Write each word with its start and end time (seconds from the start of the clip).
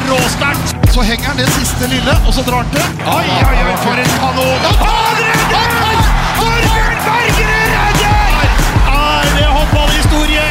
er 0.00 0.10
råsterkt! 0.10 0.74
Så 0.94 1.02
henger 1.06 1.30
han 1.30 1.38
det 1.40 1.48
siste 1.54 1.88
lille, 1.90 2.14
og 2.26 2.34
så 2.34 2.44
drar 2.46 2.64
han 2.64 2.70
til. 2.74 2.84
Oi, 3.04 3.26
oi, 3.46 3.58
oi, 3.64 3.76
for 3.82 4.00
en 4.00 4.12
kanon! 4.20 4.66
Han 4.80 5.20
redder! 5.20 6.00
Torbjørn 6.38 7.00
Bergerud 7.06 7.74
redder! 7.74 8.46
Er 8.94 9.30
det 9.36 9.48
håndballhistorie? 9.54 10.46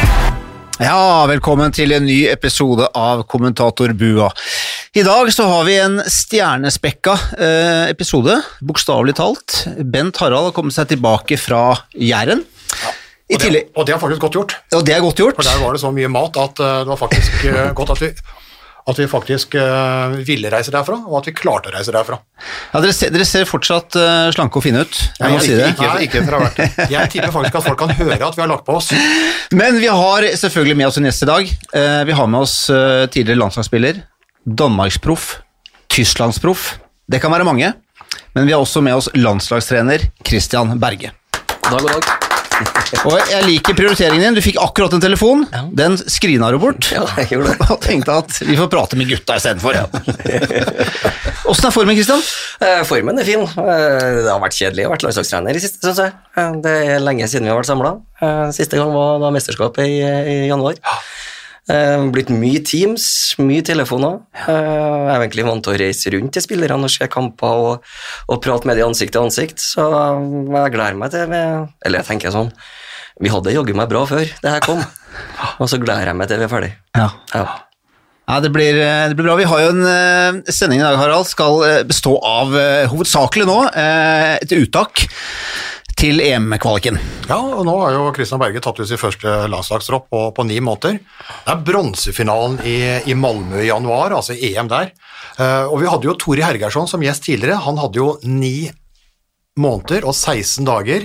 Ja, 0.80 1.00
velkommen 1.28 1.74
til 1.76 1.92
en 1.96 2.06
ny 2.08 2.22
episode 2.30 2.88
av 2.96 3.24
Kommentatorbua. 3.28 4.30
I 4.96 5.04
dag 5.06 5.28
så 5.34 5.46
har 5.46 5.66
vi 5.68 5.76
en 5.78 6.00
stjernespekka 6.02 7.14
eh, 7.36 7.90
episode, 7.92 8.40
bokstavelig 8.66 9.14
talt. 9.20 9.60
Bent 9.78 10.18
Harald 10.22 10.50
har 10.50 10.56
kommet 10.56 10.74
seg 10.74 10.90
tilbake 10.94 11.38
fra 11.38 11.76
Jæren. 11.94 12.42
Ja. 12.80 12.96
Og 13.30 13.38
det, 13.38 13.60
og 13.78 13.84
det 13.86 13.94
har 13.94 14.00
faktisk 14.02 14.24
godt 14.24 14.34
gjort, 14.34 14.52
og 14.74 14.80
det 14.82 14.94
er 14.96 15.02
godt 15.04 15.20
gjort. 15.22 15.36
for 15.38 15.46
der 15.46 15.60
var 15.62 15.76
det 15.76 15.80
så 15.84 15.92
mye 15.94 16.08
mat 16.10 16.34
at 16.42 16.58
eh, 16.58 16.78
det 16.82 16.90
var 16.90 16.98
faktisk 16.98 17.44
eh, 17.46 17.68
godt 17.78 17.92
at 17.94 18.00
vi, 18.02 18.08
at 18.88 18.98
vi 18.98 19.06
faktisk 19.10 19.54
uh, 19.60 20.14
ville 20.26 20.50
reise 20.52 20.72
derfra, 20.72 20.96
og 21.06 21.18
at 21.20 21.28
vi 21.28 21.34
klarte 21.36 21.70
å 21.70 21.74
reise 21.74 21.92
derfra. 21.94 22.18
Ja, 22.72 22.80
dere, 22.80 22.94
ser, 22.96 23.12
dere 23.14 23.26
ser 23.28 23.48
fortsatt 23.48 23.98
uh, 23.98 24.30
slanke 24.34 24.60
og 24.60 24.64
fine 24.64 24.84
ut, 24.84 25.00
jeg 25.18 25.34
må 25.34 25.36
Nei, 25.36 25.44
si 25.44 25.56
det. 25.58 25.68
Ikke, 25.74 25.90
ikke 26.06 26.22
etter 26.22 26.36
å 26.36 26.40
ha 26.40 26.48
vært 26.48 26.62
det. 26.62 26.88
Jeg 26.94 27.12
tipper 27.14 27.34
faktisk 27.34 27.60
at 27.60 27.68
folk 27.68 27.82
kan 27.82 27.94
høre 27.98 28.18
at 28.30 28.38
vi 28.38 28.44
har 28.44 28.50
lagt 28.52 28.66
på 28.68 28.78
oss. 28.78 28.90
Men 29.60 29.80
vi 29.82 29.90
har 29.90 30.28
selvfølgelig 30.44 30.78
med 30.80 30.90
oss 30.90 31.00
en 31.00 31.10
gjest 31.10 31.26
i 31.26 31.30
dag. 31.32 31.52
Uh, 31.74 32.00
vi 32.08 32.16
har 32.22 32.32
med 32.32 32.46
oss 32.46 32.56
tidligere 32.70 33.42
landslagsspiller, 33.42 34.02
danmarksproff, 34.46 35.30
tysklandsproff. 35.92 36.72
Det 37.10 37.20
kan 37.22 37.32
være 37.34 37.48
mange. 37.48 37.74
Men 38.34 38.46
vi 38.46 38.54
har 38.54 38.62
også 38.62 38.82
med 38.84 38.96
oss 38.96 39.10
landslagstrener 39.18 40.10
Christian 40.26 40.78
Berge. 40.80 41.12
God 41.60 41.78
dag, 41.78 41.80
god 41.80 41.94
dag. 42.00 42.29
Og 43.06 43.14
jeg 43.30 43.44
liker 43.46 43.76
prioriteringen 43.78 44.22
din. 44.24 44.36
Du 44.36 44.42
fikk 44.44 44.58
akkurat 44.60 44.92
en 44.96 45.02
telefon. 45.02 45.44
Den 45.76 45.96
skrina 46.00 46.50
du 46.52 46.58
bort. 46.62 46.90
Ja, 46.92 47.04
jeg 47.20 47.30
gjorde 47.34 47.54
det. 47.54 47.68
Og 47.74 47.80
tenkte 47.84 48.16
at 48.20 48.40
vi 48.44 48.56
får 48.58 48.68
prate 48.72 48.98
med 49.00 49.08
gutta 49.12 49.36
istedenfor. 49.40 49.78
Åssen 51.50 51.66
er 51.70 51.74
formen, 51.74 51.96
Christian? 51.98 52.20
Eh, 52.62 52.82
Formen 52.86 53.18
er 53.22 53.26
fin. 53.26 53.42
Eh, 53.42 54.20
Det 54.20 54.28
har 54.30 54.42
vært 54.42 54.58
kjedelig 54.58 54.86
å 54.86 54.92
være 54.92 55.06
landslagstrener 55.08 55.56
i 55.56 55.62
siste, 55.62 55.80
syns 55.86 56.02
jeg. 56.04 56.12
Eh, 56.36 56.52
Det 56.66 56.74
er 56.94 57.02
lenge 57.02 57.26
siden 57.30 57.48
vi 57.48 57.52
har 57.54 57.58
vært 57.60 57.70
samla. 57.72 57.94
Siste 58.54 58.76
gang 58.78 58.92
var 58.94 59.18
da 59.22 59.30
mesterskapet 59.34 59.86
i, 59.88 59.96
i 60.04 60.36
januar. 60.50 60.76
Eh, 61.70 62.02
Blitt 62.14 62.30
mye 62.34 62.60
Teams, 62.66 63.04
mye 63.38 63.62
telefoner. 63.66 64.18
Eh, 64.34 64.50
Jeg 64.50 65.14
er 65.14 65.22
egentlig 65.22 65.46
vant 65.46 65.62
til 65.64 65.74
å 65.76 65.80
reise 65.80 66.12
rundt 66.16 66.32
til 66.34 66.42
spillerne 66.44 66.88
og 66.88 66.92
se 66.92 67.06
kamper 67.12 67.64
og, 67.70 67.88
og 68.28 68.42
prate 68.42 68.66
med 68.66 68.80
dem 68.80 68.90
ansikt 68.90 69.14
til 69.14 69.22
ansikt, 69.28 69.62
så 69.62 69.86
jeg 70.50 70.74
gleder 70.74 70.98
meg 70.98 71.12
til 71.14 71.30
Eller 71.34 72.00
jeg 72.00 72.08
tenker 72.10 72.34
sånn 72.34 72.50
Vi 73.20 73.30
hadde 73.32 73.52
jaggu 73.54 73.74
meg 73.76 73.90
bra 73.92 74.04
før 74.08 74.24
det 74.24 74.54
her 74.56 74.62
kom, 74.64 74.80
og 75.60 75.68
så 75.68 75.78
gleder 75.82 76.10
jeg 76.10 76.16
meg 76.18 76.30
til 76.30 76.40
vi 76.40 76.46
er 76.48 76.52
ferdig. 76.54 76.72
Ja. 76.96 77.10
Ja. 77.34 77.44
Ja, 78.30 78.36
det 78.40 78.52
blir, 78.54 78.76
eh, 78.78 79.08
det 79.10 79.16
blir 79.18 79.26
bra. 79.26 79.34
Vi 79.40 79.46
har 79.50 79.60
jo 79.64 79.70
en 79.74 79.82
eh, 79.90 80.52
sending 80.54 80.78
i 80.78 80.84
dag, 80.86 80.94
Harald, 81.00 81.26
skal 81.26 81.64
eh, 81.66 81.80
bestå 81.88 82.12
av 82.22 82.52
eh, 82.56 82.84
hovedsakelig 82.92 83.46
nå 83.48 83.56
eh, 83.74 84.36
et 84.38 84.52
uttak 84.54 85.02
til 86.00 86.20
EM-kvaliken. 86.24 86.96
Ja, 87.28 87.36
og 87.36 87.66
nå 87.68 87.74
har 87.82 87.92
jo 87.92 88.06
Kristian 88.16 88.40
Berge 88.40 88.62
tatt 88.64 88.78
ut 88.80 88.88
sin 88.88 89.00
første 89.00 89.34
landslagstropp 89.52 90.06
på, 90.08 90.20
på 90.32 90.44
ni 90.48 90.56
måneder. 90.64 90.96
Det 90.96 91.52
er 91.52 91.64
bronsefinalen 91.66 92.56
i, 92.64 92.76
i 93.12 93.16
Malmö 93.18 93.60
i 93.60 93.68
januar, 93.68 94.14
altså 94.16 94.32
EM 94.32 94.70
der. 94.70 94.94
Eh, 95.36 95.66
og 95.68 95.76
vi 95.82 95.90
hadde 95.90 96.08
jo 96.08 96.16
Tori 96.16 96.44
Hergersson 96.46 96.88
som 96.88 97.04
gjest 97.04 97.26
tidligere. 97.28 97.60
Han 97.66 97.80
hadde 97.82 98.00
jo 98.00 98.14
ni 98.24 98.70
måneder 99.60 100.08
og 100.08 100.16
16 100.16 100.64
dager 100.64 101.04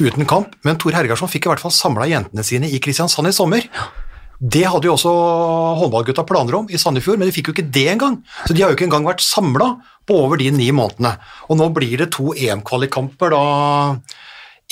uten 0.00 0.28
kamp, 0.28 0.52
men 0.68 0.76
Tor 0.80 0.98
Hergersson 0.98 1.30
fikk 1.32 1.48
i 1.48 1.54
hvert 1.54 1.64
fall 1.64 1.72
samla 1.72 2.10
jentene 2.10 2.44
sine 2.44 2.68
i 2.68 2.80
Kristiansand 2.82 3.30
i 3.30 3.36
sommer. 3.36 3.64
Det 4.40 4.64
hadde 4.64 4.88
jo 4.88 4.94
også 4.96 5.10
håndballgutta 5.82 6.24
planer 6.24 6.56
om 6.62 6.68
i 6.72 6.78
Sandefjord, 6.80 7.20
men 7.20 7.28
de 7.28 7.34
fikk 7.36 7.50
jo 7.50 7.54
ikke 7.54 7.68
det 7.68 7.86
engang. 7.92 8.18
Så 8.48 8.56
de 8.56 8.62
har 8.64 8.72
jo 8.72 8.78
ikke 8.78 8.86
engang 8.88 9.04
vært 9.04 9.24
samla 9.24 9.74
på 10.08 10.16
over 10.16 10.40
de 10.40 10.48
ni 10.54 10.70
månedene. 10.72 11.12
Og 11.52 11.60
nå 11.60 11.68
blir 11.76 12.00
det 12.00 12.08
to 12.16 12.32
EM-kvalikkamper 12.32 13.36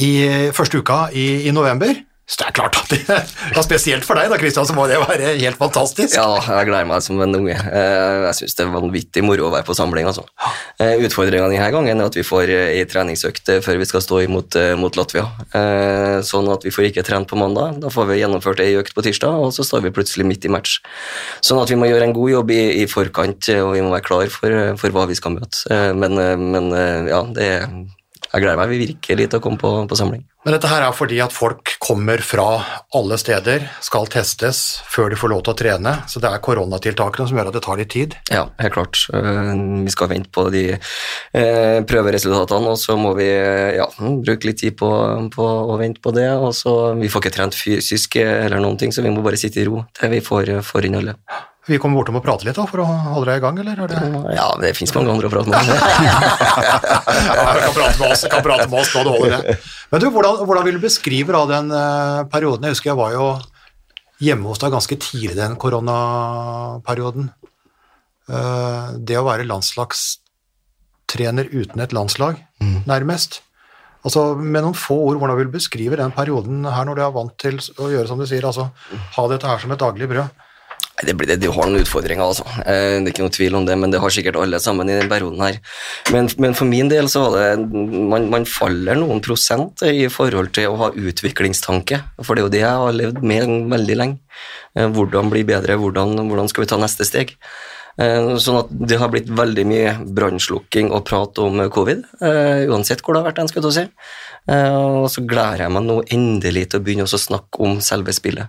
i 0.01 0.11
første 0.57 0.81
uka 0.81 1.09
i, 1.13 1.49
i 1.51 1.53
november. 1.53 1.93
Så 2.29 2.37
det 2.43 2.47
er 2.51 2.55
klart 2.59 2.77
at 2.77 2.91
det 2.93 2.99
ja, 3.57 3.63
Spesielt 3.65 4.05
for 4.05 4.19
deg 4.21 4.29
da, 4.29 4.37
Kristian, 4.37 4.67
så 4.69 4.75
må 4.77 4.85
det 4.91 4.99
være 5.01 5.31
helt 5.41 5.57
fantastisk. 5.57 6.13
Ja, 6.19 6.37
jeg 6.45 6.69
gleder 6.69 6.85
meg 6.91 7.01
som 7.07 7.21
en 7.25 7.33
unge. 7.39 7.55
Eh, 7.57 8.17
Jeg 8.29 8.35
syns 8.43 8.55
det 8.59 8.67
er 8.67 8.75
vanvittig 8.75 9.23
moro 9.25 9.47
å 9.49 9.53
være 9.55 9.65
på 9.65 9.77
samling. 9.79 10.05
Altså. 10.11 10.27
Utfordringa 10.79 11.49
denne 11.49 11.71
gangen 11.73 12.03
er 12.03 12.11
at 12.11 12.19
vi 12.19 12.25
får 12.27 12.53
eh, 12.53 12.75
ei 12.77 12.85
treningsøkt 12.91 13.49
eh, 13.55 13.61
før 13.65 13.81
vi 13.81 13.89
skal 13.89 14.05
stå 14.05 14.21
imot 14.27 14.59
eh, 14.61 14.75
mot 14.79 14.95
Latvia. 15.01 15.25
Eh, 15.57 16.21
Sånn 16.29 16.49
at 16.53 16.65
vi 16.67 16.73
får 16.75 16.91
ikke 16.91 17.05
trent 17.07 17.29
på 17.31 17.39
mandag. 17.41 17.79
Da 17.83 17.89
får 17.93 18.09
vi 18.13 18.21
gjennomført 18.21 18.61
ei 18.65 18.75
økt 18.81 18.93
på 18.97 19.05
tirsdag, 19.07 19.33
og 19.49 19.53
så 19.57 19.65
står 19.65 19.87
vi 19.89 19.95
plutselig 19.97 20.27
midt 20.29 20.45
i 20.45 20.53
match. 20.53 20.79
Sånn 21.41 21.61
at 21.63 21.71
vi 21.73 21.79
må 21.81 21.89
gjøre 21.89 22.11
en 22.11 22.17
god 22.17 22.33
jobb 22.37 22.53
i, 22.55 22.61
i 22.83 22.89
forkant, 22.91 23.49
eh, 23.55 23.63
og 23.65 23.73
vi 23.79 23.85
må 23.87 23.95
være 23.97 24.05
klar 24.09 24.29
for, 24.35 24.53
eh, 24.53 24.75
for 24.81 24.93
hva 24.95 25.09
vi 25.09 25.17
skal 25.19 25.39
møte. 25.39 25.65
Eh, 25.73 25.93
Men, 25.97 26.19
eh, 26.21 26.37
men 26.37 26.73
eh, 26.77 27.09
ja, 27.15 27.23
det 27.33 27.49
er 27.57 27.69
jeg 28.39 28.47
gleder 28.47 28.61
meg 28.61 28.73
virkelig 28.73 29.29
til 29.29 29.41
å 29.41 29.45
komme 29.45 29.61
på, 29.61 29.71
på 29.91 29.99
samling. 29.99 30.25
Men 30.47 30.55
dette 30.55 30.69
her 30.71 30.85
er 30.87 30.95
fordi 30.97 31.19
at 31.21 31.35
folk 31.35 31.75
kommer 31.83 32.23
fra 32.25 32.47
alle 32.97 33.19
steder, 33.21 33.67
skal 33.85 34.07
testes 34.09 34.79
før 34.89 35.11
de 35.13 35.19
får 35.19 35.33
lov 35.33 35.43
til 35.45 35.53
å 35.53 35.59
trene. 35.59 35.93
Så 36.09 36.23
det 36.23 36.31
er 36.31 36.41
koronatiltakene 36.45 37.27
som 37.29 37.37
gjør 37.37 37.51
at 37.51 37.59
det 37.59 37.63
tar 37.67 37.81
litt 37.81 37.91
tid. 37.93 38.15
Ja, 38.33 38.47
helt 38.63 38.77
klart. 38.79 39.03
Eh, 39.13 39.51
Vi 39.85 39.93
skal 39.93 40.09
vente 40.15 40.33
på 40.33 40.47
de 40.55 40.65
eh, 40.79 41.81
prøveresultatene, 41.91 42.73
og 42.73 42.81
så 42.81 42.97
må 42.97 43.13
vi 43.19 43.29
ja, 43.29 43.91
bruke 43.99 44.49
litt 44.49 44.63
tid 44.63 44.79
på, 44.79 44.89
på 45.35 45.51
å 45.75 45.77
vente 45.81 46.01
på 46.05 46.15
det. 46.17 46.31
Og 46.39 46.55
så, 46.57 46.95
vi 46.97 47.11
får 47.13 47.27
ikke 47.27 47.37
trent 47.37 47.59
fysisk 47.59 48.17
eh, 48.23 48.47
eller 48.47 48.63
noen 48.63 48.79
ting, 48.81 48.95
så 48.95 49.05
vi 49.05 49.13
må 49.13 49.27
bare 49.27 49.41
sitte 49.41 49.61
i 49.61 49.69
ro 49.69 49.83
til 49.99 50.15
vi 50.15 50.25
får, 50.25 50.55
får 50.65 50.89
inn 50.89 51.01
alle. 51.03 51.19
Vi 51.69 51.77
kommer 51.81 51.97
bortom 52.01 52.17
og 52.17 52.23
prate 52.25 52.47
litt 52.49 52.57
da, 52.57 52.65
for 52.69 52.81
å 52.81 52.85
holde 52.89 53.29
deg 53.29 53.37
i 53.41 53.43
gang, 53.45 53.57
eller? 53.61 53.77
Er 53.85 53.89
det... 53.93 53.99
Ja, 54.39 54.47
det 54.61 54.71
fins 54.79 54.93
mange 54.97 55.11
andre 55.13 55.29
å 55.29 55.33
prate 55.33 55.49
med. 55.53 55.59
Ja, 57.29 57.53
du 57.53 57.61
kan 57.61 57.75
prate 57.77 57.99
med 58.01 58.09
oss, 58.09 58.23
kan 58.33 58.43
prate 58.45 58.67
med 58.71 58.79
oss 58.81 58.93
nå, 58.95 59.01
det 59.05 59.13
holder 59.13 59.31
det. 59.35 59.41
Men 59.93 59.99
du, 60.01 60.07
hvordan, 60.15 60.33
hvordan 60.49 60.65
vil 60.69 60.77
du 60.79 60.83
beskrive 60.87 61.31
da 61.37 61.43
den 61.51 61.67
eh, 61.77 62.21
perioden? 62.33 62.65
Jeg 62.65 62.73
husker 62.77 62.91
jeg 62.93 63.01
var 63.01 63.11
jo 63.17 63.27
hjemme 64.25 64.47
hos 64.49 64.61
deg 64.63 64.73
ganske 64.75 64.97
tidlig 65.05 65.35
den 65.37 65.55
koronaperioden. 65.61 67.25
Eh, 68.33 68.87
det 69.05 69.17
å 69.21 69.27
være 69.29 69.49
landslagstrener 69.49 71.47
uten 71.53 71.79
et 71.85 71.93
landslag, 71.97 72.35
nærmest. 72.89 73.33
Altså, 74.07 74.21
Med 74.39 74.63
noen 74.65 74.77
få 74.79 74.97
ord, 75.11 75.19
hvordan 75.21 75.37
vil 75.41 75.49
du 75.51 75.57
beskrive 75.59 75.97
den 76.01 76.13
perioden 76.17 76.57
her 76.65 76.85
når 76.89 76.95
du 76.97 77.03
er 77.05 77.17
vant 77.17 77.35
til 77.41 77.57
å 77.77 77.85
gjøre 77.93 78.09
som 78.09 78.19
du 78.21 78.27
sier, 78.31 78.45
altså 78.47 78.65
ha 79.17 79.23
dette 79.29 79.49
her 79.49 79.59
som 79.61 79.73
et 79.75 79.83
daglig 79.83 80.09
brød? 80.09 80.29
Det, 81.07 81.15
blir, 81.15 81.31
det, 81.31 81.47
har 81.47 81.69
noen 81.69 81.85
utfordringer, 81.85 82.25
altså. 82.27 82.45
Eh, 82.67 82.99
Det 82.99 83.07
er 83.07 83.13
ikke 83.13 83.27
noe 83.27 83.35
tvil 83.35 83.55
om 83.55 83.67
det, 83.69 83.77
men 83.79 83.93
det 83.93 84.01
har 84.03 84.11
sikkert 84.11 84.39
alle 84.41 84.59
sammen 84.63 84.89
i 84.91 84.97
den 84.99 85.11
perioden 85.11 85.45
her. 85.45 85.61
Men, 86.11 86.27
men 86.43 86.57
for 86.59 86.67
min 86.67 86.91
del 86.91 87.07
så 87.13 87.23
var 87.29 87.37
det 87.39 87.79
man, 88.11 88.27
man 88.33 88.47
faller 88.49 88.99
noen 88.99 89.23
prosent 89.23 89.85
i 89.87 90.09
forhold 90.11 90.51
til 90.59 90.73
å 90.73 90.79
ha 90.83 90.91
utviklingstanke. 90.91 92.01
For 92.19 92.35
det 92.35 92.43
er 92.43 92.49
jo 92.49 92.55
det 92.57 92.65
jeg 92.65 92.83
har 92.83 92.99
levd 92.99 93.23
med 93.23 93.55
veldig 93.77 93.99
lenge. 94.03 94.19
Eh, 94.75 94.91
Hvordan 94.91 95.31
bli 95.31 95.47
bedre, 95.47 95.79
hvordan, 95.79 96.19
hvordan 96.27 96.51
skal 96.51 96.67
vi 96.67 96.71
ta 96.75 96.83
neste 96.83 97.07
steg? 97.07 97.37
Eh, 97.99 98.35
Sånn 98.43 98.63
at 98.65 98.75
det 98.91 98.99
har 98.99 99.15
blitt 99.15 99.31
veldig 99.31 99.67
mye 99.71 99.97
brannslukking 100.19 100.91
og 100.91 101.07
prat 101.07 101.39
om 101.43 101.63
covid, 101.75 102.03
uansett 102.75 103.03
hvor 103.03 103.15
det 103.15 103.23
har 103.23 103.31
vært, 103.31 103.45
en 103.45 103.51
skulle 103.51 103.71
til 103.71 103.75
å 103.75 103.79
si. 103.79 103.87
Og 104.49 105.11
så 105.13 105.23
gleder 105.29 105.67
jeg 105.67 105.73
meg 105.75 105.85
nå 105.85 105.99
endelig 106.15 106.71
til 106.71 106.81
å 106.81 106.85
begynne 106.87 107.05
å 107.05 107.21
snakke 107.21 107.61
om 107.63 107.83
selve 107.85 108.15
spillet. 108.17 108.49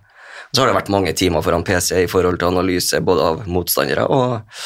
Så 0.53 0.61
har 0.61 0.69
det 0.69 0.77
vært 0.79 0.93
mange 0.93 1.13
timer 1.17 1.43
foran 1.45 1.65
PC 1.65 2.05
i 2.05 2.09
forhold 2.09 2.39
til 2.41 2.49
analyse 2.49 3.01
både 3.05 3.27
av 3.31 3.43
motstandere 3.49 4.07
og, 4.09 4.63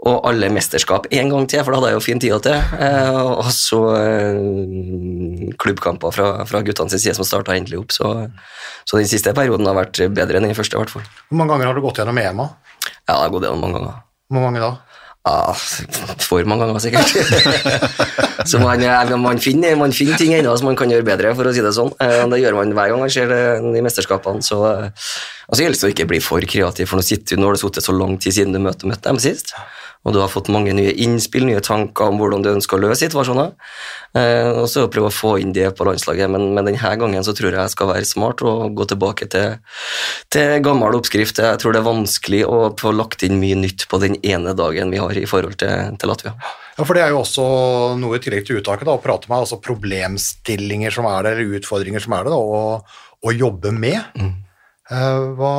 og 0.00 0.26
alle 0.26 0.48
mesterskap 0.50 1.06
en 1.14 1.30
gang 1.30 1.46
til, 1.50 1.62
for 1.62 1.70
da 1.74 1.78
hadde 1.78 1.92
jeg 1.92 1.98
jo 1.98 2.04
fin 2.06 2.22
tid 2.22 2.46
til. 2.46 2.76
Eh, 2.82 3.20
og 3.20 3.50
så 3.54 3.80
eh, 4.00 5.54
klubbkamper 5.60 6.14
fra, 6.16 6.28
fra 6.50 6.62
guttene 6.66 6.90
sin 6.92 7.02
side 7.04 7.18
som 7.18 7.28
starta 7.28 7.54
endelig 7.54 7.82
opp. 7.82 7.94
Så, 7.94 8.12
så 8.88 8.98
den 8.98 9.10
siste 9.10 9.34
perioden 9.36 9.68
har 9.70 9.78
vært 9.78 10.02
bedre 10.16 10.40
enn 10.40 10.48
den 10.48 10.58
første, 10.58 10.78
i 10.78 10.82
hvert 10.82 10.94
fall. 10.96 11.06
Hvor 11.28 11.42
mange 11.42 11.54
ganger 11.54 11.70
har 11.70 11.78
du 11.78 11.84
gått 11.84 12.02
gjennom 12.02 12.22
EMA? 12.22 12.48
Ja, 12.80 13.12
jeg 13.12 13.20
har 13.20 13.34
gått 13.36 13.46
gjennom 13.46 13.66
mange 13.68 13.78
ganger. 13.78 14.00
Hvor 14.30 14.46
mange 14.46 14.62
da? 14.62 14.72
Ja, 15.20 15.52
for 16.24 16.46
mange 16.48 16.64
ganger, 16.64 16.80
sikkert. 16.80 17.10
så 18.50 18.58
man, 18.62 18.80
eh, 18.80 19.10
man, 19.20 19.38
finner, 19.42 19.74
man 19.76 19.92
finner 19.92 20.16
ting 20.16 20.32
ennå 20.32 20.54
som 20.56 20.70
man 20.70 20.78
kan 20.80 20.88
gjøre 20.90 21.04
bedre, 21.04 21.34
for 21.36 21.44
å 21.50 21.52
si 21.52 21.60
det 21.64 21.74
sånn. 21.76 21.92
Eh, 22.00 22.22
Det 22.32 22.38
gjør 22.40 22.56
man 22.56 22.72
hver 22.76 22.88
gang 22.94 23.02
man 23.04 23.12
ser 23.12 23.28
det 23.28 23.40
i 23.60 23.82
mesterskapene. 23.84 24.40
Så, 24.46 24.62
altså, 24.64 25.60
gjelder 25.60 25.90
å 25.90 25.92
ikke 25.92 26.08
bli 26.08 26.22
for 26.24 26.40
kreativ, 26.48 26.88
for 26.88 26.96
nå, 27.00 27.04
sitter, 27.04 27.36
du- 27.36 27.42
nå 27.42 27.50
har 27.50 27.58
det 27.58 27.62
sittet 27.66 27.84
så 27.84 27.92
lang 27.96 28.16
tid 28.16 28.32
siden 28.38 28.56
du 28.56 28.62
møtte, 28.64 28.88
møtte 28.88 29.10
dem 29.12 29.20
sist. 29.20 29.52
Og 30.00 30.14
du 30.14 30.20
har 30.22 30.30
fått 30.32 30.48
mange 30.48 30.72
nye 30.72 30.94
innspill, 31.04 31.44
nye 31.44 31.60
tanker 31.60 32.08
om 32.08 32.20
hvordan 32.20 32.44
du 32.44 32.48
ønsker 32.54 32.78
å 32.78 32.84
løse 32.86 33.02
situasjoner. 33.02 33.50
Eh, 34.16 34.48
og 34.62 34.64
så 34.72 34.86
prøve 34.88 35.10
å 35.10 35.14
få 35.14 35.34
inn 35.42 35.52
det 35.52 35.66
på 35.76 35.84
landslaget, 35.84 36.30
men, 36.32 36.54
men 36.56 36.70
denne 36.70 36.94
gangen 37.02 37.26
så 37.26 37.34
tror 37.36 37.50
jeg 37.50 37.60
jeg 37.60 37.74
skal 37.74 37.90
være 37.92 38.08
smart 38.08 38.40
og 38.46 38.78
gå 38.78 38.86
tilbake 38.88 39.28
til, 39.30 39.60
til 40.32 40.56
gammel 40.64 40.96
oppskrift. 40.96 41.42
Jeg 41.44 41.60
tror 41.60 41.76
det 41.76 41.82
er 41.82 41.90
vanskelig 41.90 42.42
å 42.48 42.62
få 42.80 42.94
lagt 42.96 43.26
inn 43.28 43.36
mye 43.42 43.60
nytt 43.60 43.86
på 43.92 44.00
den 44.00 44.16
ene 44.24 44.56
dagen 44.56 44.94
vi 44.94 45.02
har 45.04 45.20
i 45.20 45.28
forhold 45.28 45.60
til, 45.60 45.92
til 46.00 46.14
Latvia. 46.14 46.32
Ja, 46.78 46.86
for 46.86 46.96
det 46.96 47.04
er 47.04 47.12
jo 47.12 47.20
også 47.20 47.44
noe 48.00 48.16
i 48.16 48.24
tillegg 48.24 48.46
til 48.48 48.62
uttaket, 48.62 48.88
da, 48.88 48.96
å 48.96 49.04
prate 49.04 49.28
med 49.28 49.42
altså 49.42 49.60
problemstillinger 49.60 50.96
som 50.96 51.08
er 51.12 51.26
det, 51.26 51.36
eller 51.36 51.58
utfordringer 51.60 52.00
som 52.00 52.16
er 52.16 52.24
det, 52.24 52.32
da, 52.32 52.40
og, 52.40 53.02
og 53.20 53.42
jobbe 53.44 53.74
med. 53.76 54.00
Eh, 54.90 55.24
hva, 55.36 55.52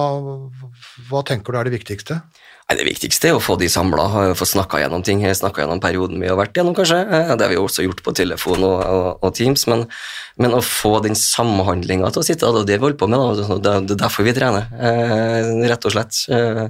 hva 1.11 1.21
tenker 1.29 1.53
du 1.53 1.59
er 1.59 1.69
det 1.69 1.77
viktigste? 1.77 2.23
Det 2.77 2.85
viktigste 2.87 3.29
er 3.29 3.35
å 3.35 3.41
få 3.43 3.57
de 3.59 3.67
samla, 3.71 4.05
få 4.37 4.45
snakka 4.47 4.79
gjennom 4.81 5.03
ting. 5.03 5.21
Snakka 5.35 5.63
gjennom 5.63 5.81
perioden 5.83 6.21
vi 6.21 6.29
har 6.29 6.37
vært 6.39 6.55
gjennom, 6.55 6.75
kanskje. 6.77 6.99
Eh, 7.03 7.31
Det 7.35 7.45
har 7.45 7.51
vi 7.51 7.57
også 7.59 7.83
gjort 7.85 8.03
på 8.05 8.13
telefon 8.15 8.63
og, 8.63 8.79
og, 8.85 9.07
og 9.25 9.33
Teams. 9.35 9.65
Men, 9.67 9.85
men 10.37 10.55
å 10.55 10.61
få 10.63 11.01
den 11.03 11.15
samhandlinga 11.17 12.11
til 12.13 12.21
å 12.21 12.25
sitte, 12.25 12.47
det 12.55 12.61
er 12.63 12.69
det 12.69 12.79
vi 12.79 12.85
holder 12.85 12.99
på 13.01 13.09
med. 13.11 13.41
Det 13.63 13.71
er- 13.71 13.81
er 13.93 14.01
derfor 14.05 14.23
vi 14.23 14.33
trener, 14.33 14.67
eh, 14.79 15.51
rett 15.69 15.85
og 15.85 15.91
slett. 15.95 16.21
Eh, 16.29 16.67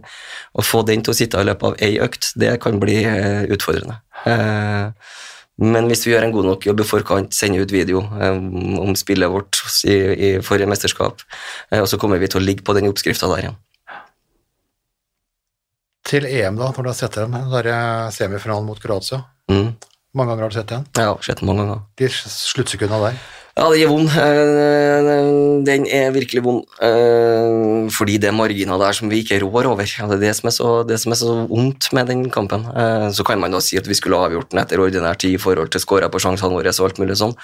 Å 0.52 0.62
få 0.66 0.86
den 0.86 1.02
til 1.02 1.14
å 1.14 1.16
sitte 1.16 1.40
i 1.40 1.48
løpet 1.48 1.64
av 1.64 1.76
ei 1.80 1.98
økt, 2.04 2.34
det 2.36 2.60
kan 2.60 2.80
bli 2.80 2.98
utfordrende. 3.56 4.02
Men 5.62 5.88
hvis 5.88 6.06
vi 6.06 6.12
gjør 6.14 6.24
en 6.26 6.32
god 6.34 6.46
nok 6.46 6.66
jobb 6.66 6.80
i 6.82 6.84
forkant, 6.84 7.34
sender 7.34 7.62
ut 7.62 7.72
video 7.72 8.02
om 8.02 8.96
spillet 8.96 9.30
vårt 9.32 9.62
i, 9.86 9.96
i 9.96 10.30
forrige 10.42 10.68
mesterskap, 10.68 11.22
og 11.72 11.88
så 11.88 12.00
kommer 12.02 12.20
vi 12.20 12.28
til 12.28 12.42
å 12.42 12.44
ligge 12.46 12.64
på 12.66 12.74
den 12.76 12.90
oppskrifta 12.92 13.30
der 13.30 13.44
igjen. 13.46 13.58
Til 16.12 16.26
EM, 16.28 16.58
da, 16.60 16.74
når 16.76 16.84
du 16.84 16.90
har 16.90 16.96
sett 16.98 17.14
dem, 17.16 17.32
den 17.32 17.52
der 17.54 18.10
semifinalen 18.12 18.66
mot 18.68 18.80
Kroatia. 18.84 19.22
Mm. 19.48 19.70
Mange 20.20 20.34
ganger 20.34 20.44
har 20.44 20.52
du 20.52 20.56
sett 20.58 20.72
den? 20.74 20.88
Ja, 21.00 21.14
sett 21.24 21.40
den 21.40 21.48
mange 21.48 21.64
ganger. 21.64 21.86
De 22.02 22.10
sluttsekundene 22.12 23.14
der. 23.14 23.22
Ja, 23.52 23.66
det 23.68 23.82
er 23.84 23.90
vond. 23.92 24.08
Eh, 24.08 25.64
Den 25.68 25.84
er 25.92 26.12
virkelig 26.16 26.42
vond. 26.44 26.64
eh, 26.82 27.90
Fordi 27.92 28.18
det 28.18 28.30
er 28.30 28.34
marginer 28.36 28.80
der 28.80 28.94
som 28.94 29.10
vi 29.10 29.20
ikke 29.24 29.42
rår 29.44 29.66
over. 29.68 29.84
Det 29.84 30.16
er 30.16 30.20
det 30.22 30.36
som 30.38 30.48
er 30.48 30.52
så, 30.56 30.88
det 30.88 30.98
som 31.02 31.12
er 31.12 31.16
så 31.20 31.34
vondt 31.50 31.92
med 31.94 32.08
den 32.08 32.30
kampen. 32.30 32.64
Eh, 32.72 33.10
Så 33.12 33.26
kan 33.26 33.40
man 33.40 33.52
da 33.52 33.60
si 33.60 33.78
at 33.78 33.86
vi 33.86 33.94
skulle 33.94 34.16
avgjort 34.16 34.50
den 34.52 34.60
etter 34.64 34.80
ordinær 34.80 35.18
tid 35.18 35.34
i 35.36 35.38
forhold 35.38 35.70
til 35.70 35.82
skåra 35.82 36.08
på 36.10 36.20
sjansene 36.20 36.50
våre 36.56 36.70
og 36.72 36.86
alt 36.88 36.98
mulig 37.00 37.18
sånn. 37.18 37.36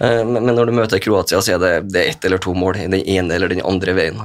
Men 0.00 0.54
når 0.56 0.66
du 0.66 0.72
møter 0.72 0.98
Kroatia, 0.98 1.38
så 1.42 1.54
er 1.54 1.58
det, 1.58 1.92
det 1.92 2.08
ett 2.08 2.24
eller 2.24 2.38
to 2.38 2.54
mål 2.54 2.76
i 2.76 2.86
den 2.88 3.04
ene 3.06 3.34
eller 3.34 3.48
den 3.48 3.60
andre 3.60 3.92
veien. 3.92 4.16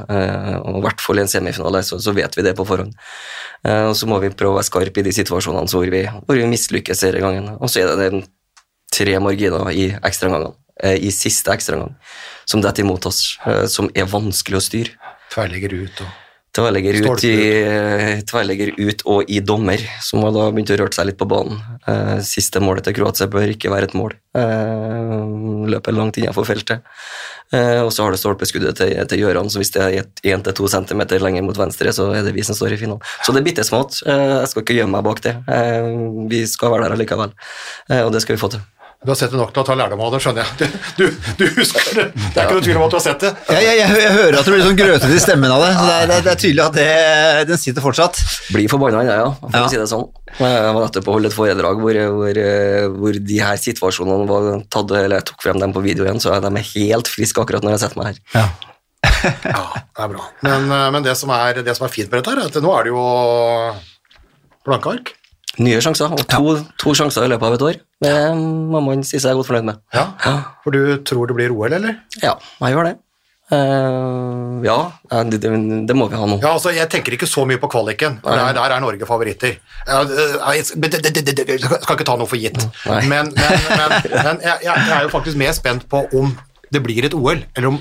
Og 0.64 0.78
i 0.80 0.82
hvert 0.88 1.02
fall 1.02 1.18
i 1.20 1.22
en 1.22 1.28
semifinale, 1.28 1.84
så, 1.84 2.00
vet 2.16 2.36
vi 2.38 2.42
det 2.44 2.56
på 2.56 2.66
forhånd. 2.66 2.94
Og 3.66 3.96
så 3.96 4.08
må 4.08 4.20
vi 4.22 4.30
prøve 4.30 4.56
å 4.56 4.60
være 4.62 4.70
skarpe 4.72 5.00
i 5.00 5.04
de 5.04 5.12
situasjonene 5.12 5.68
hvor 5.68 5.86
vi, 5.92 6.06
hvor 6.08 6.36
vi 6.40 6.48
mislykkes 6.48 7.04
denne 7.04 7.20
gangen. 7.20 7.58
Og 7.60 7.68
så 7.70 7.82
er 7.84 7.92
det 7.92 8.12
den 8.12 8.24
tre 8.94 9.20
marginer 9.20 9.68
i 9.76 9.92
ekstraomgangene, 10.00 10.54
i 10.84 11.12
siste 11.12 11.52
ekstraomgang, 11.54 11.96
som 12.46 12.62
detter 12.62 12.84
imot 12.84 13.06
oss, 13.06 13.38
eh, 13.46 13.66
som 13.72 13.90
er 13.96 14.06
vanskelig 14.06 14.58
å 14.60 14.66
styre. 14.66 14.90
Tverrligger 15.32 15.74
ut 15.74 16.02
og 16.02 16.08
Tverrlegger 16.56 16.96
ut, 17.04 17.24
i, 17.28 17.34
eh, 17.68 18.22
tverrlegger 18.24 18.70
ut 18.80 19.02
og 19.12 19.26
i 19.30 19.42
dommer, 19.44 19.82
som 20.00 20.22
har 20.24 20.32
da 20.32 20.46
begynt 20.56 20.70
å 20.72 20.78
røre 20.80 20.94
seg 20.96 21.08
litt 21.10 21.18
på 21.20 21.28
banen. 21.28 21.60
Eh, 21.86 22.22
Siste 22.24 22.62
målet 22.64 22.86
til 22.86 22.94
Kroatia 22.96 23.28
bør 23.28 23.52
ikke 23.52 23.68
være 23.70 23.90
et 23.90 23.94
mål. 23.94 24.14
Eh, 24.34 25.68
Løper 25.68 25.92
langt 25.92 26.16
innenfor 26.16 26.46
feltet. 26.48 26.80
Eh, 27.52 27.82
Og 27.84 27.92
så 27.92 28.04
har 28.06 28.12
du 28.12 28.18
stolpeskuddet 28.18 28.74
til, 28.78 28.94
til 29.06 29.20
Gjøran, 29.20 29.50
så 29.52 29.60
hvis 29.60 29.72
det 29.76 29.82
er 29.84 30.06
1-2 30.24 30.70
cm 30.72 31.04
lenger 31.20 31.44
mot 31.44 31.58
venstre, 31.60 31.92
så 31.92 32.08
er 32.16 32.24
det 32.24 32.34
vi 32.34 32.42
som 32.48 32.56
står 32.56 32.72
i 32.74 32.78
finalen. 32.80 33.02
Så 33.22 33.34
det 33.34 33.42
er 33.44 33.50
bitte 33.52 33.68
smått. 33.68 34.00
Eh, 34.08 34.40
Jeg 34.40 34.48
skal 34.48 34.64
ikke 34.64 34.78
gjemme 34.80 34.96
meg 34.96 35.04
bak 35.04 35.20
det. 35.22 35.36
Eh, 35.52 35.92
Vi 36.30 36.46
skal 36.48 36.72
være 36.72 36.88
der 36.88 36.96
allikevel, 36.96 37.34
Eh, 37.90 38.02
og 38.06 38.14
det 38.14 38.22
skal 38.22 38.38
vi 38.38 38.42
få 38.42 38.50
til. 38.52 38.62
Du 39.04 39.12
har 39.12 39.18
sett 39.20 39.30
det 39.30 39.38
nok 39.38 39.52
til 39.54 39.62
å 39.62 39.66
ta 39.68 39.76
lærdom 39.78 40.00
av 40.02 40.14
det, 40.16 40.20
skjønner 40.24 40.48
jeg. 40.48 40.70
Du, 40.98 41.04
du 41.38 41.44
husker 41.60 41.92
det. 42.00 42.06
Det 42.16 42.40
er 42.40 42.48
ikke 42.48 42.56
noe 42.58 42.64
tvil 42.66 42.78
om 42.80 42.86
at 42.88 42.94
du 42.94 42.96
har 42.98 43.04
sett 43.06 43.22
det. 43.22 43.32
Jeg, 43.54 43.66
jeg, 43.68 43.76
jeg, 43.82 43.98
jeg 44.02 44.14
hører 44.16 44.38
at 44.40 44.48
det 44.48 44.54
blir 44.56 44.64
sånn 44.66 44.80
grøtete 44.80 45.14
i 45.14 45.20
stemmen 45.22 45.52
av 45.54 45.62
det. 45.62 45.72
så 45.78 45.84
Det 45.86 45.96
er, 45.98 46.08
det 46.10 46.18
det 46.26 46.32
er 46.34 46.40
tydelig 46.42 46.64
at 46.66 46.78
det, 46.80 46.86
den 47.52 47.60
sitter 47.62 47.86
fortsatt. 47.86 48.22
Blir 48.56 48.72
forbanna, 48.72 49.04
jeg, 49.06 49.20
ja, 49.22 49.28
for 49.44 49.54
Ja. 49.60 49.66
å 49.68 49.70
si 49.74 49.78
det 49.82 49.86
sånn. 49.92 50.08
Jeg 50.40 50.72
var 50.74 50.80
nettopp 50.88 51.10
og 51.12 51.18
holdt 51.20 51.30
et 51.30 51.36
foredrag 51.38 51.84
hvor, 51.84 52.00
hvor, 52.16 52.40
eh, 52.46 52.88
hvor 52.96 53.20
de 53.30 53.38
her 53.46 53.60
situasjonene 53.62 54.26
var 54.32 54.48
tatt, 54.74 54.96
eller 54.98 55.20
jeg 55.20 55.28
tok 55.30 55.46
frem 55.46 55.62
dem 55.62 55.76
på 55.76 55.84
video 55.86 56.08
igjen, 56.08 56.20
så 56.24 56.34
de 56.42 56.50
er 56.56 56.70
helt 56.74 57.12
friske 57.12 57.44
akkurat 57.46 57.64
når 57.68 57.76
jeg 57.78 57.84
setter 57.86 58.02
meg 58.02 58.10
her. 58.10 58.24
Ja. 58.40 58.48
Ja, 59.46 59.62
det 59.76 60.02
er 60.02 60.10
bra. 60.12 60.26
Men, 60.46 60.66
eh, 60.74 60.88
men 60.98 61.06
det, 61.06 61.14
som 61.22 61.30
er, 61.36 61.62
det 61.66 61.78
som 61.78 61.86
er 61.86 61.94
fint 61.94 62.10
med 62.10 62.24
dette, 62.24 62.34
her, 62.34 62.42
er 62.42 62.50
at 62.50 62.58
nå 62.66 62.74
er 62.80 62.90
det 62.90 62.96
jo 62.96 63.06
blanke 64.66 64.92
ark. 64.98 65.14
Nye 65.64 65.80
sjanser, 65.84 66.12
og 66.12 66.26
to, 66.28 66.58
to 66.82 66.94
sjanser 66.98 67.26
i 67.26 67.32
løpet 67.32 67.48
av 67.48 67.56
et 67.56 67.66
år. 67.70 67.80
Det 68.04 68.14
må 68.36 68.82
man 68.84 69.06
si 69.08 69.22
seg 69.24 69.38
godt 69.38 69.48
fornøyd 69.50 69.70
med. 69.70 69.82
Ja. 69.96 70.10
For 70.66 70.76
du 70.76 70.98
tror 71.08 71.30
det 71.32 71.38
blir 71.38 71.56
OL, 71.56 71.74
eller? 71.78 72.00
Ja, 72.22 72.36
jeg 72.62 72.76
gjør 72.76 72.90
det. 72.90 72.96
Uh, 73.46 74.66
ja, 74.66 74.76
det, 75.30 75.38
det, 75.38 75.52
det 75.86 75.96
må 75.96 76.08
vi 76.10 76.18
ha 76.18 76.26
nå. 76.26 76.40
Ja, 76.42 76.56
altså, 76.56 76.72
Jeg 76.74 76.90
tenker 76.90 77.14
ikke 77.14 77.28
så 77.30 77.44
mye 77.46 77.62
på 77.62 77.70
kvaliken. 77.70 78.18
Der, 78.26 78.42
der 78.58 78.74
er 78.74 78.82
Norge 78.82 79.06
favoritter. 79.06 79.60
Ja, 79.86 80.02
øh, 80.02 80.56
jeg, 80.56 80.66
skal 80.66 81.94
ikke 81.94 82.08
ta 82.10 82.18
noe 82.18 82.26
for 82.26 82.42
gitt. 82.42 82.58
Nei. 82.90 83.04
Men, 83.06 83.30
men, 83.38 83.68
men, 83.70 83.96
men 84.16 84.42
jeg, 84.42 84.58
jeg 84.66 84.98
er 84.98 85.06
jo 85.06 85.14
faktisk 85.14 85.38
mer 85.38 85.54
spent 85.54 85.86
på 85.92 86.08
om 86.18 86.34
det 86.74 86.82
blir 86.84 87.06
et 87.06 87.14
OL, 87.14 87.46
eller 87.56 87.70
om 87.70 87.78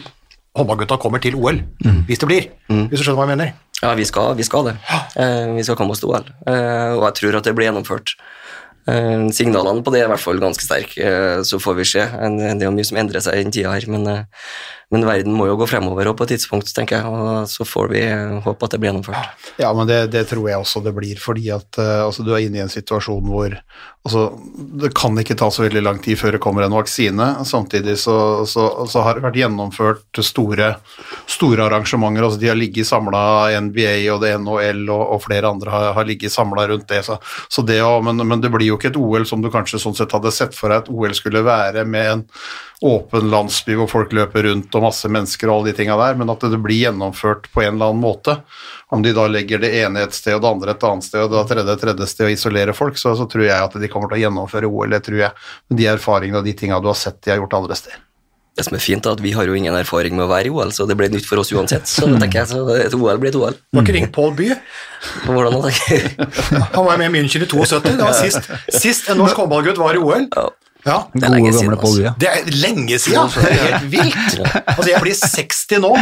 håndballgutta 0.55 1.01
kommer 1.01 1.25
til 1.25 1.35
OL. 1.41 1.63
Hvis 2.07 2.21
det 2.21 2.29
blir. 2.29 2.51
Hvis 2.69 3.01
du 3.01 3.07
skjønner 3.07 3.23
hva 3.23 3.31
jeg 3.31 3.39
mener. 3.39 3.57
Ja, 3.85 3.93
vi 3.95 4.05
skal, 4.09 4.33
vi 4.39 4.45
skal 4.47 4.71
det. 4.71 4.79
Eh, 5.21 5.51
vi 5.53 5.65
skal 5.65 5.77
komme 5.77 5.93
oss 5.93 6.01
til 6.01 6.09
OL, 6.09 6.25
eh, 6.49 6.95
og 6.97 7.05
jeg 7.11 7.17
tror 7.19 7.37
at 7.37 7.45
det 7.45 7.53
blir 7.57 7.69
gjennomført. 7.69 8.15
Eh, 8.89 9.27
signalene 9.37 9.85
på 9.85 9.93
det 9.93 10.01
er 10.01 10.09
i 10.09 10.13
hvert 10.15 10.23
fall 10.23 10.41
ganske 10.41 10.65
sterke, 10.65 11.11
så 11.45 11.61
får 11.61 11.77
vi 11.77 11.87
se. 11.93 12.05
Det 12.09 12.65
er 12.65 12.73
mye 12.73 12.89
som 12.89 13.01
endrer 13.03 13.25
seg 13.25 13.37
i 13.37 13.45
den 13.45 13.53
tida 13.53 13.75
her, 13.75 13.85
men, 13.93 14.09
men 14.95 15.07
verden 15.07 15.35
må 15.35 15.49
jo 15.49 15.57
gå 15.59 15.67
fremover 15.67 16.13
på 16.15 16.27
et 16.27 16.37
tidspunkt, 16.37 16.71
tenker 16.77 17.01
jeg, 17.01 17.11
og 17.11 17.49
så 17.51 17.67
får 17.67 17.91
vi 17.91 18.03
håpe 18.45 18.67
at 18.67 18.75
det 18.75 18.79
blir 18.79 18.93
gjennomført. 18.93 19.49
Ja, 19.59 19.73
men 19.75 19.89
det, 19.91 20.05
det 20.15 20.29
tror 20.31 20.47
jeg 20.47 20.61
også 20.61 20.85
det 20.85 20.95
blir, 20.95 21.19
fordi 21.19 21.49
at 21.55 21.81
eh, 21.83 22.05
altså, 22.05 22.23
du 22.23 22.31
er 22.35 22.45
inne 22.45 22.61
i 22.61 22.65
en 22.65 22.73
situasjon 22.73 23.27
hvor 23.27 23.57
altså, 24.05 24.25
det 24.85 24.93
kan 24.97 25.19
ikke 25.19 25.37
ta 25.41 25.51
så 25.51 25.65
veldig 25.65 25.83
lang 25.83 25.99
tid 26.05 26.19
før 26.21 26.37
det 26.37 26.43
kommer 26.45 26.67
en 26.67 26.77
vaksine. 26.77 27.29
Samtidig 27.49 27.97
så, 28.03 28.17
så, 28.47 28.69
så 28.91 29.05
har 29.07 29.19
det 29.19 29.25
vært 29.27 29.41
gjennomført 29.41 30.23
store, 30.23 30.75
store 31.27 31.67
arrangementer. 31.67 32.27
altså 32.29 32.41
De 32.41 32.53
har 32.53 32.61
ligget 32.61 32.89
samla, 32.89 33.25
NBA 33.67 33.97
og 34.15 34.23
det 34.23 34.35
NHL 34.45 34.85
og, 34.89 35.05
og 35.17 35.25
flere 35.27 35.51
andre 35.51 35.75
har, 35.75 35.89
har 35.99 36.09
ligget 36.09 36.35
samla 36.35 36.69
rundt 36.71 36.87
det. 36.93 37.03
Så, 37.09 37.19
så 37.49 37.67
det 37.67 37.81
men, 38.05 38.23
men 38.23 38.45
det 38.45 38.53
blir 38.55 38.71
jo 38.71 38.79
ikke 38.79 38.93
et 38.93 39.01
OL 39.01 39.27
som 39.29 39.43
du 39.43 39.51
kanskje 39.53 39.83
sånn 39.83 39.97
sett 39.97 40.15
hadde 40.15 40.33
sett 40.35 40.55
for 40.57 40.71
deg 40.71 40.85
at 40.85 40.93
OL 40.93 41.17
skulle 41.17 41.43
være, 41.47 41.83
med 41.89 42.13
en 42.13 42.25
åpen 42.85 43.31
landsby 43.33 43.77
hvor 43.79 43.89
folk 43.89 44.13
løper 44.13 44.45
rundt 44.45 44.75
og 44.77 44.85
masse 44.85 45.09
mennesker 45.09 45.49
og 45.49 45.57
alle 45.57 45.73
de 45.73 45.79
tinga 45.79 45.97
der, 45.97 46.19
men 46.21 46.33
at 46.33 46.47
det 46.53 46.61
blir 46.61 46.83
gjennomført 46.83 47.49
på 47.53 47.65
en 47.65 47.75
eller 47.75 47.93
annen 47.93 48.03
måte. 48.05 48.37
Om 48.93 49.05
de 49.05 49.15
da 49.17 49.27
legger 49.31 49.63
det 49.63 49.73
ene 49.81 50.05
et 50.05 50.17
sted 50.17 50.37
og 50.37 50.45
det 50.45 50.51
andre 50.53 50.75
et 50.75 50.89
annet 50.91 51.09
sted 51.09 51.25
og 51.25 51.33
det 51.33 51.45
tredje 51.51 51.77
et 51.77 51.85
tredje 51.87 52.09
sted 52.11 52.29
og 52.29 52.37
isolerer 52.37 52.77
folk, 52.77 53.01
så, 53.01 53.17
så 53.17 53.29
tror 53.31 53.47
jeg 53.47 53.57
at 53.57 53.79
de 53.81 53.91
kommer 53.93 54.13
til 54.13 54.21
å 54.21 54.25
gjennomføre 54.27 54.69
OL, 54.69 54.93
det 54.93 55.05
tror 55.09 55.23
jeg. 55.27 55.47
Med 55.71 55.81
de 55.81 55.93
erfaringene 55.95 56.43
og 56.43 56.49
de 56.49 56.57
tinga 56.61 56.81
du 56.83 56.91
har 56.93 56.99
sett 56.99 57.23
de 57.25 57.33
har 57.33 57.41
gjort 57.41 57.57
andre 57.63 57.79
steder. 57.81 58.03
Det 58.55 58.63
som 58.69 58.77
er 58.77 58.83
fint, 58.85 59.03
er 59.03 59.17
at 59.17 59.23
vi 59.23 59.33
har 59.35 59.49
jo 59.51 59.55
ingen 59.59 59.75
erfaring 59.75 60.15
med 60.15 60.29
å 60.29 60.31
være 60.31 60.47
i 60.47 60.53
OL, 60.55 60.71
så 60.77 60.85
det 60.87 60.95
blir 60.99 61.11
nytt 61.11 61.27
for 61.27 61.41
oss 61.43 61.51
uansett. 61.51 61.89
Så 61.91 62.07
det 62.07 62.21
tenker 62.23 62.45
jeg, 62.45 62.53
så 62.53 62.61
et 62.77 62.95
OL 62.95 63.19
blir 63.19 63.33
et 63.33 63.39
OL. 63.41 63.57
Du 63.57 63.81
har 63.81 63.83
ikke 63.83 63.97
ringt 63.97 64.13
Pål 64.15 64.37
By? 64.39 64.53
Hvordan 65.27 65.57
da? 65.59 65.73
Han 66.77 66.87
var 66.87 67.01
med 67.01 67.09
i 67.09 67.15
München 67.17 67.43
i 67.43 67.49
72. 67.51 67.81
Det 67.89 67.97
var 67.99 68.15
sist, 68.15 68.53
sist 68.71 69.11
en 69.11 69.19
norsk 69.19 69.41
håndballgutt 69.43 69.81
var 69.83 69.99
i 69.99 70.05
OL. 70.05 70.29
Ja. 70.85 70.95
Ja. 70.95 70.97
Det 71.15 71.25
er 71.25 71.33
lenge 71.33 71.53
siden, 71.57 71.75
altså. 71.79 72.13
Det 72.21 72.29
er 72.29 72.51
lenge 72.61 72.99
siden. 73.01 73.31
Det 73.35 73.51
er 73.51 73.63
helt 73.65 73.87
vilt. 73.93 74.39
Altså, 74.75 74.89
jeg 74.91 75.01
blir 75.05 75.17
60 75.17 75.81
nå. 75.81 75.93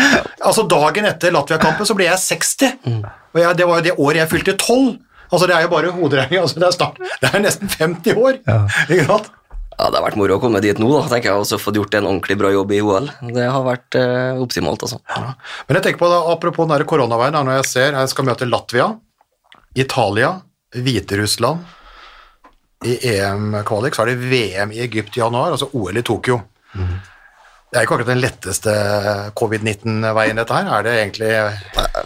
Altså, 0.42 0.64
dagen 0.70 1.06
etter 1.06 1.34
Latvia-kampen 1.34 1.86
så 1.86 1.94
ble 1.98 2.08
jeg 2.08 2.18
60. 2.18 2.72
Og 3.32 3.38
jeg, 3.40 3.58
det 3.60 3.68
var 3.68 3.78
jo 3.80 3.86
det 3.86 3.94
året 3.98 4.22
jeg 4.24 4.30
fylte 4.32 4.56
12. 4.58 4.96
Altså, 5.32 5.46
det 5.48 5.54
er 5.56 5.66
jo 5.66 5.70
bare 5.72 5.92
hoderegning. 5.94 6.42
Altså, 6.42 6.58
det, 6.60 7.06
det 7.22 7.30
er 7.30 7.44
nesten 7.44 7.70
50 7.78 8.18
år. 8.18 8.40
Ikke 8.88 9.06
sant? 9.06 9.30
Ja, 9.78 9.88
Det 9.88 9.98
har 9.98 10.04
vært 10.04 10.18
moro 10.20 10.36
å 10.36 10.40
komme 10.42 10.60
dit 10.62 10.78
nå, 10.78 10.88
da, 10.92 11.06
tenker 11.10 11.30
jeg, 11.30 11.42
og 11.42 11.46
så 11.48 11.58
fått 11.58 11.78
gjort 11.78 11.94
en 11.98 12.08
ordentlig 12.10 12.36
bra 12.38 12.50
jobb 12.52 12.74
i 12.76 12.80
OL. 12.84 13.08
Det 13.34 13.46
har 13.48 13.62
vært 13.66 13.96
eh, 13.98 14.40
optimalt, 14.42 14.84
altså. 14.84 14.98
Men 15.66 15.78
jeg 15.78 15.86
tenker 15.86 16.02
på 16.02 16.10
da, 16.12 16.18
apropos 16.34 16.68
den 16.70 16.84
koronaveien, 16.88 17.38
når 17.38 17.62
jeg 17.62 17.70
ser 17.70 17.96
jeg 17.96 18.10
skal 18.12 18.28
møte 18.28 18.48
Latvia, 18.50 18.90
Italia, 19.74 20.34
Hviterussland 20.76 21.64
i 22.88 22.98
EM-kvalik, 23.14 23.96
så 23.96 24.04
er 24.04 24.12
det 24.12 24.30
VM 24.30 24.74
i 24.74 24.82
Egypt 24.84 25.16
i 25.16 25.22
januar, 25.22 25.54
altså 25.54 25.70
OL 25.78 25.98
i 25.98 26.04
Tokyo. 26.06 26.40
Det 27.72 27.80
er 27.80 27.86
ikke 27.86 27.94
akkurat 27.96 28.10
den 28.10 28.20
letteste 28.20 28.72
covid-19-veien 29.38 30.36
dette 30.36 30.56
her, 30.58 30.66
er 30.68 30.84
det 30.84 30.92
egentlig 30.98 31.30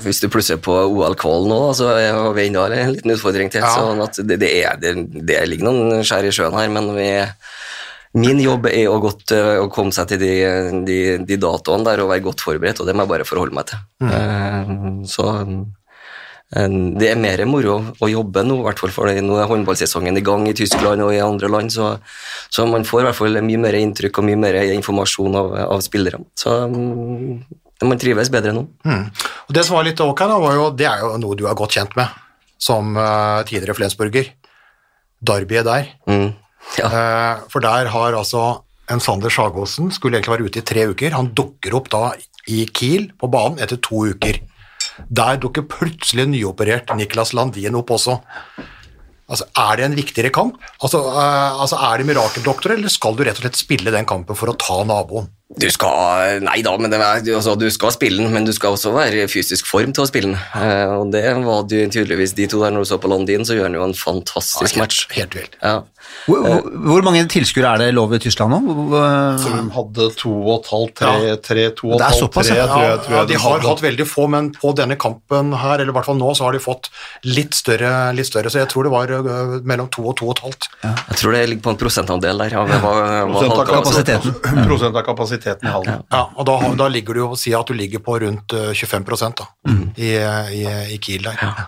Hvis 0.05 0.21
du 0.23 0.29
plusser 0.31 0.61
på 0.63 0.77
OL-kvalen 0.93 1.51
nå, 1.51 1.59
så 1.75 1.89
har 1.91 2.37
vi 2.37 2.45
enda 2.47 2.69
en 2.71 2.93
liten 2.95 3.15
utfordring 3.17 3.51
til. 3.51 3.67
Ja. 3.67 3.73
sånn 3.75 4.29
det, 4.29 4.39
det, 4.45 4.51
er, 4.63 4.79
det, 4.79 4.93
det 5.27 5.41
ligger 5.51 5.67
noen 5.67 6.07
skjær 6.07 6.29
i 6.29 6.31
sjøen 6.35 6.55
her, 6.55 6.71
men 6.71 6.93
vi, 6.95 7.09
min 8.23 8.39
jobb 8.45 8.71
er 8.71 8.87
å, 8.93 9.01
godt, 9.03 9.35
eh, 9.35 9.57
å 9.59 9.67
komme 9.73 9.91
seg 9.97 10.13
til 10.13 10.23
de, 10.23 10.35
de, 10.87 11.01
de 11.27 11.41
datoene 11.43 11.89
der 11.89 12.05
og 12.05 12.13
være 12.13 12.25
godt 12.29 12.47
forberedt, 12.47 12.81
og 12.81 12.87
det 12.87 12.95
må 12.95 13.03
jeg 13.03 13.15
bare 13.17 13.27
forholde 13.29 13.59
meg 13.59 13.67
til. 13.73 13.83
Mm. 14.07 15.03
så 15.11 15.27
eh, 15.41 15.59
det 16.57 17.11
er 17.11 17.19
mer 17.21 17.43
moro 17.49 17.77
å 18.01 18.09
jobbe 18.09 18.45
nå, 18.47 18.61
i 18.63 18.65
hvert 18.65 18.81
fall 18.81 18.93
for 18.95 19.11
nå 19.11 19.39
er 19.41 19.49
håndballsesongen 19.51 20.17
i 20.17 20.25
gang 20.25 20.47
i 20.49 20.55
Tyskland 20.57 21.05
og 21.05 21.13
i 21.13 21.21
andre 21.21 21.51
land, 21.53 21.73
så, 21.75 21.91
så 22.49 22.65
man 22.71 22.87
får 22.89 23.03
i 23.03 23.07
hvert 23.09 23.19
fall 23.19 23.41
mye 23.45 23.61
mer 23.61 23.77
inntrykk 23.77 24.23
og 24.23 24.29
mye 24.31 24.41
mer 24.41 24.61
informasjon 24.73 25.37
av, 25.37 25.53
av 25.67 25.85
spillerne. 25.85 26.31
Så 26.39 26.55
mm, 26.73 27.43
man 27.85 28.01
trives 28.01 28.33
bedre 28.33 28.55
nå. 28.57 28.65
Mm. 28.89 29.05
Og 29.49 29.59
Det 29.59 29.67
som 29.67 29.77
var 29.77 29.85
litt 29.89 30.01
ok, 30.01 30.25
da, 30.25 30.39
var 30.41 30.57
jo, 30.57 30.71
det 30.73 30.89
er 30.89 31.05
jo 31.05 31.13
noe 31.21 31.37
du 31.37 31.45
er 31.45 31.59
godt 31.59 31.77
kjent 31.77 31.99
med 31.99 32.23
som 32.57 32.97
uh, 32.97 33.45
tidligere 33.45 33.77
Flensburger. 33.77 34.33
Derbyet 35.27 35.67
der. 35.67 35.91
Mm. 36.09 36.31
Ja. 36.81 36.89
Uh, 36.89 37.45
for 37.53 37.65
der 37.65 37.93
har 37.93 38.17
altså 38.17 38.47
en 38.93 39.03
Sander 39.03 39.33
Sagåsen 39.33 39.91
skulle 39.93 40.19
egentlig 40.19 40.37
være 40.37 40.49
ute 40.49 40.63
i 40.63 40.67
tre 40.67 40.87
uker. 40.89 41.17
Han 41.17 41.33
dukker 41.37 41.77
opp 41.77 41.91
da 41.93 42.03
i 42.49 42.65
Kiel 42.71 43.11
på 43.19 43.29
banen 43.31 43.61
etter 43.63 43.81
to 43.83 44.07
uker. 44.15 44.41
Der 45.09 45.37
dukker 45.43 45.67
plutselig 45.69 46.27
nyoperert 46.31 46.93
Niklas 46.97 47.35
Landin 47.37 47.77
opp 47.79 47.93
også. 47.97 48.19
Altså, 49.27 49.47
Er 49.59 49.77
det 49.77 49.85
en 49.85 49.97
viktigere 49.99 50.31
kamp? 50.31 50.61
Altså, 50.81 51.01
eh, 51.11 51.61
altså 51.61 51.77
Er 51.83 51.99
det 51.99 52.07
mirakeldoktor, 52.07 52.77
eller 52.77 52.89
skal 52.93 53.17
du 53.17 53.25
rett 53.25 53.39
og 53.41 53.45
slett 53.47 53.59
spille 53.59 53.91
den 53.91 54.07
kampen 54.07 54.39
for 54.39 54.53
å 54.53 54.59
ta 54.59 54.83
naboen? 54.87 55.29
Du 55.47 55.69
skal 55.71 56.41
Nei 56.43 56.59
da, 56.67 56.73
men 56.75 56.91
det 56.91 56.99
er, 56.99 57.21
du- 57.23 57.37
altså, 57.39 57.55
du 57.55 57.69
skal 57.71 57.93
spille 57.95 58.19
den, 58.19 58.33
men 58.35 58.45
du 58.45 58.51
skal 58.53 58.75
også 58.75 58.91
være 58.91 59.23
i 59.23 59.27
fysisk 59.31 59.69
form 59.71 59.93
til 59.95 60.03
å 60.03 60.09
spille 60.11 60.33
den. 60.33 60.39
Eh, 60.59 60.95
og 60.99 61.13
det 61.15 61.23
var 61.47 61.63
du 61.71 61.77
tydeligvis 61.87 62.35
de 62.35 62.49
to 62.51 62.65
der 62.65 62.75
når 62.75 62.83
du 62.83 62.91
så 62.91 62.99
på 62.99 63.09
Londin, 63.13 63.47
så 63.47 63.55
gjør 63.55 63.69
han 63.71 63.79
jo 63.79 63.85
en 63.87 63.95
fantastisk 63.95 64.75
Ja, 64.75 64.83
match. 64.83 65.05
Helt, 65.15 65.37
vilt. 65.39 65.55
Ja. 65.63 65.85
Hvor, 66.27 66.39
hvor, 66.43 66.67
hvor 66.87 67.03
mange 67.07 67.23
tilskuere 67.31 67.73
er 67.75 67.81
det 67.83 67.95
lov 67.95 68.13
i 68.15 68.19
Tyskland 68.23 68.55
nå? 68.55 68.59
Så 69.43 69.51
de 69.55 69.63
hadde 69.75 70.05
to 70.19 70.31
og 70.35 70.53
et 70.61 70.69
halvt, 70.71 70.93
tre, 71.01 71.33
tre, 71.43 71.65
to 71.79 71.89
og 71.91 71.97
et 72.01 72.05
halvt, 72.07 72.21
såpass, 72.25 72.51
tre, 72.51 72.59
ja. 72.59 72.67
tror 72.71 72.85
jeg. 72.85 73.01
Tror 73.07 73.15
ja, 73.17 73.23
jeg 73.23 73.31
de 73.31 73.41
har 73.43 73.65
hatt 73.67 73.83
veldig 73.87 74.07
få, 74.07 74.27
men 74.35 74.51
på 74.55 74.71
denne 74.79 74.99
kampen 75.03 75.51
her, 75.55 75.79
eller 75.83 75.95
i 75.95 75.97
hvert 75.97 76.07
fall 76.11 76.19
nå, 76.19 76.31
så 76.39 76.47
har 76.47 76.55
de 76.59 76.63
fått 76.63 76.91
litt 77.27 77.55
større, 77.59 77.93
litt 78.19 78.27
større 78.31 78.51
så 78.51 78.63
jeg 78.63 78.71
tror 78.71 78.87
det 78.87 78.95
var 78.95 79.15
øh, 79.19 79.57
mellom 79.67 79.91
to 79.95 80.07
og 80.11 80.15
to 80.19 80.31
og 80.31 80.37
et 80.37 80.45
halvt. 80.47 80.69
Jeg 80.87 81.19
tror 81.23 81.35
det 81.39 81.43
ligger 81.53 81.67
på 81.67 81.75
en 81.75 81.81
prosentandel 81.83 82.43
der. 82.45 82.59
Av 82.59 82.71
hva, 82.71 82.79
hva 82.83 83.27
Prosent 83.35 83.59
av 83.59 83.71
kapasiteten. 83.71 84.39
Prosent 84.67 84.95
av 84.95 85.07
kapasiteten 85.07 85.36
i 85.45 85.69
hallen. 85.69 86.03
Ja, 86.13 86.25
og 86.37 86.47
da, 86.47 86.59
da 86.77 86.89
ligger 86.89 87.15
du 87.15 87.21
jo 87.27 87.31
si 87.37 87.53
at 87.55 87.67
du 87.67 87.75
ligger 87.77 87.99
på 88.05 88.19
rundt 88.23 88.53
øh, 88.57 88.73
25 88.75 89.33
da, 89.37 89.47
i, 89.97 90.13
i, 90.63 90.67
i 90.95 90.99
Kiel 90.99 91.23
der. 91.29 91.67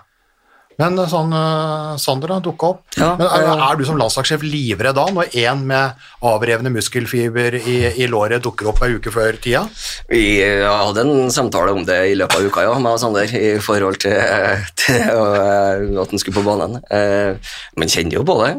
Men 0.79 0.95
øh, 0.95 1.09
sånn, 1.11 1.33
øh, 1.35 1.97
Sander 1.99 2.31
har 2.37 2.41
dukket 2.45 2.69
opp. 2.69 2.83
Ja, 2.95 3.17
Men 3.19 3.27
er, 3.27 3.49
er 3.67 3.79
du 3.81 3.83
som 3.89 3.97
landslagssjef 3.99 4.45
livredd 4.47 4.95
da, 4.95 5.09
når 5.11 5.33
en 5.43 5.65
med 5.67 6.05
avrevne 6.23 6.71
muskelfiber 6.71 7.57
i, 7.59 7.79
i 7.99 8.07
låret 8.07 8.45
dukker 8.45 8.69
opp 8.71 8.79
ei 8.87 8.93
uke 8.95 9.11
før 9.11 9.41
tida? 9.43 9.65
Vi 10.07 10.23
hadde 10.63 11.03
en 11.03 11.33
samtale 11.35 11.75
om 11.75 11.83
det 11.89 11.99
i 12.13 12.15
løpet 12.15 12.39
av 12.39 12.47
uka, 12.47 12.63
ja, 12.69 12.77
meg 12.79 12.95
og 12.95 13.03
Sander, 13.03 13.27
i 13.35 13.57
forhold 13.59 13.99
til, 14.05 14.15
til 14.79 15.03
eh, 15.03 15.83
at 16.05 16.15
han 16.15 16.23
skulle 16.23 16.39
på 16.39 16.47
banen. 16.47 16.79
Eh, 16.95 17.35
Men 17.75 17.91
kjenner 17.91 18.21
jo 18.21 18.25
på 18.31 18.39
det, 18.45 18.53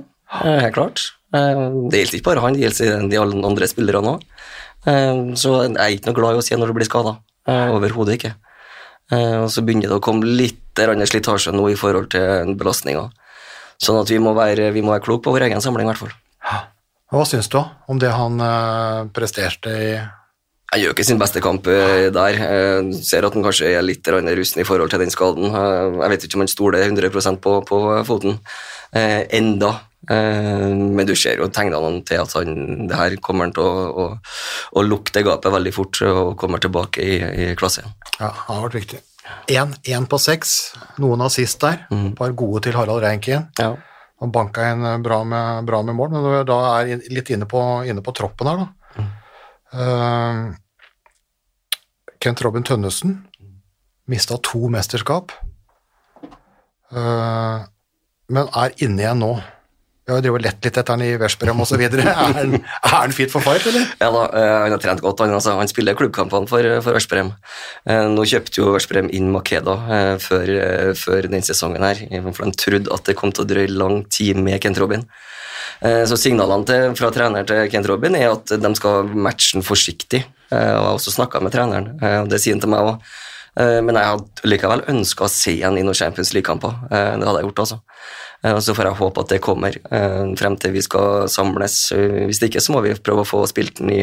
eh, 0.44 0.60
helt 0.66 0.76
klart. 0.76 1.06
Eh, 1.32 1.64
Det 1.88 2.04
gjelder 2.04 2.20
ikke 2.20 2.28
bare 2.34 2.44
han, 2.44 2.60
det 2.60 2.68
gjelder 2.68 3.08
de 3.16 3.24
andre 3.48 3.68
spillerne 3.72 4.18
òg. 4.18 4.28
Så 4.84 5.50
jeg 5.66 5.74
er 5.76 5.96
ikke 5.96 6.08
noe 6.10 6.18
glad 6.18 6.38
i 6.38 6.40
å 6.40 6.46
se 6.46 6.56
når 6.56 6.72
du 6.72 6.78
blir 6.78 6.88
skada. 6.88 7.18
Overhodet 7.50 8.16
ikke. 8.20 8.34
Eh, 9.12 9.38
Og 9.42 9.50
så 9.52 9.64
begynner 9.66 9.90
det 9.90 9.98
å 9.98 10.04
komme 10.04 10.28
litt 10.28 10.58
slitasje 10.80 11.52
nå 11.52 11.66
i 11.72 11.76
forhold 11.76 12.12
til 12.14 12.54
belastninga. 12.56 13.10
Sånn 13.80 14.00
at 14.00 14.12
vi 14.12 14.20
må 14.20 14.32
være, 14.38 14.70
vi 14.72 14.84
må 14.84 14.94
være 14.94 15.04
kloke 15.04 15.26
på 15.26 15.34
vår 15.34 15.48
egen 15.50 15.62
samling, 15.64 15.88
i 15.88 15.92
hvert 15.92 16.04
fall. 16.04 16.14
Hva 17.10 17.26
syns 17.26 17.50
du 17.50 17.58
om 17.60 18.00
det 18.00 18.12
han 18.14 18.40
øh, 18.40 19.10
presterte 19.12 19.70
i 19.74 19.92
Han 20.70 20.80
gjør 20.84 20.94
ikke 20.94 21.04
sin 21.08 21.18
beste 21.18 21.42
kamp 21.42 21.66
eh, 21.68 22.12
der. 22.14 22.38
Jeg 22.38 23.00
ser 23.04 23.26
at 23.26 23.34
han 23.34 23.44
kanskje 23.44 23.72
er 23.74 23.82
litt 23.82 24.06
rusten 24.06 24.62
i 24.62 24.68
forhold 24.68 24.92
til 24.94 25.02
den 25.02 25.10
skaden. 25.10 25.50
Eh, 25.50 25.98
jeg 26.04 26.12
vet 26.14 26.28
ikke 26.28 26.38
om 26.38 26.46
han 26.46 26.52
stoler 26.54 26.86
100% 26.86 27.42
på, 27.42 27.56
på 27.66 27.80
foten 28.06 28.38
eh, 28.94 29.26
enda. 29.34 29.74
Eh, 30.08 30.70
men 30.72 31.08
du 31.08 31.12
ser 31.20 31.42
jo 31.42 31.50
tegnene 31.52 32.00
til 32.08 32.22
at 32.24 32.34
han, 32.38 32.88
det 32.88 32.96
her 32.96 33.18
kommer 33.24 33.48
han 33.48 33.56
til 33.58 33.66
å, 33.68 33.90
å, 33.90 34.08
å 34.80 34.86
lukte 34.86 35.26
gapet 35.26 35.52
veldig 35.54 35.74
fort 35.76 36.00
og 36.08 36.38
kommer 36.40 36.64
tilbake 36.64 37.04
i, 37.04 37.20
i 37.20 37.50
klasse. 37.60 37.84
Ja, 38.20 38.32
det 38.32 38.48
har 38.48 38.64
vært 38.68 38.80
viktig. 38.80 39.04
Én 39.52 40.08
på 40.10 40.18
seks, 40.22 40.56
noen 41.02 41.22
assist 41.26 41.60
der. 41.62 41.84
Et 41.94 42.16
par 42.18 42.34
gode 42.38 42.64
til 42.66 42.78
Harald 42.80 43.04
Reinkin. 43.04 43.50
Ja. 43.60 43.76
Han 44.24 44.34
banka 44.36 44.72
en 44.72 44.88
eh, 44.88 44.98
bra 45.04 45.22
med, 45.28 45.68
bra 45.70 45.84
med 45.86 45.98
mål, 46.00 46.16
men 46.16 46.48
da 46.48 46.60
er 46.78 46.94
jeg 46.94 47.14
litt 47.16 47.30
inne 47.36 47.48
på, 47.50 47.62
inne 47.90 48.04
på 48.06 48.16
troppen 48.18 48.50
her, 48.52 48.66
da. 48.66 49.08
Eh, 49.70 50.44
Kent 52.20 52.42
Robin 52.44 52.66
Tønnesen 52.68 53.20
mista 54.10 54.38
to 54.42 54.70
mesterskap, 54.74 55.32
uh, 56.92 57.62
men 58.30 58.50
er 58.58 58.74
inne 58.82 59.06
igjen 59.06 59.22
nå. 59.22 59.32
Vi 60.10 60.16
har 60.16 60.26
jo 60.26 60.40
lett 60.42 60.64
litt 60.66 60.78
etter 60.80 60.96
han 60.96 61.04
i 61.06 61.12
Veszprem 61.22 61.60
osv. 61.62 61.82
Er, 61.86 62.00
han- 62.18 62.56
er 62.58 62.94
han 62.96 63.12
fit 63.14 63.30
for 63.32 63.44
fight, 63.46 63.66
eller? 63.70 63.86
Ja 64.02 64.10
da, 64.16 64.24
eh, 64.34 64.56
han 64.66 64.74
har 64.74 64.82
trent 64.82 65.04
godt. 65.06 65.22
Han, 65.22 65.34
altså, 65.38 65.54
han 65.60 65.70
spiller 65.70 65.94
klubbkampene 66.00 66.50
for, 66.50 66.66
for 66.86 66.98
Veszprem. 66.98 67.30
Eh, 67.86 68.08
nå 68.10 68.26
kjøpte 68.26 68.62
jo 68.64 68.72
Veszprem 68.74 69.12
inn 69.14 69.30
Makeda 69.34 69.76
eh, 70.00 70.14
før, 70.24 70.50
eh, 70.56 70.92
før 70.98 71.30
den 71.30 71.46
sesongen 71.46 71.86
her, 71.86 72.02
for 72.34 72.50
de 72.50 72.58
trodde 72.58 72.94
at 72.96 73.06
det 73.12 73.18
kom 73.20 73.32
til 73.36 73.46
å 73.46 73.50
drøye 73.54 73.70
lang 73.72 74.02
tid 74.10 74.42
med 74.42 74.58
Kent 74.66 74.82
Robin. 74.82 75.06
Eh, 75.86 76.04
så 76.10 76.18
signalene 76.20 76.66
til, 76.68 76.90
fra 77.00 77.14
trener 77.16 77.46
til 77.48 77.70
Kent 77.72 77.88
Robin 77.88 78.18
er 78.20 78.34
at 78.34 78.52
de 78.60 78.74
skal 78.82 79.08
matche 79.14 79.56
den 79.60 79.64
forsiktig. 79.68 80.26
Eh, 80.50 80.58
jeg 80.74 80.78
har 80.82 80.96
også 80.98 81.14
snakka 81.20 81.44
med 81.46 81.54
treneren, 81.56 81.94
eh, 82.02 82.18
og 82.24 82.32
det 82.34 82.42
sier 82.44 82.58
han 82.58 82.66
til 82.66 82.74
meg 82.74 82.88
òg. 82.96 83.12
Men 83.60 83.98
jeg 83.98 84.08
hadde 84.08 84.48
likevel 84.48 84.82
ønska 84.94 85.26
å 85.26 85.32
se 85.34 85.52
han 85.60 85.76
i 85.76 85.82
noen 85.84 85.98
Champions 85.98 86.30
League-kamper. 86.36 86.76
Eh, 86.96 87.16
Det 87.20 87.26
hadde 87.28 87.40
jeg 87.42 87.48
gjort, 87.50 87.62
altså. 87.66 87.80
Eh, 88.44 88.54
Og 88.56 88.62
så 88.64 88.74
får 88.76 88.88
jeg 88.88 89.00
håpe 89.02 89.24
at 89.24 89.32
det 89.34 89.42
kommer 89.44 89.76
eh, 89.76 90.30
frem 90.40 90.56
til 90.60 90.72
vi 90.76 90.84
skal 90.86 91.28
samles. 91.32 91.92
Eh, 91.92 92.26
Hvis 92.30 92.40
det 92.40 92.52
ikke, 92.52 92.64
så 92.64 92.76
må 92.76 92.84
vi 92.86 92.94
prøve 92.96 93.26
å 93.26 93.28
få 93.28 93.42
spilt 93.52 93.82
den 93.82 93.92
i 93.92 94.00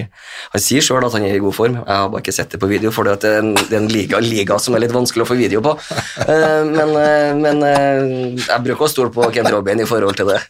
Han 0.52 0.60
sier 0.62 0.84
sjøl 0.84 1.06
at 1.06 1.16
han 1.16 1.24
er 1.24 1.38
i 1.38 1.42
god 1.42 1.56
form, 1.56 1.78
jeg 1.80 1.96
har 2.02 2.10
bare 2.12 2.24
ikke 2.24 2.36
sett 2.36 2.52
det 2.52 2.60
på 2.60 2.68
video, 2.70 2.92
for 2.92 3.08
det 3.08 3.16
er 3.24 3.40
en, 3.40 3.54
det 3.56 3.72
er 3.72 3.80
en 3.82 3.88
liga, 3.92 4.20
liga 4.20 4.58
som 4.62 4.76
er 4.76 4.84
litt 4.84 4.94
vanskelig 4.94 5.24
å 5.24 5.28
få 5.28 5.36
video 5.38 5.62
på. 5.64 5.72
Men, 6.26 6.92
men 7.40 7.62
jeg 7.66 8.62
bruker 8.64 8.86
å 8.86 8.90
stole 8.90 9.12
på 9.14 9.28
Kent 9.34 9.50
Robin 9.52 9.80
i 9.82 9.88
forhold 9.88 10.16
til 10.18 10.30
det. 10.32 10.40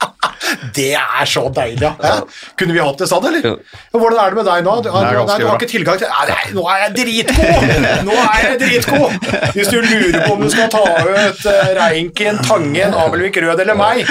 Det 0.77 0.93
er 0.99 1.29
så 1.31 1.47
deilig, 1.55 1.83
ja. 2.03 2.15
Kunne 2.59 2.77
vi 2.77 2.83
hatt 2.83 3.01
det 3.03 3.09
sånn, 3.11 3.25
eller? 3.31 3.57
Hvordan 3.95 4.19
er 4.23 4.35
det 4.35 4.39
med 4.41 4.49
deg 4.51 4.65
nå? 4.67 4.75
Du, 4.85 4.89
er 4.91 5.07
nei, 5.07 5.39
du 5.41 5.47
har 5.49 5.57
ikke 5.59 5.69
tilgang 5.71 5.99
til 6.01 6.13
Nei, 6.27 6.37
nå 6.57 6.65
er 6.73 6.83
jeg 6.85 6.93
dritgod! 7.01 7.73
Nå 8.07 8.15
er 8.23 8.45
jeg 8.47 8.59
dritgod! 8.63 9.27
Hvis 9.57 9.71
du 9.73 9.79
lurer 9.83 10.19
på 10.27 10.35
om 10.37 10.45
du 10.45 10.49
skal 10.53 10.71
ta 10.73 10.83
ut 10.87 11.43
uh, 11.49 11.73
Reinken, 11.81 12.39
Tangen, 12.47 12.95
Abelvik 12.97 13.41
Rød 13.43 13.63
eller 13.65 13.79
meg, 13.79 14.05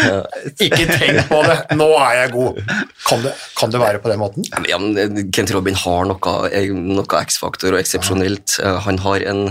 ikke 0.59 0.85
tenk 0.91 1.21
på 1.29 1.41
det. 1.47 1.57
Nå 1.79 1.89
er 2.01 2.19
jeg 2.23 2.33
god. 2.35 2.59
Kan 3.05 3.23
det, 3.25 3.33
kan 3.59 3.73
det 3.73 3.81
være 3.81 4.01
på 4.03 4.11
den 4.11 4.21
måten? 4.21 4.47
Ja, 4.69 4.79
men- 4.81 5.31
Kent 5.35 5.51
Robin 5.55 5.75
har 5.77 6.05
noe, 6.09 6.35
eh, 6.51 6.69
noe 6.73 7.21
X-faktor 7.25 7.73
og 7.75 7.79
eksepsjonelt. 7.81 8.57
Eh, 8.63 8.79
Han 8.85 8.97
har 9.05 9.23
en 9.31 9.41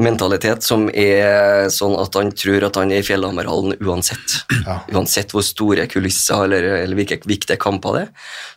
mentalitet 0.00 0.62
som 0.66 0.88
er 0.90 1.68
sånn 1.72 1.94
at 2.00 2.14
han 2.18 2.32
tror 2.34 2.64
at 2.68 2.78
han 2.80 2.90
er 2.92 3.02
i 3.02 3.06
Fjellhammerhallen 3.06 3.76
uansett. 3.84 4.40
Ja. 4.64 4.80
Uansett 4.94 5.34
hvor 5.34 5.44
store 5.46 5.86
kulisser 5.90 6.13
eller, 6.34 6.66
eller 6.82 6.98
hvilke 6.98 7.20
viktige 7.28 7.60
kamper 7.60 7.98
det 7.98 8.04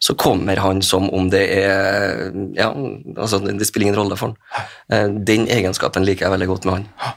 så 0.04 0.16
kommer 0.20 0.60
han 0.62 0.82
som 0.86 1.10
om 1.14 1.30
det 1.34 1.46
er 1.58 2.28
Ja, 2.58 2.72
altså 3.18 3.40
det, 3.44 3.68
spiller 3.68 3.90
ingen 3.90 4.00
rolle 4.00 4.18
for 4.20 4.32
han. 4.32 4.68
Eh, 4.92 5.08
Den 5.28 5.48
egenskapen 5.52 6.06
liker 6.08 6.28
jeg 6.28 6.36
veldig 6.36 6.50
godt 6.52 6.68
med 6.68 6.78
han. 6.78 7.16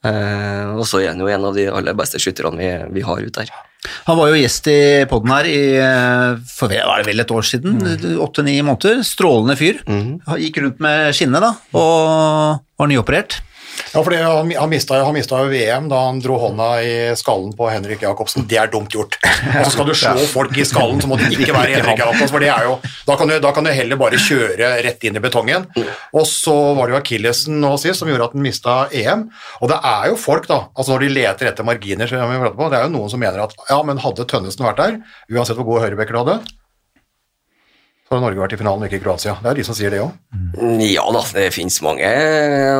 Eh, 0.00 0.70
og 0.78 0.86
så 0.88 1.02
er 1.02 1.12
han 1.12 1.20
jo 1.20 1.28
en 1.28 1.44
av 1.50 1.56
de 1.56 1.66
aller 1.68 1.96
beste 1.98 2.20
skytterne 2.22 2.56
vi, 2.56 2.70
vi 2.96 3.04
har 3.04 3.20
ute 3.20 3.44
her. 3.44 3.52
Han 4.06 4.18
var 4.18 4.30
jo 4.30 4.40
gjest 4.40 4.66
i 4.72 4.80
podden 5.08 5.32
her 5.32 5.48
i, 5.48 5.60
eh, 5.80 6.40
for 6.52 6.72
var 6.72 7.00
det 7.00 7.08
vel 7.10 7.24
et 7.24 7.34
år 7.36 7.46
siden, 7.48 7.78
åtte-ni 8.20 8.58
måneder. 8.64 9.04
Strålende 9.06 9.56
fyr. 9.60 9.80
Mm. 9.88 10.20
Gikk 10.40 10.60
rundt 10.64 10.82
med 10.84 11.14
skinne 11.16 11.40
da, 11.42 11.54
og 11.76 12.60
var 12.80 12.90
nyoperert. 12.92 13.40
Ja, 13.90 14.02
for 14.04 14.14
han, 14.14 14.50
han 14.54 14.70
mista 14.70 15.00
han 15.04 15.14
mista 15.16 15.40
jo 15.42 15.50
VM 15.50 15.88
da 15.90 16.04
han 16.06 16.20
dro 16.22 16.36
hånda 16.38 16.68
i 16.84 16.92
skallen 17.18 17.52
på 17.56 17.68
Henrik 17.72 18.04
Jacobsen. 18.04 18.46
Det 18.50 18.58
er 18.60 18.70
dumt 18.72 18.94
gjort. 18.94 19.18
Og 19.58 19.64
så 19.66 19.72
skal 19.74 19.88
du 19.88 19.94
slå 19.98 20.26
folk 20.30 20.56
i 20.58 20.66
skallen, 20.68 21.00
så 21.02 21.10
må 21.10 21.18
det 21.20 21.32
ikke 21.34 21.54
være 21.56 21.74
Henrik 21.78 22.02
Jacobsen. 22.02 22.30
For 22.30 22.42
det 22.42 22.52
er 22.54 22.68
jo, 22.68 22.76
da, 23.08 23.16
kan 23.18 23.32
du, 23.32 23.36
da 23.42 23.52
kan 23.56 23.66
du 23.66 23.72
heller 23.74 24.00
bare 24.00 24.20
kjøre 24.20 24.70
rett 24.86 25.08
inn 25.08 25.18
i 25.18 25.24
betongen. 25.24 25.66
Og 26.14 26.28
så 26.28 26.56
var 26.78 26.86
det 26.86 26.96
jo 26.96 27.00
Akillesen 27.00 27.60
nå 27.62 27.74
sist 27.80 28.02
som 28.02 28.10
gjorde 28.10 28.30
at 28.30 28.36
han 28.36 28.46
mista 28.46 28.78
EM. 28.94 29.26
Og 29.60 29.72
det 29.72 29.80
er 29.92 30.10
jo 30.12 30.20
folk, 30.20 30.48
da, 30.50 30.62
altså 30.74 30.94
når 30.94 31.06
de 31.06 31.12
leter 31.16 31.50
etter 31.50 31.66
marginer, 31.66 32.10
så, 32.10 32.20
vi 32.30 32.54
på, 32.54 32.70
det 32.70 32.80
er 32.80 32.86
jo 32.86 32.94
noen 32.94 33.12
som 33.12 33.22
mener 33.22 33.42
at 33.44 33.56
ja, 33.70 33.80
men 33.86 34.00
hadde 34.02 34.28
Tønnesen 34.30 34.66
vært 34.66 34.80
der, 34.80 34.98
uansett 35.32 35.58
hvor 35.58 35.68
god 35.72 35.86
høyrebekker 35.86 36.16
du 36.16 36.22
hadde, 36.22 36.40
så 38.10 38.18
har 38.18 38.24
Norge 38.24 38.42
vært 38.42 38.54
i 38.56 38.58
finalen, 38.58 38.82
ikke 38.88 38.98
Kroatia. 39.04 39.36
Det 39.38 39.46
er 39.46 39.58
de 39.60 39.62
som 39.62 39.76
sier 39.78 39.92
det 39.94 40.00
òg. 40.02 40.10
Ja 40.82 41.04
da, 41.14 41.20
det 41.30 41.44
finnes 41.54 41.76
mange 41.86 42.08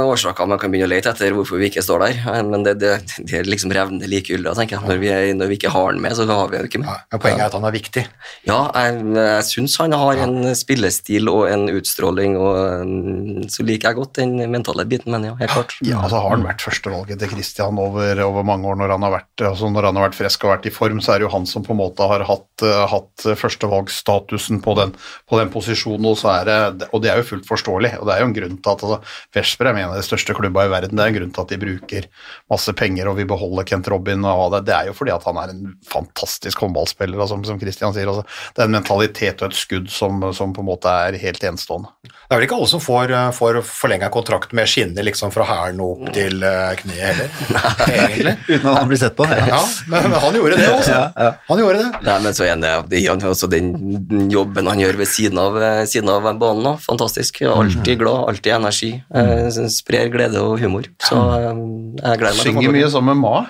årsaker 0.02 0.48
man 0.50 0.58
kan 0.58 0.72
begynne 0.72 0.88
å 0.88 0.90
lete 0.90 1.12
etter 1.12 1.36
hvorfor 1.36 1.60
vi 1.60 1.68
ikke 1.70 1.84
står 1.86 2.02
der, 2.02 2.16
men 2.48 2.64
det, 2.66 2.72
det, 2.82 2.96
det 3.28 3.36
er 3.38 3.46
liksom 3.46 3.70
revnende 3.70 4.08
likegyldig, 4.10 4.50
tenker 4.58 4.80
jeg. 4.80 4.88
Når 4.90 4.98
vi, 4.98 5.10
er, 5.14 5.28
når 5.38 5.52
vi 5.52 5.58
ikke 5.60 5.70
har 5.70 5.94
den 5.94 6.02
med, 6.02 6.16
så 6.18 6.26
har 6.26 6.50
vi 6.50 6.58
den 6.58 6.66
ikke 6.66 6.80
med. 6.82 7.04
Men 7.14 7.22
poenget 7.22 7.44
er 7.44 7.46
at 7.46 7.54
han 7.54 7.66
er 7.68 7.76
viktig. 7.76 8.04
Ja, 8.48 8.56
jeg, 8.74 9.04
jeg 9.20 9.46
syns 9.46 9.76
han 9.78 9.94
har 10.00 10.24
en 10.24 10.50
spillestil 10.58 11.30
og 11.30 11.44
en 11.52 11.62
utstråling, 11.76 12.34
og 12.40 12.90
mm, 12.90 13.46
så 13.54 13.68
liker 13.68 13.92
jeg 13.92 14.00
godt 14.00 14.18
den 14.18 14.34
mentale 14.50 14.88
biten, 14.90 15.14
men 15.14 15.28
ja, 15.30 15.36
helt 15.44 15.54
klart. 15.54 15.76
Ja, 15.86 16.02
så 16.10 16.24
har 16.24 16.34
han 16.34 16.48
vært 16.48 16.66
førstevalget 16.66 17.22
til 17.22 17.32
Christian 17.36 17.78
over, 17.78 18.24
over 18.26 18.50
mange 18.50 18.66
år 18.66 18.82
når 18.82 18.96
han, 18.96 19.06
har 19.06 19.14
vært, 19.20 19.46
altså 19.52 19.70
når 19.70 19.92
han 19.92 20.02
har 20.02 20.08
vært 20.08 20.18
frisk 20.24 20.48
og 20.48 20.56
vært 20.56 20.66
i 20.66 20.74
form, 20.74 20.98
så 20.98 21.14
er 21.14 21.22
det 21.22 21.28
jo 21.28 21.32
han 21.38 21.46
som 21.46 21.62
på 21.62 21.76
en 21.76 21.82
måte 21.84 22.10
har 22.16 22.26
hatt, 22.26 22.66
eh, 22.66 22.84
hatt 22.96 23.30
førstevalgsstatusen 23.46 24.58
på 24.66 24.78
den 24.82 24.98
på 25.28 25.38
den 25.40 25.50
posisjonen, 25.52 26.08
og, 26.10 26.18
så 26.20 26.32
er 26.38 26.48
det, 26.48 26.88
og 26.90 27.02
det 27.04 27.12
er 27.12 27.20
jo 27.20 27.28
fullt 27.32 27.48
forståelig. 27.48 27.92
Og 28.00 28.08
det 28.08 28.14
er 28.14 28.22
jo 28.22 28.28
en 28.30 28.36
grunn 28.36 28.56
til 28.58 28.72
at 28.72 28.84
altså, 28.86 29.00
Vesper 29.36 29.70
er 29.70 29.80
en 29.80 29.90
av 29.90 29.98
de 29.98 30.06
største 30.06 30.36
klubba 30.36 30.66
i 30.66 30.72
verden. 30.72 30.96
Det 30.96 31.04
er 31.04 31.12
en 31.12 31.18
grunn 31.18 31.34
til 31.36 31.44
at 31.44 31.52
de 31.54 31.60
bruker 31.64 32.08
masse 32.52 32.74
penger 32.78 33.10
og 33.10 33.18
vil 33.20 33.28
beholde 33.30 33.66
Kent 33.68 33.90
Robin. 33.92 34.24
og 34.24 34.56
det, 34.56 34.64
det 34.70 34.76
er 34.76 34.90
jo 34.90 34.96
fordi 34.96 35.14
at 35.14 35.26
han 35.28 35.40
er 35.42 35.54
en 35.54 35.74
fantastisk 35.90 36.64
håndballspiller, 36.64 37.18
altså, 37.18 37.36
som, 37.36 37.46
som 37.52 37.60
Christian 37.62 37.96
sier. 37.96 38.10
Altså, 38.10 38.26
det 38.56 38.64
er 38.64 38.70
en 38.70 38.78
mentalitet 38.78 39.44
og 39.44 39.50
et 39.50 39.60
skudd 39.60 39.90
som, 39.92 40.24
som 40.36 40.54
på 40.56 40.64
en 40.64 40.70
måte 40.70 40.96
er 41.06 41.18
helt 41.20 41.44
enestående. 41.44 41.92
Det 42.04 42.36
er 42.36 42.38
vel 42.38 42.46
ikke 42.46 42.58
alle 42.60 42.70
som 42.70 42.82
får, 42.82 43.10
eh, 43.16 43.30
får 43.34 43.60
forlenga 43.66 44.10
kontrakt 44.14 44.52
med 44.54 44.68
skinner 44.70 45.02
liksom 45.06 45.32
fra 45.34 45.46
hælen 45.48 45.80
og 45.82 45.96
opp 45.96 46.12
til 46.14 46.44
eh, 46.46 46.74
kneet 46.78 47.00
heller, 47.10 47.32
egentlig. 47.90 48.34
Uten 48.52 48.68
at 48.70 48.78
han 48.78 48.90
blir 48.90 49.00
sett 49.00 49.16
på. 49.18 49.26
Ja. 49.26 49.48
Ja, 49.50 49.60
men, 49.90 50.10
men 50.12 50.20
han 50.22 50.38
gjorde 50.38 50.60
det 50.60 50.68
også. 50.70 50.94
Ja, 50.94 51.06
ja. 51.16 51.32
Han 51.48 51.62
gjorde 51.62 51.82
det. 51.82 52.02
Nei, 52.06 52.16
men 52.24 52.36
så 52.36 52.46
er 52.46 52.62
det, 52.62 53.00
er 53.00 53.26
også 53.30 53.50
den 53.50 54.30
jobben 54.30 54.70
han 54.70 54.82
gjør 54.82 55.00
ved 55.00 55.09
siden 55.12 55.38
av, 55.42 55.56
eh, 55.62 55.84
siden 55.90 56.10
av 56.12 56.26
banen. 56.38 56.66
òg. 56.72 56.80
Fantastisk. 56.86 57.42
Alltid 57.42 57.98
glad, 57.98 58.28
alltid 58.28 58.52
energi. 58.52 58.92
Eh, 59.14 59.48
sprer 59.68 60.10
glede 60.12 60.42
og 60.42 60.58
humor. 60.60 60.84
Så 61.02 61.16
eh, 61.16 61.48
jeg 61.50 62.22
gleder 62.22 62.36
meg 62.36 62.46
Synger 62.46 62.76
mye 62.76 62.90
sammen 62.92 63.16
med 63.16 63.24
Ma. 63.24 63.46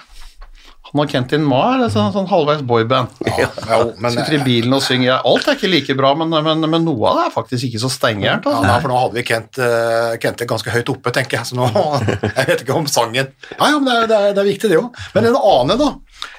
Han 0.91 1.05
og 1.05 1.13
Kentin 1.13 1.45
Ma 1.47 1.61
er 1.77 1.91
sånn, 1.93 2.11
sånn 2.11 2.27
halvveis 2.27 2.65
boyband. 2.67 3.13
Ja, 3.41 3.47
ja, 3.69 3.77
men, 4.03 4.11
Sitter 4.11 4.41
i 4.41 4.43
bilen 4.43 4.75
og 4.75 4.83
synger. 4.83 5.21
Alt 5.29 5.47
er 5.47 5.55
ikke 5.55 5.71
like 5.71 5.95
bra, 5.97 6.11
men, 6.19 6.33
men, 6.45 6.67
men 6.67 6.83
noe 6.85 7.13
av 7.13 7.21
det 7.21 7.27
er 7.29 7.35
faktisk 7.37 7.69
ikke 7.69 7.83
så 7.85 7.93
steingærent. 7.95 8.45
ja, 8.45 8.57
Altså. 8.57 8.67
Ja, 8.67 8.81
for 8.83 8.91
nå 8.91 8.99
hadde 9.05 9.19
vi 9.21 9.25
Kent, 9.29 9.61
uh, 9.63 10.17
Kent 10.21 10.43
ganske 10.51 10.75
høyt 10.75 10.91
oppe, 10.93 11.13
tenker 11.15 11.39
jeg. 11.39 11.51
Så 11.53 11.59
nå, 11.59 11.69
jeg 12.27 12.49
vet 12.51 12.65
ikke 12.65 12.77
om 12.77 12.91
sangen 12.91 13.31
Ja, 13.55 13.71
ja, 13.71 13.79
men 13.79 13.87
det 13.87 13.97
er, 13.97 14.11
det 14.11 14.19
er, 14.19 14.35
det 14.35 14.43
er 14.43 14.51
viktig, 14.51 14.73
det 14.73 14.81
òg. 14.81 15.01
Men 15.15 15.31
en 15.31 15.39
annen, 15.39 15.81
da. 15.81 15.91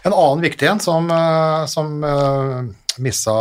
En 0.04 0.12
annen 0.14 0.44
viktig 0.44 0.68
en 0.68 0.84
som, 0.84 1.08
som 1.72 1.96
uh, 2.04 2.60
missa 3.02 3.38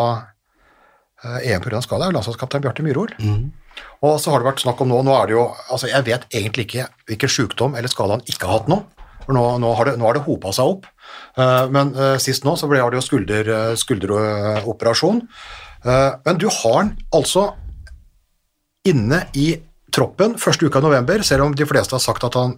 EM 1.24 1.60
pga. 1.64 1.82
skade, 1.84 2.06
er 2.06 2.16
landslagskaptein 2.16 2.62
Bjarte 2.64 2.84
Myhrol. 2.86 3.12
Og 4.04 4.16
så 4.20 4.32
har 4.32 4.40
det 4.40 4.48
vært 4.48 4.62
snakk 4.64 4.80
om 4.82 4.90
nå 4.90 5.02
Nå 5.06 5.12
er 5.14 5.28
det 5.28 5.34
jo 5.36 5.44
Altså, 5.70 5.88
jeg 5.88 6.04
vet 6.08 6.24
egentlig 6.32 6.66
ikke 6.66 6.88
hvilken 7.08 7.32
sykdom 7.32 7.76
eller 7.78 7.92
skade 7.92 8.16
han 8.16 8.24
ikke 8.28 8.48
har 8.48 8.60
hatt 8.60 8.70
nå. 8.72 8.80
For 9.26 9.36
nå, 9.36 9.44
nå 9.62 9.72
har 9.76 9.90
det, 9.90 9.96
nå 10.00 10.08
har 10.08 10.16
det 10.16 10.24
hopa 10.24 10.52
seg 10.56 10.74
opp. 10.74 10.86
Eh, 11.36 11.66
men 11.72 11.92
eh, 11.94 12.16
sist 12.22 12.46
nå 12.46 12.56
så 12.56 12.68
ble 12.70 12.80
det 12.80 12.98
jo 12.98 13.04
skulder, 13.04 13.50
eh, 13.56 13.74
skulderoperasjon. 13.78 15.20
Eh, 15.84 16.10
men 16.24 16.40
du 16.40 16.48
har 16.48 16.78
han 16.78 16.94
altså 17.14 17.50
inne 18.88 19.26
i 19.36 19.52
troppen 19.92 20.38
første 20.40 20.66
uka 20.66 20.80
i 20.80 20.86
november, 20.88 21.22
selv 21.26 21.44
om 21.46 21.54
de 21.56 21.68
fleste 21.68 21.96
har 21.96 22.02
sagt 22.02 22.24
at 22.26 22.38
han 22.38 22.56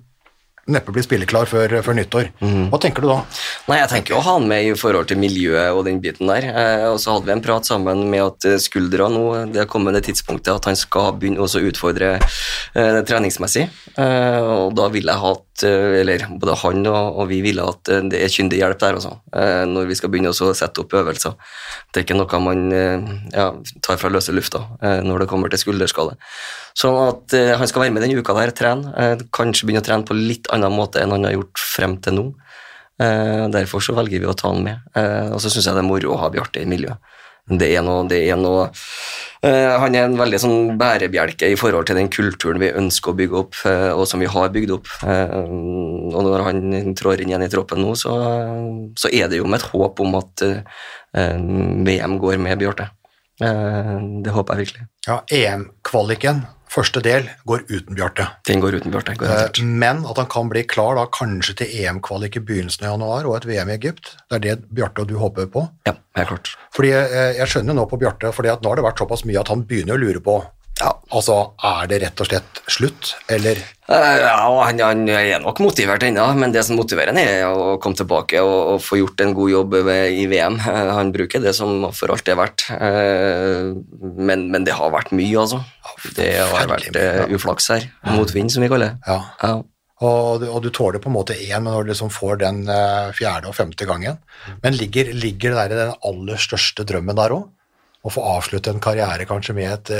neppe 0.70 0.92
blir 0.94 1.02
spilleklar 1.02 1.48
før, 1.50 1.72
før 1.82 1.96
nyttår. 1.98 2.28
Hva 2.70 2.78
tenker 2.82 3.02
du 3.02 3.08
da? 3.10 3.18
Nei, 3.66 3.80
jeg 3.80 3.90
tenker 3.90 4.14
å 4.14 4.22
ha 4.22 4.36
han 4.36 4.46
med 4.46 4.68
i 4.68 4.74
forhold 4.78 5.08
til 5.10 5.18
miljøet 5.18 5.74
og 5.74 5.84
den 5.88 5.98
biten 6.02 6.30
der. 6.30 6.46
Eh, 6.46 6.84
og 6.92 7.00
så 7.02 7.16
hadde 7.16 7.26
vi 7.26 7.34
en 7.34 7.42
prat 7.42 7.66
sammen 7.66 8.04
med 8.12 8.22
at 8.22 8.46
eh, 8.46 8.60
skuldra 8.62 9.08
nå, 9.10 9.24
det 9.50 9.64
har 9.64 9.70
kommet 9.70 9.96
det 9.98 10.04
tidspunktet 10.06 10.52
at 10.54 10.68
han 10.70 10.78
skal 10.78 11.16
begynne 11.18 11.42
også 11.42 11.62
å 11.62 11.66
utfordre 11.72 12.12
eh, 12.20 13.00
treningsmessig. 13.08 13.66
Eh, 13.96 14.38
og 14.38 14.76
da 14.78 14.86
vil 14.94 15.10
jeg 15.10 15.22
ha 15.24 15.34
at, 15.34 15.66
eller 15.66 16.24
både 16.42 16.58
han 16.62 16.86
og, 16.90 17.18
og 17.22 17.28
vi 17.30 17.42
ville 17.44 17.66
at 17.66 17.90
det 18.10 18.22
er 18.22 18.32
kyndig 18.32 18.58
hjelp 18.58 18.80
der 18.80 18.96
altså. 18.96 19.12
når 19.68 19.90
vi 19.90 19.94
skal 19.98 20.10
begynne 20.10 20.32
også 20.32 20.48
å 20.48 20.56
sette 20.56 20.82
opp 20.82 20.96
øvelser. 20.96 21.36
Det 21.92 22.00
er 22.00 22.06
ikke 22.06 22.16
noe 22.16 22.40
man 22.42 22.64
ja, 22.72 23.44
tar 23.84 24.00
fra 24.00 24.10
løse 24.10 24.34
lufta 24.34 24.64
når 24.80 25.22
det 25.22 25.28
kommer 25.30 25.52
til 25.52 25.60
skulderskade. 25.62 26.16
Sånn 26.78 26.98
at 27.04 27.34
eh, 27.36 27.52
han 27.58 27.68
skal 27.68 27.84
være 27.84 27.94
med 27.96 28.04
denne 28.04 28.20
uka 28.20 28.36
der, 28.38 28.54
trene. 28.56 28.94
Eh, 28.96 29.24
kanskje 29.34 29.68
begynne 29.68 29.84
å 29.84 29.88
trene 29.88 30.08
på 30.08 30.16
litt 30.16 30.48
annen 30.54 30.72
måte 30.72 31.02
enn 31.02 31.12
han 31.14 31.28
har 31.28 31.36
gjort 31.36 31.66
frem 31.72 31.98
til 32.04 32.18
nå. 32.18 32.26
Eh, 33.02 33.48
derfor 33.52 33.82
så 33.82 33.94
velger 33.96 34.22
vi 34.22 34.28
å 34.28 34.36
ta 34.36 34.52
han 34.52 34.62
med. 34.64 34.86
Eh, 34.98 35.32
og 35.32 35.40
så 35.42 35.50
syns 35.50 35.68
jeg 35.68 35.76
det 35.76 35.82
er 35.82 35.88
moro 35.88 36.14
å 36.14 36.20
ha 36.22 36.30
Bjarte 36.32 36.62
i 36.62 36.68
miljøet. 36.68 37.00
Det 37.42 37.72
er 37.74 37.82
noe, 37.82 38.04
det 38.06 38.20
er 38.30 38.36
noe 38.38 38.68
eh, 39.42 39.72
Han 39.82 39.96
er 39.98 40.04
en 40.06 40.14
veldig 40.14 40.38
sånn 40.38 40.76
bærebjelke 40.78 41.48
i 41.50 41.56
forhold 41.58 41.88
til 41.88 41.98
den 41.98 42.06
kulturen 42.12 42.60
vi 42.62 42.68
ønsker 42.70 43.10
å 43.10 43.16
bygge 43.18 43.40
opp, 43.40 43.58
eh, 43.66 43.90
og 43.90 44.04
som 44.06 44.22
vi 44.22 44.30
har 44.30 44.52
bygd 44.54 44.76
opp. 44.76 44.92
Og 45.02 46.20
når 46.28 46.46
han 46.46 46.94
trår 46.98 47.24
inn 47.24 47.34
igjen 47.34 47.46
i 47.48 47.50
troppen 47.50 47.82
nå, 47.82 47.96
så, 47.98 48.14
så 48.94 49.10
er 49.10 49.32
det 49.32 49.42
jo 49.42 49.50
med 49.50 49.58
et 49.58 49.70
håp 49.72 50.04
om 50.06 50.18
at 50.20 50.46
VM 51.12 52.18
går 52.22 52.38
med 52.40 52.62
Bjarte. 52.62 52.92
Det 53.42 54.32
håper 54.36 54.54
jeg 54.54 54.68
virkelig. 54.68 54.86
Ja, 55.08 55.18
EM-kvaliken, 55.34 56.44
første 56.72 57.02
del, 57.04 57.26
går 57.48 57.66
uten 57.68 57.96
Bjarte. 57.98 58.26
Den 58.48 58.62
går 58.64 58.78
uten 58.80 58.94
Bjarte, 58.94 59.14
garantert. 59.20 59.60
Eh, 59.60 59.68
Men 59.82 60.04
at 60.08 60.20
han 60.22 60.30
kan 60.32 60.48
bli 60.52 60.64
klar 60.68 60.96
da 60.96 61.04
kanskje 61.12 61.56
til 61.60 61.74
EM-kvalik 61.82 62.38
i 62.40 62.44
begynnelsen 62.48 62.86
av 62.86 62.94
januar 62.96 63.28
og 63.28 63.36
et 63.36 63.48
VM 63.50 63.72
i 63.72 63.76
Egypt, 63.76 64.14
det 64.30 64.38
er 64.40 64.44
det 64.46 64.56
Bjarte 64.72 65.04
og 65.04 65.12
du 65.12 65.18
håper 65.20 65.50
på. 65.52 65.66
Ja, 65.88 65.94
helt 66.16 66.32
klart. 66.32 66.54
Fordi 66.72 66.94
eh, 66.96 67.36
Jeg 67.38 67.48
skjønner 67.52 67.76
nå 67.76 67.86
på 67.90 68.00
Bjarte, 68.00 68.32
at 68.32 68.64
nå 68.64 68.72
har 68.72 68.80
det 68.80 68.88
vært 68.88 69.04
såpass 69.04 69.26
mye 69.28 69.40
at 69.40 69.52
han 69.52 69.66
begynner 69.68 69.98
å 69.98 70.02
lure 70.02 70.24
på 70.24 70.40
Ja. 70.82 70.90
Altså, 71.14 71.34
er 71.62 71.86
det 71.90 72.00
rett 72.02 72.20
og 72.24 72.26
slett 72.30 72.60
slutt, 72.72 73.12
eller 73.30 73.60
Eh, 73.92 74.16
Ja, 74.22 74.46
han, 74.64 74.78
han 74.80 75.00
er 75.10 75.40
nok 75.42 75.58
motivert 75.60 76.02
ennå, 76.06 76.24
men 76.38 76.52
det 76.54 76.62
som 76.64 76.78
motiverer 76.78 77.10
han 77.12 77.18
er 77.20 77.42
å 77.50 77.74
komme 77.82 77.98
tilbake 77.98 78.40
og, 78.40 78.54
og 78.72 78.78
få 78.80 78.96
gjort 79.00 79.20
en 79.20 79.34
god 79.36 79.50
jobb 79.52 79.74
i 79.84 80.22
VM. 80.30 80.56
Eh, 80.60 80.92
Han 80.96 81.10
bruker 81.12 81.42
det 81.42 81.52
som 81.58 81.90
for 81.92 82.14
alt 82.14 82.24
det 82.24 82.32
er 82.32 82.38
verdt, 82.40 82.64
Eh, 82.72 83.74
men, 84.16 84.46
men 84.54 84.64
det 84.64 84.72
har 84.78 84.90
vært 84.94 85.12
mye, 85.12 85.34
altså. 85.42 85.60
Det 86.16 86.30
har 86.40 86.70
vært 86.70 86.96
uflaks 87.36 87.68
her. 87.74 87.88
Motvind, 88.14 88.50
som 88.54 88.64
vi 88.64 88.70
kaller 88.72 88.94
det. 88.94 88.98
Ja. 89.10 89.18
Ja. 89.42 89.52
Og, 90.02 90.40
du- 90.42 90.48
og 90.50 90.62
du 90.64 90.70
tåler 90.74 90.98
på 91.02 91.10
en 91.10 91.14
måte 91.18 91.36
én, 91.36 91.60
men 91.62 91.72
når 91.74 91.84
du 91.84 91.92
liksom 91.92 92.10
får 92.10 92.38
den 92.40 92.62
fjerde 93.14 93.46
og 93.50 93.54
femte 93.54 93.86
gangen 93.86 94.16
Men 94.64 94.74
ligger, 94.74 95.12
ligger 95.14 95.52
det 95.52 95.58
der 95.60 95.74
i 95.76 95.80
den 95.84 95.92
aller 96.08 96.40
største 96.42 96.86
drømmen 96.88 97.14
der 97.20 97.36
òg? 97.36 97.44
Å 98.02 98.10
få 98.10 98.24
avslutte 98.38 98.72
en 98.72 98.80
karriere 98.82 99.28
kanskje 99.30 99.54
med 99.54 99.70
et 99.76 99.92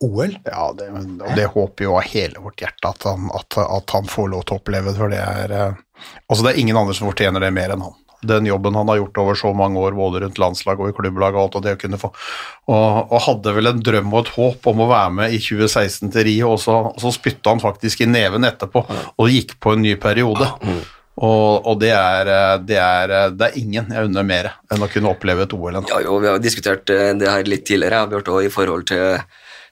OL? 0.00 0.36
Ja, 0.44 0.70
det, 0.76 0.88
og 0.94 1.32
det 1.36 1.46
håper 1.52 1.84
jo 1.84 1.96
av 1.98 2.06
hele 2.08 2.40
vårt 2.40 2.62
hjerte 2.62 2.92
at 2.92 3.04
han, 3.08 3.28
at, 3.36 3.58
at 3.60 3.96
han 3.96 4.08
får 4.08 4.30
lov 4.32 4.46
til 4.48 4.56
å 4.56 4.60
oppleve 4.62 4.92
det, 4.92 4.98
for 5.00 5.12
det 5.12 5.22
er 5.24 5.56
eh, 5.56 5.86
Altså, 6.30 6.46
det 6.46 6.54
er 6.54 6.60
ingen 6.62 6.78
andre 6.80 6.94
som 6.96 7.10
fortjener 7.10 7.42
det 7.44 7.50
mer 7.52 7.74
enn 7.74 7.82
han. 7.84 7.96
Den 8.24 8.46
jobben 8.48 8.76
han 8.76 8.88
har 8.88 8.96
gjort 9.00 9.18
over 9.20 9.36
så 9.36 9.50
mange 9.56 9.80
år, 9.80 9.92
både 9.96 10.22
rundt 10.24 10.38
landslag 10.40 10.80
og 10.80 10.88
i 10.88 10.94
klubblag 10.96 11.36
og 11.36 11.42
alt, 11.42 11.58
og 11.58 11.64
det 11.64 11.74
å 11.76 11.80
kunne 11.80 12.00
få 12.00 12.10
Og, 12.12 13.12
og 13.12 13.20
hadde 13.26 13.54
vel 13.56 13.70
en 13.70 13.82
drøm 13.84 14.12
og 14.12 14.22
et 14.22 14.32
håp 14.36 14.70
om 14.72 14.80
å 14.84 14.88
være 14.90 15.10
med 15.18 15.34
i 15.36 15.40
2016 15.40 16.12
til 16.12 16.26
Rio, 16.28 16.54
og 16.54 16.62
så, 16.62 16.78
og 16.92 17.00
så 17.00 17.12
spytta 17.16 17.54
han 17.54 17.60
faktisk 17.60 18.04
i 18.04 18.08
neven 18.08 18.48
etterpå 18.48 18.84
og 18.86 19.30
gikk 19.32 19.56
på 19.60 19.74
en 19.76 19.84
ny 19.84 19.94
periode. 20.00 20.48
Og, 21.20 21.66
og 21.68 21.80
det, 21.80 21.92
er, 21.92 22.32
eh, 22.32 22.56
det, 22.64 22.80
er, 22.80 23.12
eh, 23.12 23.28
det 23.36 23.48
er 23.50 23.60
ingen 23.60 23.92
jeg 23.92 24.08
unner 24.08 24.24
mer 24.24 24.52
enn 24.72 24.84
å 24.84 24.88
kunne 24.88 25.10
oppleve 25.12 25.44
et 25.44 25.52
OL. 25.52 25.80
Ja, 25.90 26.00
jo, 26.06 26.16
vi 26.22 26.30
har 26.30 26.40
diskutert 26.40 26.88
det 26.88 27.28
her 27.28 27.48
litt 27.48 27.66
tidligere, 27.68 28.06
Bjarte, 28.08 28.38
i 28.46 28.52
forhold 28.52 28.86
til, 28.88 29.18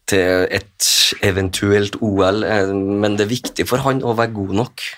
til 0.09 0.47
et 0.55 0.88
eventuelt 1.25 1.99
OL, 2.05 2.42
eh, 2.44 2.73
men 2.73 3.18
det 3.18 3.27
er 3.27 3.35
viktig 3.35 3.68
for 3.68 3.85
han 3.85 4.03
å 4.03 4.16
være 4.18 4.35
god 4.37 4.57
nok. 4.62 4.88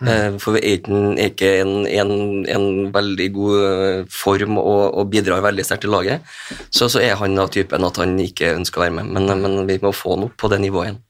Mm. 0.00 0.38
For 0.40 0.56
er 0.56 0.78
ikke 0.78 0.94
han 0.94 1.18
er 1.20 1.26
ikke 1.28 1.48
en, 1.60 1.72
en, 1.84 2.12
en 2.48 2.68
veldig 2.94 3.26
god 3.34 3.64
eh, 3.66 3.98
form 4.08 4.56
og, 4.56 4.94
og 4.96 5.10
bidrar 5.12 5.44
veldig 5.44 5.66
sterkt 5.66 5.84
til 5.84 5.92
laget, 5.92 6.24
så, 6.72 6.88
så 6.88 7.02
er 7.04 7.18
han 7.20 7.36
av 7.42 7.52
typen 7.52 7.84
at 7.84 8.00
han 8.00 8.16
ikke 8.24 8.54
ønsker 8.56 8.80
å 8.80 8.86
være 8.86 8.96
med, 8.96 9.12
men, 9.12 9.44
men 9.44 9.68
vi 9.68 9.76
må 9.82 9.92
få 9.92 10.16
han 10.16 10.30
opp 10.30 10.38
på 10.40 10.48
det 10.52 10.62
nivået 10.64 10.88
igjen. 10.88 11.00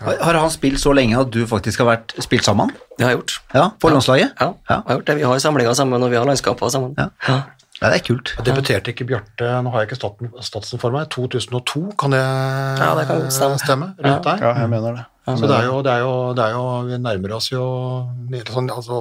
Har 0.00 0.16
har 0.24 0.38
han 0.40 0.50
spilt 0.52 0.80
så 0.80 0.92
lenge 0.96 1.18
at 1.20 1.28
du 1.32 1.42
faktisk 1.48 1.82
har 1.82 1.90
vært 1.90 2.14
spilt 2.24 2.46
sammen? 2.46 2.72
Det 2.96 3.04
har 3.04 3.12
jeg 3.12 3.20
gjort. 3.20 3.34
Ja, 3.52 3.66
på 3.80 3.92
landslaget? 3.92 4.32
Ja, 4.40 4.52
jeg 4.68 4.82
har 4.86 4.96
gjort 4.96 5.08
det. 5.10 5.16
Vi 5.16 5.28
har 5.28 5.38
samlinger 5.44 5.76
sammen, 5.76 6.02
og 6.02 6.12
vi 6.12 6.16
har 6.16 6.24
landskaper 6.28 6.72
sammen. 6.72 6.96
Ja. 6.96 7.42
Ja, 7.80 7.88
det 7.88 7.96
er 7.96 8.02
kult. 8.04 8.34
Jeg 8.36 8.44
Debuterte 8.44 8.92
ikke 8.92 9.06
Bjarte 9.08 9.54
Nå 9.64 9.70
har 9.72 9.86
jeg 9.86 9.94
ikke 9.94 10.10
statsen 10.44 10.80
for 10.82 10.92
meg. 10.92 11.08
2002, 11.14 11.86
kan 12.00 12.12
det, 12.12 12.20
Ja, 12.20 12.90
det 12.98 13.06
kan 13.08 13.30
stemme. 13.32 13.56
stemme? 13.62 13.94
Rundt 14.04 14.26
der? 14.26 14.42
Ja, 14.44 14.52
jeg 14.60 14.68
mener 14.68 14.98
det. 14.98 15.06
Så 15.30 15.46
det 15.46 15.54
er, 15.54 15.66
jo, 15.68 15.78
det, 15.84 15.92
er 15.92 16.00
jo, 16.02 16.12
det 16.34 16.42
er 16.42 16.54
jo 16.56 16.62
Vi 16.88 16.96
nærmer 16.98 17.34
oss 17.36 17.50
jo 17.52 17.62
nede 18.32 18.50
sånn, 18.50 18.70
altså 18.72 18.96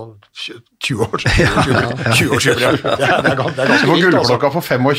20 0.86 1.06
år 1.06 1.24
20 1.24 1.80
år, 1.80 2.04
20 2.13 2.36
år. 2.36 2.44
det, 2.46 3.08
er 3.08 3.24
det 3.26 3.32
er 3.34 3.39
ganske 3.39 3.88
får 3.88 3.96
vilt, 3.96 4.18
altså. 4.20 4.38
gullklokka 4.38 4.52
for 4.54 4.68
25 4.68 4.89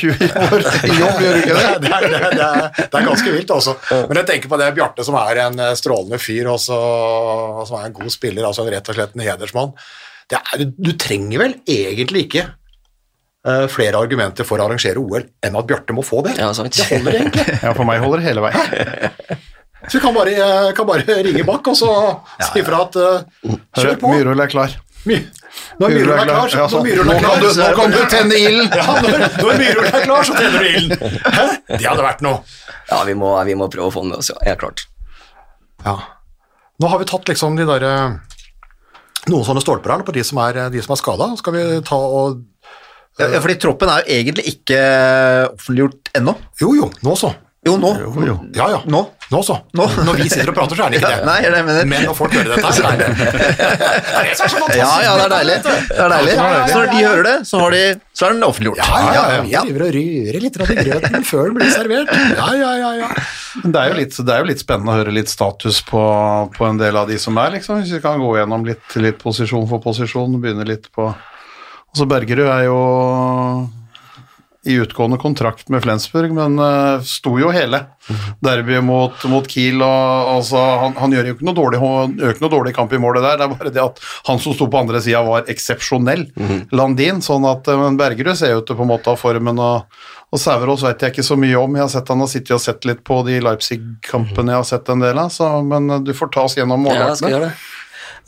år 0.42 0.64
i 0.90 0.96
jobb, 0.96 1.20
gjør 1.22 1.36
du 1.36 1.40
ikke 1.40 1.58
det? 1.60 1.66
Det 1.84 1.92
er, 2.46 2.68
det, 2.80 3.02
ganske 3.06 3.34
vilt, 3.36 3.52
altså. 3.54 3.76
Men 4.08 4.20
jeg 4.20 4.28
tenker 4.32 4.52
på 4.52 4.58
det 4.60 4.70
Bjarte, 4.76 5.06
som 5.06 5.16
er 5.20 5.42
en 5.46 5.60
eh, 5.62 5.74
strålende 5.78 6.18
fyr, 6.20 6.50
og 6.50 6.60
som 6.64 7.76
er 7.78 7.88
en 7.90 7.96
god 8.00 8.12
spiller, 8.12 8.48
altså 8.48 8.64
en 8.64 8.72
rett 8.74 8.90
og 8.90 8.98
slett 8.98 9.14
en 9.16 9.24
hedersmann. 9.24 9.76
Det 10.30 10.40
er, 10.40 10.64
du 10.72 10.92
trenger 11.00 11.44
vel 11.44 11.56
egentlig 11.68 12.26
ikke 12.28 12.48
flere 13.72 13.96
argumenter 13.96 14.44
for 14.44 14.60
å 14.60 14.66
arrangere 14.66 15.00
OL 15.00 15.22
enn 15.46 15.54
at 15.56 15.68
Bjarte 15.68 15.94
må 15.96 16.02
få 16.04 16.20
det. 16.26 16.34
Ja, 16.36 16.50
sant. 16.52 16.76
Det 16.76 16.84
holder 16.90 17.22
egentlig. 17.22 17.46
Ja, 17.64 17.72
for 17.72 17.88
meg 17.88 18.02
holder 18.02 18.20
det 18.20 18.26
hele 18.28 18.44
veien. 18.44 19.46
Så 19.88 19.98
vi 19.98 20.00
kan 20.00 20.14
bare, 20.14 20.30
eh, 20.30 20.72
kan 20.76 20.86
bare 20.86 21.22
ringe 21.22 21.44
bak 21.44 21.68
og 21.68 21.76
så 21.76 21.90
si 22.44 22.60
ifra 22.60 22.82
at 22.84 22.96
uh, 23.00 23.54
kjør 23.78 23.96
på. 24.00 24.10
Myhrvold 24.12 24.42
er 24.44 24.50
klar. 24.52 24.74
My, 25.08 25.16
når 25.80 25.94
Myhrvold 25.94 26.20
er 26.20 26.28
klar, 26.28 26.52
så, 26.52 26.82
når 26.84 26.90
er 26.90 27.08
kan 27.08 27.22
klar, 27.24 27.40
du, 27.40 27.48
nå 27.56 27.68
kan 27.78 27.94
du 27.94 28.00
tenne 28.12 28.40
ilden! 28.50 28.76
ja, 28.76 28.96
når, 29.00 29.24
når 29.40 29.60
Myhrvold 29.62 29.88
er 29.88 30.04
klar, 30.04 30.28
så 30.28 30.36
tenner 30.36 30.60
du 30.60 30.68
ilden. 30.68 31.16
Hæ? 31.24 31.46
Det 31.70 31.86
hadde 31.86 32.04
vært 32.04 32.24
noe. 32.26 32.42
Ja, 32.90 33.00
vi 33.08 33.14
må, 33.16 33.32
vi 33.48 33.56
må 33.56 33.70
prøve 33.72 33.88
å 33.88 33.94
få 33.94 34.04
den 34.04 34.12
med 34.12 34.20
oss, 34.20 34.28
ja. 34.34 34.36
Helt 34.44 34.60
klart. 34.60 34.84
Ja. 35.86 35.96
Nå 36.80 36.92
har 36.92 37.00
vi 37.00 37.08
tatt 37.08 37.32
liksom 37.32 37.56
de 37.56 37.64
der 37.68 37.86
eh, 37.88 38.20
noen 39.32 39.48
sånne 39.48 39.64
stolper 39.64 39.96
her 39.96 40.04
på 40.04 40.12
de 40.16 40.24
som 40.28 40.42
er, 40.44 40.66
de 40.72 40.84
som 40.84 40.92
er 40.92 41.00
skada. 41.00 41.30
Skal 41.40 41.56
vi 41.56 41.64
ta 41.88 41.96
og 41.96 42.44
Ja, 43.20 43.44
fordi 43.44 43.58
troppen 43.60 43.92
er 43.92 44.02
jo 44.02 44.18
egentlig 44.18 44.48
ikke 44.54 44.80
offentliggjort 45.52 46.12
ennå. 46.20 46.36
Jo, 46.62 46.74
jo, 46.78 46.90
nå 47.06 47.16
så. 47.20 47.34
Jo, 47.60 47.74
nå. 47.76 47.88
Jo, 48.00 48.10
jo. 48.24 48.34
Ja, 48.56 48.66
ja. 48.72 48.78
Nå. 48.88 49.02
Nå 49.30 49.42
så. 49.44 49.58
Nå. 49.76 49.84
Når 50.06 50.16
vi 50.16 50.28
sitter 50.32 50.48
og 50.48 50.54
prater, 50.56 50.78
så 50.78 50.86
er 50.86 50.94
det 50.94 51.00
ikke 51.02 51.10
det. 51.12 51.26
Nei, 51.28 51.34
det 51.44 51.58
er 51.58 51.66
mener. 51.66 51.88
Men 51.90 52.06
når 52.08 52.16
folk 52.16 52.32
hører 52.32 52.54
dette, 52.54 52.70
så 52.72 52.86
er 52.88 52.96
det 52.96 53.08
det. 53.18 53.26
er 53.28 54.28
det 54.30 54.36
som 54.38 54.46
er 54.46 54.52
så 54.54 54.62
fantastisk. 54.62 54.78
Ja, 54.80 54.94
ja, 55.04 55.10
det 55.20 55.26
er 55.26 55.34
deilig. 55.34 55.56
Det 55.66 55.98
er 56.06 56.14
deilig. 56.14 56.36
Så 56.40 56.78
når 56.78 56.88
de 56.88 57.02
hører 57.04 57.26
det, 57.28 57.34
så, 57.50 57.60
har 57.60 57.76
de, 57.76 57.82
så 58.16 58.26
er 58.26 58.32
den 58.34 58.46
offentliggjort. 58.48 58.80
Ja, 58.80 59.02
ja, 59.12 59.24
ja. 59.36 59.42
Vi 59.44 59.52
driver 59.68 59.84
og 59.84 59.92
rører 59.98 60.40
litt 60.46 60.56
i 60.64 60.86
grøten 60.88 61.28
før 61.28 61.50
den 61.50 61.58
blir 61.60 61.74
servert. 61.74 62.14
Ja, 62.40 62.48
ja, 62.62 62.70
ja, 62.80 62.92
ja. 63.02 63.10
Men 63.60 63.76
det 63.76 63.82
er, 63.82 63.92
jo 63.92 63.98
litt, 64.00 64.20
det 64.24 64.34
er 64.34 64.40
jo 64.40 64.48
litt 64.54 64.64
spennende 64.64 64.94
å 64.94 65.00
høre 65.02 65.14
litt 65.20 65.30
status 65.34 65.82
på, 65.84 66.04
på 66.56 66.70
en 66.70 66.80
del 66.80 66.96
av 66.96 67.12
de 67.12 67.20
som 67.20 67.36
er, 67.44 67.58
liksom. 67.58 67.84
Hvis 67.84 67.92
vi 67.98 68.00
kan 68.00 68.24
gå 68.24 68.32
gjennom 68.40 68.64
litt, 68.72 68.96
litt 69.04 69.20
posisjon 69.20 69.68
for 69.68 69.84
posisjon, 69.84 70.40
begynne 70.40 70.64
litt 70.64 70.88
på 70.96 71.10
Altså 71.90 72.06
Bergerud 72.06 72.46
er 72.46 72.64
jo 72.68 72.80
i 74.68 74.74
utgående 74.76 75.16
kontrakt 75.16 75.70
med 75.72 75.80
Flensburg, 75.80 76.34
men 76.36 76.58
uh, 76.60 77.00
sto 77.08 77.30
jo 77.40 77.48
hele 77.48 77.78
derbyet 78.44 78.84
mot, 78.84 79.22
mot 79.32 79.46
Kiel. 79.48 79.80
og 79.80 80.28
altså, 80.34 80.60
han, 80.82 80.92
han 81.00 81.14
gjør 81.16 81.30
jo 81.30 81.36
ikke 81.38 81.46
noe, 81.48 81.56
dårlig, 81.56 81.80
ikke 82.28 82.44
noe 82.44 82.52
dårlig 82.52 82.74
kamp 82.76 82.92
i 82.92 83.00
målet 83.00 83.24
der, 83.24 83.38
det 83.40 83.46
er 83.46 83.54
bare 83.54 83.72
det 83.72 83.80
at 83.86 84.02
han 84.28 84.42
som 84.44 84.52
sto 84.52 84.68
på 84.68 84.82
andre 84.82 85.00
sida 85.00 85.22
var 85.24 85.48
eksepsjonell, 85.48 86.26
Landin. 86.76 87.22
sånn 87.24 87.48
at 87.48 87.72
uh, 87.72 87.78
men 87.80 87.96
Bergerud 88.00 88.36
ser 88.36 88.52
jo 88.52 88.60
ut 88.60 88.68
til 88.68 88.76
på 88.76 88.84
en 88.84 88.92
måte 88.92 89.08
ha 89.14 89.16
formen 89.18 89.58
og, 89.64 89.96
og 90.28 90.38
Sauerås 90.44 90.84
vet 90.86 91.06
jeg 91.08 91.16
ikke 91.16 91.24
så 91.26 91.40
mye 91.40 91.56
om. 91.58 91.80
Jeg 91.80 91.86
har 91.86 91.92
sett 91.96 92.12
han 92.12 92.20
har 92.22 92.28
sittet 92.30 92.52
og 92.60 92.62
sett 92.62 92.84
litt 92.86 93.00
på 93.08 93.22
de 93.26 93.40
Leipzig-kampene 93.48 94.52
jeg 94.52 94.60
har 94.60 94.68
sett 94.76 94.92
en 94.92 95.02
del 95.08 95.24
av, 95.24 95.32
så, 95.34 95.54
men 95.64 95.88
uh, 95.96 96.02
du 96.04 96.12
får 96.14 96.36
ta 96.36 96.44
oss 96.50 96.60
gjennom 96.60 96.84
Ja, 96.84 97.00
målvaktene. 97.00 97.46
det. 97.48 97.54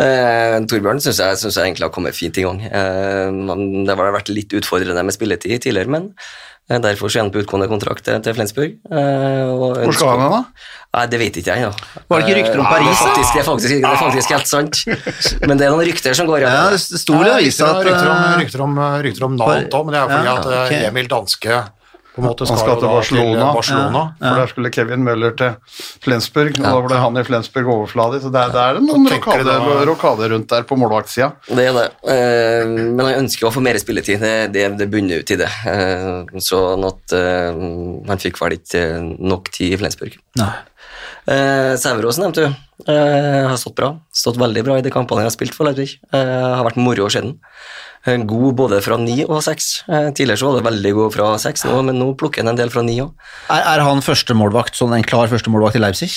Eh, 0.00 0.60
Torbjørn 0.70 1.02
syns 1.02 1.20
jeg, 1.20 1.40
synes 1.42 1.58
jeg 1.58 1.68
egentlig 1.68 1.88
har 1.88 1.92
kommet 1.94 2.16
fint 2.16 2.38
i 2.40 2.46
gang. 2.46 2.62
Eh, 2.64 3.28
det 3.86 3.98
har 3.98 4.14
vært 4.16 4.32
litt 4.32 4.54
utfordrende 4.56 5.04
med 5.04 5.14
spilletid 5.16 5.60
tidligere, 5.66 5.92
men 5.92 6.08
eh, 6.70 6.78
derfor 6.82 7.12
så 7.12 7.20
er 7.20 7.26
han 7.26 7.32
på 7.34 7.42
utgående 7.42 7.68
kontrakt 7.70 8.06
til, 8.06 8.20
til 8.24 8.36
Flensburg. 8.38 8.78
Eh, 8.88 9.50
og 9.52 9.82
Hvor 9.82 9.98
skal 9.98 10.14
han 10.14 10.24
hen, 10.24 10.38
da? 10.38 10.70
Nei, 10.92 11.04
Det 11.12 11.20
vet 11.22 11.36
ikke 11.40 11.54
jeg, 11.56 11.66
ja. 11.68 12.00
Var 12.08 12.20
det 12.20 12.26
ikke 12.28 12.38
rykter 12.40 12.62
om 12.62 12.66
Eh, 12.66 12.72
Paris, 12.72 12.88
er 12.88 13.04
faktisk, 13.04 13.34
det 13.34 13.42
er 13.42 13.48
faktisk, 13.50 13.74
det 13.76 13.90
er 13.92 14.00
faktisk 14.06 14.34
helt 14.36 14.50
sant. 14.50 14.82
Men 15.48 15.60
det 15.60 15.68
er 15.68 15.76
noen 15.76 15.86
rykter 15.88 16.16
som 16.16 16.28
går. 16.30 16.46
Ja, 16.46 16.64
det 16.72 16.80
sto 16.80 17.20
i 17.20 17.28
avisa 17.28 17.70
at 17.76 17.86
rykter, 17.86 18.08
om, 18.08 18.24
eh, 18.24 18.40
rykter, 18.42 18.66
om, 18.66 18.82
rykter 19.06 19.28
om 19.28 19.38
navn 19.40 19.70
òg, 19.72 19.86
men 19.86 19.94
det 19.94 20.00
er 20.02 20.10
fordi 20.10 20.28
Ja, 20.28 20.34
at 20.40 20.72
eh. 20.72 20.88
Emil 20.88 21.08
Danske 21.10 21.62
på 22.12 22.20
en 22.20 22.26
måte 22.28 22.44
Han 22.44 22.58
skal 22.60 22.74
jo 22.74 22.76
til 22.76 22.84
da 22.84 22.92
Barcelona. 22.92 23.44
Barcelona. 23.56 24.02
For 24.20 24.40
der 24.42 24.50
skulle 24.50 24.72
Kevin 24.74 25.04
Møller 25.06 25.36
til 25.38 25.54
Flensburg, 26.04 26.58
og 26.60 26.66
da 26.66 26.80
ble 26.84 26.98
han 27.00 27.16
i 27.16 27.24
Flensburg 27.24 27.70
overfladig. 27.72 28.20
Så 28.24 28.32
det 28.34 28.42
er, 28.42 28.52
det 28.52 28.64
er 28.66 28.80
noen 28.84 29.08
rokader, 29.14 29.48
da? 29.48 29.76
rokader 29.88 30.34
rundt 30.34 30.50
der 30.52 30.66
på 30.68 30.76
målvaktsida. 30.80 31.30
Det 31.48 31.68
er 31.70 31.78
det. 31.78 31.86
Eh, 32.12 32.66
men 32.68 33.00
han 33.06 33.22
ønsker 33.22 33.48
å 33.48 33.54
få 33.54 33.64
mer 33.64 33.80
spilletid. 33.80 34.20
Det, 34.20 34.34
det, 34.52 34.66
det 34.80 34.90
bunner 34.92 35.24
ut 35.24 35.32
i 35.32 35.40
det. 35.40 35.48
Eh, 35.72 36.36
sånn 36.44 36.84
at 36.90 37.16
eh, 37.16 37.64
han 38.10 38.22
fikk 38.22 38.42
vel 38.42 38.58
ikke 38.58 38.84
nok 39.16 39.48
tid 39.54 39.78
i 39.78 39.80
Flensburg. 39.80 40.20
Nei. 40.40 40.52
Eh, 41.32 41.72
Sæverås 41.78 42.18
nevnte 42.20 42.44
du. 42.48 42.60
Eh, 42.92 43.46
har 43.48 43.56
stått 43.60 43.76
bra. 43.78 43.92
Stått 44.12 44.40
veldig 44.40 44.64
bra 44.66 44.78
i 44.78 44.84
de 44.84 44.92
kampene 44.92 45.22
jeg 45.22 45.30
har 45.30 45.36
spilt 45.36 45.56
for 45.56 45.68
Leipzig. 45.68 45.96
Eh, 46.12 46.48
har 46.58 46.64
vært 46.66 46.80
moro 46.82 47.06
å 47.06 47.12
se 47.12 47.22
den. 47.22 47.36
Eh, 48.06 48.18
God 48.26 48.56
både 48.58 48.80
fra 48.82 48.98
ni 48.98 49.22
og 49.24 49.40
seks. 49.46 49.84
Eh, 49.88 50.10
tidligere 50.10 50.40
så 50.40 50.50
var 50.50 50.58
det 50.58 50.66
veldig 50.70 50.92
god 50.98 51.14
fra 51.14 51.30
seks, 51.42 51.66
nå, 51.68 51.78
men 51.86 52.00
nå 52.00 52.12
plukker 52.18 52.42
han 52.42 52.52
en 52.54 52.58
del 52.58 52.72
fra 52.74 52.82
ni 52.86 52.98
òg. 53.04 53.14
Er, 53.48 53.62
er 53.76 53.86
han 53.86 54.02
førstemålvakt, 54.04 54.78
sånn 54.78 54.96
en 54.96 55.06
klar 55.06 55.30
førstemålvakt 55.30 55.78
i 55.78 55.84
Leipzig? 55.84 56.12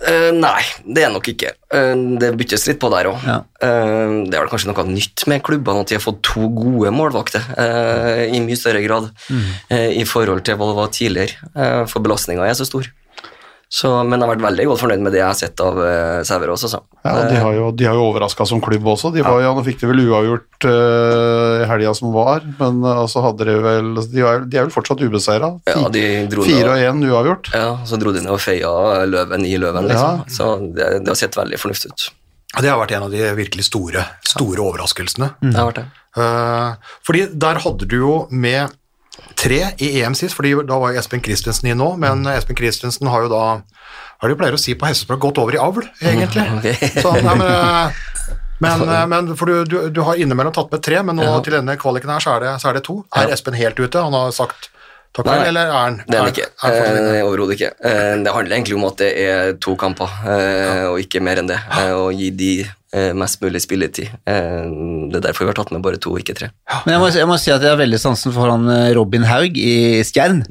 Uh, 0.00 0.30
nei, 0.32 0.62
det 0.88 1.02
er 1.04 1.10
nok 1.12 1.26
ikke. 1.28 1.50
Uh, 1.74 2.16
det 2.20 2.30
byttes 2.40 2.64
litt 2.70 2.78
på 2.80 2.88
der 2.92 3.10
òg. 3.10 3.18
Ja. 3.26 3.40
Uh, 3.60 4.24
det 4.24 4.32
er 4.32 4.46
vel 4.46 4.52
kanskje 4.52 4.70
noe 4.70 4.84
nytt 4.88 5.26
med 5.28 5.42
klubbene 5.44 5.84
at 5.84 5.92
de 5.92 5.98
har 5.98 6.04
fått 6.04 6.22
to 6.24 6.46
gode 6.56 6.92
målvakter 6.94 7.44
i 8.32 8.40
mye 8.40 8.56
større 8.56 8.80
grad 8.84 9.10
eh, 9.68 9.90
i 10.00 10.06
forhold 10.08 10.40
til 10.46 10.56
hva 10.56 10.70
det 10.70 10.76
var 10.78 10.92
tidligere, 10.94 11.84
for 11.90 12.04
belastninga 12.04 12.46
er 12.48 12.56
så 12.56 12.64
stor. 12.68 12.88
Så, 13.70 13.86
men 14.02 14.18
jeg 14.18 14.26
har 14.26 14.32
vært 14.32 14.42
veldig 14.42 14.64
godt 14.66 14.80
fornøyd 14.82 15.02
med 15.04 15.12
det 15.14 15.20
jeg 15.20 15.28
har 15.28 15.36
sett 15.38 15.60
av 15.62 15.76
uh, 15.78 16.20
Sæverås. 16.26 16.64
Altså. 16.66 16.80
Ja, 17.06 17.12
de 17.30 17.36
har 17.38 17.54
jo, 17.54 17.68
de 17.70 17.86
har 17.86 17.94
jo 17.94 18.08
overraska 18.08 18.42
som 18.50 18.58
klubb 18.64 18.88
også. 18.90 19.12
De 19.14 19.22
var, 19.22 19.38
ja. 19.44 19.52
Nå 19.54 19.62
fikk 19.62 19.78
de 19.84 19.90
vel 19.92 20.02
uavgjort 20.08 20.66
uh, 20.66 21.62
helga 21.70 21.92
som 21.94 22.10
var, 22.10 22.42
men 22.58 22.80
uh, 22.82 23.04
så 23.10 23.22
hadde 23.22 23.46
de 23.46 23.54
vel 23.62 23.92
De 24.10 24.24
er, 24.26 24.42
de 24.42 24.58
er 24.58 24.66
vel 24.66 24.74
fortsatt 24.74 25.04
ubeseira. 25.06 25.52
Ja, 25.70 25.84
de 25.94 26.02
dro 26.32 26.48
Fire 26.48 26.74
og 26.74 26.82
én 26.82 27.06
uavgjort. 27.12 27.52
Ja, 27.54 27.76
så 27.86 28.00
dro 28.02 28.10
de 28.16 28.24
ned 28.24 28.34
og 28.34 28.42
feia 28.42 28.72
løven 29.06 29.46
i 29.46 29.54
løven, 29.62 29.86
liksom. 29.86 30.24
Ja. 30.24 30.34
Så 30.34 30.50
det, 30.66 30.90
det 31.04 31.14
har 31.14 31.22
sett 31.22 31.38
veldig 31.38 31.62
fornuftig 31.62 31.94
ut. 31.94 32.10
Ja, 32.56 32.64
Det 32.66 32.74
har 32.74 32.82
vært 32.82 32.96
en 32.98 33.06
av 33.06 33.14
de 33.14 33.22
virkelig 33.38 33.68
store, 33.70 34.02
store 34.26 34.66
overraskelsene. 34.66 35.30
Det 35.46 35.54
har 35.54 35.70
vært 35.70 35.84
det. 35.84 35.88
Uh, 36.18 36.74
fordi 37.06 37.28
der 37.38 37.62
hadde 37.62 37.86
du 37.86 38.00
jo 38.00 38.14
med 38.34 38.74
tre 39.40 39.60
i 39.80 39.90
EM 40.02 40.14
sist, 40.18 40.36
fordi 40.36 40.52
da 40.68 40.78
var 40.82 40.96
Espen 41.00 41.22
Christensen 41.24 41.70
i 41.70 41.76
nå, 41.76 41.94
men 42.00 42.26
Espen 42.34 42.58
Christensen 42.58 43.08
har 43.10 43.24
jo 43.26 43.32
da 43.32 43.44
hva 44.20 44.28
er 44.28 44.28
det 44.28 44.34
de 44.34 44.40
pleier 44.42 44.56
å 44.56 44.60
si 44.60 44.74
på 44.76 44.84
hestespråk, 44.84 45.22
gått 45.22 45.38
over 45.40 45.56
i 45.56 45.60
avl, 45.60 45.86
egentlig. 46.04 46.44
Ok. 46.58 46.66
Så, 47.00 47.12
nei, 47.24 47.36
men, 47.40 47.46
eh, 47.48 48.02
men, 48.60 48.82
eh, 48.84 49.06
men 49.08 49.30
for 49.38 49.48
du, 49.48 49.62
du, 49.64 49.78
du 49.96 50.02
har 50.04 50.20
innimellom 50.20 50.52
tatt 50.52 50.68
med 50.74 50.82
tre, 50.84 50.98
men 51.08 51.16
nå 51.16 51.30
til 51.46 51.56
denne 51.56 51.78
kvaliken 51.80 52.12
her 52.12 52.20
så 52.20 52.34
er 52.34 52.44
det, 52.44 52.52
så 52.60 52.68
er 52.68 52.76
det 52.76 52.84
to. 52.84 52.98
Er 53.16 53.32
Espen 53.32 53.56
helt 53.56 53.80
ute? 53.80 54.02
Han 54.04 54.12
har 54.18 54.34
sagt 54.36 54.68
takk 55.16 55.24
for 55.24 55.40
eller 55.42 55.72
er 55.72 55.72
han 55.74 55.96
Det 56.04 56.18
er 56.18 56.26
han 56.26 56.34
ikke. 56.34 56.50
Eh, 56.68 57.22
Overhodet 57.24 57.56
ikke. 57.56 57.72
Det 57.80 58.34
handler 58.36 58.58
egentlig 58.58 58.76
om 58.76 58.84
at 58.90 59.00
det 59.00 59.10
er 59.24 59.56
to 59.64 59.72
kamper, 59.80 60.12
og 60.92 61.00
ikke 61.00 61.24
mer 61.24 61.40
enn 61.40 61.48
det. 61.48 61.58
Og 61.96 62.12
gi 62.20 62.28
de 62.36 62.52
mest 63.14 63.38
mulig 63.42 63.62
spilletid. 63.62 64.08
Eh, 64.26 64.64
det 65.10 65.20
er 65.20 65.26
derfor 65.28 65.46
vi 65.46 65.52
har 65.52 65.58
tatt 65.60 65.70
med 65.74 65.82
bare 65.84 66.00
to, 66.02 66.16
ikke 66.18 66.34
tre. 66.34 66.48
Men 66.86 66.96
jeg 66.96 67.02
må, 67.02 67.10
jeg 67.14 67.28
må 67.30 67.36
si 67.38 67.52
at 67.54 67.62
jeg 67.62 67.70
har 67.70 67.78
veldig 67.78 68.00
sansen 68.02 68.34
for 68.34 68.50
han 68.50 68.66
eh, 68.72 68.90
Robin 68.98 69.26
Haug 69.28 69.58
i 69.60 70.02
Stjern, 70.06 70.42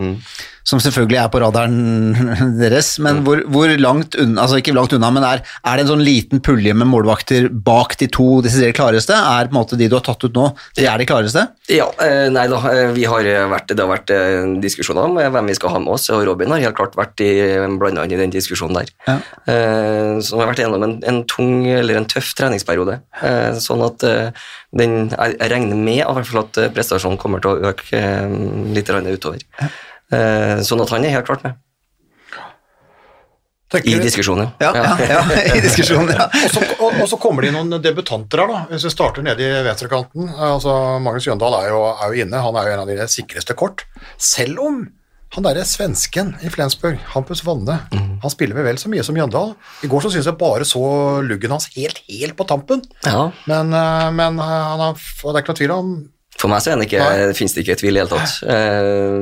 som 0.69 0.81
selvfølgelig 0.83 1.19
er 1.23 1.29
på 1.33 1.41
radaren 1.41 2.57
deres, 2.61 2.93
men 3.03 3.23
hvor, 3.25 3.41
hvor 3.49 3.71
langt 3.81 4.17
unna, 4.19 4.43
altså 4.43 4.59
ikke 4.61 4.75
langt 4.77 4.93
unna, 4.95 5.09
men 5.15 5.25
er, 5.25 5.41
er 5.41 5.79
det 5.79 5.85
en 5.85 5.91
sånn 5.95 6.05
liten 6.05 6.43
pulje 6.45 6.75
med 6.77 6.89
målvakter 6.91 7.49
bak 7.49 7.97
de 8.01 8.09
to 8.13 8.39
desidert 8.45 8.77
klareste? 8.77 9.15
Er 9.17 9.49
på 9.49 9.55
en 9.55 9.59
måte 9.61 9.79
de 9.79 9.89
du 9.89 9.97
har 9.97 10.05
tatt 10.05 10.25
ut 10.25 10.37
nå, 10.37 10.51
de 10.77 10.85
er 10.85 11.01
de 11.01 11.07
klareste? 11.09 11.47
Ja, 11.71 11.89
eh, 12.05 12.27
nei 12.33 12.45
da, 12.51 12.61
eh, 12.69 12.93
vi 12.93 13.07
har 13.09 13.25
vært, 13.51 13.73
det 13.73 13.83
har 13.83 13.91
vært 13.91 14.13
eh, 14.13 14.45
diskusjoner 14.61 15.09
om 15.09 15.17
eh, 15.21 15.31
hvem 15.33 15.49
vi 15.49 15.57
skal 15.57 15.73
ha 15.73 15.81
med 15.81 15.95
oss, 15.95 16.09
og 16.13 16.23
Robin 16.27 16.53
har 16.53 16.63
helt 16.67 16.77
klart 16.77 16.97
vært 16.99 17.25
blanda 17.79 18.05
inn 18.05 18.15
i 18.15 18.21
den 18.21 18.33
diskusjonen 18.33 18.81
der. 18.81 18.93
Ja. 19.09 19.17
Eh, 19.49 20.13
så 20.21 20.37
vi 20.37 20.43
har 20.43 20.53
vært 20.53 20.63
gjennom 20.63 20.85
en, 20.85 20.97
en 21.09 21.23
tung 21.29 21.65
eller 21.65 21.97
en 21.97 22.09
tøff 22.09 22.35
treningsperiode, 22.37 22.99
eh, 23.25 23.51
sånn 23.61 23.85
at 23.85 24.05
eh, 24.07 24.47
den, 24.75 25.09
jeg, 25.09 25.37
regner 25.49 25.77
med 25.77 26.03
hvert 26.05 26.29
fall 26.29 26.43
at 26.43 26.59
eh, 26.61 26.71
prestasjonen 26.73 27.19
kommer 27.21 27.41
til 27.43 27.55
å 27.55 27.71
øke 27.71 27.97
eh, 27.97 28.33
litt 28.75 28.89
utover. 28.89 29.41
Eh, 29.61 29.77
sånn 30.65 30.81
at 30.81 30.89
han 30.95 31.05
er 31.05 31.19
helt 31.19 31.27
klart 31.27 31.43
med. 31.45 31.57
Tenker 33.69 33.89
I 33.93 33.99
diskusjonen, 34.01 34.47
Ja, 34.57 34.71
ja, 34.73 34.93
ja 35.05 35.19
i 35.53 35.59
diskusjonen, 35.61 36.09
ja. 36.17 36.25
Og 36.25 36.53
så, 36.55 36.61
og, 36.81 36.95
og 37.03 37.09
så 37.11 37.19
kommer 37.21 37.45
det 37.45 37.51
inn 37.51 37.57
noen 37.59 37.83
debutanter 37.83 38.41
her, 38.41 38.49
da. 38.49 38.61
Hvis 38.71 38.87
vi 38.87 38.91
starter 38.95 39.25
nede 39.25 39.45
i 39.45 39.59
venstrekanten. 39.67 40.31
Altså, 40.33 40.73
Magnus 41.05 41.27
Jøndal 41.29 41.53
er 41.59 41.67
jo, 41.69 41.83
er 41.91 42.15
jo 42.15 42.23
inne, 42.25 42.41
han 42.41 42.57
er 42.57 42.65
jo 42.65 42.73
en 42.73 42.81
av 42.81 42.89
de 42.89 43.05
sikreste 43.13 43.53
kort. 43.59 43.85
Selv 44.17 44.63
om 44.65 44.79
han 45.35 45.45
derre 45.45 45.61
svensken 45.69 46.31
i 46.41 46.49
Flensburg, 46.49 46.97
Hampus 47.13 47.43
Wanne, 47.45 47.75
han 47.93 48.33
spiller 48.33 48.57
med 48.57 48.65
vel 48.65 48.81
så 48.81 48.89
mye 48.89 49.05
som 49.05 49.17
Jøndal. 49.21 49.53
I 49.85 49.89
går 49.91 50.01
så 50.07 50.09
syns 50.15 50.25
jeg 50.31 50.39
bare 50.41 50.65
så 50.65 50.81
luggen 51.21 51.53
hans 51.53 51.69
helt, 51.75 52.01
helt 52.09 52.33
på 52.39 52.49
tampen. 52.49 52.81
Ja, 53.05 53.27
Men, 53.45 53.69
eh, 53.69 54.07
men 54.17 54.41
eh, 54.41 54.55
han 54.73 54.81
har, 54.81 54.97
det 54.97 55.35
er 55.35 55.43
ikke 55.43 55.53
noe 55.53 55.61
tvil 55.61 55.75
om 55.77 55.93
For 56.39 56.47
meg 56.51 56.63
så 56.63 56.71
er 56.71 56.77
den 56.77 56.85
ikke, 56.85 57.05
finnes 57.35 57.55
det 57.55 57.65
ikke 57.65 57.75
tvil 57.81 57.97
i 57.97 57.99
det 57.99 58.05
hele 58.05 58.13
tatt. 58.13 58.37
Eh, 58.47 59.17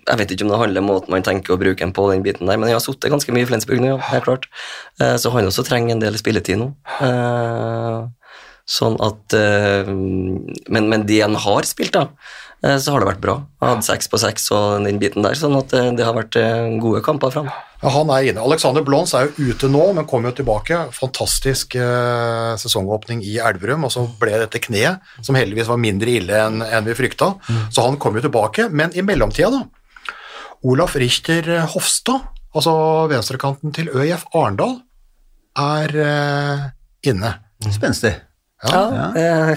jeg 0.00 0.20
vet 0.20 0.32
ikke 0.32 0.46
om 0.46 0.52
det 0.52 0.60
handler 0.62 0.82
om 0.82 0.88
måten 0.88 1.12
man 1.12 1.26
tenker 1.26 1.54
å 1.54 1.60
bruke 1.60 1.82
den 1.82 1.92
på, 1.92 2.06
den 2.08 2.24
biten 2.24 2.48
der, 2.48 2.56
men 2.60 2.70
jeg 2.70 2.78
har 2.78 2.84
sittet 2.84 3.12
ganske 3.12 3.34
mye 3.36 3.44
i 3.44 3.50
Flensburg 3.50 3.82
nå, 3.82 3.98
det 3.98 4.08
helt 4.08 4.28
klart. 4.28 4.48
Eh, 4.96 5.18
så 5.20 5.32
han 5.34 5.50
også 5.50 5.66
trenger 5.68 5.96
en 5.96 6.00
del 6.00 6.16
spilletid 6.20 6.62
nå. 6.62 6.70
Eh, 7.04 7.98
sånn 8.72 8.96
at 9.02 9.34
men, 9.34 10.84
men 10.88 11.02
det 11.04 11.18
han 11.18 11.34
har 11.44 11.66
spilt, 11.66 11.96
da, 11.96 12.06
så 12.62 12.94
har 12.94 13.02
det 13.02 13.08
vært 13.08 13.22
bra. 13.22 13.34
Han 13.62 13.72
hadde 13.72 13.86
seks 13.88 14.10
på 14.10 14.20
seks 14.22 14.44
og 14.54 14.84
den 14.86 15.00
biten 15.02 15.24
der, 15.24 15.34
sånn 15.38 15.56
at 15.58 15.72
eh, 15.74 15.90
det 15.98 16.04
har 16.06 16.14
vært 16.14 16.38
eh, 16.38 16.76
gode 16.82 17.00
kamper 17.02 17.32
fram. 17.34 17.48
Ja, 17.82 17.90
han 17.90 18.12
er 18.14 18.28
inne. 18.30 18.44
Alexander 18.46 18.84
Blons 18.86 19.14
er 19.18 19.26
jo 19.26 19.48
ute 19.50 19.70
nå, 19.70 19.82
men 19.96 20.06
kommer 20.06 20.30
jo 20.30 20.38
tilbake. 20.38 20.78
Fantastisk 20.94 21.74
eh, 21.74 22.52
sesongåpning 22.62 23.24
i 23.26 23.40
Elverum, 23.42 23.88
og 23.88 23.94
så 23.94 24.06
ble 24.20 24.36
dette 24.44 24.62
kneet, 24.62 25.02
som 25.26 25.38
heldigvis 25.38 25.70
var 25.72 25.82
mindre 25.82 26.14
ille 26.20 26.38
enn 26.38 26.62
en 26.62 26.86
vi 26.86 26.94
frykta. 26.98 27.32
Så 27.74 27.82
han 27.82 27.98
kommer 27.98 28.22
jo 28.22 28.28
tilbake. 28.28 28.68
Men 28.70 28.94
i 28.94 29.02
mellomtida, 29.02 29.50
da. 29.50 30.14
Olaf 30.62 30.94
Richter 31.02 31.48
Hofstad, 31.72 32.28
altså 32.54 32.74
venstrekanten 33.10 33.74
til 33.74 33.90
ØIF 33.90 34.28
Arendal, 34.30 34.78
er 35.58 35.96
eh, 36.06 36.68
inne. 37.10 37.34
Spenstig. 37.74 38.14
Ja, 38.62 38.82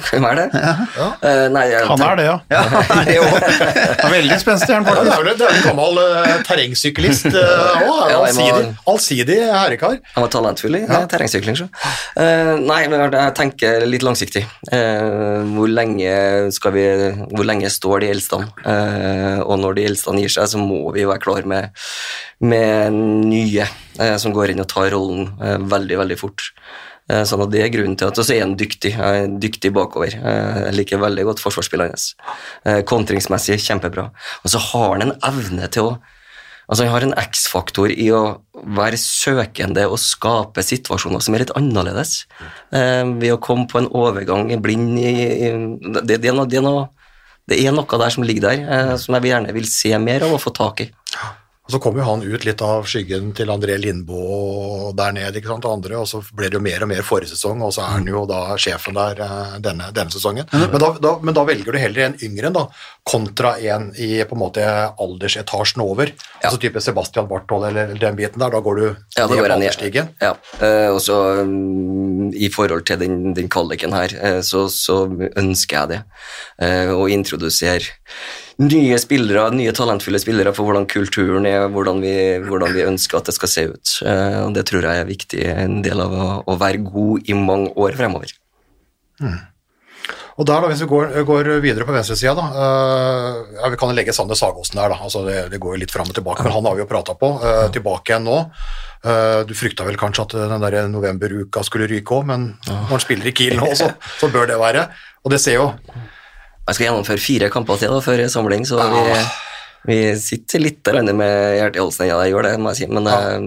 hvem 0.10 0.26
er 0.26 0.40
det. 0.40 0.46
Eh, 0.56 1.44
nei, 1.54 1.66
jeg 1.70 1.86
Han 1.86 2.02
er 2.02 2.16
det, 2.18 2.26
ja. 2.26 2.38
Ja, 2.50 2.62
han 2.90 3.02
er 3.04 3.12
det 3.12 4.06
er 4.08 4.14
veldig 4.16 4.38
spenstig, 4.42 4.74
Ja, 4.74 4.82
det 4.82 5.14
er 5.14 5.22
vel 5.22 5.44
en 5.46 5.62
gammel 5.66 6.00
uh, 6.02 6.32
terrengsyklist 6.48 7.30
òg. 7.30 7.36
Ja, 8.16 8.18
allsidig, 8.22 8.72
allsidig 8.90 9.38
herrekar. 9.52 10.00
Han 10.16 10.26
var 10.26 10.32
talentfull 10.34 10.80
i 10.80 10.84
ja. 10.84 11.04
terrengsykling. 11.10 11.58
så. 11.60 11.68
Eh, 12.22 12.56
nei, 12.62 12.82
men 12.90 13.06
jeg 13.06 13.36
tenker 13.38 13.86
litt 13.86 14.06
langsiktig. 14.06 14.46
Uh, 14.72 15.46
hvor, 15.54 15.70
lenge 15.70 16.52
skal 16.56 16.74
vi, 16.76 16.86
hvor 17.36 17.46
lenge 17.48 17.70
står 17.74 18.06
de 18.06 18.12
eldstene? 18.16 18.50
Uh, 18.66 19.42
og 19.46 19.60
når 19.62 19.80
de 19.80 19.88
eldstene 19.92 20.26
gir 20.26 20.34
seg, 20.34 20.50
så 20.50 20.62
må 20.62 20.82
vi 20.96 21.06
være 21.06 21.22
klar 21.22 21.46
med, 21.50 21.70
med 22.42 22.94
nye 22.96 23.68
eh, 24.00 24.18
som 24.22 24.34
går 24.36 24.54
inn 24.54 24.64
og 24.64 24.70
tar 24.72 24.92
rollen 24.94 25.30
eh, 25.42 25.58
veldig, 25.62 26.00
veldig 26.04 26.20
fort. 26.20 26.50
Eh, 27.10 27.22
Sånn 27.28 27.44
at 27.46 27.52
Det 27.54 27.62
er 27.62 27.72
grunnen 27.74 27.98
til 28.00 28.10
at 28.10 28.18
også 28.18 28.36
er 28.36 28.44
han 28.46 28.58
dyktig. 28.58 28.96
Dyktig 29.42 29.72
bakover. 29.76 30.14
Eh, 30.16 30.66
Jeg 30.66 30.76
liker 30.80 31.02
veldig 31.04 31.26
godt 31.30 31.44
forsvarsspillet 31.44 31.94
hans. 31.94 32.16
Eh, 32.66 32.82
Kontringsmessig 32.82 33.60
kjempebra. 33.62 34.10
Og 34.44 34.50
så 34.50 34.62
har 34.72 34.96
han 34.96 35.10
en 35.10 35.18
evne 35.22 35.70
til 35.70 35.92
å 35.92 35.98
Altså 36.66 36.82
Han 36.82 36.94
har 36.94 37.04
en 37.04 37.14
X-faktor 37.14 37.92
i 37.94 38.08
å 38.10 38.42
være 38.74 38.98
søkende 38.98 39.84
og 39.86 40.00
skape 40.02 40.64
situasjoner 40.66 41.22
som 41.22 41.36
er 41.36 41.44
litt 41.44 41.54
annerledes. 41.54 42.26
Ved 42.72 43.30
å 43.30 43.38
komme 43.38 43.68
på 43.70 43.78
en 43.78 43.90
overgang 43.94 44.50
blind 44.64 44.98
det, 44.98 46.18
det, 46.24 46.26
er 46.26 46.34
noe, 46.34 46.48
det, 46.50 46.58
er 46.58 46.66
noe, 46.66 47.86
er 47.86 48.00
der 48.02 48.10
som 48.10 48.24
ligger 48.24 48.50
der, 48.50 48.98
som 48.98 49.14
jeg 49.14 49.30
gjerne 49.30 49.54
vil 49.54 49.70
se 49.70 49.94
mer 50.00 50.26
av 50.26 50.34
og 50.34 50.42
få 50.42 50.50
tak 50.58 50.82
i. 50.82 50.90
Og 51.66 51.74
Så 51.74 51.80
kom 51.82 51.96
jo 51.98 52.06
han 52.06 52.22
ut 52.22 52.44
litt 52.46 52.62
av 52.62 52.86
skyggen 52.86 53.32
til 53.34 53.50
André 53.50 53.80
Lindboe 53.82 54.92
der 54.98 55.16
nede, 55.16 55.40
ikke 55.40 55.50
sant, 55.50 55.66
og 55.66 55.80
andre, 55.80 55.98
og 55.98 56.06
så 56.06 56.20
ble 56.38 56.52
det 56.52 56.60
jo 56.60 56.62
mer 56.62 56.86
og 56.86 56.92
mer 56.92 57.02
forrige 57.06 57.32
sesong, 57.32 57.64
og 57.66 57.74
så 57.74 57.82
er 57.82 57.96
han 57.96 58.06
jo 58.12 58.22
da 58.30 58.42
sjefen 58.62 58.94
der 58.94 59.22
eh, 59.26 59.56
denne, 59.66 59.88
denne 59.96 60.14
sesongen. 60.14 60.46
Men 60.54 60.78
da, 60.78 60.92
da, 61.02 61.16
men 61.26 61.34
da 61.34 61.46
velger 61.48 61.74
du 61.74 61.82
heller 61.82 62.06
en 62.06 62.18
yngre 62.28 62.54
da, 62.54 62.68
kontra 63.10 63.56
en 63.74 63.90
i 63.98 64.12
på 64.30 64.38
en 64.38 64.44
måte 64.44 64.68
aldersetasjen 65.02 65.82
over. 65.82 66.14
Altså 66.44 66.62
type 66.62 66.86
Sebastian 66.86 67.26
Barthold 67.32 67.72
eller 67.72 67.98
den 67.98 68.22
biten 68.22 68.46
der, 68.46 68.54
da 68.54 68.62
går 68.62 68.82
du 68.82 68.86
Ja, 68.86 69.26
ned 69.26 69.34
går 69.34 69.42
på 69.42 69.50
jeg 69.50 69.58
alderstigen. 69.58 70.14
Ja, 70.22 70.36
eh, 70.62 70.88
og 70.94 71.02
så 71.02 71.20
mm, 71.50 72.30
i 72.46 72.54
forhold 72.54 72.86
til 72.86 73.02
den, 73.02 73.22
den 73.34 73.50
kvaliken 73.50 73.98
her, 73.98 74.14
eh, 74.22 74.42
så, 74.46 74.68
så 74.70 75.08
ønsker 75.10 75.82
jeg 75.82 75.96
det. 75.96 76.02
Å 76.94 77.06
introdusere 77.10 77.96
nye 78.64 79.00
spillere, 79.02 79.50
nye 79.56 79.74
talentfulle 79.76 80.20
spillere 80.22 80.54
for 80.56 80.68
hvordan 80.68 80.86
kulturen 80.92 81.48
er, 81.50 81.66
hvordan 81.72 82.00
vi, 82.04 82.14
hvordan 82.46 82.72
vi 82.76 82.86
ønsker 82.88 83.20
at 83.20 83.28
det 83.28 83.36
skal 83.36 83.52
se 83.52 83.66
ut. 83.74 83.98
Eh, 84.06 84.40
Og 84.46 84.54
det 84.56 84.64
tror 84.70 84.88
jeg 84.88 85.02
er 85.02 85.10
viktig, 85.10 85.42
en 85.52 85.82
del 85.86 86.04
av 86.04 86.16
å, 86.16 86.30
å 86.48 86.56
være 86.62 86.86
god 86.86 87.28
i 87.28 87.36
mange 87.36 87.74
år 87.76 87.98
fremover. 88.00 88.32
Og 90.36 90.44
der 90.48 90.64
da, 90.64 90.68
hvis 90.68 90.82
vi 90.84 90.90
går, 90.92 91.14
går 91.28 91.50
videre 91.64 91.88
på 91.88 91.94
venstresida, 91.96 92.34
da, 92.36 92.48
øh, 92.64 93.38
ja, 93.60 93.70
vi 93.72 93.80
kan 93.80 93.94
legge 93.96 94.16
Sander 94.16 94.36
Sagåsen 94.40 94.80
der, 94.80 94.92
da, 94.92 94.98
altså 95.04 95.24
det, 95.28 95.38
det 95.52 95.60
går 95.64 95.76
jo 95.76 95.84
litt 95.86 95.94
fram 95.96 96.12
og 96.12 96.16
tilbake, 96.18 96.44
men 96.44 96.56
han 96.56 96.68
har 96.68 96.76
vi 96.76 96.84
jo 96.84 96.90
prata 96.92 97.16
på, 97.20 97.32
Uh, 97.46 97.68
tilbake 97.72 98.12
igjen 98.12 98.28
nå. 98.28 98.42
Du 99.46 99.52
frykta 99.54 99.86
vel 99.86 100.00
kanskje 100.02 100.24
at 100.24 100.32
den 100.50 100.64
der 100.64 100.88
novemberuka 100.90 101.62
skulle 101.62 101.86
ryke 101.92 102.16
òg, 102.16 102.24
men 102.26 102.46
når 102.66 102.88
han 102.90 103.04
spiller 103.04 103.30
i 103.30 103.34
Kiel 103.38 103.54
nå, 103.62 103.68
så, 103.78 103.92
så 104.18 104.32
bør 104.34 104.48
det 104.50 104.58
være. 104.58 104.88
Og 105.22 105.30
det 105.36 105.38
ser 105.44 105.60
jo 105.60 105.68
Jeg 106.66 106.78
skal 106.78 106.88
gjennomføre 106.88 107.22
fire 107.22 107.52
kamper 107.54 107.78
til 107.82 107.94
da, 107.94 108.00
før 108.02 108.24
samling, 108.32 108.64
så 108.66 108.80
vi, 108.90 109.02
vi 109.86 109.98
sitter 110.18 110.64
litt 110.64 110.90
med 111.14 111.34
hjertet 111.60 111.78
i 111.78 111.84
halsen. 111.84 112.08
Ja, 112.10 112.18
jeg 112.26 112.34
gjør 112.34 112.48
det, 112.48 112.54
må 112.58 112.74
jeg 112.74 112.80
si, 112.80 112.88
men 112.90 113.10
ja. 113.10 113.38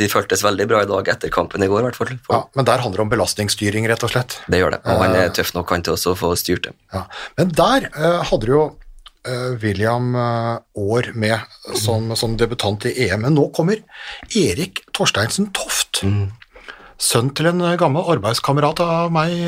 de 0.00 0.08
føltes 0.10 0.42
veldig 0.42 0.66
bra 0.70 0.82
i 0.82 0.90
dag 0.90 1.12
etter 1.14 1.30
kampen 1.30 1.62
i 1.62 1.68
går, 1.70 1.84
i 1.84 1.88
hvert 1.88 2.00
fall. 2.00 2.10
ja, 2.26 2.42
Men 2.58 2.66
der 2.66 2.82
handler 2.82 2.98
det 2.98 3.06
om 3.06 3.14
belastningsstyring, 3.14 3.86
rett 3.90 4.02
og 4.06 4.10
slett. 4.10 4.40
Det 4.50 4.58
gjør 4.58 4.74
det, 4.74 4.82
og 4.82 5.04
han 5.04 5.14
er 5.20 5.30
tøff 5.36 5.54
nok 5.54 5.70
han 5.76 5.86
til 5.86 5.94
å 5.94 6.16
få 6.18 6.34
styrt 6.40 6.66
det. 6.66 6.74
Ja. 6.96 7.06
Men 7.38 7.54
der 7.62 7.86
uh, 7.94 8.18
hadde 8.32 8.50
du 8.50 8.54
jo 8.56 8.66
uh, 9.30 9.50
William 9.62 10.10
År 10.18 11.12
uh, 11.12 11.14
med 11.14 11.78
som, 11.78 12.10
som 12.18 12.34
debutant 12.40 12.90
i 12.90 12.96
EM, 13.06 13.28
men 13.28 13.38
nå 13.38 13.46
kommer 13.54 13.78
Erik 14.34 14.82
Torsteinsen 14.90 15.52
Toft. 15.54 16.02
Sønn 17.00 17.30
til 17.30 17.54
en 17.54 17.62
gammel 17.78 18.10
arbeidskamerat 18.18 18.82
av 18.82 19.14
meg, 19.14 19.38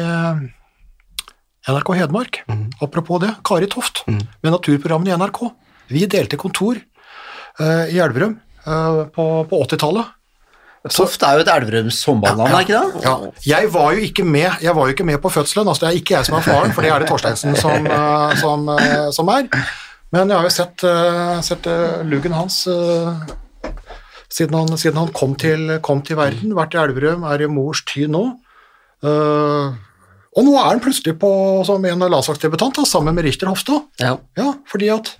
NRK 1.68 1.94
Hedmark. 1.94 2.42
Apropos 2.80 3.20
det, 3.22 3.34
Kari 3.44 3.68
Toft, 3.70 4.02
med 4.06 4.50
naturprogrammene 4.50 5.12
i 5.12 5.18
NRK. 5.18 5.44
Vi 5.92 6.06
delte 6.10 6.38
kontor 6.40 6.80
uh, 7.60 7.86
i 7.86 8.00
Elverum 8.02 8.34
uh, 8.66 9.04
på, 9.14 9.26
på 9.46 9.60
80-tallet. 9.68 10.18
Toft 10.90 11.22
er 11.22 11.38
jo 11.38 11.44
et 11.44 11.50
Elverums 11.52 12.00
håndballnavn, 12.08 12.56
er 12.56 12.64
ikke 12.64 12.80
det? 12.80 13.02
Ja, 13.06 13.12
jeg 13.46 13.68
var 13.70 13.92
jo 13.94 14.02
ikke 14.02 14.24
med, 14.26 14.48
jeg 14.64 14.74
var 14.74 14.88
jo 14.88 14.96
ikke 14.96 15.06
med 15.06 15.20
på 15.22 15.30
fødselen, 15.30 15.70
altså 15.70 15.84
det 15.84 15.92
er 15.92 16.00
ikke 16.00 16.16
jeg 16.16 16.26
som 16.26 16.40
er 16.40 16.46
faren, 16.48 16.74
for 16.74 16.82
det 16.82 16.90
er 16.90 17.04
det 17.04 17.10
Torsteinsen 17.12 17.54
som, 17.60 17.86
eh, 17.98 18.34
som, 18.40 18.66
som 19.14 19.30
er. 19.30 19.46
Men 20.10 20.26
jeg 20.26 20.40
har 20.40 20.48
jo 20.48 20.52
sett, 20.56 20.82
sett 21.46 21.68
luggen 22.10 22.34
hans 22.34 22.64
siden 24.32 24.56
han, 24.58 24.74
siden 24.74 24.98
han 24.98 25.14
kom, 25.14 25.36
til, 25.38 25.76
kom 25.86 26.02
til 26.02 26.18
verden, 26.18 26.56
vært 26.58 26.74
i 26.74 26.82
Elverum, 26.82 27.22
er 27.30 27.46
i 27.46 27.50
mors 27.52 27.84
ty 27.86 28.08
nå. 28.10 28.24
Eh, 30.32 30.38
og 30.38 30.46
nå 30.48 30.56
er 30.56 30.68
han 30.70 30.82
plutselig 30.82 31.16
på, 31.20 31.30
som 31.68 31.84
en 31.84 32.04
landslagsdebutant 32.08 32.82
sammen 32.88 33.14
med 33.14 33.26
Richter 33.28 33.50
Hofstad. 33.52 33.84
Ja. 34.00 34.16
Ja, 34.38 34.52
fordi 34.70 34.88
at 34.92 35.12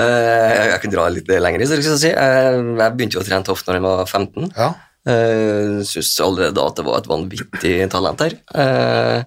uh, 0.00 0.70
jeg 0.72 0.80
kan 0.80 0.94
dra 0.94 1.08
litt 1.12 1.28
lenger, 1.28 1.66
så 1.66 1.76
skal 1.76 1.92
jeg 1.92 2.04
si. 2.06 2.12
Eh, 2.12 2.60
jeg 2.80 2.96
begynte 2.96 3.18
jo 3.18 3.24
å 3.24 3.26
trene 3.26 3.44
Toft 3.46 3.68
når 3.68 3.80
jeg 3.80 3.88
var 3.88 4.06
15. 4.06 4.54
Ja, 4.56 4.76
Uh, 5.08 5.80
Syns 5.88 6.10
allerede 6.20 6.52
da 6.58 6.66
at 6.68 6.76
det 6.76 6.82
var 6.84 6.98
et 7.00 7.06
vanvittig 7.08 7.70
talent 7.88 8.20
her. 8.20 8.34
Uh, 8.52 9.22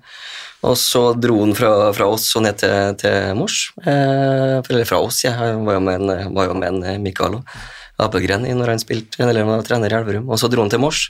og 0.63 0.77
så 0.79 1.01
dro 1.17 1.39
han 1.41 1.55
fra, 1.57 1.71
fra 1.95 2.07
oss 2.13 2.27
og 2.37 2.45
ned 2.45 2.59
til, 2.61 2.93
til 3.01 3.33
Mors. 3.35 3.65
Eh, 3.83 4.61
eller 4.61 4.87
fra 4.87 5.01
oss, 5.03 5.23
jeg 5.25 5.35
var 5.35 5.75
jo 5.75 5.81
med 5.83 6.05
en, 6.05 6.35
var 6.37 6.47
jo 6.47 6.55
med 6.55 6.69
en 6.69 7.03
Mikael 7.03 7.35
Mikael 7.35 7.41
Apegren 8.01 8.45
i 8.49 8.53
når 8.57 8.71
han 8.73 8.81
spilte, 8.81 9.21
eller 9.21 9.45
var 9.45 9.65
trener 9.67 9.93
i 9.93 9.97
Elverum. 9.99 10.29
Og 10.33 10.39
så 10.41 10.49
dro 10.49 10.63
han 10.63 10.71
til 10.73 10.81
Mors. 10.81 11.05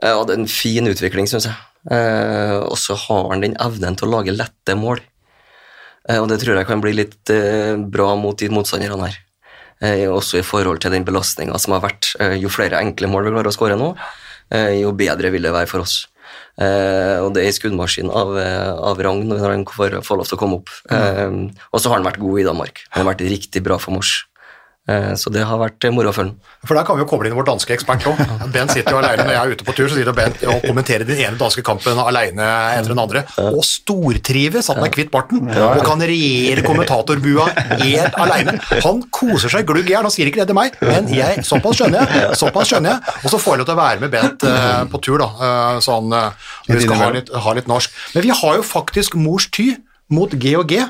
Eh, 0.00 0.08
hadde 0.08 0.38
en 0.38 0.48
fin 0.48 0.88
utvikling, 0.88 1.28
syns 1.28 1.50
jeg. 1.50 1.58
Eh, 1.92 2.56
og 2.64 2.78
så 2.80 2.96
har 2.96 3.28
han 3.32 3.44
den 3.44 3.58
evnen 3.60 3.98
til 3.98 4.08
å 4.08 4.14
lage 4.16 4.32
lette 4.32 4.78
mål. 4.78 5.02
Eh, 6.08 6.16
og 6.16 6.30
det 6.32 6.40
tror 6.40 6.56
jeg 6.56 6.68
kan 6.70 6.80
bli 6.80 6.94
litt 6.96 7.34
bra 7.92 8.14
mot 8.16 8.38
de 8.40 8.48
motstanderne 8.52 9.10
her. 9.10 9.20
Også 10.08 10.38
i 10.38 10.46
forhold 10.46 10.80
til 10.80 10.94
den 10.94 11.04
belastninga 11.04 11.58
som 11.60 11.74
har 11.74 11.82
vært. 11.84 12.14
Jo 12.40 12.48
flere 12.48 12.78
enkle 12.80 13.10
mål 13.10 13.26
vi 13.26 13.32
klarer 13.34 13.50
å 13.50 13.52
skåre 13.52 13.76
nå, 13.76 13.90
jo 14.78 14.92
bedre 14.96 15.32
vil 15.34 15.44
det 15.44 15.52
være 15.52 15.68
for 15.68 15.82
oss. 15.84 16.06
Og 16.56 17.34
det 17.34 17.42
er 17.42 17.50
en 17.50 17.56
skuddmaskin 17.58 18.08
av, 18.08 18.30
av 18.86 19.02
rang 19.04 19.24
når 19.28 19.42
han 19.44 19.66
får, 19.68 19.98
får 20.06 20.20
lov 20.20 20.30
til 20.30 20.38
å 20.38 20.40
komme 20.40 20.60
opp. 20.62 20.72
Eh, 20.94 21.36
og 21.68 21.82
så 21.82 21.90
har 21.90 21.98
han 21.98 22.06
vært 22.06 22.22
god 22.22 22.40
i 22.40 22.46
Danmark. 22.46 22.80
Han 22.94 23.02
har 23.02 23.10
vært 23.10 23.26
riktig 23.28 23.64
bra 23.66 23.76
for 23.82 23.98
Mors. 23.98 24.22
Eh, 24.84 25.14
så 25.16 25.30
det 25.32 25.40
har 25.48 25.56
vært 25.56 25.86
eh, 25.88 25.92
moro 25.96 26.10
å 26.10 26.12
følge. 26.12 26.34
For 26.68 26.76
der 26.76 26.84
kan 26.84 26.98
vi 26.98 27.04
jo 27.04 27.08
koble 27.08 27.30
inn 27.30 27.36
vår 27.38 27.46
danske 27.48 27.72
ekspert 27.72 28.04
òg. 28.10 28.18
Bent 28.52 28.74
sitter 28.74 28.92
jo 28.92 28.98
alene 29.00 29.24
når 29.24 29.32
jeg 29.32 29.40
er 29.40 29.52
ute 29.54 29.64
på 29.64 29.74
tur, 29.76 29.86
så 29.88 29.96
sitter 29.96 30.16
Bent 30.16 30.42
og 30.44 30.66
kommenterer 30.66 31.08
den 31.08 31.22
ene 31.24 31.38
danske 31.40 31.64
kampen 31.64 32.00
alene 32.02 32.48
etter 32.74 32.92
den 32.92 33.00
andre. 33.00 33.22
Og 33.48 33.62
stortrives, 33.64 34.68
at 34.68 34.76
han 34.76 34.84
er 34.84 34.92
kvitt 34.92 35.08
barten, 35.14 35.48
og 35.48 35.80
kan 35.86 36.04
regjere 36.04 36.66
kommentatorbua 36.66 37.46
helt 37.80 38.18
alene. 38.20 38.58
Han 38.84 39.00
koser 39.14 39.54
seg 39.54 39.64
glugg 39.68 39.88
i 39.88 39.94
hjel, 39.94 40.04
han 40.04 40.12
sier 40.12 40.28
ikke 40.28 40.42
det 40.42 40.50
til 40.52 40.58
meg, 40.58 40.76
men 40.84 41.08
jeg, 41.12 41.46
såpass 41.48 41.80
skjønner 41.80 42.04
jeg. 42.04 42.36
Såpass 42.42 42.74
skjønner 42.74 42.92
jeg. 42.92 43.16
Og 43.24 43.32
så 43.32 43.40
får 43.40 43.56
jeg 43.56 43.62
lov 43.62 43.70
til 43.70 43.76
å 43.76 43.80
være 43.80 44.04
med 44.04 44.12
Bent 44.12 44.44
eh, 44.50 44.82
på 44.92 45.00
tur, 45.08 45.24
da. 45.24 45.80
sånn 45.84 46.12
eh, 46.12 46.52
vi 46.68 46.82
skal 46.84 47.00
ha 47.00 47.08
litt, 47.16 47.32
ha 47.32 47.56
litt 47.56 47.72
norsk. 47.72 47.96
Men 48.18 48.28
vi 48.28 48.36
har 48.36 48.60
jo 48.60 48.68
faktisk 48.68 49.16
Mors 49.16 49.48
Ty 49.48 49.70
mot 50.12 50.36
G&G. 50.36 50.84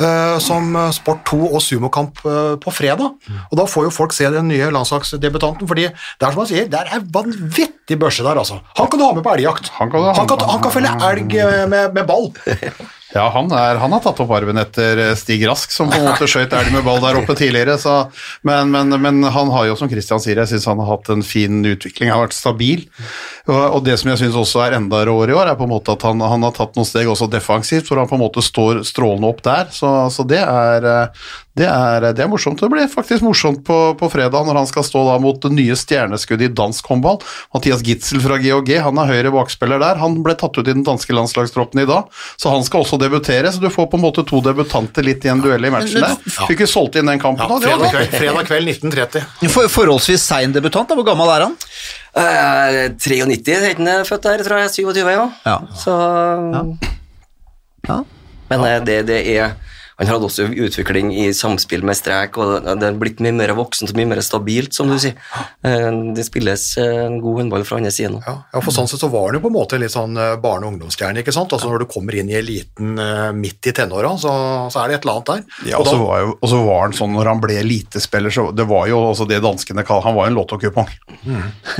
Eh, 0.00 0.38
som 0.40 0.76
eh, 0.76 0.92
Sport 0.96 1.26
2 1.28 1.38
og 1.50 1.60
sumokamp 1.60 2.22
eh, 2.24 2.54
på 2.62 2.72
fredag. 2.72 3.18
Og 3.50 3.58
da 3.58 3.66
får 3.68 3.88
jo 3.88 3.92
folk 3.92 4.14
se 4.16 4.28
den 4.32 4.48
nye 4.48 4.70
landslagsdebutanten, 4.72 5.68
fordi 5.68 5.90
det 5.90 6.24
er 6.24 6.32
som 6.32 6.40
han 6.40 6.48
sier, 6.48 6.70
det 6.72 6.80
er 6.80 7.04
vanvittig 7.12 7.98
børse 8.00 8.24
der, 8.24 8.40
altså. 8.40 8.62
Han 8.78 8.88
kan 8.88 9.00
du 9.00 9.04
ha 9.04 9.12
med 9.16 9.26
på 9.26 9.34
elgjakt. 9.34 9.68
Han 9.76 9.92
kan 9.92 10.08
han, 10.08 10.30
kan, 10.30 10.46
han 10.48 10.64
kan 10.64 10.72
felle 10.72 10.94
elg 11.10 11.36
med, 11.68 11.92
med 11.96 12.08
ball. 12.08 12.32
Ja, 13.10 13.24
han, 13.34 13.48
er, 13.50 13.74
han 13.82 13.90
har 13.90 14.02
tatt 14.04 14.20
opp 14.22 14.30
arven 14.36 14.60
etter 14.60 15.00
Stig 15.18 15.42
Rask, 15.48 15.72
som 15.74 15.88
på 15.90 15.96
en 15.98 16.04
måte 16.06 16.28
skøyt 16.30 16.52
elg 16.54 16.70
med 16.70 16.84
ball 16.86 17.00
der 17.02 17.18
oppe 17.18 17.34
tidligere. 17.34 17.74
Så, 17.82 17.94
men, 18.46 18.70
men, 18.70 18.94
men 19.02 19.18
han 19.34 19.50
har 19.50 19.66
jo, 19.66 19.74
som 19.80 19.90
Christian 19.90 20.22
sier, 20.22 20.38
jeg 20.38 20.52
syns 20.52 20.68
han 20.70 20.78
har 20.78 20.92
hatt 20.92 21.10
en 21.10 21.24
fin 21.26 21.58
utvikling, 21.58 22.12
han 22.12 22.20
har 22.20 22.28
vært 22.28 22.38
stabil. 22.38 22.84
Og, 23.50 23.80
det 23.84 23.96
som 24.00 24.12
jeg 24.12 24.22
syns 24.22 24.38
også 24.38 24.64
er 24.64 24.78
enda 24.78 25.02
råere 25.08 25.34
i 25.34 25.36
år, 25.36 25.50
er 25.50 25.58
på 25.58 25.66
en 25.66 25.74
måte 25.74 25.94
at 25.96 26.06
han, 26.06 26.22
han 26.22 26.46
har 26.46 26.54
tatt 26.56 26.78
noen 26.78 26.88
steg 26.88 27.10
også 27.10 27.28
defensivt, 27.30 27.88
hvor 27.90 28.00
han 28.00 28.08
på 28.10 28.18
en 28.18 28.24
måte 28.24 28.44
står 28.44 28.84
strålende 28.86 29.30
opp 29.30 29.42
der. 29.46 29.70
Så, 29.74 29.90
så 30.14 30.26
det, 30.28 30.40
er, 30.44 31.10
Det 31.58 31.66
er, 31.66 32.04
det 32.14 32.22
er 32.22 32.28
morsomt. 32.30 32.60
Det 32.62 32.70
blir 32.70 32.86
faktisk 32.88 33.24
morsomt 33.26 33.64
på, 33.66 33.78
på 33.98 34.08
fredag 34.12 34.46
når 34.46 34.60
han 34.62 34.68
skal 34.70 34.84
stå 34.86 35.02
da 35.08 35.16
mot 35.22 35.40
det 35.42 35.50
nye 35.52 35.76
stjerneskuddet 35.76 36.46
i 36.46 36.54
dansk 36.56 36.86
håndball. 36.92 37.18
Mathias 37.54 37.82
Gitzel 37.84 38.22
fra 38.22 38.38
GHG, 38.40 38.76
han 38.84 39.00
er 39.02 39.10
høyre 39.10 39.32
bakspiller 39.34 39.82
der. 39.82 39.98
Han 40.00 40.20
ble 40.24 40.36
tatt 40.38 40.56
ut 40.56 40.64
i 40.64 40.70
den 40.70 40.86
danske 40.86 41.16
landslagstroppen 41.16 41.82
i 41.82 41.88
dag, 41.90 42.08
så 42.40 42.54
han 42.54 42.64
skal 42.66 42.84
også 42.84 43.00
debutere. 43.02 43.50
Så 43.52 43.62
du 43.62 43.68
får 43.72 43.90
på 43.90 43.98
en 43.98 44.06
måte 44.06 44.24
to 44.28 44.40
debutanter 44.44 45.04
litt 45.06 45.26
i 45.26 45.32
en 45.32 45.42
duell 45.42 45.66
i 45.66 45.74
matchen 45.74 46.06
der. 46.06 46.16
Fikk 46.46 46.62
vi 46.64 46.70
solgt 46.70 47.00
inn 47.00 47.10
den 47.10 47.22
kampen 47.22 47.44
Ja, 47.44 47.50
da? 47.50 47.60
Fredag, 47.66 47.96
kveld, 47.96 48.14
fredag 48.14 48.52
kveld 48.52 48.74
1930. 48.76 49.50
For, 49.50 49.72
forholdsvis 49.80 50.30
sein 50.30 50.54
debutant, 50.54 50.88
da. 50.88 50.96
hvor 50.96 51.08
gammel 51.10 51.34
er 51.34 51.48
han? 51.48 51.58
Eh, 52.16 52.90
93 52.98 53.48
er 53.54 53.66
han 53.76 54.06
født 54.06 54.22
der, 54.26 54.42
tror 54.46 54.62
jeg. 54.64 54.70
27, 54.70 55.10
ja. 55.10 55.26
Ja. 55.46 55.58
Så 55.78 55.96
Ja. 57.88 57.98
Men 58.50 58.64
eh, 58.66 58.80
det, 58.86 58.96
det 59.06 59.20
er 59.36 59.52
Han 60.00 60.08
hadde 60.08 60.26
også 60.30 60.46
utvikling 60.48 61.10
i 61.12 61.26
samspill 61.36 61.82
med 61.84 61.94
strek, 61.98 62.38
og 62.40 62.64
det 62.80 62.86
er 62.88 62.94
blitt 62.98 63.20
mye 63.20 63.34
mer 63.36 63.52
voksent 63.58 63.90
og 63.92 63.98
mye 64.00 64.08
mer 64.14 64.20
stabilt, 64.24 64.72
som 64.74 64.88
du 64.88 64.96
sier. 64.98 65.12
Eh, 65.62 65.90
Det 66.16 66.24
spilles 66.24 66.62
eh, 66.80 67.04
en 67.06 67.18
god 67.20 67.42
håndball 67.42 67.66
fra 67.68 67.76
andre 67.76 67.92
siden 67.92 68.16
nå. 68.16 68.22
Ja, 68.24 68.34
ja, 68.54 68.62
for 68.64 68.72
sånn 68.72 68.88
sett 68.88 69.02
så 69.04 69.10
var 69.12 69.26
han 69.28 69.36
jo 69.36 69.42
på 69.44 69.50
en 69.52 69.56
måte 69.58 69.78
litt 69.82 69.92
sånn 69.92 70.16
eh, 70.16 70.36
barne- 70.40 70.64
og 70.66 70.72
ungdomsstjerne, 70.74 71.20
ikke 71.20 71.34
sant? 71.36 71.52
Altså 71.52 71.68
når 71.68 71.84
du 71.84 71.86
kommer 71.92 72.16
inn 72.16 72.30
i 72.32 72.38
eliten 72.40 72.96
midt 73.36 73.68
i 73.68 73.74
tenåra, 73.76 74.14
så, 74.18 74.32
så 74.72 74.80
er 74.82 74.88
det 74.88 74.98
et 75.00 75.04
eller 75.04 75.18
annet 75.20 75.30
der. 75.34 75.68
Ja, 75.74 75.76
Og 75.78 75.84
og 75.84 75.92
så 75.92 75.98
var, 76.00 76.24
jo- 76.24 76.36
og 76.40 76.48
så 76.54 76.62
var 76.64 76.80
han 76.86 76.96
sånn 76.96 77.12
når 77.18 77.30
han 77.34 77.40
ble 77.44 77.58
elitespiller, 77.60 78.30
så 78.32 78.46
det 78.56 78.66
var 78.72 78.88
jo 78.88 79.02
altså 79.10 79.28
det 79.28 79.42
danskene 79.44 79.84
kaller 79.84 80.08
Han 80.08 80.16
var 80.16 80.26
jo 80.26 80.32
en 80.32 80.38
lottokupong. 80.40 80.88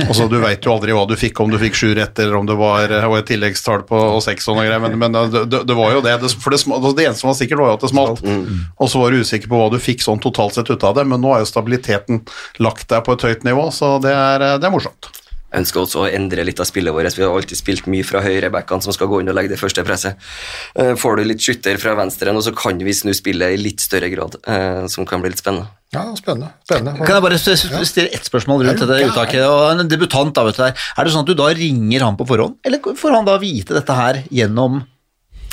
Altså, 0.05 0.27
du 0.29 0.37
veit 0.41 0.61
jo 0.65 0.73
aldri 0.75 0.93
hva 0.95 1.07
du 1.09 1.15
fikk, 1.17 1.39
om 1.41 1.49
du 1.51 1.57
fikk 1.61 1.75
sju 1.77 1.89
rett, 1.97 2.17
eller 2.21 2.37
om 2.37 2.45
det 2.45 2.55
var, 2.59 2.85
et 2.91 3.25
tilleggstall 3.29 3.83
på 3.89 3.97
seks 4.23 4.47
og 4.51 4.57
noe 4.59 4.67
greier, 4.67 4.81
men, 4.83 4.97
men 5.01 5.17
det, 5.33 5.43
det, 5.51 5.63
det 5.69 5.75
var 5.77 5.93
jo 5.95 6.01
det. 6.05 6.15
det 6.21 6.31
for 6.37 6.53
det, 6.53 6.61
altså, 6.69 6.93
det 6.97 7.05
eneste 7.09 7.21
som 7.25 7.31
var 7.31 7.37
sikkert, 7.41 7.61
var 7.61 7.71
jo 7.73 7.77
at 7.79 7.85
det 7.85 7.89
smalt. 7.91 8.10
Og 8.19 8.89
så 8.91 8.99
var 8.99 9.11
du 9.11 9.21
usikker 9.21 9.47
på 9.47 9.57
hva 9.61 9.69
du 9.71 9.79
fikk 9.79 10.01
sånn 10.03 10.19
totalt 10.19 10.53
sett 10.57 10.69
ut 10.69 10.83
av 10.83 10.95
det, 10.99 11.07
men 11.07 11.21
nå 11.21 11.31
er 11.35 11.39
jo 11.45 11.49
stabiliteten 11.49 12.21
lagt 12.59 12.89
deg 12.91 13.03
på 13.07 13.13
et 13.17 13.21
høyt 13.29 13.43
nivå, 13.47 13.69
så 13.71 13.97
det 14.03 14.11
er, 14.13 14.59
det 14.59 14.67
er 14.67 14.73
morsomt. 14.73 15.09
Jeg 15.51 15.65
ønsker 15.65 15.81
også 15.81 16.03
å 16.05 16.07
endre 16.07 16.45
litt 16.47 16.61
av 16.63 16.67
spillet 16.69 16.93
vårt. 16.95 17.11
Vi 17.17 17.25
har 17.25 17.33
alltid 17.35 17.59
spilt 17.59 17.87
mye 17.91 18.05
fra 18.07 18.21
høyrebackene 18.23 18.85
som 18.85 18.95
skal 18.95 19.09
gå 19.11 19.17
inn 19.19 19.27
og 19.27 19.35
legge 19.35 19.51
det 19.51 19.59
første 19.59 19.83
presset. 19.83 20.15
Eh, 20.79 20.93
Får 20.95 21.19
du 21.19 21.25
litt 21.27 21.43
skytter 21.43 21.75
fra 21.81 21.91
venstre, 21.99 22.31
og 22.31 22.45
så 22.45 22.53
kan 22.55 22.79
vi 22.79 22.93
snu 22.95 23.11
spillet 23.11 23.57
i 23.57 23.59
litt 23.59 23.83
større 23.83 24.07
grad, 24.13 24.37
eh, 24.47 24.85
som 24.87 25.03
kan 25.05 25.19
bli 25.19 25.33
litt 25.33 25.43
spennende. 25.43 25.67
Ja, 25.91 26.05
spennende. 26.15 26.53
spennende. 26.63 27.03
Kan 27.03 27.17
jeg 27.17 27.25
bare 27.25 27.41
stille 27.83 28.07
ett 28.15 28.23
spørsmål 28.23 28.63
rundt 28.63 28.79
Er 28.85 28.87
dette 28.93 29.09
uttaket? 29.11 29.43
Og 29.43 29.81
en 29.81 29.91
debutant, 29.91 30.31
da, 30.33 30.45
vet 30.47 30.55
du. 30.55 30.63
Er 30.63 31.03
det 31.03 31.11
sånn 31.11 31.27
at 31.27 31.27
du 31.27 31.35
da 31.35 31.49
ringer 31.51 32.07
han 32.07 32.15
på 32.15 32.29
forhånd, 32.31 32.55
eller 32.63 32.79
får 32.79 33.11
han 33.11 33.27
da 33.27 33.35
vite 33.43 33.75
dette 33.75 33.91
her 33.99 34.23
gjennom 34.31 34.85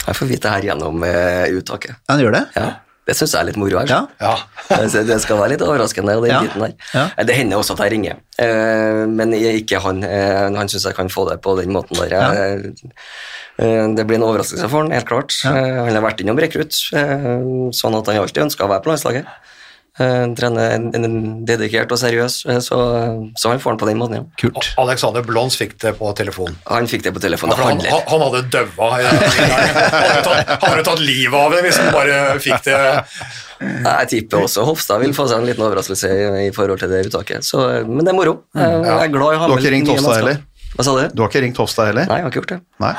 Jeg 0.07 0.15
får 0.17 0.29
vite 0.31 0.53
her 0.53 0.63
gjennom 0.71 1.03
eh, 1.05 1.49
uttaket. 1.59 1.97
Han 2.09 2.21
gjør 2.23 2.33
det? 2.39 2.45
Ja, 2.57 2.69
det 3.09 3.17
syns 3.17 3.33
jeg 3.33 3.41
er 3.41 3.47
litt 3.49 3.57
moro 3.61 3.79
her. 3.81 3.89
Ja. 3.89 4.01
Ja. 4.21 4.35
Det 5.09 5.17
skal 5.25 5.39
være 5.41 5.55
litt 5.55 5.63
overraskende, 5.65 6.15
den 6.21 6.29
Ja, 6.33 6.41
biten 6.45 6.61
der. 6.65 6.75
ja. 6.95 7.05
Eh, 7.17 7.25
Det 7.29 7.37
hender 7.39 7.57
også 7.61 7.77
at 7.77 7.85
jeg 7.87 7.93
ringer, 7.97 8.19
eh, 8.39 9.03
men 9.09 9.33
ikke 9.33 9.81
han. 9.85 10.03
Eh, 10.05 10.49
Han 10.57 10.69
syns 10.69 10.85
jeg 10.91 10.97
kan 10.97 11.09
få 11.13 11.25
det 11.31 11.39
på 11.45 11.57
den 11.61 11.73
måten 11.73 11.97
der. 11.97 12.13
Jeg- 12.13 12.75
eh, 13.59 13.87
Det 13.97 14.07
blir 14.07 14.17
en 14.21 14.27
overraskelse 14.29 14.69
for 14.69 14.83
han, 14.85 14.93
helt 14.93 15.09
klart. 15.09 15.33
Han 15.45 15.93
har 15.97 16.03
vært 16.05 16.21
innom 16.25 16.39
rekrutt, 16.39 16.77
eh, 16.93 17.73
sånn 17.73 17.97
at 17.99 18.07
han 18.13 18.21
alltid 18.23 18.45
ønska 18.45 18.65
å 18.65 18.73
være 18.75 18.83
på 18.85 18.93
landslaget. 18.93 19.27
Eh, 19.99 20.27
Trener 20.39 20.75
en- 20.77 20.93
en 20.95 21.45
dedikert 21.49 21.91
og 21.91 21.99
seriøs, 21.99 22.35
eh, 22.47 22.59
så, 22.63 22.77
så 23.37 23.51
han 23.51 23.59
får 23.59 23.73
han 23.75 23.79
på 23.81 23.89
den 23.89 23.99
måten, 23.99 24.15
ja. 24.21 24.23
Kult. 24.39 24.69
Alexander 24.79 25.25
Blons 25.27 25.57
fikk 25.59 25.75
det 25.83 25.97
på 25.99 26.13
telefon. 26.15 26.55
Han 26.71 26.87
fikk 26.87 27.03
det 27.09 27.13
på 27.17 27.23
telefonen. 27.25 27.57
For 27.59 27.65
han, 27.67 27.81
han, 27.83 28.07
han 28.07 28.25
hadde 28.29 28.43
daua. 28.55 28.91
Han 28.95 29.05
hadde 29.11 30.23
tatt, 30.29 30.53
hadde 30.63 30.85
tatt 30.87 31.03
livet 31.03 31.35
av 31.41 31.51
det 31.57 31.65
hvis 31.67 31.81
han 31.83 31.91
bare 31.97 32.21
fikk 32.45 32.63
det. 32.69 32.79
Jeg 33.59 34.09
tipper 34.13 34.45
også 34.47 34.63
Hofstad 34.69 35.01
vil 35.03 35.11
få 35.17 35.25
seg 35.27 35.41
en 35.43 35.49
liten 35.49 35.65
overraskelse 35.67 36.07
i, 36.15 36.47
i 36.47 36.51
forhold 36.55 36.79
til 36.79 36.93
det 36.93 37.01
uttaket. 37.09 37.43
Så, 37.43 37.65
men 37.89 38.05
det 38.07 38.13
er 38.15 38.19
moro. 38.21 38.37
Jeg, 38.55 38.85
jeg 38.87 39.09
er 39.09 39.11
glad 39.17 39.35
i 39.35 39.35
å 39.35 39.41
ha 39.43 39.49
Du 39.51 39.55
har 39.57 39.65
ikke 39.65 39.73
ringt 39.75 39.91
Hofstad 39.91 40.21
heller? 40.21 40.39
Hva 40.79 40.85
sa 40.87 40.93
du? 40.95 41.09
Du 41.11 41.23
har 41.25 41.31
ikke 41.33 41.41
ringt 41.43 41.57
Hofstad 41.59 41.89
heller? 41.91 42.05
Nei, 42.07 42.21
jeg 42.21 42.25
har 42.25 42.31
ikke 42.31 42.39
gjort 42.39 42.53
det. 42.53 42.59
Nei? 42.79 42.91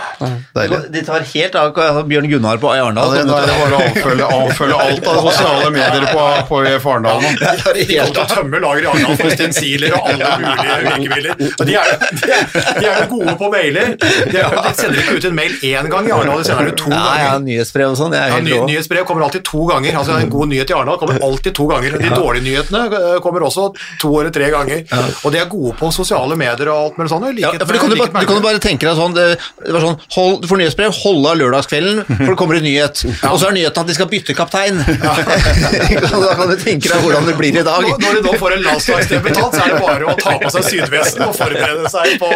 Deilig. 0.57 0.77
De 0.91 1.01
tar 1.07 1.23
helt 1.29 1.53
av 1.55 1.99
Bjørn 2.09 2.25
Gunnar 2.27 2.57
på 2.59 2.73
Ja, 2.75 2.89
Arendal. 2.89 3.13
det, 3.15 3.21
er 3.23 3.45
det 3.47 3.53
bare 3.55 3.77
å 3.77 3.83
avfølge, 3.85 4.25
avfølge 4.35 4.79
alt 4.83 5.07
av 5.07 5.19
sosiale 5.29 5.69
medier 5.71 6.03
på, 6.11 6.25
på 6.49 6.59
Arendal. 6.59 7.23
Det 7.39 7.53
tar 7.63 7.79
De 7.79 7.85
kommer 7.87 7.93
helt 7.93 8.11
til 8.11 8.19
å 8.19 8.25
av. 8.25 8.33
tømme 8.33 8.59
lageret 8.65 8.83
i 8.83 8.89
Arendal 8.91 9.15
for 9.21 9.35
stensiler 9.37 9.95
og 9.95 10.09
alle 10.11 10.33
mulige 10.43 10.75
virkemidler. 10.89 11.39
De 11.69 11.77
er, 11.79 11.93
de, 12.19 12.33
er, 12.35 12.43
de 12.81 12.89
er 12.91 13.07
gode 13.13 13.35
på 13.39 13.49
mailer. 13.55 13.93
De, 13.95 14.41
er, 14.43 14.57
de 14.67 14.73
sender 14.81 14.99
ikke 15.05 15.15
ut 15.21 15.29
en 15.31 15.37
mail 15.39 15.55
én 15.71 15.89
gang 15.95 16.11
i 16.11 16.13
Arendal, 16.17 16.43
de 16.43 16.49
sender 16.51 16.69
det 16.73 16.75
to 16.83 16.91
Ja, 16.91 16.99
ja, 16.99 17.29
ganger. 17.29 17.45
nyhetsbrev 17.47 17.93
og 17.93 17.97
sånn. 18.01 18.17
Ja, 18.19 18.41
ny, 18.43 18.57
nyhetsbrev 18.73 19.07
kommer 19.07 19.23
alltid 19.29 19.47
to 19.47 19.63
ganger. 19.71 19.95
Altså 20.03 20.19
En 20.19 20.35
god 20.35 20.51
nyhet 20.51 20.75
i 20.75 20.75
Arendal 20.75 20.99
kommer 20.99 21.23
alltid 21.29 21.55
to 21.55 21.69
ganger. 21.71 21.95
De 22.03 22.11
dårlige 22.11 22.43
nyhetene 22.49 22.83
eh, 22.91 23.17
kommer 23.23 23.47
også 23.47 23.69
to 24.03 24.11
eller 24.19 24.35
tre 24.35 24.51
ganger. 24.51 24.83
Og 25.23 25.31
de 25.31 25.39
er 25.45 25.47
gode 25.55 25.77
på 25.79 25.93
sosiale 25.95 26.35
medier 26.39 26.67
og 26.75 26.83
alt 26.91 26.99
mulig 26.99 27.15
sånt. 27.15 27.29
Like 27.31 27.47
Ja, 27.47 27.68
for 27.69 27.77
du 27.77 27.79
kan, 27.83 27.93
jo 27.93 27.99
bare, 28.01 28.11
du 28.23 28.27
kan 28.31 28.39
jo 28.39 28.43
bare 28.43 28.61
tenke 28.63 28.87
deg 28.89 28.97
sånn, 28.97 29.13
det, 29.15 29.25
var 29.69 29.83
sånn 29.85 29.97
hold, 30.17 30.39
Du 30.41 30.47
får 30.49 30.59
nyhetsbrev, 30.63 30.95
hold 31.03 31.29
av 31.29 31.37
lørdagskvelden, 31.43 32.01
for 32.09 32.33
det 32.33 32.37
kommer 32.41 32.59
en 32.59 32.65
nyhet. 32.65 33.03
Og 33.29 33.37
så 33.39 33.49
er 33.51 33.55
nyheten 33.59 33.83
at 33.85 33.91
de 33.93 33.97
skal 33.99 34.09
bytte 34.11 34.35
kaptein. 34.37 34.81
da 34.83 36.33
kan 36.35 36.49
du 36.49 36.55
tenke 36.59 36.89
deg 36.89 37.03
hvordan 37.05 37.29
det 37.29 37.37
blir 37.39 37.59
i 37.61 37.63
dag. 37.65 37.85
Når- 37.85 38.01
Når 38.03 38.19
de 38.19 38.21
nå 38.25 38.33
får 38.41 38.55
en 38.57 38.63
landslagsdebutant, 38.65 39.55
så 39.55 39.63
er 39.65 39.73
det 39.75 39.81
bare 39.85 40.09
å 40.09 40.15
ta 40.19 40.35
på 40.41 40.51
seg 40.57 40.67
sydvesten 40.73 41.25
og 41.27 41.35
forberede 41.37 41.89
seg 41.93 42.17
på, 42.21 42.29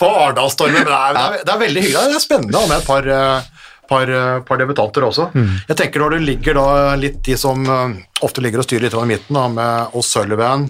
på 0.00 0.10
Arendalsstormen. 0.22 0.84
Det 0.86 1.02
det, 1.16 1.44
det 1.46 1.54
er 1.54 1.60
veldig 1.64 1.82
hyggelig. 1.86 2.08
Det 2.12 2.18
er 2.20 2.24
spennende 2.24 2.64
med 2.68 2.76
et 2.80 2.86
par, 2.86 3.08
eh, 3.16 3.70
par, 3.88 4.10
eh, 4.20 4.40
par 4.48 4.60
debutanter 4.60 5.06
også. 5.06 5.28
Jeg 5.70 5.76
tenker 5.78 6.02
når 6.04 6.16
du 6.18 6.26
ligger 6.30 6.58
da 6.58 6.66
litt 7.00 7.22
de 7.26 7.36
som 7.40 7.62
eh, 7.64 7.96
ofte 8.26 8.42
ligger 8.44 8.62
og 8.62 8.68
styrer 8.68 8.86
litt 8.88 8.96
over 8.98 9.06
midten, 9.10 9.34
da, 9.38 9.46
med 9.48 9.96
O'Sullivan, 9.96 10.68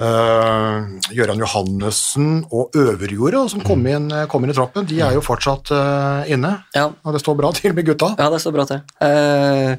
uh, 0.00 0.86
Gøran 1.14 1.42
Johannessen 1.42 2.30
og 2.50 2.76
Øverjordet, 2.78 3.44
som 3.54 3.64
kom 3.66 3.84
inn, 3.90 4.08
kom 4.30 4.46
inn 4.46 4.54
i 4.54 4.56
troppen, 4.56 4.86
de 4.88 5.02
er 5.04 5.18
jo 5.18 5.24
fortsatt 5.24 5.74
uh, 5.74 6.30
inne. 6.30 6.56
Ja. 6.76 6.88
Og 7.04 7.16
det 7.16 7.24
står 7.24 7.38
bra 7.38 7.52
til 7.56 7.76
med 7.76 7.86
gutta. 7.88 8.14
Ja, 8.18 8.30
det 8.32 8.40
står 8.44 8.56
bra 8.56 8.68
til. 8.70 8.82
Uh, 9.02 9.76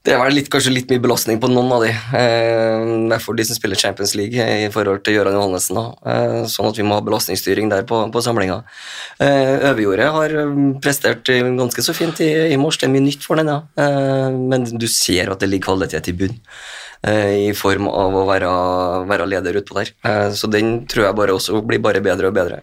det 0.00 0.14
var 0.16 0.30
litt, 0.32 0.46
kanskje 0.48 0.72
litt 0.72 0.88
mye 0.88 1.02
belastning 1.04 1.36
på 1.42 1.48
noen 1.50 1.74
av 1.76 1.82
de, 1.84 1.90
eh, 1.92 3.18
for 3.20 3.36
de 3.36 3.44
som 3.44 3.58
spiller 3.58 3.76
Champions 3.76 4.14
League 4.16 4.40
eh, 4.40 4.64
i 4.64 4.70
forhold 4.72 5.02
til 5.04 5.18
Gøran 5.18 5.36
Johannessen. 5.36 5.76
Eh, 5.76 6.36
sånn 6.48 6.70
at 6.70 6.80
vi 6.80 6.86
må 6.88 6.96
ha 6.96 7.04
belastningsstyring 7.04 7.68
der 7.68 7.84
på, 7.84 7.98
på 8.08 8.22
samlinga. 8.24 8.62
Uh, 9.20 9.60
Øverjordet 9.74 10.08
har 10.16 10.36
eh, 10.40 10.54
prestert 10.80 11.28
eh, 11.28 11.44
ganske 11.44 11.84
så 11.84 11.92
fint 11.92 12.22
i, 12.24 12.30
i 12.48 12.56
mors, 12.56 12.80
det 12.80 12.88
er 12.88 12.94
mye 12.94 13.04
nytt 13.10 13.28
for 13.28 13.36
den, 13.36 13.52
ja. 13.52 13.60
Eh, 13.76 14.40
men 14.40 14.64
du 14.72 14.88
ser 14.88 15.34
at 15.34 15.44
det 15.44 15.52
ligger 15.52 15.74
kvalitet 15.74 16.08
i 16.08 16.16
bunn. 16.16 16.40
Eh, 17.06 17.50
I 17.50 17.52
form 17.56 17.88
av 17.90 18.16
å 18.16 18.24
være, 18.28 18.50
være 19.10 19.28
leder 19.30 19.60
utpå 19.62 19.78
der. 19.80 19.92
Eh, 20.04 20.30
så 20.36 20.50
den 20.50 20.86
tror 20.90 21.06
jeg 21.08 21.18
bare 21.20 21.36
også 21.36 21.60
blir 21.66 21.80
bare 21.84 22.02
bedre 22.04 22.30
og 22.30 22.34
bedre. 22.36 22.62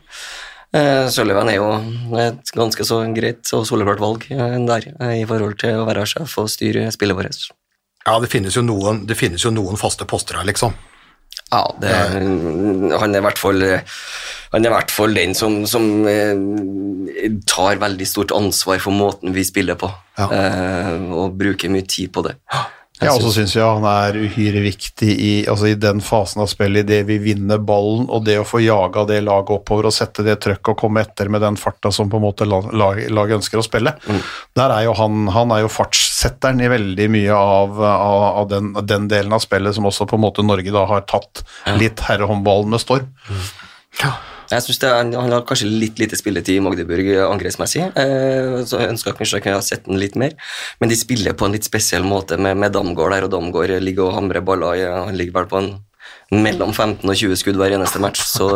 Eh, 0.75 1.07
Sullivan 1.13 1.47
er 1.49 1.55
jo 1.61 1.69
et 2.19 2.51
ganske 2.57 2.83
så 2.85 2.99
greit 3.15 3.47
og 3.55 3.63
soleklart 3.69 4.01
valg 4.03 4.25
der, 4.27 4.89
i 5.15 5.23
forhold 5.29 5.55
til 5.61 5.79
å 5.79 5.85
være 5.87 6.03
sjef 6.09 6.37
og 6.43 6.49
styre 6.51 6.89
spillet 6.91 7.15
vårt. 7.17 7.47
Ja, 8.07 8.17
det 8.23 8.29
finnes 8.31 8.55
jo 8.55 8.63
noen, 8.63 9.05
det 9.07 9.15
finnes 9.19 9.43
jo 9.43 9.51
noen 9.51 9.79
faste 9.79 10.05
poster 10.07 10.37
her, 10.39 10.45
liksom. 10.47 10.75
Ja, 11.51 11.61
det, 11.79 11.91
han 12.99 13.13
er 13.15 13.21
i 13.21 13.23
hvert 13.23 13.39
fall 13.39 13.61
han 14.51 14.63
er 14.65 14.67
i 14.67 14.71
hvert 14.73 14.91
fall 14.91 15.13
den 15.15 15.33
som, 15.37 15.61
som 15.69 15.85
eh, 16.07 16.35
tar 17.47 17.79
veldig 17.79 18.07
stort 18.07 18.33
ansvar 18.35 18.79
for 18.83 18.95
måten 18.95 19.31
vi 19.35 19.43
spiller 19.47 19.77
på, 19.79 19.89
Ja. 20.19 20.27
eh, 20.33 20.91
og 21.15 21.35
bruker 21.39 21.71
mye 21.71 21.87
tid 21.87 22.11
på 22.15 22.23
det. 22.27 22.35
Ja, 22.51 22.65
og 23.13 23.21
så 23.21 23.29
syns 23.35 23.51
jeg 23.53 23.61
han 23.61 23.83
er 23.85 24.15
uhyre 24.17 24.61
viktig 24.63 25.09
i, 25.13 25.31
altså 25.45 25.67
i 25.69 25.75
den 25.77 25.99
fasen 26.01 26.41
av 26.41 26.47
spillet, 26.49 26.81
i 26.81 26.87
det 26.95 26.99
vi 27.05 27.19
vinner 27.21 27.59
ballen, 27.61 28.07
og 28.09 28.23
det 28.25 28.39
å 28.41 28.45
få 28.47 28.57
jaga 28.63 29.03
det 29.05 29.19
laget 29.25 29.51
oppover 29.59 29.85
og 29.89 29.93
sette 29.93 30.25
det 30.25 30.39
trøkket 30.41 30.71
og 30.73 30.79
komme 30.81 31.03
etter 31.05 31.29
med 31.29 31.43
den 31.45 31.59
farta 31.61 31.91
som 31.93 32.09
på 32.09 32.17
en 32.17 32.25
måte 32.25 32.47
laget 32.49 32.73
lag- 33.13 33.33
ønsker 33.37 33.61
å 33.61 33.65
spille. 33.65 33.93
Der 34.57 34.73
er 34.73 34.87
jo 34.87 34.95
han, 34.97 35.27
han 35.35 35.53
er 35.53 35.61
jo 35.65 35.69
fartssetteren 35.69 36.63
i 36.65 36.71
veldig 36.73 37.09
mye 37.13 37.37
av, 37.37 37.77
av, 37.85 38.23
av 38.41 38.49
den, 38.49 38.71
den 38.89 39.05
delen 39.11 39.33
av 39.37 39.43
spillet 39.45 39.77
som 39.77 39.85
også 39.85 40.07
på 40.09 40.17
en 40.17 40.25
måte 40.25 40.45
Norge 40.47 40.73
da 40.73 40.87
har 40.89 41.05
tatt 41.05 41.43
litt 41.77 42.01
herrehåndballen 42.07 42.73
med 42.73 42.81
storm. 42.81 43.13
Jeg 44.51 44.63
synes 44.63 44.79
det 44.79 44.89
er, 44.89 45.09
Han 45.19 45.33
har 45.33 45.45
kanskje 45.47 45.67
litt 45.67 45.99
lite 45.99 46.19
spilletid 46.19 46.59
i 46.59 46.63
Magdeburg 46.63 47.09
eh, 47.11 47.23
angrepsmessig, 47.25 47.83
eh, 47.99 48.61
så 48.67 48.79
ønsker 48.85 49.17
kanskje 49.17 49.39
jeg 49.39 49.47
kunne 49.47 49.59
ha 49.59 49.65
sett 49.65 49.85
den 49.87 49.99
litt 49.99 50.15
mer. 50.19 50.37
Men 50.79 50.91
de 50.91 50.99
spiller 50.99 51.35
på 51.37 51.47
en 51.47 51.55
litt 51.57 51.67
spesiell 51.67 52.07
måte 52.07 52.39
med, 52.39 52.57
med 52.57 52.75
Damgård 52.75 53.15
der, 53.15 53.27
og 53.27 53.33
Damgård 53.33 53.75
ligger 53.83 54.07
og 54.07 54.17
hamrer 54.21 54.45
baller. 54.45 54.85
Han 55.09 55.19
ligger 55.19 55.41
vel 55.41 55.51
på 55.51 55.61
en 55.61 55.71
mellom 56.27 56.73
15 56.73 57.07
og 57.07 57.15
20 57.15 57.37
skudd 57.39 57.55
hver 57.59 57.71
eneste 57.77 58.01
match, 58.03 58.19
så, 58.27 58.47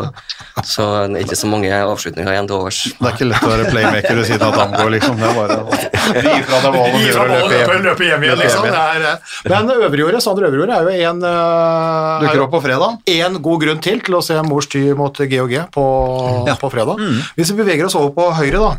så 0.68 0.88
det 1.08 1.22
er 1.22 1.24
ikke 1.24 1.38
så 1.40 1.48
mange 1.48 1.70
avslutninger 1.72 2.34
igjen 2.34 2.50
til 2.50 2.58
overs. 2.58 2.80
Det 2.98 3.08
er 3.08 3.14
ikke 3.16 3.28
lett 3.30 3.46
å 3.48 3.52
være 3.54 3.68
playmaker 3.72 4.20
ved 4.20 4.44
at 4.44 4.58
han 4.60 4.74
går 4.76 4.90
liksom. 4.98 5.22
Det 5.22 5.30
er 5.30 5.38
bare 5.38 5.60
å 5.62 6.26
gi 6.28 6.42
fra 6.44 6.60
deg 6.66 6.76
ballen 6.76 6.98
og 6.98 7.32
løpe 7.32 7.46
og 7.46 7.54
hjem. 7.56 7.86
løpe 7.86 8.10
hjem 8.10 8.26
igjen, 8.28 8.42
liksom. 8.42 8.68
Det 8.68 9.54
men 9.54 9.72
Øverjordet, 9.78 10.24
Sander 10.26 10.50
Øverjordet 10.50 10.76
er 10.76 10.90
jo 10.90 11.12
en, 11.14 11.24
eh, 11.30 12.26
Dukker 12.26 12.44
opp 12.44 12.52
på 12.58 12.62
fredag. 12.66 12.98
en 13.16 13.40
god 13.42 13.64
grunn 13.64 13.80
til 13.80 14.02
til 14.04 14.16
å 14.20 14.22
se 14.26 14.36
mors 14.44 14.68
ty 14.68 14.84
mot 14.98 15.16
GOG 15.16 15.56
på, 15.72 15.86
Ja. 16.48 16.56
på 16.60 16.72
fredag. 16.72 17.00
Hvis 17.38 17.52
vi 17.56 17.64
beveger 17.64 17.86
oss 17.86 17.96
over 17.96 18.12
på 18.12 18.34
høyre, 18.36 18.60
da. 18.60 18.76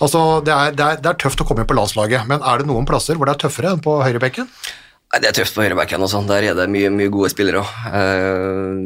Altså, 0.00 0.40
det, 0.44 0.54
er, 0.54 0.70
det, 0.70 0.84
er, 0.86 0.96
det 1.02 1.10
er 1.10 1.18
tøft 1.18 1.42
å 1.42 1.46
komme 1.48 1.60
inn 1.64 1.68
på 1.68 1.76
landslaget, 1.76 2.26
men 2.30 2.40
er 2.46 2.62
det 2.62 2.66
noen 2.70 2.86
plasser 2.88 3.18
hvor 3.18 3.26
det 3.26 3.34
er 3.36 3.48
tøffere 3.48 3.74
enn 3.74 3.82
på 3.84 3.98
høyrebekken? 4.00 4.46
Det 5.10 5.26
er 5.26 5.34
tøft 5.34 5.56
på 5.56 5.64
høyrebacken. 5.64 5.98
og 6.06 6.10
sånn. 6.12 6.28
Der 6.30 6.44
er 6.52 6.54
det 6.54 6.68
mye, 6.70 6.86
mye 6.94 7.10
gode 7.10 7.30
spillere. 7.32 7.64
Eh, 7.90 8.76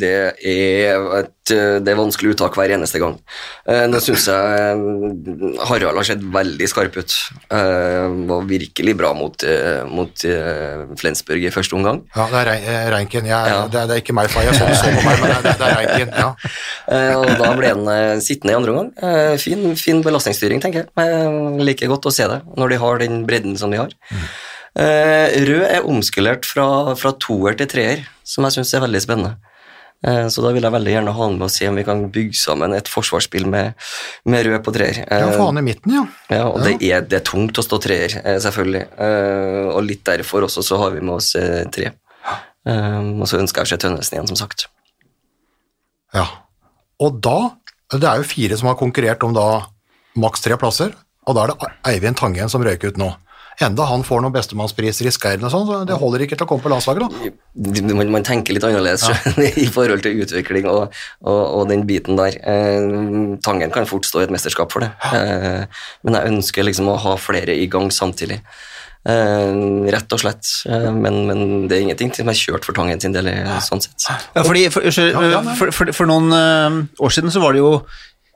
Det 0.00 0.10
er, 0.42 1.02
et, 1.20 1.50
det 1.84 1.90
er 1.92 1.98
vanskelig 1.98 2.32
uttak 2.34 2.56
hver 2.58 2.72
eneste 2.74 2.98
gang. 2.98 3.18
Det 3.68 3.76
Nå 3.92 4.00
syns 4.02 4.24
jeg 4.26 4.78
eh, 4.80 5.60
Harald 5.68 6.00
har 6.00 6.06
sett 6.08 6.24
veldig 6.34 6.68
skarp 6.72 6.96
ut. 6.98 7.12
Eh, 7.52 8.08
Var 8.30 8.48
virkelig 8.48 8.94
bra 8.96 9.12
mot, 9.14 9.44
eh, 9.44 9.84
mot 9.86 10.24
eh, 10.24 10.86
Flensburg 10.98 11.44
i 11.44 11.52
første 11.54 11.76
omgang. 11.76 12.00
Ja, 12.16 12.26
det 12.32 12.40
er 12.42 12.52
eh, 12.56 12.88
Reinken. 12.96 13.28
Jeg, 13.28 13.52
Ja. 13.54 13.60
det, 13.68 13.82
er, 13.82 13.86
det 13.92 13.98
er 13.98 14.02
ikke 14.02 14.16
meg, 14.16 14.30
far. 14.32 14.48
Jeg 14.48 14.56
så 14.56 14.66
det 14.72 14.80
så 14.80 14.88
på 14.88 15.04
meg, 15.04 15.20
men 15.20 15.30
det 15.30 15.36
er, 15.36 15.60
det 15.60 15.68
er 15.68 15.78
Reinken. 15.82 16.16
Ja. 16.24 16.32
Eh, 16.84 17.14
Og 17.16 17.30
da 17.40 17.46
ble 17.56 17.70
han 17.70 17.86
eh, 17.88 18.18
sittende 18.20 18.52
i 18.52 18.56
andre 18.58 18.72
omgang. 18.74 18.90
Eh, 19.00 19.36
Fin, 19.40 19.70
fin 19.80 20.02
belastningsstyring, 20.04 20.60
tenker 20.60 20.82
jeg. 20.82 20.90
Men 21.00 21.62
Liker 21.64 21.88
godt 21.88 22.04
å 22.10 22.12
se 22.12 22.26
det 22.28 22.42
når 22.60 22.74
de 22.74 22.80
har 22.82 22.98
den 23.00 23.22
bredden 23.28 23.56
som 23.56 23.72
de 23.72 23.78
har. 23.80 23.94
Eh, 24.12 24.26
Rød 24.74 25.64
er 25.70 25.84
omskulert 25.86 26.46
fra, 26.48 26.94
fra 26.98 27.12
toer 27.22 27.54
til 27.58 27.68
treer, 27.70 28.06
som 28.26 28.44
jeg 28.48 28.56
syns 28.56 28.72
er 28.74 28.82
veldig 28.82 29.00
spennende. 29.04 29.36
Eh, 30.04 30.26
Så 30.28 30.42
da 30.44 30.50
vil 30.52 30.66
jeg 30.66 30.74
veldig 30.74 30.92
gjerne 30.96 31.12
ha 31.14 31.22
han 31.24 31.36
med 31.38 31.46
og 31.46 31.52
se 31.54 31.68
om 31.70 31.78
vi 31.78 31.84
kan 31.86 32.02
bygge 32.12 32.36
sammen 32.36 32.74
et 32.76 32.90
forsvarsspill 32.90 33.46
med, 33.48 33.72
med 34.28 34.44
rød 34.48 34.58
på 34.66 34.74
treer. 34.74 34.98
ja, 35.06 35.30
få 35.30 35.38
faen 35.46 35.60
i 35.62 35.64
midten, 35.64 35.94
ja. 35.94 36.02
ja, 36.28 36.42
og 36.50 36.60
det, 36.66 36.74
er, 36.82 37.06
det 37.06 37.20
er 37.20 37.24
tungt 37.24 37.56
å 37.60 37.64
stå 37.64 37.78
treer, 37.86 38.18
eh, 38.24 38.40
selvfølgelig. 38.42 38.82
Eh, 38.98 39.68
og 39.72 39.84
litt 39.86 40.02
derfor 40.04 40.44
også 40.48 40.64
så 40.66 40.80
har 40.82 40.92
vi 40.96 41.00
med 41.04 41.14
oss 41.20 41.30
eh, 41.40 41.62
tre. 41.72 41.92
Eh, 42.66 43.00
og 43.14 43.24
så 43.30 43.38
ønsker 43.40 43.62
jeg 43.62 43.70
å 43.70 43.72
se 43.74 43.80
Tønnesen 43.86 44.18
igjen, 44.18 44.28
som 44.34 44.42
sagt. 44.42 44.66
ja. 46.14 46.26
Og 47.02 47.16
da 47.20 47.50
Det 47.94 48.06
er 48.06 48.20
jo 48.20 48.26
fire 48.26 48.56
som 48.56 48.68
har 48.70 48.76
konkurrert 48.78 49.22
om 49.26 49.32
da 49.34 49.66
maks 50.18 50.40
tre 50.44 50.56
plasser, 50.58 50.92
og 51.26 51.34
da 51.36 51.42
er 51.44 51.50
det 51.52 51.68
Eivind 51.90 52.16
Tangen 52.16 52.48
som 52.50 52.62
røyker 52.64 52.90
ut 52.94 52.98
nå. 52.98 53.08
Enda 53.62 53.86
han 53.86 54.02
får 54.06 54.22
noen 54.24 54.34
bestemannspriser 54.34 55.06
i 55.06 55.12
Skeiren 55.14 55.46
og 55.46 55.52
sånn, 55.52 55.66
så 55.68 55.80
det 55.86 55.98
holder 56.00 56.24
ikke 56.24 56.38
til 56.38 56.46
å 56.46 56.50
komme 56.50 56.64
på 56.64 56.72
landslaget, 56.72 57.06
da. 57.06 57.94
man, 57.94 58.12
man 58.16 58.26
tenker 58.26 58.56
litt 58.56 58.66
annerledes 58.66 59.06
i 59.64 59.68
forhold 59.70 60.02
til 60.02 60.24
utvikling 60.24 60.66
og, 60.70 60.94
og, 61.22 61.40
og 61.60 61.68
den 61.70 61.86
biten 61.88 62.18
der. 62.18 62.38
Eh, 62.42 63.38
tangen 63.44 63.74
kan 63.74 63.86
fort 63.90 64.08
stå 64.08 64.22
i 64.22 64.26
et 64.28 64.34
mesterskap 64.34 64.74
for 64.74 64.82
det, 64.82 64.90
eh, 65.14 65.84
men 66.02 66.18
jeg 66.18 66.32
ønsker 66.34 66.66
liksom 66.66 66.90
å 66.90 66.98
ha 67.06 67.16
flere 67.20 67.54
i 67.54 67.68
gang 67.70 67.92
samtidig. 67.94 68.40
Uh, 69.04 69.84
rett 69.92 70.14
og 70.16 70.20
slett, 70.22 70.48
Uh, 70.64 70.88
men, 70.88 71.26
men 71.28 71.40
det 71.68 71.76
er 71.76 71.82
ingenting 71.84 72.08
som 72.16 72.30
er 72.32 72.38
kjørt 72.38 72.64
for 72.64 72.72
Tangen 72.72 73.02
sin 73.02 73.12
del, 73.12 73.28
sånn 73.60 73.82
sett. 73.84 74.06
Ja, 74.08 74.40
fordi, 74.40 74.62
for, 74.72 74.86
Ja, 74.88 75.24
ja, 75.28 75.42
for, 75.58 75.68
for, 75.76 75.92
for 75.92 76.08
noen 76.08 76.32
eh, 76.32 76.78
år 77.04 77.12
siden 77.12 77.34
så 77.34 77.42
var 77.44 77.52
det 77.52 77.60
jo 77.60 77.74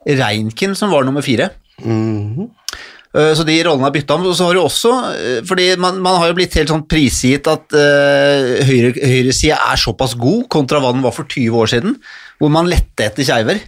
Reinkin 0.05 0.77
som 0.77 0.93
var 0.93 1.07
nummer 1.07 1.25
fire. 1.25 1.49
Mhm. 1.81 2.45
Eh, 2.45 2.98
Så 3.09 3.41
de 3.41 3.55
rollene 3.65 3.89
er 3.89 3.93
bytta 3.95 4.17
om. 4.19 4.27
Og 4.29 4.35
så 4.37 4.45
har 4.45 4.57
du 4.57 4.61
også, 4.61 4.93
eh, 5.17 5.39
fordi 5.47 5.71
man, 5.81 5.97
man 6.05 6.19
har 6.21 6.29
jo 6.29 6.37
blitt 6.37 6.57
helt 6.59 6.69
sånn 6.69 6.85
prisgitt 6.89 7.49
at 7.49 7.73
uh, 7.73 8.59
høyre, 8.69 8.93
er 9.33 9.81
såpass 9.81 10.13
god 10.19 10.45
kontra 10.53 10.81
hva 10.83 10.93
den 10.93 11.05
var 11.05 11.15
for 11.15 11.25
20 11.25 11.57
år 11.57 11.71
siden, 11.73 11.97
hvor 12.39 12.51
man 12.53 12.69
lette 12.71 13.03
etter 13.09 13.27
skeiver. 13.27 13.59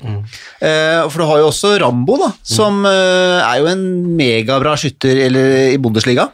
Eh, 0.63 1.01
for 1.11 1.19
du 1.19 1.27
har 1.27 1.41
jo 1.41 1.49
også 1.49 1.73
Rambo, 1.81 2.15
da, 2.21 2.29
som 2.47 2.81
eh, 2.87 3.39
er 3.43 3.59
jo 3.59 3.67
en 3.71 3.83
megabra 4.17 4.77
skytter 4.79 5.25
eller, 5.27 5.55
i 5.73 5.79
Bundesliga. 5.81 6.29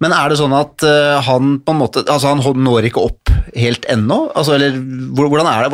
Men 0.00 0.16
er 0.16 0.32
det 0.32 0.40
sånn 0.40 0.54
at 0.56 0.84
eh, 0.88 1.18
han 1.28 1.58
på 1.64 1.74
en 1.74 1.80
måte 1.80 2.04
Altså, 2.04 2.30
han 2.32 2.64
når 2.64 2.88
ikke 2.88 3.02
opp 3.04 3.32
helt 3.54 3.86
ennå? 3.90 4.18
Altså, 4.36 4.56
eller 4.56 4.76
hvordan 5.14 5.48
er 5.50 5.64
det? 5.66 5.70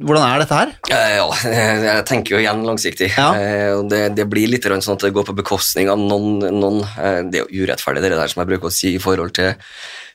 Hvordan, 0.00 0.24
er 0.24 0.42
dette 0.42 0.60
her? 0.60 0.74
Eh, 0.90 1.16
Ja, 1.20 1.28
jeg 1.90 2.04
tenker 2.08 2.36
jo 2.36 2.42
igjen 2.42 2.64
langsiktig. 2.66 3.10
Ja. 3.16 3.30
Eh, 3.36 3.76
det, 3.90 4.02
det 4.18 4.28
blir 4.30 4.50
litt 4.50 4.66
sånn 4.70 4.96
at 4.96 5.06
det 5.06 5.12
går 5.16 5.28
på 5.28 5.36
bekostning 5.38 5.90
av 5.92 6.00
noen, 6.00 6.40
noen 6.56 6.82
eh, 6.96 7.20
Det 7.28 7.42
er 7.42 7.46
jo 7.46 7.64
urettferdig, 7.66 8.04
det 8.04 8.16
der 8.16 8.32
som 8.32 8.42
jeg 8.44 8.52
bruker 8.54 8.70
å 8.70 8.74
si 8.74 8.94
i 8.96 9.02
forhold 9.02 9.34
til, 9.36 9.52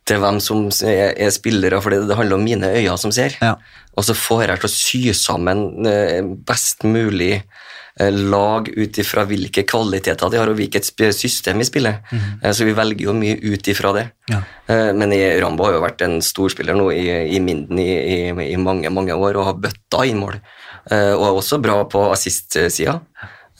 til 0.05 0.19
hvem 0.21 0.37
som 0.43 0.67
er, 0.85 1.13
er 1.17 1.31
spillere, 1.33 1.79
for 1.81 1.89
det, 1.93 2.15
handler 2.15 2.37
om 2.37 2.43
mine 2.45 2.67
øyne 2.77 2.97
som 3.01 3.11
ser. 3.15 3.33
Ja. 3.41 3.55
Og 3.97 4.05
så 4.05 4.13
får 4.17 4.43
jeg 4.45 4.61
til 4.61 4.69
å 4.69 4.73
sy 4.75 4.99
sammen 5.17 5.87
eh, 5.89 6.19
best 6.45 6.83
mulig 6.85 7.31
eh, 7.39 8.11
lag 8.13 8.67
ut 8.69 8.99
ifra 9.01 9.23
hvilke 9.25 9.63
kvaliteter 9.65 10.29
de 10.29 10.37
har, 10.37 10.51
og 10.51 10.59
hvilket 10.59 10.85
system 11.15 11.63
vi 11.63 11.65
spiller. 11.65 12.01
Mm. 12.11 12.27
Så 12.53 12.67
vi 12.67 12.75
velger 12.77 13.07
jo 13.07 13.15
mye 13.17 13.39
ut 13.39 13.71
ifra 13.71 13.93
det. 13.97 14.05
Ja. 14.29 14.43
Men 14.93 15.13
i- 15.15 15.39
Rambo 15.41 15.65
har 15.65 15.77
jo 15.77 15.81
vært 15.85 16.03
en 16.05 16.19
storspiller 16.21 16.77
nå 16.77 16.91
i, 16.93 17.07
i 17.37 17.39
Minden 17.41 17.79
i, 17.81 17.89
i, 17.95 18.19
i 18.51 18.57
mange 18.61 18.91
mange 18.93 19.15
år 19.15 19.37
og 19.41 19.49
har 19.49 19.57
bøtta 19.65 20.03
inn 20.05 20.21
mål. 20.21 20.37
Og 20.91 21.23
er 21.25 21.39
også 21.39 21.57
bra 21.63 21.79
på 21.89 22.03
assist-sida. 22.11 22.99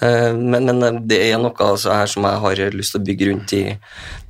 Men, 0.02 0.68
men 0.68 1.00
det 1.08 1.22
er 1.32 1.40
noe 1.40 1.56
altså 1.64 1.94
her 1.96 2.10
som 2.12 2.26
jeg 2.28 2.42
har 2.44 2.62
lyst 2.76 2.94
til 2.94 3.02
å 3.02 3.06
bygge 3.08 3.30
rundt 3.30 3.54
de, 3.54 3.62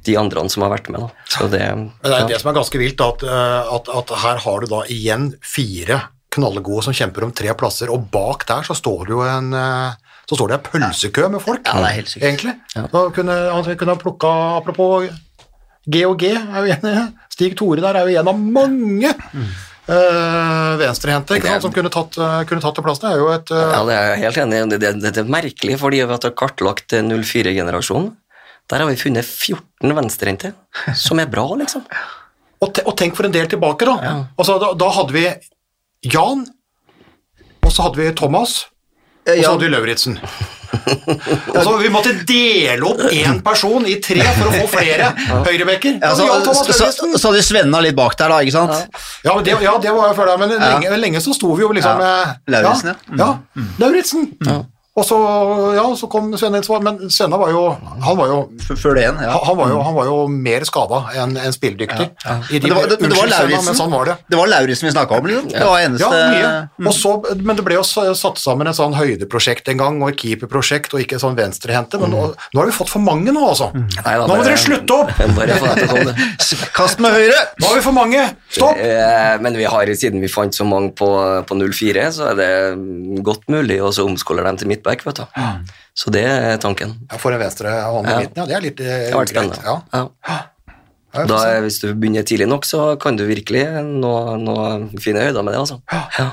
de 0.05 0.15
andre 0.21 0.43
som 0.49 0.65
har 0.65 0.73
vært 0.75 0.89
med. 0.93 1.05
Da. 1.05 1.29
Så 1.35 1.47
det, 1.51 1.61
det 2.03 2.11
er 2.11 2.23
ja. 2.23 2.27
det 2.29 2.39
som 2.41 2.51
er 2.51 2.57
ganske 2.59 2.81
vilt, 2.81 3.01
at, 3.05 3.23
eh, 3.27 3.75
at, 3.77 3.91
at 4.01 4.15
her 4.23 4.41
har 4.45 4.63
du 4.65 4.71
da 4.71 4.81
igjen 4.91 5.31
fire 5.43 6.01
knallgode 6.35 6.83
som 6.87 6.95
kjemper 6.95 7.23
om 7.27 7.31
tre 7.35 7.53
plasser, 7.57 7.91
og 7.93 8.09
bak 8.11 8.43
der 8.49 8.65
så 8.67 8.75
står 8.75 9.05
det 9.07 9.15
jo 9.15 9.21
en 9.27 9.53
eh, 9.55 10.01
så 10.25 10.37
står 10.39 10.49
det 10.49 10.57
en 10.57 10.65
pølsekø 10.65 11.27
med 11.29 11.43
folk, 11.43 11.67
Ja, 11.69 11.77
det 11.83 11.91
er 11.91 11.97
helt 11.99 12.09
sykt. 12.09 12.23
egentlig. 12.25 12.55
Da 12.73 13.03
kunne, 13.13 13.35
altså, 13.53 13.75
kunne 13.77 13.93
ha 13.93 14.01
plukka, 14.01 14.31
apropos 14.57 15.05
G 15.85 16.01
og 16.07 16.17
G, 16.17 16.31
er 16.33 16.65
jo 16.65 16.73
en, 16.73 17.13
Stig 17.29 17.53
Tore 17.59 17.83
der 17.83 17.99
er 17.99 18.09
jo 18.09 18.19
en 18.23 18.33
av 18.33 18.39
mange 18.41 19.13
Mm. 19.85 20.79
venstrehendte 20.79 21.37
som 21.61 21.69
kunne 21.69 21.91
tatt, 21.93 22.15
eh, 22.17 22.39
kunne 22.49 22.61
tatt 22.63 22.73
det 22.73 22.83
plass. 22.87 22.97
Det 23.03 23.11
er 23.11 23.19
jo 23.21 23.27
et 23.29 23.51
Ja, 23.53 23.83
det 23.85 23.93
er 23.93 24.07
jeg 24.15 24.23
helt 24.23 24.37
enig 24.41 24.55
i. 24.57 24.69
Det, 24.71 24.79
det, 24.81 24.91
det, 25.03 25.11
det 25.13 25.21
er 25.21 25.29
merkelig, 25.29 25.75
fordi 25.77 25.99
vi 26.01 26.09
har 26.09 26.33
kartlagt 26.33 26.89
04-generasjonen. 26.89 28.15
Der 28.71 28.81
har 28.81 28.89
vi 28.89 28.97
funnet 28.97 29.25
14 29.27 29.95
venstrehendte, 29.97 30.53
som 30.97 31.19
er 31.21 31.29
bra, 31.29 31.47
liksom. 31.61 31.85
Og, 32.63 32.69
te, 32.73 32.81
og 32.87 32.95
tenk 32.97 33.17
for 33.17 33.27
en 33.27 33.33
del 33.35 33.49
tilbake, 33.51 33.85
da. 33.85 34.13
Altså, 34.39 34.55
da. 34.61 34.71
Da 34.79 34.87
hadde 34.95 35.13
vi 35.13 35.25
Jan, 36.07 36.45
og 37.61 37.73
så 37.73 37.83
hadde 37.85 37.99
vi 37.99 38.07
Thomas, 38.15 38.53
og 39.27 39.41
så 39.43 39.51
hadde 39.51 39.65
vi 39.65 39.71
Lauritzen. 39.73 40.15
altså, 41.55 41.75
vi 41.77 41.89
måtte 41.93 42.13
dele 42.27 42.87
opp 42.87 43.03
én 43.11 43.41
person 43.45 43.85
i 43.89 43.97
tre 44.03 44.23
for 44.37 44.49
å 44.49 44.53
få 44.55 44.67
flere 44.77 45.11
høyrebekker. 45.49 45.99
Ja, 45.99 46.13
Ja, 46.15 46.39
så, 46.47 46.55
så, 46.71 46.89
så, 46.95 47.09
hadde 47.27 47.35
vi 47.37 47.45
Svenna 47.45 47.81
litt 47.83 47.97
bak 47.97 48.15
der, 48.19 48.33
da, 48.33 48.39
ikke 48.45 48.55
sant? 48.55 49.01
Ja, 49.25 49.33
ja, 49.33 49.35
det, 49.45 49.57
ja, 49.65 49.75
det 49.83 49.93
var 49.97 50.09
jeg 50.09 50.17
før 50.21 50.31
deg, 50.31 50.45
men 50.45 50.55
lenge, 50.55 51.01
lenge 51.03 51.23
så 51.25 51.35
sto 51.37 51.51
vi 51.57 51.67
jo 51.67 51.73
liksom 51.75 52.01
Ja. 52.01 52.15
med 52.47 52.55
Lauritzen, 52.55 52.93
ja. 52.93 52.97
Mm. 53.11 53.19
ja. 53.19 53.29
ja. 53.59 53.67
Lauritzen. 53.83 54.31
Og 54.95 55.03
så, 55.03 55.15
ja, 55.75 55.83
så 55.99 56.07
kom 56.07 56.29
Svenne 56.39 56.61
inn 56.61 56.83
men 56.85 57.09
Svenne 57.11 57.35
var 57.39 57.49
jo 57.51 57.63
Han 58.05 58.15
var 58.15 58.29
jo, 58.31 58.37
Før 58.79 58.95
det 58.95 59.01
igjen, 59.03 59.17
ja. 59.25 59.33
han, 59.43 59.57
var 59.59 59.71
jo, 59.73 59.79
han 59.83 59.95
var 59.97 60.07
jo 60.07 60.15
mer 60.31 60.63
skada 60.67 61.01
enn 61.19 61.35
en 61.35 61.55
spilledyktig. 61.55 62.05
Ja, 62.23 62.37
de, 62.47 62.61
Men 62.61 62.69
det 62.69 62.77
var, 62.77 62.87
det, 62.87 62.97
det 63.01 63.17
var 63.19 63.65
men 63.65 63.75
sånn 63.75 63.91
var 63.91 64.07
det. 64.07 64.15
Det 64.31 64.39
var 64.39 64.47
Lauritzen 64.51 64.87
vi 64.87 64.93
snakka 64.93 65.19
om, 65.19 65.27
liksom. 65.27 65.49
Det 65.51 65.65
var 65.67 65.81
Ja, 65.81 65.89
eneste 65.89 66.21
mye. 66.31 66.87
Og 66.87 66.95
så, 66.95 67.11
men 67.41 67.59
det 67.59 67.65
ble 67.67 67.77
jo 67.77 67.83
satt 67.85 68.39
sammen 68.39 68.71
et 68.71 68.77
sånn 68.77 68.95
høydeprosjekt 68.95 69.67
en 69.73 69.81
gang, 69.81 69.99
og 70.03 70.13
et 70.13 70.21
keeperprosjekt, 70.21 70.95
og 70.95 71.03
ikke 71.03 71.19
sånn 71.21 71.35
venstrehendte. 71.37 71.99
Men 72.01 72.15
nå, 72.15 72.23
nå 72.55 72.61
har 72.63 72.71
vi 72.71 72.75
fått 72.75 72.93
for 72.93 73.03
mange 73.03 73.35
nå, 73.35 73.43
altså. 73.51 73.71
Nei, 73.75 74.15
da, 74.15 74.23
Nå 74.29 74.39
må 74.39 74.47
dere 74.47 74.59
slutte 74.59 74.95
opp! 74.95 75.11
Kast 76.75 77.03
med 77.03 77.15
høyre! 77.15 77.41
Nå 77.59 77.67
har 77.69 77.79
vi 77.79 77.83
for 77.85 77.95
mange! 77.95 78.23
Stopp! 78.55 78.79
Eh, 78.79 79.35
Men 79.43 79.59
vi 79.59 79.67
har, 79.67 79.91
siden 79.97 80.23
vi 80.23 80.31
fant 80.31 80.55
så 80.55 80.67
mange 80.67 80.93
på, 80.97 81.09
på 81.47 81.59
04, 81.59 82.07
så 82.15 82.31
er 82.31 82.39
det 82.39 82.49
godt 83.25 83.47
mulig 83.51 83.81
å 83.83 83.91
så 83.95 84.07
omskolere 84.07 84.47
dem 84.51 84.59
til 84.61 84.71
midtback. 84.85 85.05
vet 85.05 85.15
du. 85.15 85.25
Så 85.95 86.11
det 86.11 86.23
er 86.25 86.57
tanken. 86.57 86.93
Ja, 87.11 87.17
for 87.17 87.31
en 87.33 87.39
venstre 87.39 87.69
hånd 87.69 88.07
i 88.07 88.11
Ja. 88.11 88.19
midten, 88.19 88.37
ja. 88.37 88.45
Det 88.45 88.55
er 88.55 88.61
litt 88.61 88.79
eh, 88.79 88.85
Det 88.85 89.13
har 89.13 89.25
vært 89.25 89.33
greit. 89.33 89.55
spennende. 89.55 89.63
Ja. 89.65 90.09
Ja. 90.27 90.39
Ja, 91.15 91.25
Da, 91.25 91.37
hvis 91.63 91.79
du 91.79 91.93
begynner 91.95 92.23
tidlig 92.27 92.47
nok, 92.47 92.65
så 92.65 92.99
kan 92.99 93.15
du 93.15 93.23
virkelig 93.25 93.63
nå, 93.83 94.13
nå 94.37 94.55
fine 94.99 95.21
høyder 95.23 95.43
med 95.43 95.53
det. 95.53 95.59
altså. 95.59 95.81
Ja. 96.19 96.31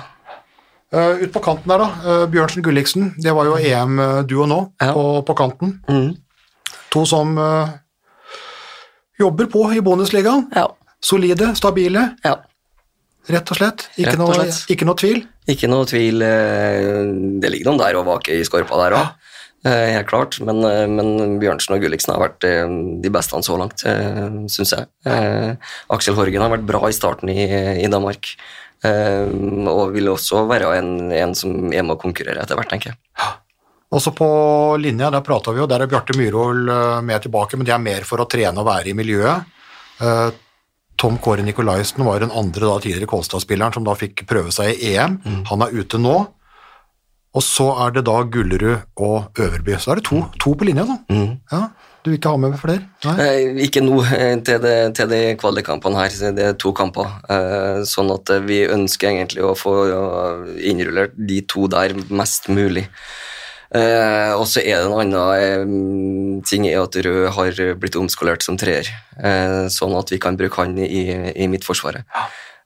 Uh, 0.95 1.23
ut 1.23 1.33
på 1.33 1.41
kanten 1.41 1.69
der, 1.71 1.79
da. 1.79 1.87
Uh, 2.05 2.27
Bjørnsen 2.27 2.63
Gulliksen. 2.63 3.15
Det 3.23 3.33
var 3.33 3.45
jo 3.47 3.55
EM-duo 3.57 4.27
du 4.27 4.43
og 4.43 4.49
nå, 4.49 4.73
Ja. 4.83 4.93
på, 4.93 5.23
på 5.25 5.35
kanten. 5.35 5.81
Mm. 5.89 6.17
To 6.91 7.05
som 7.07 7.39
uh, 7.39 7.69
jobber 9.19 9.47
på 9.47 9.73
i 9.73 9.81
Bundesligaen. 9.81 10.49
ja. 10.55 10.67
Solide, 11.03 11.55
stabile, 11.57 12.17
ja. 12.25 12.37
Rett 13.31 13.51
og 13.53 13.57
slett. 13.59 13.87
Ikke, 13.97 14.11
Rett 14.11 14.21
og 14.21 14.33
noe, 14.33 14.47
ikke 14.75 14.87
noe 14.89 14.99
tvil. 14.99 15.21
Ikke 15.49 15.69
noe 15.71 15.85
tvil. 15.87 16.23
eh, 16.23 17.13
Det 17.43 17.51
ligger 17.51 17.71
noen 17.71 17.79
der 17.83 17.97
og 18.01 18.07
vaker 18.07 18.35
i 18.41 18.45
skorpa 18.49 18.79
der 18.85 18.97
òg. 18.99 19.13
Helt 19.63 20.09
klart, 20.11 20.41
men, 20.43 20.59
eh, 20.67 20.87
men 20.91 21.39
Bjørnsen 21.39 21.77
og 21.77 21.81
Gulliksen 21.85 22.11
har 22.15 22.19
vært 22.25 22.43
eh, 22.49 22.67
de 23.01 23.11
beste 23.15 23.37
han 23.37 23.45
så 23.47 23.55
langt, 23.61 23.79
syns 24.51 24.73
jeg. 24.75 24.87
Eh, 25.07 25.55
Aksel 25.95 26.17
Horgen 26.19 26.43
har 26.43 26.51
vært 26.51 26.67
bra 26.67 26.81
i 26.89 26.93
starten 26.97 27.31
i, 27.31 27.47
i 27.85 27.87
Danmark, 27.87 28.27
eh, 28.83 29.31
og 29.71 29.93
vil 29.95 30.11
også 30.11 30.43
være 30.51 30.73
en, 30.81 31.13
en 31.15 31.35
som 31.39 31.55
er 31.71 31.87
med 31.87 31.95
å 31.95 32.01
konkurrere 32.03 32.43
etter 32.43 32.59
hvert, 32.59 32.71
tenker 32.75 32.91
jeg. 32.91 32.99
Også 33.93 34.11
på 34.17 34.27
linja, 34.81 35.11
der 35.13 35.21
prata 35.23 35.53
vi 35.53 35.61
jo, 35.61 35.67
der 35.71 35.85
er 35.85 35.87
Bjarte 35.87 36.17
Myhrvold 36.19 36.67
eh, 36.73 37.01
med 37.07 37.23
tilbake, 37.23 37.55
men 37.61 37.69
det 37.69 37.75
er 37.77 37.87
mer 37.87 38.03
for 38.09 38.19
å 38.19 38.27
trene 38.27 38.59
og 38.59 38.67
være 38.67 38.91
i 38.91 38.99
miljøet. 38.99 39.47
Tom 41.03 41.19
Kåre 41.19 41.43
Nikolaisen 41.43 42.05
var 42.07 42.23
den 42.23 42.31
andre 42.31 42.69
da, 42.69 42.79
tidligere 42.79 43.11
Kolstad-spilleren 43.11 43.75
som 43.75 43.87
da 43.87 43.97
fikk 43.99 44.23
prøve 44.31 44.55
seg 44.55 44.79
i 44.79 44.95
EM. 44.95 45.19
Han 45.51 45.65
er 45.67 45.75
ute 45.75 45.99
nå. 45.99 46.21
Og 47.33 47.43
så 47.43 47.71
er 47.87 47.95
det 47.97 48.05
da 48.07 48.19
Gullerud 48.29 48.85
og 49.01 49.41
Øverby. 49.41 49.79
Så 49.81 49.95
er 49.95 49.99
det 49.99 50.05
to, 50.07 50.21
to 50.39 50.53
på 50.59 50.69
linja, 50.69 50.85
da. 50.87 50.99
Mm. 51.11 51.41
Ja. 51.51 51.63
Du 52.03 52.11
vil 52.11 52.19
ikke 52.19 52.33
ha 52.35 52.39
med 52.43 52.57
flere? 52.59 52.83
Eh, 53.23 53.61
ikke 53.63 53.81
nå 53.85 54.01
til, 54.47 54.59
det, 54.63 54.77
til 54.99 55.11
de 55.13 55.21
kvalikkampene 55.39 56.01
her, 56.01 56.17
det 56.35 56.47
er 56.49 56.57
to 56.59 56.73
kamper. 56.75 57.13
Eh, 57.31 57.83
sånn 57.87 58.11
at 58.11 58.33
eh, 58.35 58.43
vi 58.43 58.59
ønsker 58.67 59.13
egentlig 59.13 59.45
å 59.47 59.55
få 59.59 59.77
innrullert 60.59 61.15
de 61.15 61.39
to 61.47 61.69
der 61.71 61.95
mest 62.11 62.51
mulig. 62.51 62.89
Eh, 63.73 64.33
og 64.37 64.45
så 64.51 64.61
er 64.61 64.83
det 64.83 64.89
en 64.91 64.99
annen 65.01 65.15
eh, 65.33 66.43
ting 66.45 66.67
er 66.69 66.83
at 66.83 66.97
Rød 67.07 67.31
har 67.39 67.61
blitt 67.81 67.97
omskolert 67.97 68.45
som 68.45 68.59
treer, 68.61 68.89
eh, 69.17 69.65
sånn 69.73 69.95
at 69.97 70.13
vi 70.13 70.19
kan 70.21 70.37
bruke 70.37 70.61
han 70.61 70.77
i, 70.77 71.07
i 71.33 71.49
Midtforsvaret. 71.49 72.05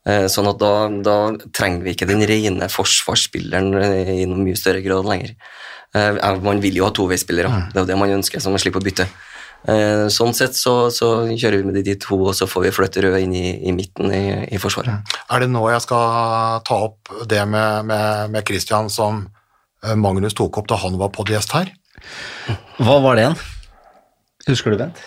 Eh, 0.06 0.26
sånn 0.30 0.50
at 0.50 0.58
da, 0.58 0.72
da 1.06 1.16
trenger 1.54 1.86
vi 1.86 1.94
ikke 1.94 2.10
den 2.10 2.26
rene 2.26 2.68
forsvarsspilleren 2.70 3.70
eh, 3.78 4.12
i 4.22 4.26
noe 4.26 4.42
mye 4.42 4.58
større 4.58 4.82
grad 4.82 5.06
lenger. 5.06 5.36
Eh, 5.94 6.18
man 6.42 6.62
vil 6.62 6.80
jo 6.80 6.88
ha 6.88 6.92
toveisspillere, 6.94 7.54
det 7.70 7.78
er 7.78 7.84
jo 7.84 7.90
det 7.92 8.02
man 8.02 8.18
ønsker, 8.18 8.42
så 8.42 8.50
man 8.50 8.62
slipper 8.62 8.82
å 8.82 8.86
bytte. 8.86 9.06
Eh, 9.66 10.06
sånn 10.12 10.34
sett 10.36 10.54
så, 10.54 10.92
så 10.94 11.12
kjører 11.26 11.58
vi 11.58 11.66
med 11.70 11.78
de, 11.78 11.86
de 11.88 11.96
to, 12.02 12.18
og 12.30 12.34
så 12.38 12.46
får 12.50 12.68
vi 12.68 12.74
flytte 12.74 13.06
Rød 13.06 13.18
inn 13.22 13.34
i, 13.34 13.46
i 13.66 13.74
midten 13.74 14.10
i, 14.14 14.24
i 14.54 14.60
Forsvaret. 14.62 15.14
Er 15.30 15.42
det 15.42 15.50
nå 15.50 15.64
jeg 15.70 15.86
skal 15.86 16.62
ta 16.66 16.82
opp 16.90 17.14
det 17.26 17.42
med, 17.50 17.86
med, 17.90 18.34
med 18.34 18.46
Christian 18.46 18.90
som 18.90 19.24
Magnus 19.96 20.34
tok 20.34 20.56
opp 20.58 20.68
da 20.70 20.78
han 20.80 20.96
var 21.00 21.12
podgjest 21.14 21.52
her? 21.54 21.68
Hva 22.80 22.96
var 23.04 23.16
det 23.18 23.26
igjen? 23.26 23.36
Husker 24.48 24.74
du, 24.74 24.80
Bent? 24.80 24.98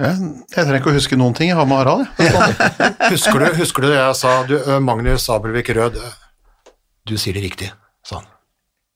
Jeg, 0.00 0.16
jeg 0.48 0.64
trenger 0.64 0.78
ikke 0.80 0.92
å 0.92 0.96
huske 0.96 1.16
noen 1.20 1.34
ting, 1.36 1.50
jeg 1.50 1.58
har 1.58 1.66
med 1.68 1.82
Harald. 1.82 2.06
jeg. 2.16 2.70
Husker 3.12 3.42
du, 3.42 3.46
husker 3.58 3.84
du 3.84 3.90
det 3.90 3.98
jeg 3.98 4.16
sa? 4.16 4.32
Du, 4.48 4.54
eh, 4.56 4.78
Magnus 4.80 5.26
Abelvik 5.32 5.68
Rød, 5.76 5.98
eh, 6.00 6.72
du 7.10 7.18
sier 7.20 7.36
det 7.36 7.42
riktig, 7.44 7.68
sa 8.06 8.22
han. 8.22 8.28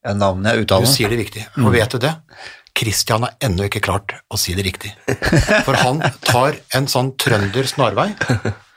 Ja, 0.05 0.15
navnet 0.17 0.57
jeg 0.57 0.69
Du 0.69 0.89
sier 0.89 1.13
det 1.13 1.19
riktig. 1.21 1.45
Og 1.61 1.73
vet 1.75 1.93
du 1.93 2.01
det? 2.01 2.15
Christian 2.77 3.25
har 3.25 3.37
ennå 3.45 3.69
ikke 3.69 3.83
klart 3.85 4.17
å 4.33 4.39
si 4.41 4.57
det 4.57 4.65
riktig. 4.67 4.91
For 5.65 5.77
han 5.79 6.01
tar 6.25 6.57
en 6.77 6.89
sånn 6.91 7.13
trønder 7.21 7.69
snarvei, 7.71 8.11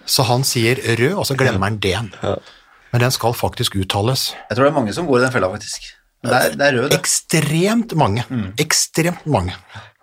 så 0.07 0.27
han 0.27 0.43
sier 0.47 0.79
rød, 0.99 1.15
og 1.17 1.25
så 1.27 1.35
glemmer 1.39 1.65
han 1.67 1.79
D-en. 1.83 2.11
Men 2.93 3.03
den 3.03 3.11
skal 3.11 3.33
faktisk 3.35 3.75
uttales. 3.81 4.29
Jeg 4.49 4.57
tror 4.57 4.67
det 4.67 4.71
er 4.71 4.77
mange 4.79 4.93
som 4.95 5.07
går 5.09 5.19
i 5.19 5.25
den 5.27 5.33
fella, 5.35 5.51
faktisk. 5.53 5.93
Det 6.27 6.33
er, 6.33 6.55
det 6.57 6.65
er 6.65 6.73
rød, 6.79 6.89
det. 6.91 6.97
Ekstremt 6.97 7.93
mange. 7.99 8.23
Ekstremt 8.59 9.25
mange. 9.29 9.53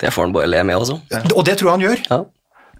Det 0.00 0.12
får 0.14 0.28
han 0.28 0.32
bare 0.36 0.46
le 0.52 0.62
med, 0.64 0.76
altså. 0.76 1.00
Og 1.34 1.44
det 1.46 1.58
tror 1.58 1.72
jeg 1.72 1.78
han 1.78 1.84
gjør. 1.88 2.02
Ja. 2.10 2.20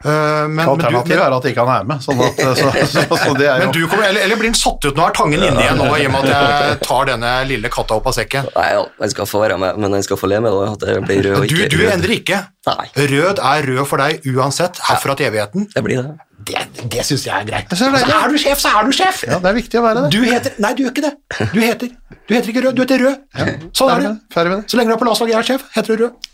Uh, 0.05 0.11
Men, 0.11 0.57
men, 0.59 0.67
du, 0.67 0.71
Alternativet 0.75 1.17
men, 1.17 1.23
er 1.25 1.35
at 1.39 1.47
ikke 1.49 1.65
han 1.65 1.71
er 1.81 1.85
med. 1.89 2.03
Sånn 2.05 2.19
at, 2.21 2.41
så, 2.59 2.67
så, 2.93 3.05
så 3.09 3.31
det 3.39 3.47
er 3.49 3.63
men 3.63 3.71
du 3.73 3.79
kommer, 3.89 4.05
eller, 4.11 4.21
eller 4.27 4.37
blir 4.37 4.51
han 4.51 4.59
satt 4.59 4.85
ut 4.85 4.99
nå? 4.99 5.07
Er 5.07 5.15
tangen 5.17 5.41
inne 5.41 5.63
igjen 5.63 5.79
nå, 5.81 5.87
i 5.97 6.05
og 6.05 6.13
med 6.13 6.29
at 6.29 6.45
jeg 6.69 6.81
tar 6.85 7.09
denne 7.09 7.31
lille 7.49 7.71
katta 7.73 7.97
opp 7.97 8.11
av 8.11 8.17
sekken? 8.19 8.51
Nei, 8.53 8.67
han 9.01 9.15
skal 9.15 9.31
få 9.31 9.41
være 9.47 9.57
med, 9.63 9.81
men 9.81 9.97
han 9.97 10.05
skal 10.05 10.21
få 10.21 10.29
le 10.29 10.43
med 10.45 10.53
det, 10.53 10.67
at 10.75 10.85
det 10.85 10.99
blir 11.09 11.23
rød 11.31 11.39
og 11.39 11.49
ikke 11.49 11.71
du 11.73 11.79
rød. 11.81 11.89
endrer 11.95 12.15
ikke. 12.19 12.43
Nei, 12.69 12.87
Rød 13.15 13.41
er 13.55 13.69
rød 13.71 13.83
for 13.89 14.05
deg 14.05 14.29
uansett, 14.35 14.83
herfra 14.91 15.17
til 15.17 15.31
evigheten. 15.31 15.71
det 15.73 15.85
blir 15.89 16.03
det. 16.05 16.15
Det, 16.49 16.63
det 16.93 17.05
syns 17.09 17.25
jeg 17.27 17.35
er 17.41 17.47
greit. 17.49 17.73
Så. 17.73 17.89
Altså, 17.89 18.17
er 18.19 18.29
du 18.35 18.39
sjef, 18.41 18.61
så 18.61 18.73
er 18.79 18.89
du 18.89 18.93
sjef! 18.97 19.23
Ja, 19.29 19.39
det 19.41 19.51
er 19.53 19.57
viktig 19.57 19.81
å 19.81 19.85
være 19.87 20.05
det. 20.05 20.11
Du 20.15 20.21
heter 20.29 20.59
Nei, 20.65 20.73
du 20.77 20.85
gjør 20.85 20.93
ikke 20.95 21.07
det. 21.07 21.15
Du 21.55 21.61
heter 21.63 21.91
Du 22.29 22.35
heter 22.35 22.53
ikke 22.53 22.63
Rød, 22.67 22.77
du 22.77 22.83
heter 22.85 23.05
Rød. 23.05 23.67
Sånn 23.77 23.93
er 23.95 24.05
det. 24.05 24.59
Så 24.71 24.79
lenge 24.81 24.93
du 24.93 24.97
er 24.97 25.01
på 25.01 25.09
landslaget 25.09 25.35
jeg 25.35 25.41
er 25.43 25.49
sjef, 25.53 25.67
heter 25.77 25.97
du 25.97 26.05
Rød. 26.07 26.31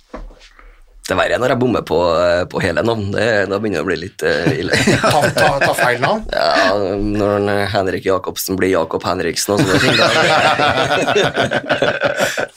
Det 1.11 1.17
verre 1.19 1.35
er 1.35 1.41
når 1.43 1.57
jeg 1.57 1.59
bommer 1.59 1.83
på, 1.83 1.97
eh, 2.23 2.47
på 2.47 2.61
hele 2.63 2.85
navn. 2.87 3.11
Det, 3.11 3.51
da 3.51 3.59
begynner 3.59 3.81
det 3.81 3.83
å 3.83 3.89
bli 3.89 3.97
litt 3.99 4.23
uh, 4.23 4.47
ille. 4.55 4.71
Ta, 5.03 5.27
ta, 5.35 5.59
ta 5.59 5.75
feil 5.75 5.99
navn. 6.03 6.23
Ja, 6.31 6.75
når 7.19 7.49
eh, 7.51 7.67
Henrik 7.73 8.05
Jacobsen 8.07 8.55
blir 8.61 8.71
Jakob 8.71 9.03
Henriksen 9.09 9.55
og 9.57 9.61
sånne 9.65 9.81
ting, 9.83 9.97
da, 9.99 10.07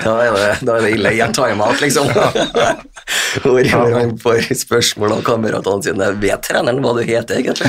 da, 0.04 0.12
er 0.14 0.30
det, 0.38 0.52
da 0.62 0.72
er 0.78 0.82
det 0.86 0.92
ille 1.00 1.10
i 1.18 1.20
en 1.26 1.34
timeout, 1.34 1.82
liksom. 1.82 2.06
Hvor, 3.44 3.66
hvor 3.66 3.94
han 3.98 4.14
får 4.22 4.54
spørsmål 4.56 5.12
av 5.18 5.24
kameratene 5.26 5.84
sine 5.84 6.06
Vet 6.22 6.42
treneren 6.46 6.82
hva 6.86 6.94
du 6.96 7.02
heter, 7.04 7.36
egentlig? 7.42 7.66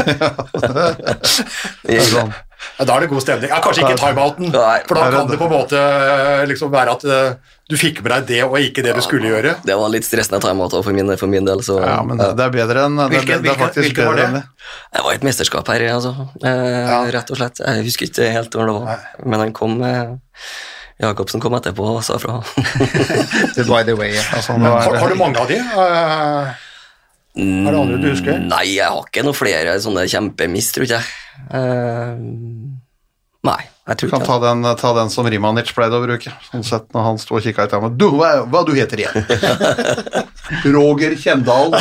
Er. 2.64 2.80
Ja, 2.80 2.84
Da 2.88 2.96
er 2.96 3.00
det 3.04 3.08
god 3.10 3.22
stemning. 3.22 3.50
Ja, 3.50 3.60
kanskje 3.64 3.84
ikke 3.84 3.98
timeouten, 4.00 4.50
for 4.88 4.94
da 4.98 5.10
kan 5.14 5.28
det 5.30 5.38
på 5.38 5.46
en 5.48 5.52
måte 5.54 5.78
eh, 5.78 6.44
liksom 6.50 6.72
være 6.74 6.94
at 6.96 7.04
eh, 7.04 7.54
du 7.70 7.76
fikk 7.80 8.02
med 8.04 8.10
deg 8.12 8.26
det 8.28 8.40
og 8.44 8.58
ikke 8.60 8.82
det 8.84 8.92
du 8.96 9.00
skulle 9.04 9.30
gjøre. 9.30 9.54
Det 9.64 9.76
var 9.78 9.88
litt 9.94 10.04
stressende 10.04 10.40
timeout 10.44 10.74
for 10.84 10.92
min, 10.92 11.14
for 11.16 11.30
min 11.32 11.44
del. 11.48 11.62
Så, 11.64 11.78
Ja, 11.80 12.02
men 12.04 12.18
det, 12.20 12.32
det 12.36 12.44
er 12.48 12.52
bedre 12.58 12.84
enn 12.88 12.96
det, 13.00 13.08
Hvilken- 13.14 13.42
det 13.46 13.54
er 13.54 13.60
faktisk 13.62 13.96
bedre 13.96 14.16
det? 14.18 14.26
enn 14.28 14.36
det. 14.40 14.44
Det 14.98 15.04
var 15.06 15.12
et 15.14 15.24
mesterskap 15.30 15.68
her, 15.72 15.86
altså. 15.94 16.12
Eh, 16.44 17.10
Rett 17.14 17.30
og 17.30 17.40
slett. 17.40 17.60
Jeg 17.64 17.84
husker 17.88 18.10
ikke 18.10 18.30
helt 18.34 18.52
hvor 18.58 18.68
det 18.68 18.76
var, 18.80 19.04
men 19.24 19.40
han 19.46 19.52
kom 19.56 19.80
eh, 19.84 20.14
Jacobsen 21.02 21.40
kom 21.42 21.56
etterpå 21.58 21.82
og 21.96 22.04
sa 22.06 22.18
fra. 22.22 22.36
By 23.66 23.82
the 23.82 23.96
way. 23.98 24.12
ja. 24.14 24.22
Altså, 24.36 24.52
Har, 24.52 24.94
har 25.00 25.08
du 25.10 25.16
mange 25.18 25.40
av 25.40 25.48
de? 25.50 25.56
Eh, 25.58 26.52
Er 27.34 27.70
det 27.72 27.78
andre 27.80 27.98
du 27.98 28.08
husker? 28.12 28.38
Nei, 28.38 28.64
jeg 28.76 28.86
har 28.86 29.06
ikke 29.08 29.24
noen 29.26 29.34
flere 29.36 29.74
sånne 29.82 30.06
kjempemiss, 30.10 30.70
tror 30.74 30.86
ikke 30.86 31.00
jeg. 31.00 31.06
Uh, 31.50 32.14
nei, 33.48 33.62
jeg 33.90 33.98
tror 34.00 34.12
kan 34.12 34.22
ikke 34.22 34.28
ta 34.30 34.36
den, 34.44 34.68
ta 34.80 34.92
den 34.96 35.10
som 35.12 35.26
Rimanic 35.28 35.72
pleide 35.74 35.98
å 35.98 36.04
bruke. 36.04 36.30
Sånn 36.46 36.62
sett 36.64 36.86
når 36.94 37.08
han 37.08 37.18
sto 37.20 37.34
og 37.36 37.42
kikka 37.44 37.66
etter 37.66 37.82
meg. 37.82 37.98
Du, 37.98 38.06
hva, 38.14 38.30
hva 38.46 38.62
du 38.64 38.70
heter 38.78 39.02
igjen? 39.02 39.26
Roger 40.76 41.18
Kjendal. 41.18 41.74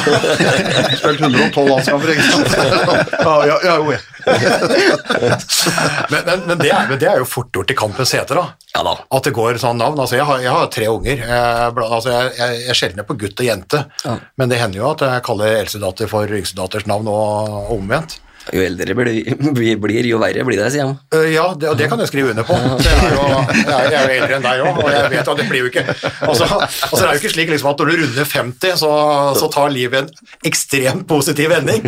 Spilt 1.00 1.22
112 1.22 1.70
landskamper, 1.70 2.16
ikke 2.16 2.28
sant? 2.28 2.58
Ja, 3.24 3.38
ja, 3.48 3.60
ja, 3.64 3.78
jo, 3.78 3.94
ja. 3.94 4.02
Men, 6.12 6.22
men, 6.26 6.40
men, 6.48 6.58
det 6.60 6.70
er, 6.72 6.88
men 6.90 7.00
det 7.02 7.08
er 7.10 7.20
jo 7.22 7.26
fort 7.28 7.50
gjort 7.56 7.72
i 7.72 7.76
kampens 7.78 8.12
hete, 8.16 8.36
da. 8.38 8.44
Ja 8.76 8.82
da. 8.86 8.94
At 9.16 9.26
det 9.28 9.34
går 9.36 9.58
sånn 9.62 9.80
navn. 9.80 10.00
Altså, 10.00 10.18
jeg, 10.20 10.26
har, 10.28 10.42
jeg 10.44 10.54
har 10.54 10.68
tre 10.74 10.88
unger. 10.92 11.24
Jeg, 11.24 11.74
altså, 11.86 12.12
jeg, 12.14 12.34
jeg, 12.40 12.60
jeg 12.68 12.78
skjelner 12.80 13.08
på 13.08 13.18
gutt 13.24 13.40
og 13.44 13.48
jente, 13.48 13.84
Ja. 14.06 14.18
men 14.40 14.52
det 14.52 14.60
hender 14.62 14.82
jo 14.82 14.90
at 14.92 15.04
jeg 15.08 15.24
kaller 15.26 15.58
eldstedatter 15.62 16.12
for 16.12 16.38
yngstedatters 16.40 16.88
navn, 16.90 17.08
og 17.12 17.22
og 17.54 17.72
omvendt. 17.78 18.18
Jo 18.52 18.60
eldre 18.60 18.94
vi 18.98 19.76
blir, 19.80 20.08
jo 20.10 20.18
verre 20.20 20.44
blir 20.44 20.60
det, 20.60 20.72
sier 20.74 20.90
de. 20.90 20.98
Eh, 21.16 21.30
Ja, 21.34 21.46
det, 21.56 21.70
og 21.72 21.78
det 21.80 21.88
kan 21.92 22.02
jeg 22.04 22.10
skrive 22.12 22.34
under 22.34 22.44
på. 22.48 22.58
Jeg 22.84 22.98
er 23.00 23.14
jo, 23.16 23.28
jeg 23.56 23.86
er, 23.86 23.94
jo 23.94 24.18
eldre 24.18 24.38
enn 24.38 24.44
deg 24.44 24.64
òg, 24.66 24.82
og 24.84 24.90
jeg 24.92 25.12
vet 25.14 25.32
at 25.32 25.40
det 25.40 25.46
blir 25.48 25.64
jo 25.64 25.70
ikke 25.72 25.84
altså, 25.88 26.48
altså, 26.60 27.00
Det 27.00 27.06
er 27.06 27.14
jo 27.14 27.22
ikke 27.22 27.34
slik 27.34 27.54
liksom, 27.54 27.70
at 27.72 27.84
når 27.84 27.92
du 27.92 28.02
runder 28.02 28.30
50, 28.34 28.76
så, 28.84 28.92
så 29.40 29.50
tar 29.54 29.72
livet 29.74 30.04
en 30.04 30.30
ekstremt 30.52 31.08
positiv 31.08 31.54
vending. 31.54 31.88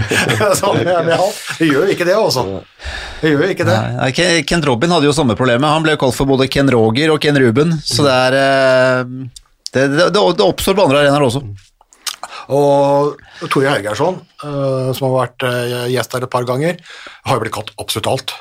Sånn, 0.61 0.79
med, 0.79 0.95
med 1.09 1.15
alt. 1.17 1.43
Det 1.59 1.69
gjør 1.69 1.89
jo 1.89 1.97
ikke 1.97 2.07
det, 2.07 2.15
altså. 2.15 2.45
Det 3.19 3.33
gjør 3.33 3.45
jo 3.49 3.53
ikke 3.57 3.67
det. 3.67 3.77
Nei, 3.99 4.09
Ken 4.15 4.41
Ken 4.47 4.65
Robin 4.65 4.95
hadde 4.95 5.09
jo 5.09 5.15
samme 5.17 5.35
problemet. 5.37 5.67
Han 5.67 5.83
ble 5.85 5.97
kalt 5.99 6.15
for 6.15 6.29
både 6.29 6.47
Ken 6.51 6.71
Roger 6.71 7.11
og 7.13 7.19
Ken 7.23 7.37
Ruben, 7.41 7.75
så 7.83 8.07
det 8.07 8.15
er 8.29 8.39
eh, 8.39 9.15
det, 9.75 9.87
det, 9.91 10.09
det 10.15 10.45
oppstår 10.45 10.77
på 10.77 10.87
andre 10.87 11.03
arenaer 11.03 11.27
også. 11.27 11.43
Og 12.53 13.15
Tore 13.49 13.71
Hergeirsson, 13.71 14.19
eh, 14.43 14.89
som 14.93 15.09
har 15.09 15.15
vært 15.15 15.45
eh, 15.47 15.75
gjest 15.95 16.13
der 16.13 16.25
et 16.27 16.33
par 16.33 16.45
ganger, 16.47 16.79
har 17.25 17.37
jo 17.37 17.43
blitt 17.43 17.55
kalt 17.55 17.71
absolutt 17.81 18.09
alt. 18.11 18.35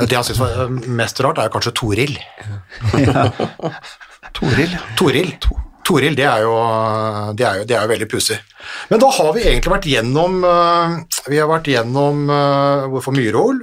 Det 0.00 0.16
han 0.16 0.26
syns 0.26 0.40
var 0.42 0.64
eh, 0.64 0.78
mest 0.90 1.22
rart, 1.22 1.38
er 1.38 1.52
kanskje 1.52 1.74
Toril. 1.78 2.16
Toril. 4.38 4.78
Toril. 4.98 5.36
Toril, 5.82 6.14
det 6.14 6.24
er 6.24 6.44
jo, 6.44 6.52
det 7.34 7.42
er 7.42 7.56
jo, 7.58 7.64
det 7.66 7.74
er 7.74 7.82
jo 7.82 7.90
veldig 7.90 8.06
pussig. 8.10 8.36
Men 8.90 9.00
da 9.02 9.08
har 9.10 9.32
vi 9.34 9.42
egentlig 9.50 9.72
vært 9.72 9.88
gjennom 9.90 10.36
Vi 11.26 11.40
har 11.40 11.48
vært 11.50 11.70
gjennom 11.72 12.20
hvorfor 12.92 13.16
Myrhol, 13.16 13.58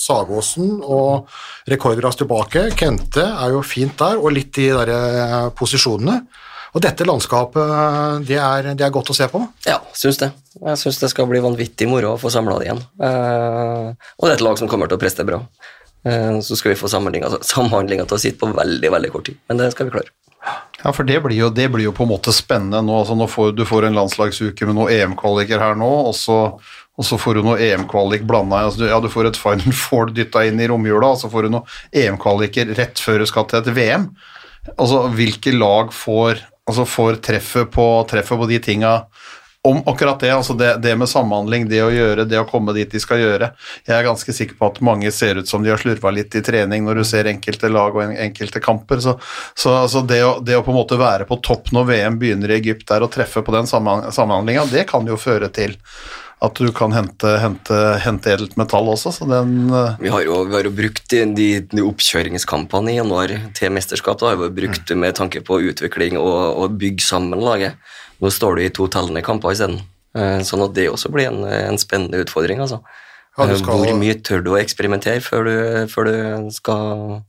Sagåsen 0.00 0.78
og 0.80 1.28
rekordras 1.68 2.16
tilbake. 2.16 2.70
Kente 2.80 3.26
er 3.28 3.52
jo 3.52 3.60
fint 3.60 4.00
der, 4.00 4.16
og 4.16 4.32
litt 4.38 4.54
de 4.56 4.70
der 4.72 5.52
posisjonene. 5.52 6.22
Og 6.76 6.82
dette 6.84 7.06
landskapet, 7.08 8.26
det 8.28 8.36
er, 8.36 8.68
det 8.76 8.84
er 8.84 8.92
godt 8.94 9.10
å 9.12 9.16
se 9.16 9.28
på. 9.32 9.40
Ja, 9.66 9.78
syns 9.96 10.18
det. 10.20 10.28
Jeg 10.60 10.80
syns 10.82 10.98
det 11.00 11.08
skal 11.14 11.28
bli 11.30 11.40
vanvittig 11.40 11.88
moro 11.88 12.14
å 12.14 12.20
få 12.20 12.30
samla 12.34 12.58
det 12.60 12.68
igjen. 12.68 12.82
Eh, 13.02 13.88
og 14.18 14.26
det 14.26 14.34
er 14.34 14.36
et 14.38 14.44
lag 14.44 14.58
som 14.60 14.68
kommer 14.70 14.90
til 14.90 14.98
å 14.98 15.02
prestere 15.02 15.28
bra. 15.30 15.40
Eh, 16.04 16.38
så 16.44 16.56
skal 16.58 16.74
vi 16.74 16.78
få 16.80 16.90
samhandlinga 16.92 17.40
samhandlinga 17.42 18.04
til 18.08 18.18
å 18.18 18.22
sitte 18.22 18.42
på 18.44 18.52
veldig, 18.56 18.90
veldig 18.94 19.12
kort 19.14 19.28
tid. 19.30 19.38
Men 19.48 19.62
det 19.62 19.70
skal 19.74 19.88
vi 19.88 19.96
klare. 19.96 20.12
Ja, 20.84 20.92
for 20.94 21.02
det 21.08 21.16
blir, 21.24 21.34
jo, 21.34 21.48
det 21.50 21.66
blir 21.74 21.88
jo 21.88 21.92
på 21.96 22.04
en 22.06 22.12
måte 22.12 22.32
spennende 22.36 22.78
nå. 22.86 23.00
Altså, 23.00 23.16
nå 23.18 23.26
får, 23.32 23.54
du 23.58 23.64
får 23.66 23.88
en 23.88 23.96
landslagsuke 23.98 24.68
med 24.68 24.76
noen 24.78 24.92
EM-kvaliker 24.94 25.58
her 25.60 25.74
nå, 25.80 25.88
og 26.10 26.14
så, 26.14 26.36
og 26.98 27.06
så 27.06 27.18
får 27.18 27.40
du 27.40 27.46
noe 27.48 27.58
EM-kvalik 27.64 28.22
blanda 28.28 28.60
altså, 28.68 28.84
du- 28.84 28.90
Ja, 28.92 29.00
du 29.02 29.08
får 29.10 29.32
et 29.32 29.40
Final 29.40 29.74
Four 29.74 30.12
dytta 30.14 30.44
inn 30.46 30.60
i 30.62 30.68
romjula, 30.70 31.10
og 31.16 31.18
så 31.24 31.30
får 31.32 31.48
du 31.48 31.56
noen 31.56 31.74
EM-kvaliker 31.92 32.70
rett 32.78 33.02
før 33.02 33.24
du 33.24 33.26
skal 33.30 33.48
til 33.50 33.58
et 33.64 33.72
VM. 33.74 34.06
Altså, 34.76 35.02
hvilke 35.18 35.52
lag 35.58 35.90
får, 35.96 36.44
altså, 36.68 36.86
får 36.86 37.20
treffet, 37.24 37.72
på, 37.74 37.88
treffet 38.10 38.38
på 38.38 38.48
de 38.50 38.62
tinga 38.62 38.94
om 39.68 39.82
akkurat 39.86 40.20
det, 40.20 40.30
altså 40.30 40.54
det, 40.54 40.76
det 40.82 40.94
med 40.96 41.08
samhandling, 41.10 41.66
det 41.68 41.80
å 41.82 41.90
gjøre, 41.90 42.24
det 42.30 42.38
å 42.40 42.46
komme 42.48 42.72
dit 42.76 42.90
de 42.92 43.00
skal 43.02 43.20
gjøre. 43.20 43.50
Jeg 43.88 43.96
er 43.96 44.06
ganske 44.06 44.32
sikker 44.32 44.56
på 44.58 44.68
at 44.70 44.78
mange 44.86 45.10
ser 45.12 45.40
ut 45.40 45.50
som 45.50 45.64
de 45.64 45.72
har 45.72 45.82
slurva 45.82 46.12
litt 46.14 46.36
i 46.38 46.42
trening 46.46 46.86
når 46.86 47.00
du 47.00 47.04
ser 47.08 47.28
enkelte 47.28 47.70
lag 47.72 47.96
og 47.96 48.04
en, 48.04 48.14
enkelte 48.28 48.62
kamper. 48.64 49.02
Så, 49.04 49.16
så, 49.58 49.74
altså 49.82 50.04
det, 50.06 50.22
å, 50.24 50.38
det 50.44 50.56
å 50.56 50.62
på 50.64 50.72
en 50.72 50.78
måte 50.78 51.00
være 51.00 51.26
på 51.28 51.40
topp 51.44 51.72
når 51.74 51.90
VM 51.90 52.20
begynner 52.22 52.54
i 52.54 52.60
Egypt 52.60 52.86
der 52.92 53.04
og 53.04 53.12
treffe 53.12 53.42
på 53.44 53.54
den 53.56 53.68
samhand- 53.68 54.08
samhandlinga, 54.14 54.68
det 54.70 54.86
kan 54.88 55.10
jo 55.10 55.18
føre 55.20 55.50
til 55.52 55.74
at 56.40 56.54
du 56.54 56.68
kan 56.70 56.92
hente, 56.94 57.30
hente, 57.42 57.76
hente 58.04 58.30
edelt 58.30 58.52
metall 58.60 58.86
også. 58.92 59.10
Så 59.16 59.26
den 59.26 59.70
eh, 59.74 59.96
Vi 59.98 60.10
har 60.12 60.22
jo, 60.22 60.44
vi 60.46 60.54
har 60.54 60.68
jo 60.68 60.70
brukt 60.74 61.08
de, 61.10 61.24
de, 61.34 61.82
oppkjøringskampene 61.82 62.92
i 62.92 62.98
januar 63.00 63.32
til 63.58 63.72
mesterskap. 63.74 64.20
Da 64.20 64.30
har 64.32 64.38
vi 64.44 64.48
brukt 64.60 64.92
med 64.94 65.16
tanke 65.18 65.42
på 65.42 65.58
utvikling 65.70 66.18
og, 66.20 66.62
og 66.62 66.76
bygge 66.78 67.02
sammen 67.02 67.42
laget. 67.42 67.74
Nå 68.22 68.30
står 68.34 68.56
du 68.58 68.62
i 68.66 68.70
to 68.74 68.86
tellende 68.90 69.22
kamper 69.26 69.54
isteden. 69.56 69.80
Eh, 70.14 70.38
Sånn 70.46 70.62
at 70.64 70.74
det 70.78 70.88
også 70.92 71.10
blir 71.14 71.28
en, 71.32 71.42
en 71.44 71.78
spennende 71.78 72.22
utfordring. 72.24 72.62
Altså. 72.64 72.80
Ja, 73.38 73.46
du 73.46 73.52
Eh, 73.54 73.58
skal- 73.60 73.82
Hvor 73.82 73.98
mye 73.98 74.14
tør 74.22 74.40
du 74.42 74.52
å 74.54 74.60
eksperimentere 74.62 75.20
før 75.22 75.44
du, 75.46 75.56
før 75.90 76.08
du 76.10 76.50
skal 76.54 77.22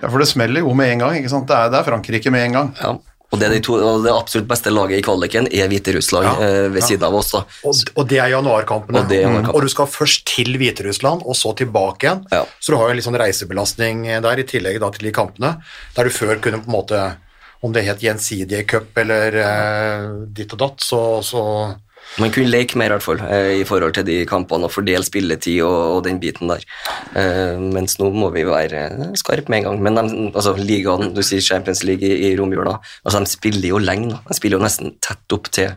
Ja, 0.00 0.08
for 0.08 0.18
det 0.22 0.28
smeller 0.30 0.62
jo 0.62 0.74
med 0.74 0.92
en 0.92 0.98
gang, 1.02 1.16
ikke 1.18 1.30
sant. 1.32 1.46
Det 1.50 1.56
er, 1.56 1.70
det 1.70 1.80
er 1.80 1.86
Frankrike 1.90 2.30
med 2.30 2.44
en 2.48 2.52
gang. 2.58 2.74
ja. 2.82 2.92
Og 3.30 3.38
det, 3.38 3.48
de 3.52 3.60
to, 3.62 3.76
det 4.02 4.10
absolutt 4.10 4.48
beste 4.50 4.72
laget 4.72 4.98
i 4.98 5.04
kvaliken 5.06 5.46
er 5.54 5.68
Hviterussland 5.70 6.26
Ja, 6.26 6.32
eh, 6.46 6.66
ved 6.72 6.80
ja. 6.82 6.86
siden 6.88 7.06
av 7.06 7.14
oss. 7.14 7.30
Og, 7.38 7.82
og 7.94 8.08
det 8.10 8.18
er 8.18 8.32
januarkampene. 8.32 9.04
Og 9.04 9.12
er 9.14 9.22
januarkampene. 9.22 9.54
Og 9.54 9.66
du 9.66 9.70
skal 9.70 9.90
først 9.90 10.24
til 10.26 10.58
Hviterussland, 10.58 11.22
og 11.22 11.38
så 11.38 11.54
tilbake 11.60 12.08
igjen. 12.08 12.24
Ja. 12.34 12.42
Så 12.58 12.74
du 12.74 12.78
har 12.80 12.88
jo 12.88 12.96
en 12.96 12.98
litt 12.98 13.06
sånn 13.06 13.20
reisebelastning 13.22 14.02
der, 14.26 14.42
i 14.42 14.46
tillegg 14.50 14.80
da 14.82 14.90
til 14.94 15.06
de 15.06 15.14
kampene, 15.14 15.52
der 15.94 16.10
du 16.10 16.14
før 16.14 16.42
kunne 16.42 16.62
på 16.64 16.70
en 16.72 16.78
måte 16.80 17.02
Om 17.60 17.74
det 17.76 17.82
het 17.84 18.00
gjensidige 18.00 18.64
cup 18.64 18.96
eller 18.96 19.34
eh, 19.36 20.04
ditt 20.32 20.54
og 20.56 20.62
datt, 20.62 20.80
så, 20.80 21.20
så 21.20 21.42
Man 22.18 22.32
kunne 22.34 22.50
leke 22.50 22.78
mer 22.80 22.90
i 22.90 22.96
hvert 22.96 23.04
fall 23.04 23.20
eh, 23.22 23.52
i 23.60 23.66
forhold 23.68 23.94
til 23.94 24.06
de 24.08 24.16
kampene 24.28 24.66
og 24.66 24.72
fordele 24.74 25.06
spilletid 25.06 25.60
og, 25.62 25.76
og 25.96 26.00
den 26.08 26.18
biten 26.22 26.50
der. 26.50 26.64
Eh, 27.14 27.60
mens 27.60 27.98
nå 28.00 28.10
må 28.14 28.32
vi 28.34 28.42
være 28.48 29.12
skarpe 29.20 29.52
med 29.52 29.62
en 29.62 29.68
gang. 29.68 29.84
Men 29.86 30.00
de, 30.00 30.24
altså, 30.32 30.56
ligaen, 30.58 31.14
du 31.14 31.22
sier 31.26 31.44
Champions 31.44 31.84
League 31.86 32.06
i, 32.06 32.32
i 32.32 32.34
romjula, 32.40 32.80
altså, 33.04 33.22
de 33.22 33.30
spiller 33.30 33.70
jo 33.70 33.82
lenge. 33.82 34.18
De 34.26 34.36
spiller 34.36 34.58
jo 34.58 34.66
nesten 34.66 34.96
tett 35.04 35.36
opp 35.36 35.52
til, 35.54 35.70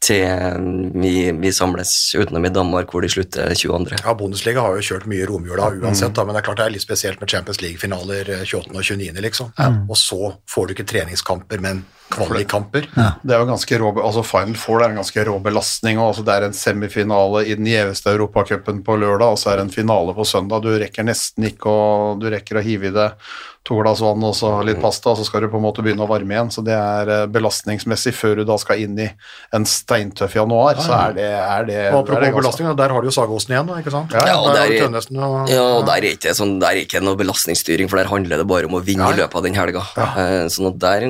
til 0.00 0.24
eh, 0.24 0.56
vi, 1.02 1.14
vi 1.36 1.52
samles, 1.52 1.92
utenom 2.16 2.46
i 2.48 2.52
Danmark 2.54 2.92
hvor 2.92 3.04
de 3.04 3.10
slutter 3.12 3.52
22. 3.54 4.00
Ja, 4.00 4.14
Bundesliga 4.16 4.64
har 4.64 4.78
jo 4.78 4.86
kjørt 4.86 5.06
mye 5.10 5.28
romjula 5.28 5.70
uansett, 5.76 6.14
da, 6.16 6.24
men 6.24 6.36
det 6.36 6.42
er 6.42 6.48
klart 6.48 6.62
det 6.62 6.68
er 6.68 6.74
litt 6.76 6.84
spesielt 6.86 7.20
med 7.20 7.32
Champions 7.32 7.60
League-finaler 7.62 8.32
eh, 8.38 8.44
28. 8.48 8.72
og 8.72 8.80
29., 8.80 9.24
liksom. 9.28 9.52
Og 9.86 9.96
så 10.00 10.34
får 10.50 10.68
du 10.68 10.76
ikke 10.76 10.88
treningskamper, 10.88 11.60
men 11.62 11.84
kvalikkamper. 12.10 12.88
Det 13.22 13.34
er 13.34 13.42
jo 13.42 13.50
ganske 13.52 13.78
rå, 13.78 13.92
altså 14.02 14.24
Final 14.26 14.56
Four 14.58 14.82
er 14.82 14.90
en 14.90 14.98
ganske 14.98 15.24
rå 15.28 15.36
belastning. 15.44 16.00
og 16.00 16.10
altså 16.10 16.24
Det 16.26 16.34
er 16.34 16.48
en 16.48 16.56
semifinale 16.56 17.44
i 17.46 17.54
den 17.58 17.68
gjeveste 17.70 18.16
europacupen 18.16 18.82
på 18.86 18.96
lørdag, 18.98 19.36
og 19.36 19.38
så 19.38 19.52
er 19.52 19.60
det 19.60 19.68
en 19.68 19.76
finale 19.76 20.16
på 20.16 20.26
søndag. 20.26 20.64
Du 20.64 20.72
rekker 20.74 21.06
nesten 21.06 21.46
ikke 21.52 21.70
å, 21.70 21.86
du 22.18 22.26
rekker 22.32 22.58
å 22.58 22.64
hive 22.66 22.90
i 22.90 22.96
deg 22.96 23.30
to 23.62 23.76
glass 23.82 24.00
vann 24.00 24.22
og 24.24 24.32
så 24.34 24.50
litt 24.64 24.78
pasta, 24.80 25.10
og 25.12 25.18
så 25.20 25.24
skal 25.28 25.42
du 25.44 25.48
på 25.52 25.58
en 25.60 25.64
måte 25.66 25.82
begynne 25.84 26.00
å 26.02 26.08
varme 26.08 26.32
igjen. 26.32 26.48
Så 26.50 26.62
det 26.64 26.72
er 26.72 27.10
eh, 27.12 27.26
belastningsmessig 27.28 28.14
før 28.16 28.40
du 28.40 28.44
da 28.48 28.56
skal 28.58 28.80
inn 28.80 28.96
i 28.98 29.08
en 29.56 29.66
steintøff 29.68 30.34
januar. 30.38 30.80
Så 30.80 30.94
er 30.96 31.12
det, 31.18 31.26
er 31.28 31.68
det, 31.68 31.78
Og 31.92 32.00
er 32.00 32.04
det 32.08 32.16
apropos 32.16 32.40
belastning, 32.40 32.70
der 32.80 32.94
har 32.96 33.04
du 33.04 33.10
jo 33.10 33.14
Sagosen 33.14 33.52
igjen, 33.54 33.68
ikke 33.82 33.92
sant? 33.92 34.16
Ja, 34.16 34.24
Ja, 34.32 34.38
og 34.40 34.54
der 34.56 34.66
der- 34.66 34.88
er, 34.88 35.28
og 35.28 35.52
Ja, 35.52 35.62
og 35.76 35.86
der 35.86 36.00
er 36.00 36.08
ikke, 36.16 36.34
sånn, 36.34 36.58
der 36.58 36.72
er 36.72 36.82
ikke 36.86 37.02
noe 37.04 37.16
belastningsstyring, 37.20 37.90
for 37.90 38.00
der 38.00 38.08
handler 38.08 38.40
det 38.40 38.48
bare 38.48 38.64
om 38.64 38.80
å 38.80 38.84
vinne 38.84 39.12
i 39.12 39.20
løpet 39.20 39.36
av 39.36 39.42
den 39.42 39.54
helga. 39.54 39.84
Ja. 39.96 40.46
sånn 40.48 40.72
at 40.72 40.78
der 40.78 41.00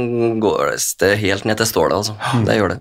går 0.42 0.76
det 0.98 1.18
helt 1.18 1.44
ned 1.44 1.56
til 1.56 1.66
stålet, 1.66 1.92
altså. 2.02 2.14
Det 2.44 2.58
gjør 2.58 2.74
det. 2.74 2.80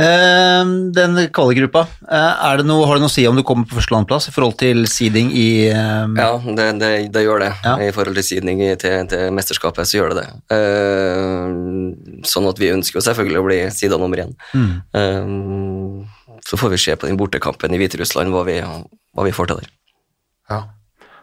Eh, 0.00 0.64
Den 0.96 1.18
kvalikgruppa, 1.34 1.82
eh, 2.08 2.30
har 2.40 2.56
det 2.60 2.66
noe 2.66 2.86
å 2.88 3.10
si 3.10 3.26
om 3.28 3.36
du 3.36 3.42
kommer 3.46 3.68
på 3.68 3.76
første 3.76 3.94
landplass 3.94 4.28
i 4.30 4.32
forhold 4.34 4.56
til 4.60 4.86
seeding 4.88 5.30
i 5.36 5.68
eh, 5.68 6.06
Ja, 6.16 6.30
det, 6.40 6.68
det, 6.80 6.90
det 7.12 7.24
gjør 7.26 7.44
det. 7.44 7.50
Ja. 7.64 7.74
I 7.84 7.90
forhold 7.92 8.16
til 8.16 8.26
seeding 8.26 8.62
til, 8.80 8.96
til 9.10 9.34
mesterskapet, 9.36 9.88
så 9.88 10.00
gjør 10.00 10.14
det 10.14 10.24
det. 10.24 10.30
Eh, 10.56 12.24
sånn 12.30 12.48
at 12.48 12.62
vi 12.62 12.72
ønsker 12.72 13.00
jo 13.00 13.04
selvfølgelig 13.10 13.42
å 13.42 13.46
bli 13.46 13.60
sida 13.74 14.00
nummer 14.00 14.24
én. 14.24 14.32
Mm. 14.56 16.08
Så 16.46 16.56
får 16.56 16.72
vi 16.72 16.80
se 16.80 16.96
på 16.96 17.06
den 17.10 17.20
bortekampen 17.20 17.74
i 17.76 17.80
Hviterussland 17.80 18.32
hva 18.32 18.44
vi, 18.48 18.58
hva 18.64 19.26
vi 19.26 19.34
får 19.36 19.50
til 19.50 19.60
der. 19.60 19.72
Ja. 20.50 20.62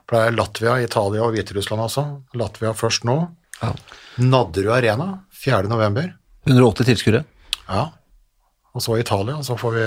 For 0.07 0.15
det 0.15 0.21
er 0.23 0.37
Latvia, 0.37 0.77
Italia 0.85 1.25
og 1.25 1.33
Hviterussland 1.35 1.83
også. 1.83 2.05
Latvia 2.39 2.71
først 2.77 3.07
nå. 3.09 3.17
Ja. 3.59 3.73
Nadderud 4.21 4.71
Arena 4.77 5.09
4. 5.35 5.65
november. 5.67 6.13
180 6.47 6.87
tilskuere? 6.93 7.25
Ja. 7.67 7.89
Og 8.77 8.83
så 8.85 8.97
Italia, 9.01 9.39
så 9.41 9.57
får 9.57 9.73
vi, 9.73 9.85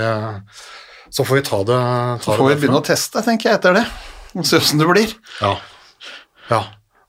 så 1.15 1.23
får 1.27 1.39
vi 1.39 1.43
ta 1.47 1.61
det 1.67 1.79
ta 1.79 2.25
Så 2.25 2.35
får 2.35 2.49
vi 2.51 2.57
begynne 2.59 2.81
å 2.81 2.85
teste, 2.85 3.23
tenker 3.23 3.49
jeg, 3.51 3.59
etter 3.61 3.77
det. 3.79 3.85
Og 4.35 4.47
se 4.47 4.59
åssen 4.59 4.81
det 4.81 4.87
blir. 4.89 5.13
Ja. 5.39 5.53
ja. 6.51 6.61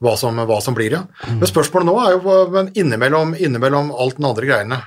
Hva 0.02 0.16
som, 0.18 0.38
hva 0.46 0.58
som 0.62 0.74
blir, 0.78 0.94
ja. 0.96 1.02
Men 1.30 1.46
spørsmålet 1.50 1.86
nå 1.90 1.96
er 2.02 2.14
jo 2.16 2.36
men 2.54 2.70
innimellom, 2.78 3.34
innimellom 3.38 3.92
alt 3.94 4.18
den 4.18 4.26
andre 4.30 4.48
greiene. 4.48 4.78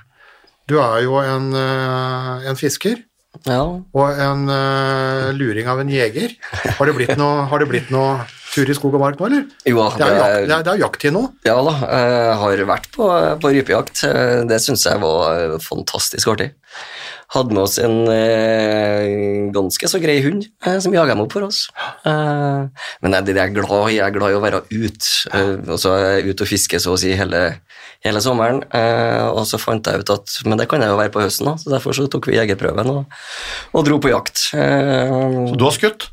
Du 0.67 0.77
er 0.81 1.03
jo 1.05 1.19
en, 1.21 1.51
eh, 1.55 2.47
en 2.49 2.57
fisker 2.59 3.03
Ja, 3.45 3.59
og 3.67 4.19
en 4.23 4.45
uh, 4.47 5.29
luring 5.35 5.67
av 5.67 5.81
en 5.83 5.89
jeger. 5.91 6.31
Har 6.79 6.87
det 6.87 6.95
blitt 6.95 7.17
noe, 7.19 7.43
har 7.51 7.59
det 7.61 7.67
blitt 7.69 7.89
noe 7.93 8.23
tur 8.55 8.69
i 8.71 8.75
skog 8.77 8.95
og 8.95 9.01
mark 9.03 9.19
nå, 9.19 9.27
eller? 9.27 9.43
jo, 9.67 9.83
Det 9.97 10.05
er 10.07 10.15
det- 10.15 10.53
er, 10.55 10.63
det 10.63 10.71
er 10.73 10.79
jakttid 10.79 11.13
nå. 11.13 11.23
Ja 11.43 11.57
da, 11.59 11.73
jeg 11.83 12.37
har 12.39 12.63
vært 12.71 12.87
på, 12.95 13.09
på 13.43 13.51
rypejakt. 13.51 14.03
Eh, 14.07 14.43
Det 14.47 14.59
syns 14.63 14.85
jeg 14.87 15.01
var 15.03 15.35
eh, 15.35 15.57
fantastisk 15.59 16.31
artig. 16.31 16.53
Hadde 17.33 17.55
med 17.57 17.63
oss 17.65 17.79
en 17.81 17.95
eh, 18.13 19.49
ganske 19.55 19.87
så 19.89 19.99
grei 20.03 20.19
hund 20.23 20.45
eh, 20.65 20.77
som 20.83 20.93
jaga 20.93 21.15
dem 21.15 21.23
opp 21.25 21.33
for 21.33 21.47
oss. 21.47 21.63
Eh, 22.05 22.67
men 23.01 23.15
jeg, 23.17 23.25
det 23.31 23.37
er 23.41 23.53
glad. 23.55 23.89
Jeg 23.95 24.03
er 24.05 24.13
glad 24.15 24.35
i 24.35 24.37
å 24.37 24.43
være 24.43 24.61
ute. 24.69 25.09
Eh, 25.33 25.55
og 25.73 25.79
så 25.81 25.95
er 25.97 26.05
jeg 26.19 26.35
ute 26.35 26.45
og 26.45 26.51
fisker 26.51 26.83
så 26.83 26.93
å 26.93 26.99
si 27.01 27.15
hele, 27.17 27.41
hele 28.05 28.21
sommeren. 28.23 28.61
Eh, 28.77 29.23
og 29.31 29.41
så 29.49 29.59
fant 29.61 29.89
jeg 29.89 30.03
ut 30.05 30.13
at 30.13 30.37
Men 30.45 30.61
det 30.61 30.69
kan 30.71 30.85
jeg 30.85 30.93
jo 30.93 30.99
være 31.01 31.13
på 31.15 31.23
høsten, 31.25 31.49
da, 31.49 31.55
så 31.59 31.73
derfor 31.73 31.97
så 31.97 32.05
tok 32.13 32.29
vi 32.29 32.37
jegerprøven 32.37 32.93
og, 32.93 33.17
og 33.73 33.87
dro 33.89 33.97
på 34.05 34.13
jakt. 34.13 34.47
Eh, 34.55 35.55
Du 35.57 35.65
har 35.65 35.75
skutt? 35.75 36.11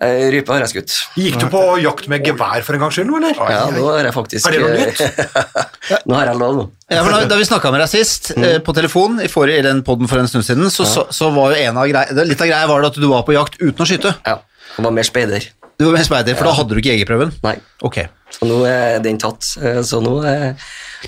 Eh, 0.00 0.24
rype 0.34 0.52
har 0.54 0.62
jeg 0.64 0.70
skutt. 0.74 0.94
Gikk 1.18 1.38
du 1.42 1.46
på 1.52 1.60
jakt 1.82 2.08
med 2.12 2.24
gevær 2.26 2.64
for 2.66 2.76
en 2.76 2.82
gangs 2.84 2.96
skyld 2.98 3.12
eller? 3.18 3.38
Ja, 3.52 3.64
nå 3.74 3.88
er 3.94 4.08
jeg 4.08 4.14
faktisk 4.16 4.48
Er 4.48 4.56
det 4.56 4.62
noe 4.62 4.76
nytt? 4.78 5.02
nå 6.08 6.18
har 6.18 6.30
jeg 6.30 6.40
lov, 6.40 6.56
nå. 6.58 6.64
Ja, 6.92 7.02
for 7.02 7.10
da, 7.14 7.20
da 7.30 7.38
vi 7.40 7.46
snakka 7.48 7.72
med 7.74 7.82
deg 7.84 7.90
sist, 7.92 8.32
eh, 8.36 8.58
på 8.64 8.74
telefon 8.76 9.20
i, 9.24 9.28
forrige, 9.32 9.62
i 9.62 9.66
den 9.66 9.82
podden 9.86 10.10
for 10.10 10.20
en 10.22 10.30
stund 10.30 10.46
siden, 10.46 10.70
så, 10.72 10.86
så, 10.88 11.06
så 11.14 11.30
var 11.34 11.54
jo 11.54 11.64
en 11.64 11.80
av 11.82 11.88
greia, 11.90 12.24
litt 12.28 12.40
av 12.44 12.50
greia 12.50 12.70
var 12.70 12.84
det 12.84 12.92
at 12.92 13.00
du 13.02 13.08
var 13.10 13.24
på 13.28 13.36
jakt 13.36 13.58
uten 13.62 13.84
å 13.84 13.88
skyte. 13.88 14.14
Ja, 14.26 14.38
jeg 14.76 14.86
var 14.88 14.94
mer 15.00 15.08
speider. 15.08 15.48
Du 15.74 15.88
var 15.88 15.96
med 15.96 16.06
speider, 16.06 16.36
for 16.38 16.46
da 16.46 16.54
hadde 16.54 16.70
du 16.76 16.78
ikke 16.78 16.92
jegerprøven. 16.94 17.32
Nei. 17.42 17.56
Ok. 17.82 18.02
Så 18.36 18.46
nå 18.46 18.60
er 18.68 19.00
den 19.02 19.16
tatt. 19.22 19.48
Eh, 19.62 19.80
Så 19.86 19.98
nå 20.04 20.18
eh, 20.28 20.52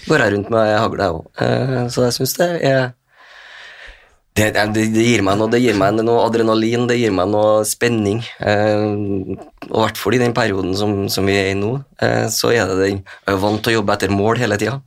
går 0.09 0.24
jeg 0.24 0.34
rundt 0.36 0.50
med 0.54 0.72
hagle, 0.74 1.07
jeg 1.07 1.20
òg. 1.20 1.90
Så 1.94 2.07
jeg 2.09 2.16
syns 2.18 2.34
det 2.40 2.48
er 2.66 2.88
det, 4.37 4.51
det, 4.74 4.84
gir 4.93 5.22
meg 5.24 5.39
noe, 5.41 5.49
det 5.53 5.62
gir 5.62 5.76
meg 5.78 5.97
noe 6.03 6.26
adrenalin, 6.26 6.87
det 6.91 6.99
gir 7.01 7.14
meg 7.16 7.30
noe 7.32 7.64
spenning. 7.68 8.20
Eh, 8.41 8.84
og 9.70 9.78
i 9.78 9.82
hvert 9.82 10.01
fall 10.01 10.16
i 10.16 10.20
den 10.20 10.37
perioden 10.37 10.76
som, 10.78 10.95
som 11.12 11.28
vi 11.28 11.39
er 11.41 11.53
i 11.55 11.59
nå, 11.59 11.72
eh, 12.05 12.26
så 12.32 12.53
er 12.53 12.68
det 12.70 12.78
den 12.82 13.03
vant 13.43 13.64
til 13.64 13.74
å 13.74 13.78
jobbe 13.80 13.97
etter 13.97 14.12
mål 14.12 14.43
hele 14.43 14.59
tida. 14.61 14.78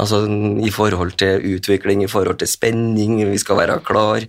Altså 0.00 0.24
i 0.62 0.72
forhold 0.74 1.14
til 1.20 1.42
utvikling, 1.54 2.02
i 2.02 2.10
forhold 2.10 2.40
til 2.42 2.50
spenning, 2.50 3.18
vi 3.30 3.40
skal 3.42 3.60
være 3.60 3.80
klar. 3.86 4.26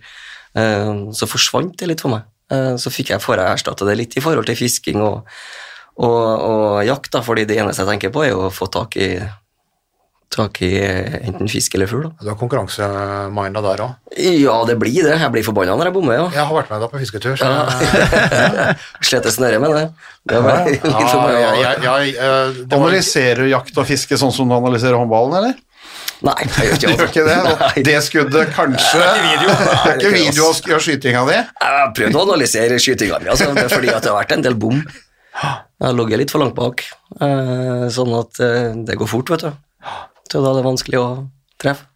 Eh, 0.57 0.91
så 1.13 1.29
forsvant 1.29 1.77
det 1.79 1.91
litt 1.91 2.05
for 2.05 2.13
meg. 2.15 2.25
Eh, 2.53 2.73
så 2.81 2.93
fikk 2.93 3.13
jeg, 3.13 3.23
får 3.23 3.41
jeg 3.41 3.59
erstatte 3.59 3.87
det 3.87 3.97
litt 4.01 4.17
i 4.17 4.23
forhold 4.23 4.49
til 4.49 4.57
fisking 4.59 5.01
og, 5.01 5.25
og, 5.97 6.21
og 6.25 6.83
jakt, 6.85 7.13
da, 7.15 7.23
fordi 7.25 7.47
det 7.49 7.57
eneste 7.61 7.85
jeg 7.85 7.95
tenker 7.95 8.13
på, 8.13 8.25
er 8.27 8.37
å 8.37 8.53
få 8.53 8.69
tak 8.73 8.97
i, 9.01 9.09
tak 10.33 10.59
i 10.65 10.69
enten 10.81 11.47
fisk 11.47 11.75
eller 11.77 11.87
fugl. 11.87 12.07
Du 12.19 12.27
har 12.27 12.35
konkurranseminda 12.39 13.61
der 13.63 13.83
òg. 13.85 13.91
Ja, 14.19 14.55
det 14.67 14.75
blir 14.81 15.05
det. 15.05 15.13
Jeg 15.21 15.31
blir 15.31 15.45
forbanna 15.47 15.75
når 15.79 15.89
jeg 15.91 15.95
bommer, 15.95 16.17
ja. 16.17 16.25
Jeg 16.35 16.43
har 16.49 16.55
vært 16.57 16.71
med 16.73 16.81
deg 16.83 16.91
på 16.91 17.01
fisketur. 17.03 17.37
Så 17.39 17.51
Slete 19.09 19.31
snøret 19.31 19.61
med 19.63 19.75
det. 19.77 19.85
det 20.31 20.41
ja, 20.41 20.57
ja, 20.57 21.29
jeg, 21.35 21.61
jeg, 21.61 21.85
jeg, 21.85 22.15
eh, 22.17 22.57
det 22.65 22.73
var, 22.73 22.81
Analyserer 22.89 23.43
du 23.45 23.51
jakt 23.53 23.77
og 23.79 23.87
fiske 23.87 24.19
sånn 24.19 24.33
som 24.35 24.49
du 24.51 24.55
analyserer 24.57 24.97
håndballen, 24.99 25.37
eller? 25.39 25.61
Nei, 26.25 26.35
jeg 26.47 26.67
gjør 26.67 26.75
Du 26.79 26.85
ikke, 26.85 26.91
gjør 26.95 27.09
ikke 27.11 27.25
det? 27.27 27.37
Nei. 27.61 27.83
Det 27.89 27.95
skuddet, 28.05 28.53
kanskje 28.55 29.01
Det 29.01 29.07
er 29.07 29.17
ikke 29.19 29.29
video, 29.29 29.55
det 29.71 29.91
er 29.91 29.99
ikke 29.99 30.13
video 30.15 30.47
av 30.49 30.55
sk- 30.59 30.79
skytinga 30.87 31.23
di? 31.29 31.37
Jeg 31.39 31.75
har 31.79 31.93
prøvd 31.99 32.17
å 32.19 32.23
analysere 32.29 32.79
skytinga 32.81 33.19
mi, 33.23 33.31
altså, 33.35 33.51
det 33.55 33.67
fordi 33.71 33.91
at 33.93 34.03
det 34.07 34.11
har 34.13 34.19
vært 34.23 34.35
en 34.37 34.45
del 34.47 34.57
bom. 34.59 34.81
Jeg 35.35 35.83
har 35.89 35.95
ligget 35.99 36.21
litt 36.23 36.31
for 36.33 36.43
langt 36.43 36.55
bak, 36.57 36.83
eh, 37.19 37.85
sånn 37.91 38.13
at 38.19 38.39
eh, 38.43 38.69
det 38.87 38.95
går 38.99 39.11
fort, 39.11 39.31
vet 39.35 39.47
du. 39.49 39.51
Så 40.35 40.43
da 40.43 40.51
er 40.51 40.57
det 40.59 40.67
vanskelig 40.67 40.99
å 40.99 41.09
treffe. 41.63 41.87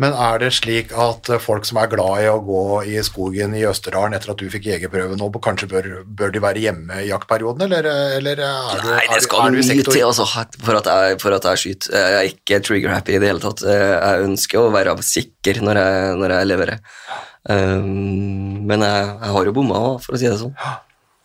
men 0.00 0.14
er 0.16 0.38
det 0.40 0.48
slik 0.56 0.90
at 0.98 1.28
folk 1.44 1.66
som 1.68 1.76
er 1.78 1.90
glad 1.92 2.22
i 2.24 2.30
å 2.32 2.38
gå 2.42 2.62
i 2.90 2.96
skogen 3.06 3.52
i 3.54 3.60
Østerdalen 3.68 4.16
etter 4.16 4.32
at 4.32 4.40
du 4.40 4.48
fikk 4.50 4.64
jegerprøve 4.70 5.18
nå, 5.20 5.28
kanskje 5.44 5.68
bør, 5.70 5.88
bør 6.08 6.32
de 6.34 6.40
være 6.42 6.62
hjemme 6.64 7.02
i 7.04 7.10
jaktperioden, 7.12 7.62
eller, 7.68 7.86
eller 8.16 8.40
er 8.42 8.80
du, 8.80 8.88
Nei, 8.88 9.04
er, 9.04 9.12
det 9.12 9.26
skal 9.28 9.44
er 9.44 9.54
du 9.54 9.60
i 9.60 9.66
mye 9.68 9.84
til 9.86 10.00
altså, 10.08 10.26
for, 10.64 10.80
at 10.80 10.88
jeg, 10.90 11.20
for 11.22 11.36
at 11.36 11.46
jeg 11.50 11.62
skyter. 11.62 11.94
Jeg 11.94 12.16
er 12.22 12.32
ikke 12.32 12.62
trigger-happy 12.70 13.14
i 13.14 13.20
det 13.22 13.30
hele 13.30 13.44
tatt. 13.44 13.62
Eh, 13.68 13.84
Jeg 14.08 14.26
ønsker 14.30 14.64
å 14.64 14.72
være 14.74 14.96
sikker 15.04 15.62
når 15.68 15.82
jeg, 15.84 16.16
når 16.24 16.36
jeg 16.38 16.50
leverer. 16.50 16.82
Um, 17.44 18.64
men 18.66 18.80
jeg, 18.88 19.06
jeg 19.20 19.36
har 19.36 19.52
jo 19.52 19.54
bomma 19.60 19.84
òg, 19.92 20.00
for 20.02 20.16
å 20.16 20.22
si 20.24 20.26
det 20.26 20.40
sånn. 20.40 20.56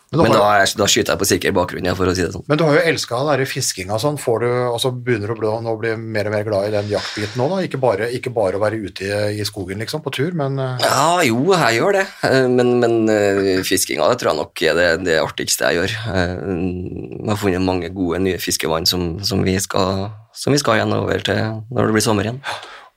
Men, 0.09 0.23
Men 0.25 0.31
da, 0.33 0.45
er, 0.57 0.71
da 0.73 0.85
skyter 0.89 1.13
jeg 1.13 1.21
på 1.21 1.27
sikker 1.29 1.51
bakgrunn, 1.53 1.85
ja, 1.85 1.93
for 1.93 2.09
å 2.09 2.13
si 2.17 2.23
det 2.23 2.31
sånn. 2.33 2.45
men 2.49 2.57
du 2.57 2.63
har 2.65 2.79
jo 2.79 2.85
elska 2.89 3.19
fiskinga 3.45 3.99
sånn, 4.01 4.17
får 4.17 4.39
du, 4.41 4.47
og 4.71 4.79
så 4.81 4.89
begynner 4.89 5.29
du 5.29 5.35
å 5.35 5.37
bli, 5.37 5.51
nå 5.61 5.75
bli 5.77 5.91
mer 6.01 6.29
og 6.31 6.33
mer 6.33 6.47
glad 6.47 6.65
i 6.65 6.73
den 6.73 6.89
jaktbiten 6.89 7.37
nå, 7.37 7.45
da? 7.51 7.59
Ikke 7.61 7.77
bare, 7.81 8.07
ikke 8.17 8.33
bare 8.33 8.57
å 8.57 8.63
være 8.63 8.79
ute 8.81 9.05
i, 9.05 9.19
i 9.37 9.45
skogen, 9.45 9.77
liksom, 9.83 10.01
på 10.01 10.13
tur, 10.17 10.33
men 10.37 10.57
eh, 10.57 10.81
Ja, 10.81 11.21
jo, 11.27 11.43
jeg 11.53 11.77
gjør 11.77 11.99
det, 11.99 12.05
Eh, 12.25 12.47
men, 12.49 12.73
men 12.81 12.95
eh, 13.11 13.61
fiskinga 13.65 14.07
det 14.09 14.19
tror 14.21 14.31
jeg 14.31 14.39
nok 14.39 14.63
er 14.65 14.75
det, 14.79 14.87
det 15.05 15.19
artigste 15.21 15.69
jeg 15.69 15.79
gjør. 15.79 15.93
Jeg 16.09 17.29
har 17.29 17.39
funnet 17.39 17.63
mange 17.63 17.91
gode 17.93 18.19
nye 18.25 18.41
fiskevann 18.41 18.87
som, 18.89 19.11
som, 19.25 19.43
vi 19.45 19.55
skal, 19.61 20.09
som 20.35 20.55
vi 20.55 20.59
skal 20.61 20.81
over 20.89 21.23
til 21.25 21.39
når 21.69 21.89
det 21.89 21.95
blir 21.95 22.05
sommer 22.05 22.27
igjen. 22.27 22.41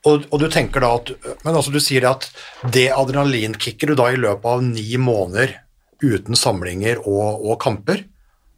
og, 0.09 0.25
og 0.33 0.41
du 0.41 0.49
tenker 0.51 0.83
da 0.83 0.95
at 0.97 1.13
Men 1.45 1.55
altså, 1.55 1.71
du 1.71 1.79
sier 1.83 2.03
det 2.03 2.11
at 2.11 2.27
det 2.73 2.89
adrenalinkicket 2.95 3.91
du 3.91 3.95
da 3.99 4.09
i 4.11 4.19
løpet 4.19 4.49
av 4.49 4.65
ni 4.65 4.97
måneder 4.99 5.59
uten 6.03 6.37
samlinger 6.37 7.01
og, 7.07 7.45
og 7.47 7.57
kamper, 7.63 8.03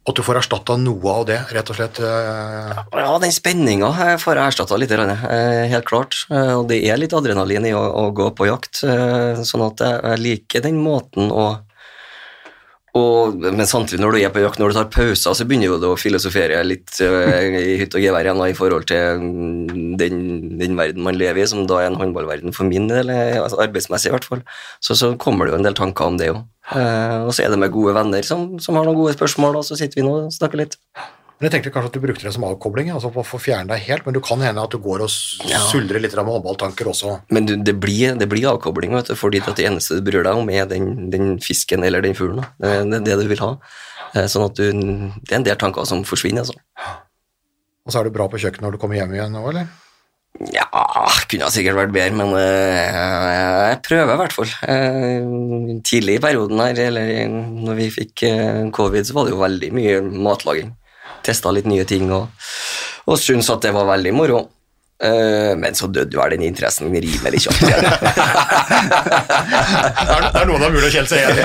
at 0.06 0.14
du 0.14 0.22
får 0.22 0.38
erstatta 0.38 0.76
noe 0.78 1.10
av 1.10 1.24
det, 1.26 1.40
rett 1.50 1.70
og 1.72 1.78
slett 1.78 1.98
eh, 1.98 2.82
Ja, 2.94 3.16
den 3.22 3.34
spenninga 3.34 3.88
får 4.22 4.38
jeg 4.38 4.52
erstatta 4.52 4.78
litt, 4.78 4.92
eh, 4.94 5.64
helt 5.72 5.88
klart. 5.88 6.20
Eh, 6.30 6.52
Og 6.54 6.68
det 6.70 6.78
er 6.86 7.00
litt 7.00 7.14
adrenalin 7.16 7.66
i 7.66 7.74
å, 7.74 7.82
å 7.82 8.04
gå 8.14 8.28
på 8.38 8.46
jakt, 8.46 8.84
sånn 8.84 9.64
at 9.66 9.82
jeg 9.82 10.22
liker 10.22 10.62
den 10.62 10.78
måten 10.78 11.32
å 11.34 11.48
og, 12.96 13.36
men 13.42 13.68
samtidig, 13.68 14.00
når 14.02 14.14
du 14.14 14.18
er 14.20 14.32
på 14.32 14.42
jakt, 14.42 14.60
når 14.60 14.72
du 14.72 14.76
tar 14.78 14.88
pauser, 14.94 15.34
så 15.36 15.46
begynner 15.48 15.80
du 15.82 15.88
å 15.90 15.98
filosofere 16.00 16.62
litt 16.66 17.00
eh, 17.04 17.56
i 17.60 17.76
hytt 17.82 17.96
og 17.98 18.04
gevær 18.04 18.28
igjen 18.28 18.42
i 18.46 18.56
forhold 18.56 18.86
til 18.90 19.22
mm, 19.22 19.96
den, 20.00 20.20
den 20.60 20.78
verden 20.78 21.04
man 21.04 21.18
lever 21.18 21.42
i, 21.42 21.48
som 21.50 21.66
da 21.68 21.82
er 21.82 21.90
en 21.90 21.98
håndballverden 22.00 22.56
for 22.56 22.68
min 22.68 22.88
del, 22.90 23.12
eh, 23.12 23.36
altså 23.42 23.60
arbeidsmessig 23.66 24.10
i 24.10 24.16
hvert 24.16 24.28
fall. 24.28 24.44
Så, 24.80 24.96
så 24.98 25.12
kommer 25.20 25.46
det 25.46 25.54
jo 25.54 25.60
en 25.60 25.68
del 25.68 25.78
tanker 25.78 26.08
om 26.08 26.18
det 26.20 26.32
òg. 26.32 26.42
Eh, 26.74 27.20
og 27.26 27.34
så 27.36 27.44
er 27.44 27.52
det 27.52 27.60
med 27.62 27.74
gode 27.74 27.94
venner 27.98 28.26
som, 28.26 28.56
som 28.62 28.78
har 28.78 28.88
noen 28.88 28.98
gode 28.98 29.14
spørsmål, 29.18 29.60
og 29.60 29.68
så 29.68 29.78
sitter 29.78 30.00
vi 30.00 30.06
nå 30.06 30.16
og 30.24 30.34
snakker 30.34 30.64
litt. 30.64 30.78
Men 31.36 31.50
jeg 31.50 31.52
tenkte 31.52 31.70
kanskje 31.74 31.90
at 31.90 31.96
du 31.98 32.00
brukte 32.00 32.24
det 32.24 32.30
som 32.32 32.44
avkobling, 32.48 32.88
altså 32.94 33.10
for 33.12 33.36
å 33.36 33.40
fjerne 33.42 33.68
deg 33.68 33.82
helt, 33.90 34.06
men 34.08 34.14
du 34.16 34.22
kan 34.24 34.40
hende 34.40 34.62
at 34.64 34.72
du 34.72 34.78
går 34.80 35.02
og 35.04 35.10
suldrer 35.12 36.00
litt 36.00 36.14
med 36.16 36.30
håndballtanker 36.32 36.88
også. 36.88 37.10
Men 37.36 37.44
du, 37.44 37.52
det, 37.60 37.74
blir, 37.82 38.14
det 38.16 38.28
blir 38.32 38.46
avkobling, 38.48 38.94
vet 38.96 39.10
du, 39.12 39.16
fordi 39.20 39.42
det 39.44 39.66
eneste 39.68 39.98
du 39.98 40.06
bryr 40.06 40.24
deg 40.24 40.38
om, 40.40 40.48
er 40.48 40.64
den, 40.70 41.10
den 41.12 41.34
fisken 41.44 41.84
eller 41.84 42.00
den 42.00 42.16
fuglen. 42.16 42.40
Det, 42.56 42.70
er 43.02 43.04
det 43.04 43.18
du 43.20 43.26
vil 43.34 43.42
ha. 43.44 43.50
Eh, 44.14 44.24
Sånn 44.32 44.46
at 44.46 44.56
du, 44.56 44.64
det 44.72 45.34
er 45.34 45.42
en 45.42 45.44
del 45.50 45.58
tanker 45.60 45.84
som 45.84 46.06
forsvinner. 46.08 46.46
altså. 46.46 46.56
Og 47.84 47.92
så 47.92 48.00
er 48.00 48.08
du 48.08 48.16
bra 48.16 48.30
på 48.32 48.40
kjøkkenet 48.40 48.64
når 48.64 48.78
du 48.78 48.80
kommer 48.86 48.96
hjem 49.02 49.12
igjen 49.18 49.36
nå, 49.36 49.44
eller? 49.52 49.68
Ja, 50.52 50.64
kunne 51.28 51.52
sikkert 51.52 51.76
vært 51.82 51.92
bedre, 51.96 52.16
men 52.16 52.32
eh, 52.40 52.96
jeg 53.74 53.78
prøver 53.84 54.16
i 54.16 54.18
hvert 54.22 54.34
fall. 54.40 54.56
Eh, 54.72 55.76
Tidlig 55.84 56.16
i 56.16 56.24
perioden 56.30 56.64
her, 56.64 56.80
eller 56.88 57.12
når 57.28 57.78
vi 57.84 57.92
fikk 58.00 58.24
covid, 58.80 59.04
så 59.12 59.20
var 59.20 59.28
det 59.28 59.36
jo 59.36 59.44
veldig 59.44 59.72
mye 59.76 60.00
matlaging. 60.16 60.72
Testa 61.26 61.50
litt 61.54 61.66
nye 61.68 61.84
ting 61.88 62.06
og, 62.14 62.28
og 63.10 63.18
syntes 63.20 63.50
at 63.54 63.64
det 63.66 63.72
var 63.76 63.88
veldig 63.96 64.12
moro. 64.16 64.44
Uh, 64.96 65.52
Men 65.60 65.74
så 65.76 65.90
døde 65.92 66.14
jo 66.16 66.22
her 66.22 66.30
den 66.32 66.46
interessen 66.46 66.88
rimelig 66.94 67.42
kjapt 67.44 67.66
igjen. 67.66 67.84
Det 68.96 70.14
er, 70.14 70.22
det 70.32 70.40
er 70.40 70.46
noe 70.48 70.58
det 70.60 70.66
er 70.68 70.72
mulig 70.72 70.88
å 70.88 70.92
kjenne 70.94 71.10
seg 71.10 71.18
igjen 71.20 71.36
i. 71.36 71.44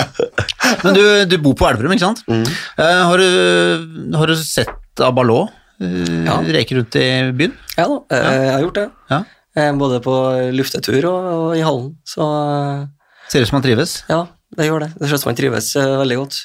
Men 0.84 0.96
du, 0.96 1.02
du 1.30 1.36
bor 1.44 1.54
på 1.58 1.68
Elverum, 1.68 1.92
ikke 1.94 2.08
sant? 2.08 2.24
Eh, 2.26 3.02
har, 3.06 3.22
du, 3.22 4.10
har 4.18 4.32
du 4.32 4.34
sett 4.40 5.02
Abalot 5.06 5.52
uh, 5.82 6.26
Ja. 6.26 6.38
reke 6.56 6.78
rundt 6.78 6.96
i 6.98 7.06
byen? 7.36 7.54
Ja 7.76 7.86
da, 7.92 7.98
ja. 8.10 8.34
jeg 8.34 8.52
har 8.56 8.64
gjort 8.66 8.80
det. 8.80 8.86
Ja. 9.12 9.20
Eh, 9.56 9.70
Både 9.78 10.00
på 10.04 10.14
luftetur 10.56 11.06
og, 11.12 11.28
og 11.36 11.56
i 11.56 11.62
hallen. 11.66 11.92
Så 12.08 12.26
eh, 12.26 12.82
Ser 13.30 13.42
ut 13.46 13.50
som 13.52 13.58
han 13.60 13.66
trives? 13.68 13.98
ja, 14.10 14.24
det 14.56 14.68
gjør 14.68 14.84
det. 14.86 14.90
Det 15.00 15.08
ser 15.08 15.16
ut 15.18 15.24
som 15.24 15.30
han 15.32 15.38
trives 15.40 15.72
eh, 15.76 15.96
veldig 16.02 16.16
godt. 16.22 16.38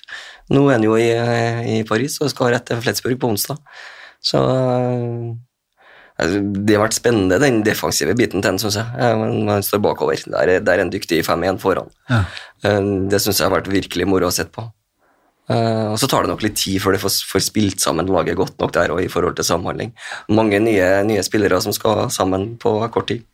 Nå 0.51 0.65
er 0.67 0.73
han 0.79 0.83
jo 0.87 0.95
i, 0.99 1.09
i 1.77 1.83
Paris 1.87 2.17
og 2.21 2.31
skal 2.33 2.51
rett 2.55 2.65
til 2.67 2.81
Fletsburg 2.81 3.19
på 3.21 3.29
onsdag. 3.29 3.61
Så 4.25 4.41
eh, 4.41 5.29
altså, 6.17 6.41
det 6.65 6.75
har 6.77 6.83
vært 6.87 6.97
spennende, 6.97 7.39
den 7.41 7.61
defensive 7.67 8.15
biten 8.17 8.41
til 8.41 8.51
ham, 8.55 8.59
syns 8.61 8.79
jeg. 8.81 8.89
Man 9.21 9.37
Men 9.45 9.53
han 9.57 9.63
står 9.65 9.83
bakover. 9.85 10.17
Der, 10.25 10.55
er- 10.57 10.65
der 10.65 10.73
er 10.79 10.85
han 10.85 10.91
dyktig 10.93 11.21
i 11.21 11.25
5-1 11.27 11.61
foran. 11.61 11.89
Ja. 12.09 12.23
Eh, 12.65 12.81
Det 13.11 13.21
syns 13.21 13.39
jeg 13.39 13.47
har 13.49 13.55
vært 13.59 13.71
virkelig 13.71 14.07
moro 14.09 14.27
å 14.29 14.35
sette 14.35 14.51
på. 14.57 14.67
Og 15.51 15.97
så 15.99 16.07
tar 16.07 16.23
det 16.23 16.29
nok 16.31 16.43
litt 16.45 16.55
tid 16.55 16.77
før 16.79 16.93
det 16.95 17.01
får, 17.01 17.41
spilt 17.43 17.81
sammen 17.83 18.07
laget 18.07 18.37
godt 18.39 18.53
nok 18.61 18.71
der 18.71 18.91
og 18.93 19.01
i 19.03 19.09
forhold 19.11 19.35
til 19.35 19.43
samhandling. 19.43 19.89
Mange 20.31 20.61
nye, 20.63 21.01
nye 21.03 21.23
spillere 21.27 21.57
som 21.59 21.73
skal 21.75 22.05
sammen 22.13 22.53
på 22.61 22.71
kort 22.93 23.09
tid. 23.09 23.25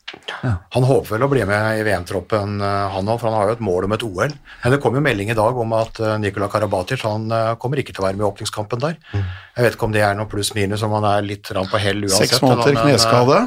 Han 0.72 0.84
håper 0.88 1.10
vel 1.16 1.24
å 1.26 1.28
bli 1.30 1.42
med 1.48 1.80
i 1.80 1.84
VM-troppen, 1.86 2.56
eh, 2.64 2.88
han 2.94 3.08
òg, 3.10 3.18
for 3.20 3.28
han 3.28 3.36
har 3.38 3.50
jo 3.50 3.56
et 3.58 3.62
mål 3.64 3.84
om 3.88 3.92
et 3.96 4.04
OL. 4.06 4.32
Men 4.62 4.72
det 4.74 4.80
kom 4.80 4.94
jo 4.96 5.02
melding 5.04 5.30
i 5.32 5.36
dag 5.36 5.56
om 5.60 5.72
at 5.76 6.00
eh, 6.00 6.14
Nikola 6.22 6.48
Karabatic 6.52 7.02
han 7.04 7.26
eh, 7.34 7.54
kommer 7.60 7.82
ikke 7.82 7.92
til 7.96 8.04
å 8.04 8.06
være 8.08 8.16
med 8.20 8.24
i 8.24 8.28
åpningskampen 8.30 8.80
der. 8.84 8.96
Jeg 9.12 9.66
vet 9.66 9.76
ikke 9.76 9.88
om 9.88 9.92
det 9.96 10.02
er 10.06 10.14
noe 10.18 10.30
pluss-minus, 10.30 10.82
om 10.86 10.94
han 10.98 11.08
er 11.10 11.26
litt 11.28 11.48
på 11.52 11.80
hell 11.82 12.04
uansett. 12.06 12.28
Seks 12.32 12.42
måneder 12.44 12.74
men, 12.78 12.84
kneskade. 12.86 13.40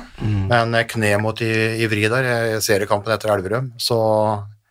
Men 0.51 0.75
eh, 0.77 0.87
kne 0.91 1.13
mot 1.23 1.41
i- 1.41 1.81
Ivri 1.85 2.05
der, 2.11 2.29
i 2.57 2.61
seriekampen 2.61 3.13
etter 3.15 3.33
Elverum, 3.35 3.71
så 3.81 3.97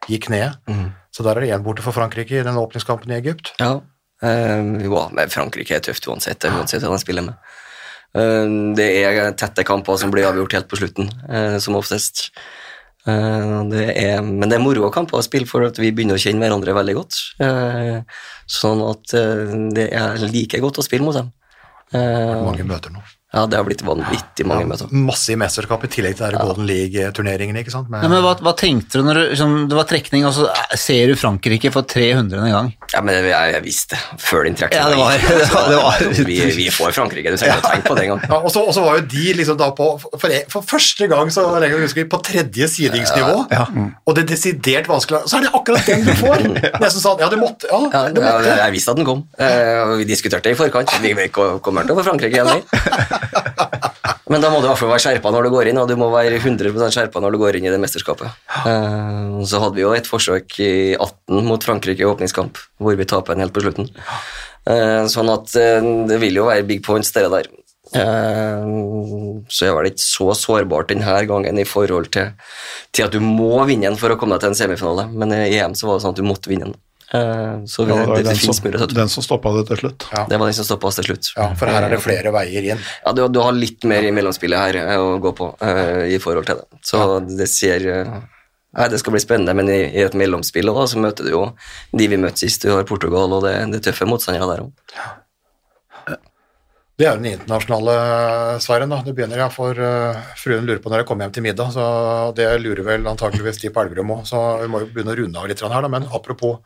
gikk 0.09 0.29
kneet. 0.31 0.61
Så 1.11 1.25
der 1.27 1.37
er 1.37 1.41
det 1.47 1.55
én 1.57 1.65
borte 1.67 1.83
for 1.83 1.93
Frankrike 1.97 2.39
i 2.39 2.45
den 2.47 2.55
åpningskampen 2.61 3.11
i 3.11 3.17
Egypt. 3.19 3.51
Ja, 3.59 3.81
eh, 4.23 4.61
jo, 4.85 5.09
men 5.17 5.29
Frankrike 5.33 5.75
er 5.81 5.83
tøft 5.85 6.07
uansett, 6.07 6.45
uansett 6.47 6.85
hvem 6.85 6.95
de 6.95 7.03
spiller 7.03 7.27
med. 7.27 7.35
Eh, 8.17 8.55
det 8.77 8.89
er 9.05 9.21
tette 9.39 9.67
kamper 9.67 10.01
som 10.01 10.11
blir 10.13 10.27
avgjort 10.29 10.57
helt 10.57 10.71
på 10.71 10.81
slutten, 10.81 11.11
eh, 11.29 11.59
som 11.63 11.79
oftest. 11.79 12.31
Eh, 13.07 13.55
det 13.71 13.87
er, 13.97 14.21
men 14.23 14.49
det 14.49 14.59
er 14.59 14.65
moro 14.65 14.91
kamper 14.91 15.21
å 15.21 15.27
spille 15.27 15.49
for 15.49 15.69
at 15.69 15.79
vi 15.79 15.93
begynner 15.93 16.19
å 16.19 16.23
kjenne 16.23 16.43
hverandre 16.43 16.75
veldig 16.77 16.97
godt. 16.99 17.21
Sånn 18.51 18.83
at 18.83 19.15
det 19.77 19.87
er 19.95 20.27
like 20.27 20.59
godt 20.61 20.83
å 20.83 20.87
spille 20.87 21.07
mot 21.07 21.15
dem. 21.15 21.31
Hvor 21.91 22.45
Mange 22.51 22.67
møter 22.67 22.93
nå. 22.95 23.03
Ja, 23.33 23.45
det 23.47 23.57
har 23.61 23.65
blitt 23.69 23.83
vanvittig 23.87 24.45
mange 24.49 24.67
møter. 24.67 24.89
Masse 24.91 25.31
i 25.31 25.37
mesterskap 25.39 25.85
i 25.87 25.91
tillegg 25.93 26.17
til 26.19 26.25
der 26.27 26.35
ja. 26.35 26.41
Golden 26.43 26.67
League-turneringene, 26.67 27.61
ikke 27.63 27.71
sant. 27.71 27.87
Men, 27.93 28.03
Ja, 28.03 28.09
men 28.11 28.25
hva, 28.25 28.33
hva 28.43 28.53
tenkte 28.59 28.99
du 28.99 29.05
når 29.07 29.21
du, 29.21 29.23
liksom, 29.35 29.53
det 29.71 29.77
var 29.79 29.87
trekning, 29.87 30.25
og 30.27 30.35
så 30.35 30.49
eh, 30.51 30.75
ser 30.81 31.13
du 31.13 31.15
Frankrike 31.21 31.71
for 31.71 31.87
300. 31.87 32.41
gang? 32.51 32.73
Ja, 32.91 33.03
men 33.07 33.15
jeg, 33.21 33.31
jeg 33.55 33.63
visste 33.63 33.95
det 33.95 34.19
før 34.25 34.49
din 34.49 34.59
trekning. 34.59 34.81
Ja, 34.83 34.89
det 34.91 34.99
var- 34.99 35.47
så 35.47 35.63
det 35.71 35.79
var- 35.79 36.27
vi, 36.27 36.39
vi 36.59 36.67
får 36.75 36.97
Frankrike, 36.99 37.31
du 37.31 37.39
trenger 37.39 37.61
ikke 37.61 37.69
å 37.69 37.75
tenke 37.77 37.87
på 37.93 37.99
det 38.01 38.05
engang. 38.09 38.25
Ja, 38.27 38.41
og 38.43 38.51
så 38.51 38.65
og 38.67 38.75
så 38.75 38.83
var 38.85 38.99
jo 38.99 39.07
de 39.15 39.27
liksom 39.39 39.57
da 39.61 39.71
på 39.79 39.87
For, 40.01 40.35
for 40.53 40.67
første 40.75 41.07
gang 41.11 41.31
så 41.31 41.47
lenge 41.55 41.77
jeg 41.79 41.87
husker, 41.87 42.09
på 42.11 42.19
tredje 42.27 42.67
sidingsnivå, 42.71 43.47
og 43.47 44.15
det 44.19 44.25
er 44.25 44.29
desidert 44.35 44.89
vanskelig 44.91 45.23
Så 45.31 45.39
er 45.39 45.47
det 45.47 45.53
akkurat 45.55 45.87
den 45.87 46.05
du 46.07 46.13
får! 46.19 46.43
Nesten 46.83 47.03
sånn 47.03 47.23
Ja, 47.23 47.29
det 47.33 47.39
måtte 47.41 47.71
Ja, 47.71 47.81
Ja, 47.95 48.03
det 48.11 48.23
ja, 48.23 48.35
måtte. 48.35 48.57
jeg 48.65 48.75
visste 48.75 48.91
at 48.95 48.99
den 49.01 49.07
kom. 49.09 49.23
Eh, 49.39 49.95
vi 50.03 50.07
diskuterte 50.11 50.51
det 50.51 50.57
i 50.57 50.59
forkant. 50.59 50.93
Vi 51.03 51.15
vi 51.15 51.29
kommer 51.33 51.87
til 51.87 51.95
å 51.95 51.99
få 52.01 52.05
Frankrike 52.11 52.39
igjen, 52.39 52.51
vi. 52.59 53.19
Men 54.31 54.43
da 54.45 54.51
må 54.53 54.61
du 54.61 54.69
i 54.69 54.71
hvert 54.71 54.79
fall 54.79 54.93
være 54.93 55.03
skjerpa 55.03 55.33
når 55.35 55.47
du 55.47 55.51
går 55.57 55.71
inn, 55.73 55.79
og 55.83 55.89
du 55.91 55.97
må 55.99 56.07
være 56.13 56.39
100 56.39 56.93
skjerpa 56.95 57.23
når 57.23 57.35
du 57.35 57.41
går 57.43 57.59
inn 57.59 57.67
i 57.67 57.73
det 57.73 57.81
mesterskapet. 57.83 58.31
Eh, 58.63 59.41
så 59.51 59.63
hadde 59.65 59.75
vi 59.75 59.83
jo 59.83 59.95
et 59.97 60.07
forsøk 60.07 60.55
i 60.63 60.75
18 60.95 61.49
mot 61.49 61.67
Frankrike 61.67 62.05
i 62.05 62.07
åpningskamp, 62.07 62.61
hvor 62.79 62.99
vi 62.99 63.09
taper 63.11 63.35
en 63.35 63.43
helt 63.43 63.57
på 63.57 63.65
slutten. 63.65 63.91
Eh, 64.71 65.03
sånn 65.11 65.33
at 65.35 65.57
eh, 65.59 65.89
det 66.07 66.21
vil 66.23 66.39
jo 66.39 66.47
være 66.47 66.69
big 66.69 66.85
points, 66.87 67.11
det 67.17 67.27
der. 67.33 67.51
Så 67.91 69.67
er 69.67 69.75
vel 69.75 69.89
ikke 69.91 70.05
så 70.05 70.29
sårbart 70.39 70.93
denne 70.93 71.17
gangen 71.27 71.59
i 71.59 71.67
forhold 71.67 72.13
til, 72.15 72.31
til 72.95 73.09
at 73.09 73.17
du 73.17 73.19
må 73.25 73.65
vinne 73.67 73.89
den 73.89 73.99
for 73.99 74.15
å 74.15 74.19
komme 74.21 74.39
deg 74.39 74.45
til 74.45 74.53
en 74.53 74.61
semifinale, 74.61 75.09
men 75.11 75.35
i 75.35 75.59
EM 75.59 75.75
så 75.75 75.89
var 75.89 75.99
det 75.99 76.07
sånn 76.07 76.15
at 76.15 76.23
du 76.23 76.29
måtte 76.29 76.53
vinne 76.53 76.71
den. 76.71 76.79
Eh, 77.15 77.21
vi, 77.85 77.91
Ja, 77.91 77.97
det, 77.97 78.01
det 78.01 78.07
var 78.07 78.17
det, 78.17 78.23
den, 78.23 78.37
finnes 78.37 78.57
som, 78.57 78.67
muligheter. 78.67 78.95
den 78.95 79.09
som 79.09 79.23
stoppa 79.23 79.53
det 79.57 79.65
til 79.67 79.81
slutt. 79.83 80.07
Ja. 80.13 80.27
Det 80.31 80.39
var 80.39 80.47
den 80.47 80.55
som 80.55 80.67
stoppa 80.69 80.91
oss 80.91 80.99
til 81.01 81.09
slutt. 81.11 81.31
Ja, 81.37 81.49
for 81.59 81.73
her 81.73 81.87
er 81.87 81.95
det 81.95 82.03
flere 82.05 82.33
veier 82.35 82.69
inn. 82.75 82.83
Ja, 83.05 83.15
du, 83.17 83.25
du 83.29 83.41
har 83.43 83.57
litt 83.57 83.87
mer 83.89 84.07
i 84.07 84.13
mellomspillet 84.15 84.63
her 84.63 84.79
eh, 84.85 84.99
å 85.01 85.17
gå 85.23 85.33
på 85.35 85.49
uh, 85.59 86.05
i 86.07 86.21
forhold 86.23 86.47
til 86.47 86.61
det. 86.61 86.83
Så 86.87 87.03
det 87.27 87.49
ser 87.51 87.89
uh, 87.91 88.21
Nei, 88.71 88.85
Det 88.87 89.01
skal 89.03 89.17
bli 89.17 89.19
spennende, 89.19 89.51
men 89.59 89.67
i, 89.67 89.81
i 89.99 90.05
et 90.05 90.15
mellomspill 90.15 90.71
da, 90.71 90.85
så 90.87 91.01
møter 91.03 91.27
du 91.27 91.33
jo 91.33 91.41
de 91.91 92.07
vi 92.07 92.19
møtte 92.23 92.45
sist. 92.45 92.63
Du 92.63 92.71
har 92.71 92.87
Portugal, 92.87 93.33
og 93.35 93.43
det, 93.43 93.57
det 93.73 93.81
tøffe 93.89 94.07
motstandere 94.07 94.47
der 94.53 94.63
òg. 94.69 94.93
Det 97.01 97.07
er 97.09 97.15
jo 97.17 97.21
den 97.23 97.31
internasjonale 97.31 97.93
sfæren, 98.61 98.91
da. 98.93 98.99
Det 99.01 99.15
begynner 99.17 99.41
ja, 99.41 99.47
for 99.49 99.73
uh, 99.73 100.19
fruen 100.37 100.67
lurer 100.69 100.83
på 100.85 100.91
når 100.93 101.01
jeg 101.01 101.07
kommer 101.09 101.25
hjem 101.25 101.33
til 101.33 101.45
middag, 101.47 101.71
så 101.73 101.85
det 102.37 102.45
lurer 102.61 102.85
vel 102.85 103.09
antakeligvis 103.09 103.63
de 103.63 103.71
på 103.73 103.81
Elverum 103.81 104.13
òg, 104.19 104.27
så 104.29 104.41
vi 104.61 104.69
må 104.69 104.83
jo 104.83 104.91
begynne 104.91 105.15
å 105.15 105.17
runde 105.23 105.41
av 105.41 105.49
litt 105.49 105.63
her, 105.65 105.73
da. 105.73 105.89
Men 105.89 106.05
apropos, 106.13 106.59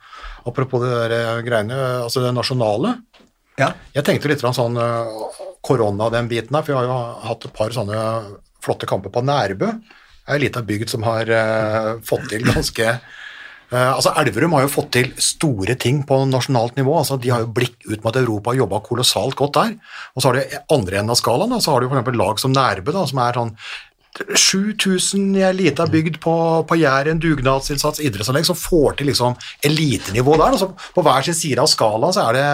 apropos 0.43 0.83
det 0.83 0.91
der 0.91 1.15
eh, 1.21 1.43
greiene, 1.47 1.79
altså 2.03 2.25
det 2.25 2.33
nasjonale. 2.35 2.97
Ja. 3.63 3.71
Jeg 3.95 4.09
tenkte 4.09 4.33
litt 4.33 4.43
sånn 4.43 4.81
eh, 4.83 5.15
korona 5.63 6.11
den 6.11 6.33
biten 6.33 6.59
her, 6.59 6.67
for 6.67 6.75
vi 6.75 6.81
har 6.81 6.91
jo 6.91 6.99
hatt 7.29 7.47
et 7.47 7.55
par 7.55 7.79
sånne 7.79 8.03
flotte 8.67 8.91
kamper 8.91 9.15
på 9.15 9.23
Nærbø. 9.23 9.71
Det 9.71 10.35
er 10.35 10.41
ei 10.41 10.47
lita 10.49 10.65
bygd 10.67 10.91
som 10.91 11.07
har 11.07 11.31
uh, 11.31 11.93
fått 12.03 12.27
til 12.33 12.43
ganske 12.51 12.97
altså 13.81 14.13
Elverum 14.21 14.55
har 14.57 14.67
jo 14.67 14.73
fått 14.75 14.93
til 14.97 15.09
store 15.23 15.75
ting 15.81 16.03
på 16.07 16.21
nasjonalt 16.31 16.77
nivå. 16.79 16.99
altså 17.01 17.17
De 17.21 17.33
har 17.33 17.43
jo 17.45 17.55
blikk 17.57 17.79
ut 17.89 18.05
mot 18.05 18.17
Europa 18.17 18.53
og 18.53 18.61
jobba 18.61 18.81
kolossalt 18.85 19.39
godt 19.39 19.57
der. 19.57 19.75
Og 20.15 20.23
så 20.23 20.31
har 20.31 20.39
du 20.39 20.57
andre 20.77 21.01
enden 21.01 21.15
av 21.15 21.19
skalaen, 21.21 21.55
da, 21.55 21.63
så 21.65 21.75
har 21.75 21.83
du 21.83 21.89
f.eks. 21.91 22.15
lag 22.21 22.43
som 22.43 22.55
Nærbø, 22.55 22.95
da, 22.95 23.07
som 23.11 23.23
er 23.25 23.41
sånn 23.41 23.55
7000 24.15 25.33
i 25.41 25.43
ei 25.43 25.55
lita 25.59 25.89
bygd 25.91 26.21
på, 26.23 26.35
på 26.69 26.77
Jæren, 26.79 27.19
dugnadsinnsats, 27.19 27.99
idrettsanlegg, 28.05 28.47
som 28.47 28.59
får 28.59 29.01
til 29.01 29.11
liksom 29.11 29.35
elitenivå 29.67 30.37
der. 30.39 30.55
Altså, 30.55 30.71
på 30.95 31.03
hver 31.03 31.27
sin 31.27 31.35
side 31.35 31.59
av 31.63 31.71
skalaen 31.71 32.15
så 32.15 32.29
er 32.29 32.39
det, 32.39 32.45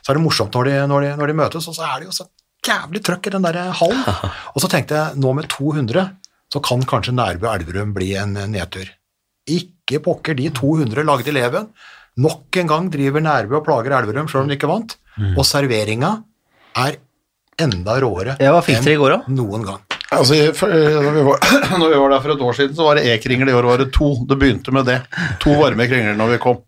så 0.00 0.12
er 0.12 0.18
det 0.18 0.24
morsomt 0.24 0.56
når 0.56 0.70
de, 0.70 0.78
når, 0.88 1.04
de, 1.04 1.12
når 1.20 1.32
de 1.32 1.36
møtes, 1.42 1.68
og 1.68 1.76
så 1.76 1.84
er 1.90 2.00
det 2.00 2.08
jo 2.08 2.16
så 2.16 2.28
jævlig 2.64 3.02
trøkk 3.04 3.28
i 3.28 3.34
den 3.34 3.44
der 3.44 3.60
hallen. 3.76 4.02
Og 4.54 4.62
så 4.62 4.70
tenkte 4.70 4.94
jeg, 4.94 5.20
nå 5.20 5.32
med 5.34 5.50
200, 5.50 6.08
så 6.52 6.60
kan 6.64 6.84
kanskje 6.86 7.16
Nærbø 7.16 7.50
Elverum 7.50 7.92
bli 7.96 8.12
en 8.20 8.38
nedtur. 8.52 8.86
Ikke 9.50 9.98
pokker 10.04 10.36
de 10.38 10.50
200 10.54 11.04
lagde 11.04 11.28
eleven. 11.32 11.68
Nok 12.22 12.56
en 12.60 12.68
gang 12.68 12.90
driver 12.92 13.20
Nærbø 13.24 13.56
og 13.56 13.64
plager 13.66 13.96
Elverum, 13.98 14.28
selv 14.28 14.42
om 14.44 14.48
de 14.48 14.54
ikke 14.58 14.68
vant. 14.68 14.96
Og 15.36 15.44
serveringa 15.44 16.22
er 16.76 16.96
enda 17.60 17.98
råere 18.00 18.36
Ja, 18.40 18.52
enn 19.28 19.36
noen 19.36 19.64
gang. 19.64 19.80
Altså, 20.12 20.34
når, 20.60 21.12
vi 21.16 21.22
var, 21.24 21.38
når 21.80 21.88
vi 21.88 21.98
var 22.02 22.10
der 22.12 22.20
for 22.20 22.32
et 22.34 22.40
år 22.44 22.52
siden, 22.58 22.74
så 22.76 22.84
var 22.84 22.94
det 23.00 23.06
E-kringle. 23.08 23.48
I 23.48 23.56
år 23.56 23.64
var 23.70 23.78
det 23.80 23.90
to. 23.96 24.10
Det 24.28 24.36
begynte 24.38 24.72
med 24.76 24.84
det. 24.88 24.98
To 25.40 25.54
varme 25.56 25.86
kringler 25.88 26.16
når 26.16 26.34
vi 26.34 26.38
kom. 26.42 26.58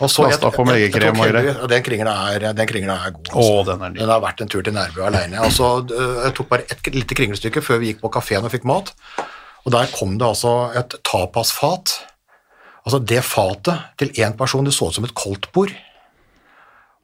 Og 0.00 0.08
så 0.08 0.22
jeg- 0.30 0.38
jeg- 0.78 0.92
jeg 1.02 1.10
og 1.10 1.16
heldigvis- 1.44 1.68
Den 1.68 1.82
kringla 1.84 2.12
er, 2.30 2.44
er 2.46 3.10
god. 3.10 3.34
Å, 3.34 3.64
den 3.66 3.82
er 3.82 3.88
ny. 3.90 3.98
Den 3.98 4.08
har 4.08 4.20
vært 4.20 4.40
en 4.40 4.48
tur 4.48 4.62
til 4.62 4.72
Nærbø 4.72 5.02
alene. 5.06 5.36
Altså, 5.42 5.64
øh, 5.90 6.24
jeg 6.24 6.34
tok 6.34 6.48
bare 6.48 6.62
et 6.70 6.94
lite 6.94 7.14
kringlestykke 7.14 7.60
før 7.62 7.78
vi 7.82 7.92
gikk 7.92 8.00
på 8.00 8.10
kafeen 8.10 8.44
og 8.44 8.50
fikk 8.54 8.64
mat. 8.64 8.94
Og 9.66 9.74
der 9.74 9.90
kom 9.92 10.16
det 10.20 10.26
altså 10.26 10.54
et 10.78 10.96
tapasfat. 11.06 11.98
Altså 12.86 13.00
det 13.04 13.20
fatet 13.26 13.82
til 14.00 14.12
én 14.24 14.36
person, 14.38 14.64
det 14.64 14.74
så 14.74 14.88
ut 14.88 14.96
som 14.96 15.06
et 15.06 15.14
koldtbord. 15.16 15.74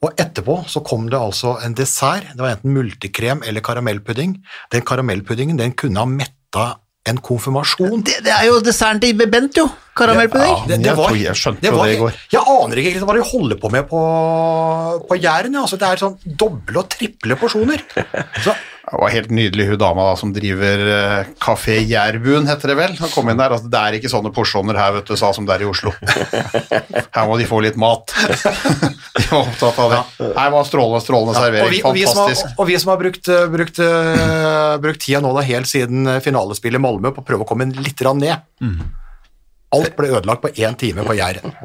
Og 0.05 0.13
etterpå 0.21 0.59
så 0.69 0.83
kom 0.85 1.07
det 1.13 1.19
altså 1.19 1.57
en 1.65 1.77
dessert. 1.77 2.33
Det 2.35 2.43
var 2.43 2.57
enten 2.57 2.75
multekrem 2.77 3.45
eller 3.47 3.65
karamellpudding. 3.65 4.37
Den 4.73 4.85
karamellpuddingen 4.89 5.61
den 5.61 5.73
kunne 5.77 6.03
ha 6.03 6.09
metta 6.09 6.75
en 7.07 7.19
konfirmasjon. 7.23 8.03
Det, 8.05 8.19
det 8.27 8.33
er 8.35 8.49
jo 8.49 8.59
desserten 8.65 9.01
til 9.03 9.29
Bent, 9.31 9.57
jo. 9.57 9.67
Karamellpudding. 9.97 10.53
Ja, 10.53 10.69
det, 10.69 10.79
jeg 10.85 10.99
var, 10.99 11.15
jeg 11.17 11.39
skjønte 11.39 11.71
jo 11.71 11.79
det 11.79 11.95
i 11.95 12.01
går. 12.01 12.17
Jeg 12.35 12.43
aner 12.53 12.81
ikke 12.83 13.07
hva 13.09 13.17
de 13.17 13.27
holder 13.31 13.61
på 13.63 13.71
med 13.73 13.87
på, 13.89 14.01
på 15.07 15.19
Jæren. 15.21 15.55
ja. 15.57 15.63
Altså, 15.63 15.79
det 15.81 15.89
er 15.89 16.03
sånn 16.03 16.17
doble 16.43 16.83
og 16.83 16.91
triple 16.93 17.39
porsjoner. 17.41 17.85
Så, 18.45 18.57
Det 18.87 18.99
var 19.03 19.11
helt 19.11 19.33
nydelig 19.35 19.65
hun 19.67 19.79
dama 19.81 20.05
da, 20.07 20.19
som 20.19 20.31
driver 20.31 20.83
uh, 20.87 21.31
Kafé 21.43 21.81
Jærbuen, 21.91 22.47
heter 22.47 22.71
det 22.71 22.77
vel. 22.79 22.93
Han 23.01 23.11
kom 23.11 23.33
inn 23.33 23.41
der, 23.41 23.57
altså, 23.57 23.67
Det 23.73 23.81
er 23.81 23.97
ikke 23.99 24.11
sånne 24.13 24.31
porsjoner 24.35 24.79
her, 24.79 24.93
vet 24.95 25.11
du, 25.11 25.17
sa 25.19 25.33
som 25.35 25.49
det 25.49 25.57
er 25.57 25.65
i 25.65 25.67
Oslo. 25.67 25.91
Her 27.17 27.27
må 27.27 27.35
de 27.41 27.49
få 27.51 27.59
litt 27.65 27.79
mat. 27.81 28.15
De 29.17 29.25
var 29.33 29.41
opptatt 29.41 29.79
av 29.83 29.91
det. 29.91 30.01
Her 30.37 30.51
var 30.55 30.67
strålende, 30.69 31.03
strålende 31.03 31.35
og, 31.35 31.41
servering. 31.41 31.73
vi, 31.73 31.83
og, 31.83 31.95
vi 31.97 32.05
har, 32.07 32.15
Fantastisk. 32.15 32.55
og 32.61 32.69
vi 32.69 32.79
som 32.79 32.93
har 32.93 33.01
brukt, 33.01 33.31
eh, 33.33 33.47
brukt, 33.51 33.81
uh, 33.83 34.77
brukt 34.83 35.03
tida 35.03 35.23
nå 35.25 35.33
da, 35.35 35.45
helt 35.49 35.71
siden 35.71 36.11
eh, 36.13 36.21
finalespillet 36.23 36.79
i 36.79 36.85
Malmö 36.85 37.15
på 37.17 37.25
å 37.25 37.27
prøve 37.27 37.47
å 37.47 37.49
komme 37.49 37.67
litt 37.73 38.05
ned. 38.21 38.45
Mm. 38.63 38.83
Alt 39.75 39.97
ble 39.99 40.13
ødelagt 40.13 40.45
på 40.45 40.53
én 40.55 40.77
time 40.79 41.03
på 41.07 41.17
Jæren. 41.17 41.57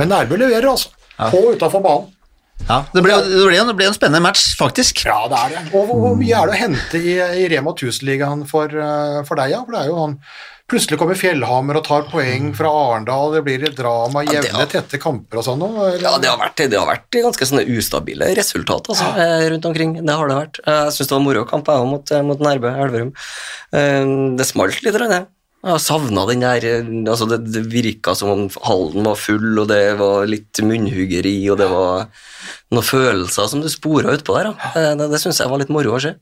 Men 0.00 0.14
Nærbø 0.14 0.38
leverer, 0.40 0.70
altså. 0.70 0.94
På 1.18 1.50
utafor 1.50 1.82
banen. 1.84 2.14
Ja, 2.66 2.82
det 2.92 3.00
ble, 3.04 3.14
det, 3.24 3.44
ble 3.46 3.56
en, 3.60 3.70
det 3.70 3.76
ble 3.78 3.86
en 3.88 3.96
spennende 3.96 4.20
match, 4.24 4.42
faktisk. 4.58 5.04
Ja, 5.06 5.22
det 5.30 5.38
er 5.40 5.54
det. 5.54 5.64
Og 5.78 5.88
hvor, 5.88 6.14
mye 6.18 6.36
er 6.36 6.50
det 6.50 6.56
å 6.58 6.62
hente 6.66 7.00
i, 7.00 7.14
i 7.16 7.48
Rema 7.54 7.72
1000-ligaen 7.72 8.42
for, 8.50 8.68
eh, 8.74 9.22
for 9.28 9.40
deg, 9.40 9.54
ja? 9.54 9.62
For 9.64 9.76
det 9.76 9.84
er 9.86 9.92
jo 9.92 10.00
han 10.02 10.18
Plutselig 10.68 10.98
kommer 11.00 11.16
Fjellhammer 11.16 11.78
og 11.78 11.84
tar 11.86 12.02
poeng 12.10 12.50
fra 12.52 12.68
Arendal, 12.68 13.30
det 13.32 13.40
blir 13.46 13.62
et 13.64 13.76
drama, 13.78 14.20
jevne, 14.20 14.50
ja, 14.50 14.58
har- 14.58 14.66
tette 14.68 14.98
kamper 15.00 15.40
og 15.40 15.46
sånn. 15.46 15.62
Ja, 15.96 16.10
det 16.20 16.28
har 16.28 16.36
vært, 16.36 16.60
det 16.68 16.76
har 16.76 16.84
vært 16.90 17.08
ganske 17.24 17.48
sånne 17.48 17.64
ustabile 17.72 18.28
resultater 18.36 18.92
altså, 18.92 19.06
ja. 19.16 19.48
rundt 19.48 19.64
omkring. 19.64 19.94
Det 20.04 20.12
har 20.20 20.28
det 20.28 20.36
vært. 20.36 20.60
Eh, 20.66 20.82
Jeg 20.90 20.92
syns 20.98 21.08
det 21.08 21.16
var 21.16 21.24
moro 21.24 21.46
kamp 21.48 21.72
jeg, 21.72 21.80
òg 21.86 21.88
mot, 21.88 22.12
eh, 22.12 22.20
mot 22.20 22.44
Nærbø 22.44 22.74
Elverum. 22.84 23.14
Eh, 23.72 24.12
Det 24.36 24.44
smalt 24.50 24.82
litt, 24.84 24.92
det. 25.08 25.22
Jeg 25.58 25.82
savna 25.82 26.22
den 26.28 26.44
der 26.44 26.64
eh, 26.68 26.92
altså 27.10 27.26
det, 27.30 27.40
det 27.50 27.64
virka 27.72 28.14
som 28.14 28.30
om 28.30 28.44
hallen 28.68 29.08
var 29.08 29.18
full, 29.18 29.50
og 29.58 29.66
det 29.72 29.82
var 29.98 30.28
litt 30.30 30.62
munnhuggeri, 30.62 31.34
og 31.50 31.58
det 31.58 31.66
var 31.72 32.06
noen 32.70 32.86
følelser 32.86 33.50
som 33.50 33.64
du 33.64 33.68
spora 33.72 34.14
utpå 34.14 34.38
der. 34.38 34.52
Da. 34.52 34.72
Eh, 34.74 34.94
Det, 35.00 35.10
det 35.12 35.20
syns 35.22 35.42
jeg 35.42 35.50
var 35.50 35.62
litt 35.62 35.74
moro 35.74 35.96
å 35.96 36.02
se. 36.02 36.14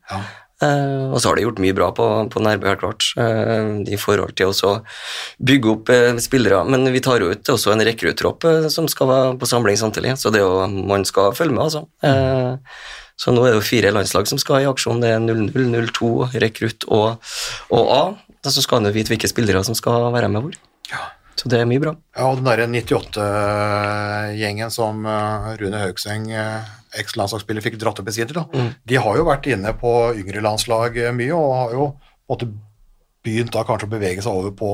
Eh, 0.64 1.06
og 1.12 1.18
så 1.20 1.28
har 1.28 1.36
de 1.36 1.44
gjort 1.44 1.60
mye 1.60 1.76
bra 1.76 1.90
på, 1.92 2.04
på 2.32 2.40
Nærbø, 2.40 2.70
helt 2.70 2.80
klart, 2.80 3.08
uh, 3.20 3.76
i 3.84 3.98
forhold 4.00 4.32
til 4.40 4.54
å 4.54 4.72
bygge 5.44 5.72
opp 5.74 5.92
uh, 5.92 6.20
spillere. 6.22 6.62
Men 6.64 6.88
vi 6.94 7.02
tar 7.04 7.20
jo 7.20 7.28
ut 7.28 7.52
også 7.52 7.74
en 7.74 7.84
rekruttropp 7.84 8.46
eh, 8.48 8.68
som 8.72 8.88
skal 8.88 9.10
være 9.10 9.34
på 9.40 9.48
samling 9.50 9.76
samtidig, 9.76 10.16
så 10.20 10.32
det 10.32 10.40
er 10.40 10.46
jo, 10.46 10.64
man 10.88 11.04
skal 11.08 11.34
følge 11.36 11.56
med, 11.56 11.66
altså. 11.68 11.84
Mm. 12.00 12.62
så 13.20 13.32
nå 13.32 13.44
er 13.44 13.52
det 13.52 13.58
jo 13.60 13.68
fire 13.68 13.92
landslag 13.92 14.28
som 14.28 14.40
skal 14.40 14.64
i 14.64 14.68
aksjon. 14.68 15.00
Det 15.04 15.12
er 15.12 15.20
00, 15.20 15.84
02, 15.92 16.10
rekrutt 16.40 16.88
og, 16.88 17.20
og 17.72 17.92
A. 17.92 18.02
Og 18.46 18.54
så 18.54 18.64
skal 18.64 18.80
han 18.80 18.90
jo 18.90 18.96
vite 18.96 19.12
hvilke 19.12 19.30
spillere 19.30 19.62
som 19.66 19.76
skal 19.78 20.10
være 20.14 20.30
med 20.32 20.46
hvor. 20.46 20.58
Så 21.36 21.50
det 21.52 21.58
er 21.60 21.68
mye 21.68 21.82
bra. 21.82 21.92
Ja, 22.16 22.30
og 22.30 22.38
den 22.38 22.46
derre 22.48 22.66
98-gjengen 22.72 24.72
som 24.72 25.04
eh, 25.04 25.48
Rune 25.60 25.82
Haugseng, 25.82 26.30
eh, 26.32 26.70
eks-landslagsspiller, 27.02 27.64
fikk 27.64 27.76
dratt 27.80 28.00
opp 28.00 28.08
i 28.08 28.14
sider, 28.16 28.38
da. 28.38 28.46
Mm. 28.56 28.70
de 28.88 29.00
har 29.04 29.18
jo 29.20 29.26
vært 29.28 29.48
inne 29.52 29.74
på 29.76 29.92
yngre 30.16 30.40
landslag 30.46 30.96
eh, 31.02 31.12
mye, 31.16 31.34
og 31.36 31.56
har 31.58 31.74
jo 31.76 31.88
måtte, 32.32 32.48
begynt 33.26 33.52
da 33.52 33.66
kanskje 33.68 33.88
å 33.88 33.92
bevege 33.92 34.24
seg 34.24 34.32
over 34.32 34.54
på, 34.56 34.70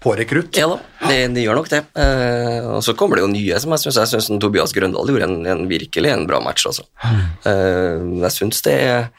på 0.00 0.14
rekrutt. 0.16 0.56
Ja 0.56 0.70
da, 0.72 0.78
de, 1.04 1.20
de 1.36 1.44
gjør 1.44 1.60
nok 1.60 1.68
det. 1.74 1.82
Eh, 2.00 2.64
og 2.70 2.80
så 2.86 2.96
kommer 2.96 3.20
det 3.20 3.26
jo 3.26 3.34
nye 3.34 3.60
som 3.60 3.74
jeg 3.74 3.84
syns 3.84 4.00
Jeg 4.00 4.12
synes 4.14 4.40
Tobias 4.40 4.72
Grøndal 4.72 5.12
gjorde 5.12 5.28
en, 5.28 5.36
en 5.52 5.66
virkelig 5.68 6.14
en 6.14 6.24
bra 6.30 6.40
match, 6.44 6.64
altså. 6.70 6.88
Eh, 7.04 8.00
jeg 8.24 8.32
syns 8.38 8.64
det 8.64 8.78
er 8.88 9.10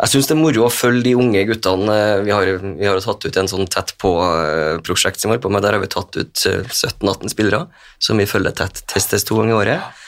jeg 0.00 0.12
synes 0.14 0.28
det 0.30 0.34
er 0.34 0.40
moro 0.40 0.64
å 0.66 0.72
følge 0.72 1.04
de 1.10 1.14
unge 1.18 1.42
guttene. 1.48 1.92
Eh, 1.92 2.22
Vi 2.24 2.32
har, 2.32 2.50
vi 2.80 2.86
har 2.88 3.00
tatt 3.04 3.26
ut 3.26 3.36
en 3.36 3.50
sånn 3.50 3.68
tett 3.68 3.94
på-prosjekt 4.00 5.20
som 5.20 5.32
vi 5.34 5.40
på 5.42 5.50
med. 5.52 5.62
Der 5.62 5.76
har 5.76 5.82
vi 5.82 5.90
tatt 5.92 6.16
ut 6.16 6.44
eh, 6.48 6.62
17-18 6.64 7.34
spillere 7.34 7.66
som 8.00 8.16
vi 8.20 8.28
følger 8.30 8.56
tett, 8.56 8.82
testes 8.88 9.26
to 9.28 9.36
ganger 9.40 9.52
i 9.52 9.58
året. 9.58 10.06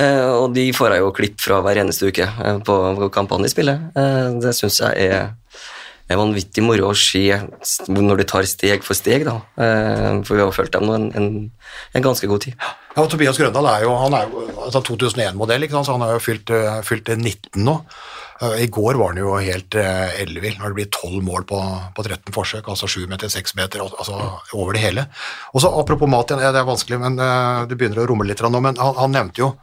Eh, 0.00 0.30
og 0.30 0.54
de 0.56 0.70
får 0.72 0.94
jeg 0.94 1.02
jo 1.04 1.12
klipp 1.16 1.42
fra 1.42 1.58
hver 1.64 1.82
eneste 1.82 2.08
uke 2.08 2.24
eh, 2.24 2.58
på, 2.64 2.78
kampene 3.12 3.44
de 3.48 3.52
spiller. 3.52 3.82
Eh, 3.98 4.30
det 4.40 4.54
syns 4.56 4.78
jeg 4.80 5.10
er, 5.10 5.34
er 6.08 6.20
vanvittig 6.20 6.64
moro 6.64 6.92
å 6.92 6.96
se 6.96 7.26
når 7.92 8.22
de 8.22 8.28
tar 8.30 8.48
steg 8.48 8.86
for 8.86 8.96
steg, 8.96 9.26
da. 9.28 9.36
Eh, 9.58 10.22
for 10.24 10.38
vi 10.38 10.46
har 10.46 10.54
fulgt 10.56 10.78
dem 10.78 10.88
nå 10.88 10.96
en, 10.96 11.10
en, 11.18 11.28
en 11.98 12.06
ganske 12.08 12.30
god 12.30 12.46
tid. 12.46 12.56
Ja, 12.94 13.04
og 13.04 13.10
Tobias 13.12 13.38
Grøndal 13.40 13.68
er 13.74 13.84
jo, 13.86 13.92
jo 13.92 14.46
altså 14.68 14.84
2001-modell, 14.86 15.66
ikke 15.66 15.76
sant? 15.78 15.90
så 15.90 15.98
han 15.98 16.06
har 16.06 16.16
jo 16.16 16.24
fylt, 16.24 16.52
eh, 16.56 16.80
fylt 16.86 17.12
eh, 17.12 17.20
19 17.20 17.64
nå. 17.66 17.80
Eh, 18.42 18.64
I 18.64 18.68
går 18.72 18.98
var 18.98 19.12
han 19.12 19.20
jo 19.22 19.34
helt 19.38 19.76
uh, 19.78 20.10
ellevill 20.20 20.56
når 20.58 20.72
det 20.72 20.78
blir 20.80 20.88
12 20.90 21.20
mål 21.26 21.46
på, 21.48 21.60
på 21.96 22.04
13 22.06 22.34
forsøk, 22.34 22.70
altså 22.72 22.88
7 22.90 23.04
meter, 23.10 23.30
6 23.30 23.54
meter, 23.58 23.84
altså 23.86 24.18
over 24.58 24.76
det 24.76 24.82
hele. 24.82 25.06
Og 25.54 25.62
så 25.62 25.70
Apropos 25.82 26.10
mat, 26.10 26.30
igjen, 26.30 26.42
det 26.42 26.62
er 26.62 26.68
vanskelig, 26.68 26.98
men 27.02 27.20
eh, 27.22 27.62
det 27.70 27.78
begynner 27.78 28.02
å 28.02 28.08
rumle 28.10 28.28
litt 28.32 28.42
nå, 28.42 28.58
men 28.62 28.80
han, 28.80 28.98
han 28.98 29.14
nevnte 29.14 29.44
jo 29.44 29.54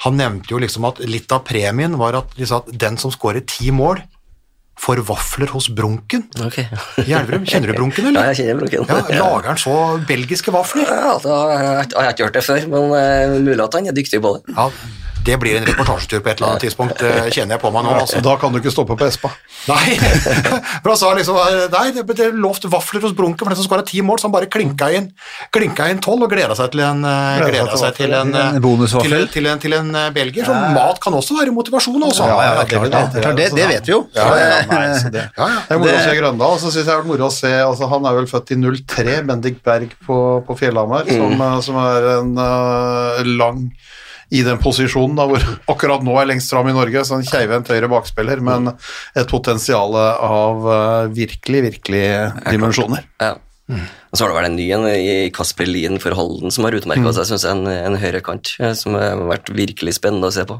han 0.00 0.14
nevnte 0.16 0.54
jo 0.54 0.56
liksom 0.62 0.86
at 0.88 1.02
litt 1.04 1.28
av 1.34 1.42
premien 1.44 1.98
var 2.00 2.16
at, 2.16 2.30
liksom 2.38 2.62
at 2.62 2.70
den 2.80 2.94
som 2.96 3.12
skårer 3.12 3.44
ti 3.44 3.68
mål, 3.68 3.98
får 4.80 5.02
vafler 5.04 5.50
hos 5.52 5.66
Brunken 5.76 6.22
Ok. 6.40 6.56
i 7.04 7.12
Elverum. 7.12 7.44
Kjenner 7.44 7.68
du 7.68 7.76
Brunken, 7.76 8.08
Ja, 8.16 8.30
jeg 8.30 8.38
kjenner 8.38 8.62
Brunken. 8.62 8.86
Ja, 8.88 9.18
Lager 9.20 9.50
han 9.52 9.60
så 9.60 9.74
belgiske 10.08 10.54
vafler? 10.54 10.88
Ja, 10.88 11.18
da 11.20 11.36
har 11.36 11.52
jeg, 11.52 11.90
jeg 11.92 12.00
har 12.00 12.14
ikke 12.14 12.28
hørt 12.30 12.38
det 12.38 12.44
før, 12.46 12.64
men 12.72 12.94
uh, 12.96 13.36
mulig 13.44 13.60
at 13.66 13.76
han 13.76 13.90
er 13.92 13.96
dyktig 14.00 14.22
på 14.24 14.32
det. 14.38 14.56
Ja, 14.56 14.70
det 15.24 15.36
blir 15.40 15.58
en 15.58 15.66
reportasjetur 15.68 16.22
på 16.24 16.30
et 16.32 16.40
eller 16.40 16.52
annet 16.54 16.64
tidspunkt, 16.66 17.00
det 17.00 17.32
kjenner 17.34 17.56
jeg 17.56 17.62
på 17.62 17.70
meg 17.74 17.86
nå. 17.86 17.94
altså. 18.02 18.20
Da 18.24 18.36
kan 18.40 18.52
du 18.54 18.60
ikke 18.60 18.72
stoppe 18.72 18.96
på 18.98 19.06
Espa. 19.08 19.30
Nei, 19.68 19.96
for 20.80 20.88
han 20.92 20.96
sa 20.96 21.10
liksom 21.18 21.36
Nei, 21.74 21.86
det 21.92 22.24
er 22.24 22.36
lovt 22.36 22.64
vafler 22.72 23.04
hos 23.04 23.12
Brunken 23.16 23.44
for 23.44 23.52
den 23.52 23.58
som 23.60 23.66
skåra 23.68 23.84
ti 23.86 24.00
mål, 24.04 24.20
så 24.20 24.28
han 24.28 24.34
bare 24.34 24.48
klinka 24.50 24.88
inn 24.96 25.10
klinka 25.52 25.90
inn 25.92 26.00
tolv 26.00 26.24
og 26.24 26.32
gleda 26.32 26.56
seg 26.56 26.72
til 26.72 26.84
en 26.86 27.04
eh, 27.04 27.68
seg 27.76 27.98
til 27.98 28.14
en, 28.16 28.32
eh, 28.34 28.56
En 28.56 28.64
bonusvaffel. 28.64 29.10
til, 29.10 29.20
en- 29.20 29.30
til, 29.34 29.46
en, 29.50 29.62
til 29.62 29.76
en 29.76 29.90
eh, 29.94 30.08
belgier. 30.16 30.48
Så 30.48 30.56
mat 30.76 31.00
kan 31.02 31.16
også 31.18 31.36
være 31.38 31.54
motivasjon, 31.56 32.00
altså. 32.08 32.28
Ja, 32.30 32.40
ja, 32.46 32.64
klart 32.70 32.88
det. 32.88 33.04
det- 33.14 33.24
Klart 33.26 33.36
det, 33.36 33.50
det 33.56 33.68
vet 33.74 33.90
vi 33.90 33.94
jo. 33.94 34.00
Ja, 34.16 34.28
ja, 34.40 34.48
nei, 34.70 34.82
det. 35.12 35.26
Ja, 35.36 35.48
ja. 35.54 35.60
Det 35.68 35.76
er 35.76 35.82
moro 35.84 35.96
å 35.96 36.02
se 36.06 36.16
Grøndal. 36.20 36.58
Så 36.60 36.70
synes 36.70 36.80
jeg 36.80 36.88
det 36.88 36.94
har 36.94 37.02
vært 37.02 37.12
moro 37.12 37.28
å 37.28 37.34
se 37.34 37.52
altså, 37.60 37.88
Han 37.90 38.08
er 38.08 38.18
vel 38.20 38.28
født 38.30 38.54
i 38.54 38.60
03, 38.60 39.20
Bendik 39.28 39.62
Berg 39.66 39.94
på, 40.06 40.18
på 40.46 40.58
Fjellhamar, 40.58 41.08
som, 41.10 41.36
eh, 41.36 41.56
som 41.66 41.80
er 41.84 42.10
en 42.16 42.32
uh, 42.38 43.20
lang 43.40 43.66
i 44.30 44.42
den 44.46 44.60
posisjonen 44.62 45.18
da, 45.18 45.26
hvor 45.30 45.44
akkurat 45.74 46.06
nå 46.06 46.16
er 46.20 46.30
lengst 46.30 46.52
fram 46.54 46.70
i 46.70 46.74
Norge, 46.76 47.04
så 47.06 47.18
en 47.18 47.26
keivhendt 47.26 47.70
høyre 47.72 47.90
bakspiller, 47.90 48.42
men 48.44 48.72
et 48.72 49.30
potensial 49.30 49.96
av 49.98 50.66
eh, 50.74 51.06
virkelig, 51.18 51.64
virkelig 51.68 52.04
dimensjoner. 52.46 53.06
Ja. 53.22 53.36
Og 53.70 54.18
så 54.18 54.24
har 54.24 54.32
det 54.32 54.38
vært 54.40 54.48
en 54.48 54.58
ny 54.58 54.66
en 54.74 54.84
i 54.90 55.30
Kasper 55.34 55.68
Lien 55.68 56.00
for 56.02 56.16
Halden 56.18 56.50
som 56.50 56.66
har 56.66 56.74
utmerka 56.74 57.12
seg, 57.14 57.28
synes 57.28 57.46
jeg, 57.46 57.54
en, 57.54 57.70
en 57.70 57.98
høyrekant 58.02 58.54
eh, 58.58 58.74
som 58.78 58.98
har 58.98 59.22
vært 59.30 59.52
virkelig 59.54 59.98
spennende 60.00 60.30
å 60.30 60.34
se 60.34 60.46
på. 60.48 60.58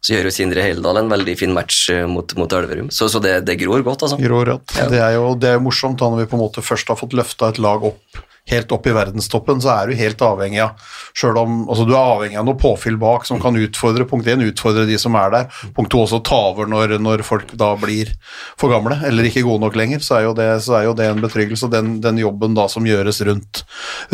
Så 0.00 0.14
gjør 0.14 0.30
jo 0.30 0.32
Sindre 0.32 0.64
Heldal 0.64 1.02
en 1.02 1.12
veldig 1.12 1.34
fin 1.36 1.52
match 1.52 1.82
eh, 1.92 2.06
mot, 2.08 2.32
mot 2.40 2.56
Elverum, 2.56 2.88
så, 2.94 3.10
så 3.12 3.20
det, 3.20 3.42
det 3.48 3.58
gror 3.60 3.84
godt, 3.84 4.06
altså. 4.06 4.20
Gror, 4.20 4.48
rødt. 4.48 4.76
Det 4.92 5.00
er 5.04 5.18
jo 5.18 5.34
det 5.40 5.54
er 5.54 5.62
morsomt 5.62 6.00
da 6.00 6.08
når 6.08 6.24
vi 6.24 6.32
på 6.32 6.38
en 6.38 6.44
måte 6.46 6.64
først 6.64 6.92
har 6.92 7.00
fått 7.00 7.16
løfta 7.16 7.52
et 7.52 7.60
lag 7.60 7.84
opp 7.92 8.24
helt 8.50 8.72
opp 8.74 8.86
i 8.86 8.94
verdenstoppen, 8.94 9.60
så 9.62 9.72
er 9.74 9.90
du 9.90 9.98
helt 9.98 10.22
avhengig 10.24 10.62
av 10.64 10.88
selv 11.16 11.40
om, 11.40 11.62
altså 11.68 11.84
Du 11.88 11.94
er 11.94 12.00
avhengig 12.00 12.38
av 12.38 12.46
noe 12.46 12.58
påfyll 12.58 12.96
bak 13.00 13.26
som 13.26 13.40
kan 13.42 13.56
utfordre 13.58 14.06
punkt 14.08 14.28
1, 14.30 14.44
utfordre 14.52 14.86
de 14.88 14.98
som 15.00 15.16
er 15.18 15.32
der. 15.34 15.48
Punkt 15.76 15.90
2 15.92 16.04
også 16.04 16.20
ta 16.26 16.38
over 16.50 16.70
når, 16.70 16.96
når 17.02 17.24
folk 17.26 17.52
da 17.58 17.72
blir 17.80 18.12
for 18.60 18.72
gamle 18.72 19.00
eller 19.06 19.26
ikke 19.26 19.44
gode 19.46 19.64
nok 19.64 19.78
lenger. 19.78 20.04
Så 20.04 20.18
er 20.18 20.26
jo 20.28 20.34
det, 20.38 20.46
er 20.60 20.86
jo 20.86 20.94
det 20.98 21.08
en 21.10 21.22
betryggelse. 21.24 21.70
Den, 21.72 21.96
den 22.04 22.20
jobben 22.22 22.56
da 22.58 22.66
som 22.70 22.86
gjøres 22.86 23.20
rundt, 23.26 23.64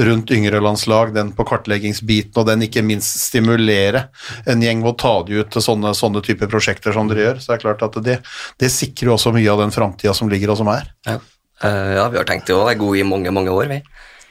rundt 0.00 0.32
yngre 0.34 0.62
landslag, 0.64 1.14
den 1.16 1.32
på 1.36 1.46
kartleggingsbiten, 1.48 2.34
og 2.40 2.48
den 2.48 2.66
ikke 2.66 2.84
minst 2.86 3.20
stimulere 3.26 4.06
en 4.48 4.64
gjeng 4.64 4.84
ved 4.84 4.94
å 4.94 4.98
ta 5.04 5.14
de 5.28 5.40
ut 5.42 5.52
til 5.52 5.64
sånne, 5.64 5.94
sånne 5.96 6.24
typer 6.24 6.50
prosjekter 6.50 6.96
som 6.96 7.10
dere 7.10 7.28
gjør, 7.28 7.40
så 7.42 7.52
er 7.52 7.60
det 7.60 7.66
klart 7.66 7.86
at 7.86 8.02
det, 8.04 8.20
det 8.60 8.72
sikrer 8.72 9.14
også 9.14 9.34
mye 9.36 9.52
av 9.52 9.64
den 9.64 9.74
framtida 9.74 10.14
som 10.16 10.30
ligger 10.32 10.54
og 10.54 10.60
som 10.62 10.72
er. 10.72 10.90
Ja. 11.08 11.20
Uh, 11.64 11.94
ja, 11.96 12.04
vi 12.12 12.18
har 12.20 12.26
tenkt 12.28 12.50
å 12.52 12.66
være 12.66 12.76
gode 12.82 13.00
i 13.00 13.06
mange, 13.06 13.32
mange 13.32 13.52
år, 13.54 13.70
vi. 13.70 13.80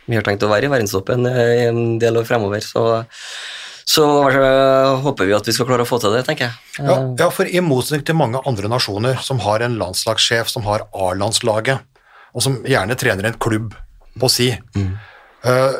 Vi 0.06 0.18
har 0.18 0.26
tenkt 0.26 0.43
å 0.45 0.49
være 0.51 0.68
i 0.68 0.72
verdenstoppen 0.72 1.26
eh, 1.30 1.53
i 1.60 1.64
en 1.70 1.97
del 2.01 2.20
år 2.20 2.28
fremover, 2.28 2.62
så, 2.64 3.03
Så 3.86 4.06
håper 5.06 5.28
vi 5.30 5.34
at 5.38 5.47
vi 5.47 5.53
skal 5.53 5.68
klare 5.70 5.86
å 5.86 5.89
få 5.89 5.99
til 6.01 6.14
det, 6.16 6.24
tenker 6.28 6.47
jeg. 6.47 6.86
Ja, 6.88 6.99
ja, 7.20 7.28
for 7.34 7.45
i 7.45 7.62
motsetning 7.62 8.06
til 8.08 8.18
mange 8.18 8.41
andre 8.49 8.70
nasjoner 8.72 9.20
som 9.22 9.41
har 9.45 9.62
en 9.62 9.78
landslagssjef 9.82 10.49
som 10.49 10.66
har 10.66 10.88
A-landslaget, 10.89 11.86
og 12.34 12.43
som 12.43 12.58
gjerne 12.66 12.97
trener 12.99 13.30
en 13.30 13.38
klubb 13.38 13.76
på 14.20 14.30
si, 14.32 14.47
mm. 14.76 14.89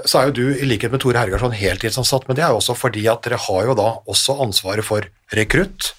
så 0.06 0.20
er 0.20 0.30
jo 0.30 0.36
du, 0.38 0.44
i 0.54 0.68
likhet 0.70 0.94
med 0.94 1.02
Tore 1.02 1.18
Hergarsson, 1.18 1.56
heltidsansatt, 1.58 2.28
men 2.30 2.38
det 2.38 2.46
er 2.46 2.54
jo 2.54 2.62
også 2.62 2.78
fordi 2.78 3.08
at 3.12 3.26
dere 3.26 3.42
har 3.42 3.72
jo 3.72 3.76
da 3.80 3.88
også 4.12 4.38
ansvaret 4.46 4.86
for 4.86 5.10
rekrutt, 5.36 5.90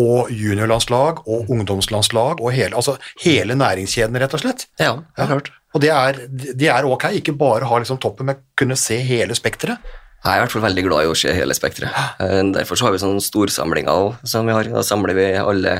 og 0.00 0.30
juniorlandslag, 0.34 1.22
og 1.28 1.50
ungdomslandslag, 1.50 2.40
og 2.40 2.52
hele, 2.54 2.74
altså 2.76 2.96
hele 3.22 3.56
næringskjeden, 3.58 4.18
rett 4.22 4.36
og 4.36 4.44
slett. 4.44 4.66
Ja, 4.80 4.96
det 5.16 5.24
er 5.24 5.32
klart. 5.34 5.50
Og 5.74 5.82
det 5.84 5.90
er, 5.94 6.22
de 6.30 6.68
er 6.70 6.86
ok, 6.88 7.10
ikke 7.20 7.36
bare 7.38 7.68
ha 7.70 7.78
liksom 7.78 8.00
toppen, 8.02 8.26
men 8.30 8.40
kunne 8.58 8.78
se 8.78 8.98
hele 9.06 9.36
spekteret. 9.38 9.78
Jeg 10.20 10.34
er 10.34 10.36
i 10.36 10.40
hvert 10.42 10.52
fall 10.52 10.64
veldig 10.66 10.82
glad 10.84 11.06
i 11.06 11.08
å 11.08 11.14
se 11.16 11.32
hele 11.32 11.54
spekteret. 11.56 11.94
Eh, 12.20 12.40
Derfor 12.52 12.76
så 12.76 12.86
har 12.86 12.92
vi 12.92 12.98
sånne 13.00 13.22
storsamlinger 13.24 13.88
også, 13.88 14.28
som 14.34 14.48
vi 14.50 14.52
har. 14.52 14.68
Da 14.68 14.82
samler 14.84 15.16
vi 15.16 15.28
alle 15.40 15.72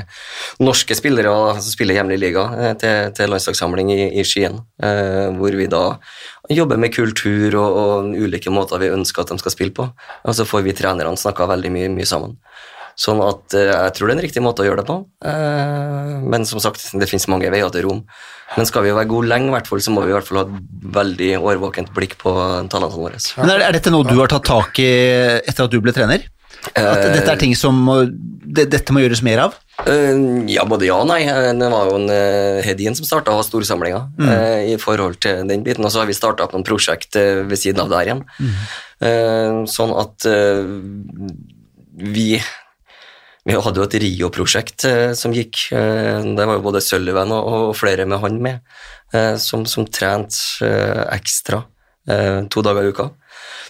norske 0.64 0.96
spillere 0.96 1.34
som 1.58 1.74
spiller 1.74 1.98
hjemlig 1.98 2.16
liga 2.22 2.46
eh, 2.56 2.72
til, 2.80 3.10
til 3.18 3.28
landslagssamling 3.34 3.92
i, 3.92 3.98
i 4.16 4.24
Skien, 4.24 4.56
eh, 4.80 5.28
hvor 5.36 5.58
vi 5.60 5.68
da 5.68 5.82
jobber 6.48 6.80
med 6.80 6.94
kultur 6.94 7.58
og, 7.60 7.76
og 7.82 8.16
ulike 8.16 8.50
måter 8.54 8.80
vi 8.80 8.88
ønsker 8.94 9.26
at 9.26 9.34
de 9.34 9.38
skal 9.42 9.52
spille 9.58 9.76
på. 9.76 9.90
Og 10.24 10.38
så 10.38 10.48
får 10.48 10.64
vi 10.64 10.76
trenerne 10.78 11.20
snakka 11.20 11.50
veldig 11.52 11.74
mye, 11.76 11.92
mye 11.92 12.08
sammen. 12.08 12.38
Sånn 12.98 13.20
at 13.24 13.54
eh, 13.56 13.70
jeg 13.70 13.94
tror 13.96 14.08
det 14.08 14.14
er 14.14 14.18
en 14.18 14.24
riktig 14.26 14.42
måte 14.44 14.64
å 14.64 14.66
gjøre 14.68 14.82
det 14.82 14.88
på. 14.90 14.98
Eh, 15.24 16.16
men 16.34 16.44
som 16.48 16.60
sagt, 16.62 16.90
det 16.96 17.08
finnes 17.10 17.28
mange 17.32 17.50
veier 17.52 17.70
til 17.74 17.86
Rom. 17.86 18.02
Men 18.56 18.66
skal 18.66 18.82
vi 18.82 18.92
være 18.96 19.08
gode 19.10 19.30
lenge, 19.30 19.52
hvert 19.54 19.70
fall, 19.70 19.80
så 19.84 19.92
må 19.94 20.02
vi 20.04 20.10
i 20.10 20.16
hvert 20.16 20.26
fall 20.26 20.42
ha 20.42 20.48
et 20.48 20.84
veldig 20.98 21.30
årvåkent 21.38 21.94
blikk 21.96 22.18
på 22.20 22.34
talentene 22.72 22.98
våre. 22.98 23.20
Men 23.38 23.54
er, 23.56 23.70
dette 23.76 23.92
noe 23.94 24.08
du 24.08 24.16
har 24.18 24.30
tatt 24.32 24.48
tak 24.48 24.80
i 24.82 24.90
etter 25.38 25.66
at 25.68 25.72
du 25.72 25.78
ble 25.84 25.94
trener? 25.94 26.26
At 26.76 27.06
dette 27.14 27.30
er 27.30 27.38
ting 27.40 27.54
som 27.56 27.78
må, 27.86 28.02
det, 28.10 28.66
dette 28.68 28.92
må 28.92 29.00
gjøres 29.00 29.22
mer 29.24 29.46
av? 29.46 29.54
Eh, 29.88 30.18
ja, 30.52 30.66
både 30.68 30.90
ja 30.90 30.98
og 31.00 31.06
nei. 31.08 31.22
Eh, 31.30 31.52
Det 31.56 31.70
var 31.72 31.88
jo 31.88 31.96
en 32.02 32.10
Hedin 32.66 32.98
som 32.98 33.06
starta 33.08 33.38
storsamlinga 33.46 34.02
eh, 34.20 34.74
i 34.74 34.76
forhold 34.82 35.16
til 35.24 35.46
den 35.48 35.62
biten. 35.64 35.86
Og 35.86 35.94
så 35.94 36.02
har 36.02 36.10
vi 36.10 36.18
starta 36.18 36.44
opp 36.44 36.52
noen 36.56 36.66
prosjekt 36.66 37.16
eh, 37.16 37.46
ved 37.48 37.62
siden 37.62 37.80
av 37.86 37.94
der 37.94 38.10
igjen. 38.10 38.24
Eh, 39.00 39.62
sånn 39.72 39.94
at 40.02 40.26
eh, 40.28 40.66
vi 42.00 42.34
vi 43.46 43.56
hadde 43.56 43.80
jo 43.80 43.86
et 43.86 43.96
Rio-prosjekt 44.02 44.84
eh, 44.88 45.12
som 45.16 45.32
gikk. 45.32 45.68
Det 45.72 46.46
var 46.46 46.58
jo 46.58 46.64
både 46.66 46.82
Sullivan 46.84 47.32
og, 47.36 47.70
flere 47.78 48.04
med 48.06 48.20
han 48.20 48.40
med, 48.42 48.60
eh, 49.14 49.36
som, 49.40 49.64
som 49.66 49.86
trente 49.88 50.66
eh, 50.66 51.06
ekstra 51.16 51.62
eh, 52.08 52.44
to 52.52 52.62
dager 52.66 52.84
i 52.84 52.92
uka. 52.92 53.08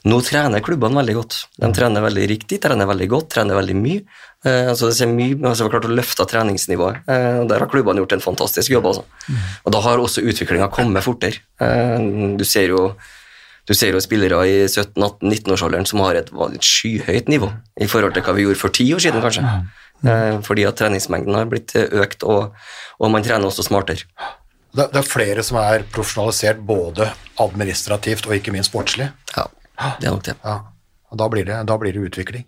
Nå 0.08 0.16
trener 0.24 0.62
klubbene 0.64 0.96
veldig 1.02 1.14
godt. 1.18 1.36
De 1.60 1.68
trener 1.76 2.02
veldig 2.02 2.26
riktig, 2.30 2.58
trener 2.64 2.88
veldig 2.88 3.08
godt, 3.12 3.28
trener 3.34 3.58
veldig 3.58 3.76
mye. 3.76 4.02
Eh, 4.46 4.70
altså 4.72 4.88
det 4.88 4.96
ser 4.96 5.10
mye, 5.12 5.36
altså 5.44 5.68
klart 5.68 5.88
å 5.88 5.92
løfte 5.92 6.24
treningsnivået. 6.28 7.02
Eh, 7.04 7.40
Der 7.50 7.60
har 7.60 7.68
klubbene 7.70 8.00
gjort 8.00 8.16
en 8.16 8.24
fantastisk 8.24 8.72
jobb. 8.72 8.88
Altså. 8.90 9.04
Og 9.64 9.72
Da 9.76 9.82
har 9.84 10.00
også 10.00 10.24
utviklinga 10.24 10.70
kommet 10.72 11.04
fortere. 11.04 11.44
Eh, 11.60 11.98
du 12.40 12.44
ser 12.48 12.72
jo 12.72 12.94
du 13.68 13.74
ser 13.76 13.94
jo 13.94 14.00
spillere 14.02 14.40
i 14.48 14.56
17-18-19-årsalderen 14.66 15.86
som 15.88 16.02
har 16.04 16.18
et, 16.18 16.30
et 16.32 16.66
skyhøyt 16.66 17.28
nivå 17.30 17.50
i 17.80 17.88
forhold 17.90 18.16
til 18.16 18.24
hva 18.26 18.34
vi 18.36 18.46
gjorde 18.46 18.60
for 18.60 18.74
ti 18.74 18.88
år 18.96 19.02
siden, 19.04 19.22
kanskje. 19.24 19.44
Eh, 20.00 20.38
fordi 20.46 20.64
at 20.68 20.78
treningsmengden 20.80 21.36
har 21.36 21.48
blitt 21.50 21.74
økt, 21.76 22.24
og, 22.24 22.54
og 22.98 23.12
man 23.12 23.26
trener 23.26 23.50
også 23.50 23.66
smartere. 23.66 24.06
Det, 24.70 24.86
det 24.94 25.00
er 25.02 25.06
flere 25.06 25.42
som 25.46 25.58
er 25.60 25.84
profesjonalisert 25.92 26.62
både 26.66 27.10
administrativt 27.42 28.28
og 28.30 28.36
ikke 28.38 28.54
minst 28.54 28.70
sportslig. 28.72 29.10
Ja, 29.34 29.46
det 29.98 30.08
er 30.08 30.14
nok 30.14 30.24
det. 30.28 30.36
Ja, 30.44 30.56
og 31.10 31.20
da 31.20 31.28
blir 31.32 31.46
det, 31.48 31.60
da 31.68 31.76
blir 31.80 31.96
det 31.96 32.06
utvikling. 32.10 32.46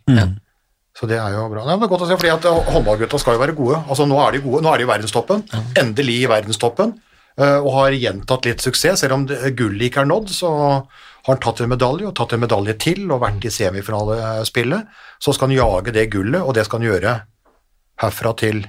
Så 0.97 1.09
det 1.09 1.17
er 1.17 1.33
jo 1.33 1.47
bra. 1.49 1.63
Nei, 1.65 1.75
men 1.77 1.81
det 1.83 1.89
er 1.89 1.93
godt 1.95 2.05
å 2.05 2.11
se, 2.11 2.19
fordi 2.21 2.33
at 2.35 2.47
eh, 2.49 2.67
håndballgutta 2.75 3.21
skal 3.21 3.39
jo 3.39 3.41
være 3.43 3.57
gode. 3.57 3.79
Altså 3.89 4.05
Nå 4.09 4.19
er 4.21 4.35
de 4.37 4.43
gode, 4.45 4.61
nå 4.65 4.73
er 4.73 4.83
de 4.83 4.85
i 4.85 4.91
verdenstoppen. 4.91 5.45
Endelig 5.81 6.19
i 6.21 6.29
verdenstoppen. 6.29 6.93
Eh, 7.39 7.59
Og 7.59 7.71
har 7.79 7.97
gjentatt 7.97 8.49
litt 8.49 8.65
suksess. 8.65 9.05
Selv 9.05 9.17
om 9.19 9.27
gullet 9.27 9.89
ikke 9.89 10.05
er 10.05 10.11
nådd, 10.11 10.31
så 10.35 10.53
har 10.53 11.37
han 11.37 11.43
tatt 11.43 11.63
en 11.63 11.73
medalje, 11.73 12.09
og 12.09 12.17
tatt 12.19 12.35
en 12.35 12.43
medalje 12.43 12.77
til, 12.83 13.05
og 13.11 13.23
vært 13.23 13.47
i 13.47 13.55
semifinalespillet. 13.55 15.01
Så 15.23 15.35
skal 15.37 15.51
han 15.51 15.59
jage 15.61 15.95
det 15.95 16.09
gullet, 16.13 16.43
og 16.43 16.55
det 16.59 16.67
skal 16.67 16.83
han 16.83 16.91
gjøre 16.91 17.17
herfra 18.03 18.37
til 18.41 18.65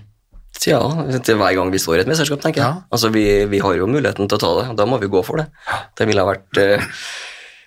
ja, 0.70 0.80
til 1.26 1.40
hver 1.40 1.56
gang 1.58 1.72
vi 1.74 1.80
står 1.82 1.98
i 1.98 2.02
et 2.04 2.10
mesterskap, 2.12 2.40
tenker 2.44 2.62
jeg. 2.62 2.76
Ja. 2.78 2.88
Altså, 2.94 3.10
vi, 3.12 3.24
vi 3.50 3.60
har 3.64 3.74
jo 3.76 3.90
muligheten 3.90 4.30
til 4.30 4.38
å 4.38 4.42
ta 4.44 4.52
det, 4.60 4.66
og 4.72 4.78
da 4.80 4.86
må 4.88 5.00
vi 5.02 5.10
gå 5.12 5.24
for 5.26 5.42
det. 5.42 5.48
Det 5.98 6.06
ville 6.08 6.22
ha 6.22 6.30
vært 6.30 6.60
eh, 6.62 6.86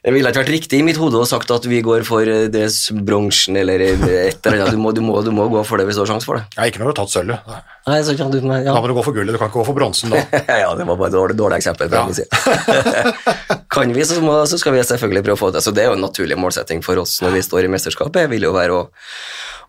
det 0.07 0.12
ville 0.14 0.30
ikke 0.30 0.38
vært 0.44 0.50
riktig 0.54 0.78
i 0.78 0.84
mitt 0.86 0.98
hode 1.02 1.18
å 1.18 1.26
sagt 1.26 1.50
at 1.50 1.64
vi 1.66 1.80
går 1.82 2.04
for 2.07 2.28
eh, 2.30 2.44
det 2.46 2.68
bronsen 3.09 3.57
eller 3.59 3.82
et 3.82 4.04
eller 4.07 4.61
annet. 4.62 4.76
Du 4.76 4.78
må, 4.78 4.92
du, 4.94 5.00
må, 5.02 5.16
du 5.26 5.32
må 5.34 5.48
gå 5.50 5.64
for 5.66 5.82
det 5.82 5.88
hvis 5.88 5.98
du 5.98 6.04
har 6.04 6.12
sjanse 6.12 6.28
for 6.28 6.38
det. 6.38 6.44
Ja, 6.54 6.68
ikke 6.70 6.78
når 6.78 6.86
du 6.86 6.90
har 6.92 6.98
tatt 7.00 7.14
sølvet. 7.16 7.50
Nei, 7.90 7.96
så 8.07 8.14
kan 8.14 8.30
du, 8.30 8.38
ja. 8.38 8.61
Da 8.68 8.78
må 8.78 8.86
du 8.86 8.94
gå 8.94 9.02
for 9.02 9.16
gullet, 9.16 9.34
du 9.34 9.40
kan 9.42 9.50
ikke 9.50 9.64
gå 9.64 9.66
for 9.66 9.78
bronsen 9.80 10.14
da. 10.14 10.22
ja, 10.62 10.70
det 10.78 10.86
var 10.86 10.94
bare 10.94 11.11
et 11.11 11.16
dårlig, 11.16 11.38
dårlig 11.42 11.59
eksempel. 11.59 11.90
Ja. 11.90 12.07
Ja. 12.07 12.14
Si. 12.16 13.59
kan 13.74 13.90
vi, 13.98 14.07
så, 14.07 14.22
må, 14.22 14.38
så 14.46 14.62
skal 14.62 14.76
vi 14.76 14.86
selvfølgelig 14.86 15.26
prøve 15.26 15.40
å 15.40 15.42
få 15.42 15.50
det. 15.59 15.66
Så 15.66 15.74
det 15.74 15.82
er 15.82 15.90
jo 15.90 15.98
en 15.98 16.07
naturlig 16.07 16.38
målsetting 16.38 16.86
for 16.86 17.02
oss 17.02 17.18
når 17.26 17.34
vi 17.40 17.42
står 17.50 17.66
i 17.66 17.72
mesterskapet. 17.74 18.30
vil 18.30 18.46
jo 18.46 18.54
være 18.54 18.78
å, 18.78 18.86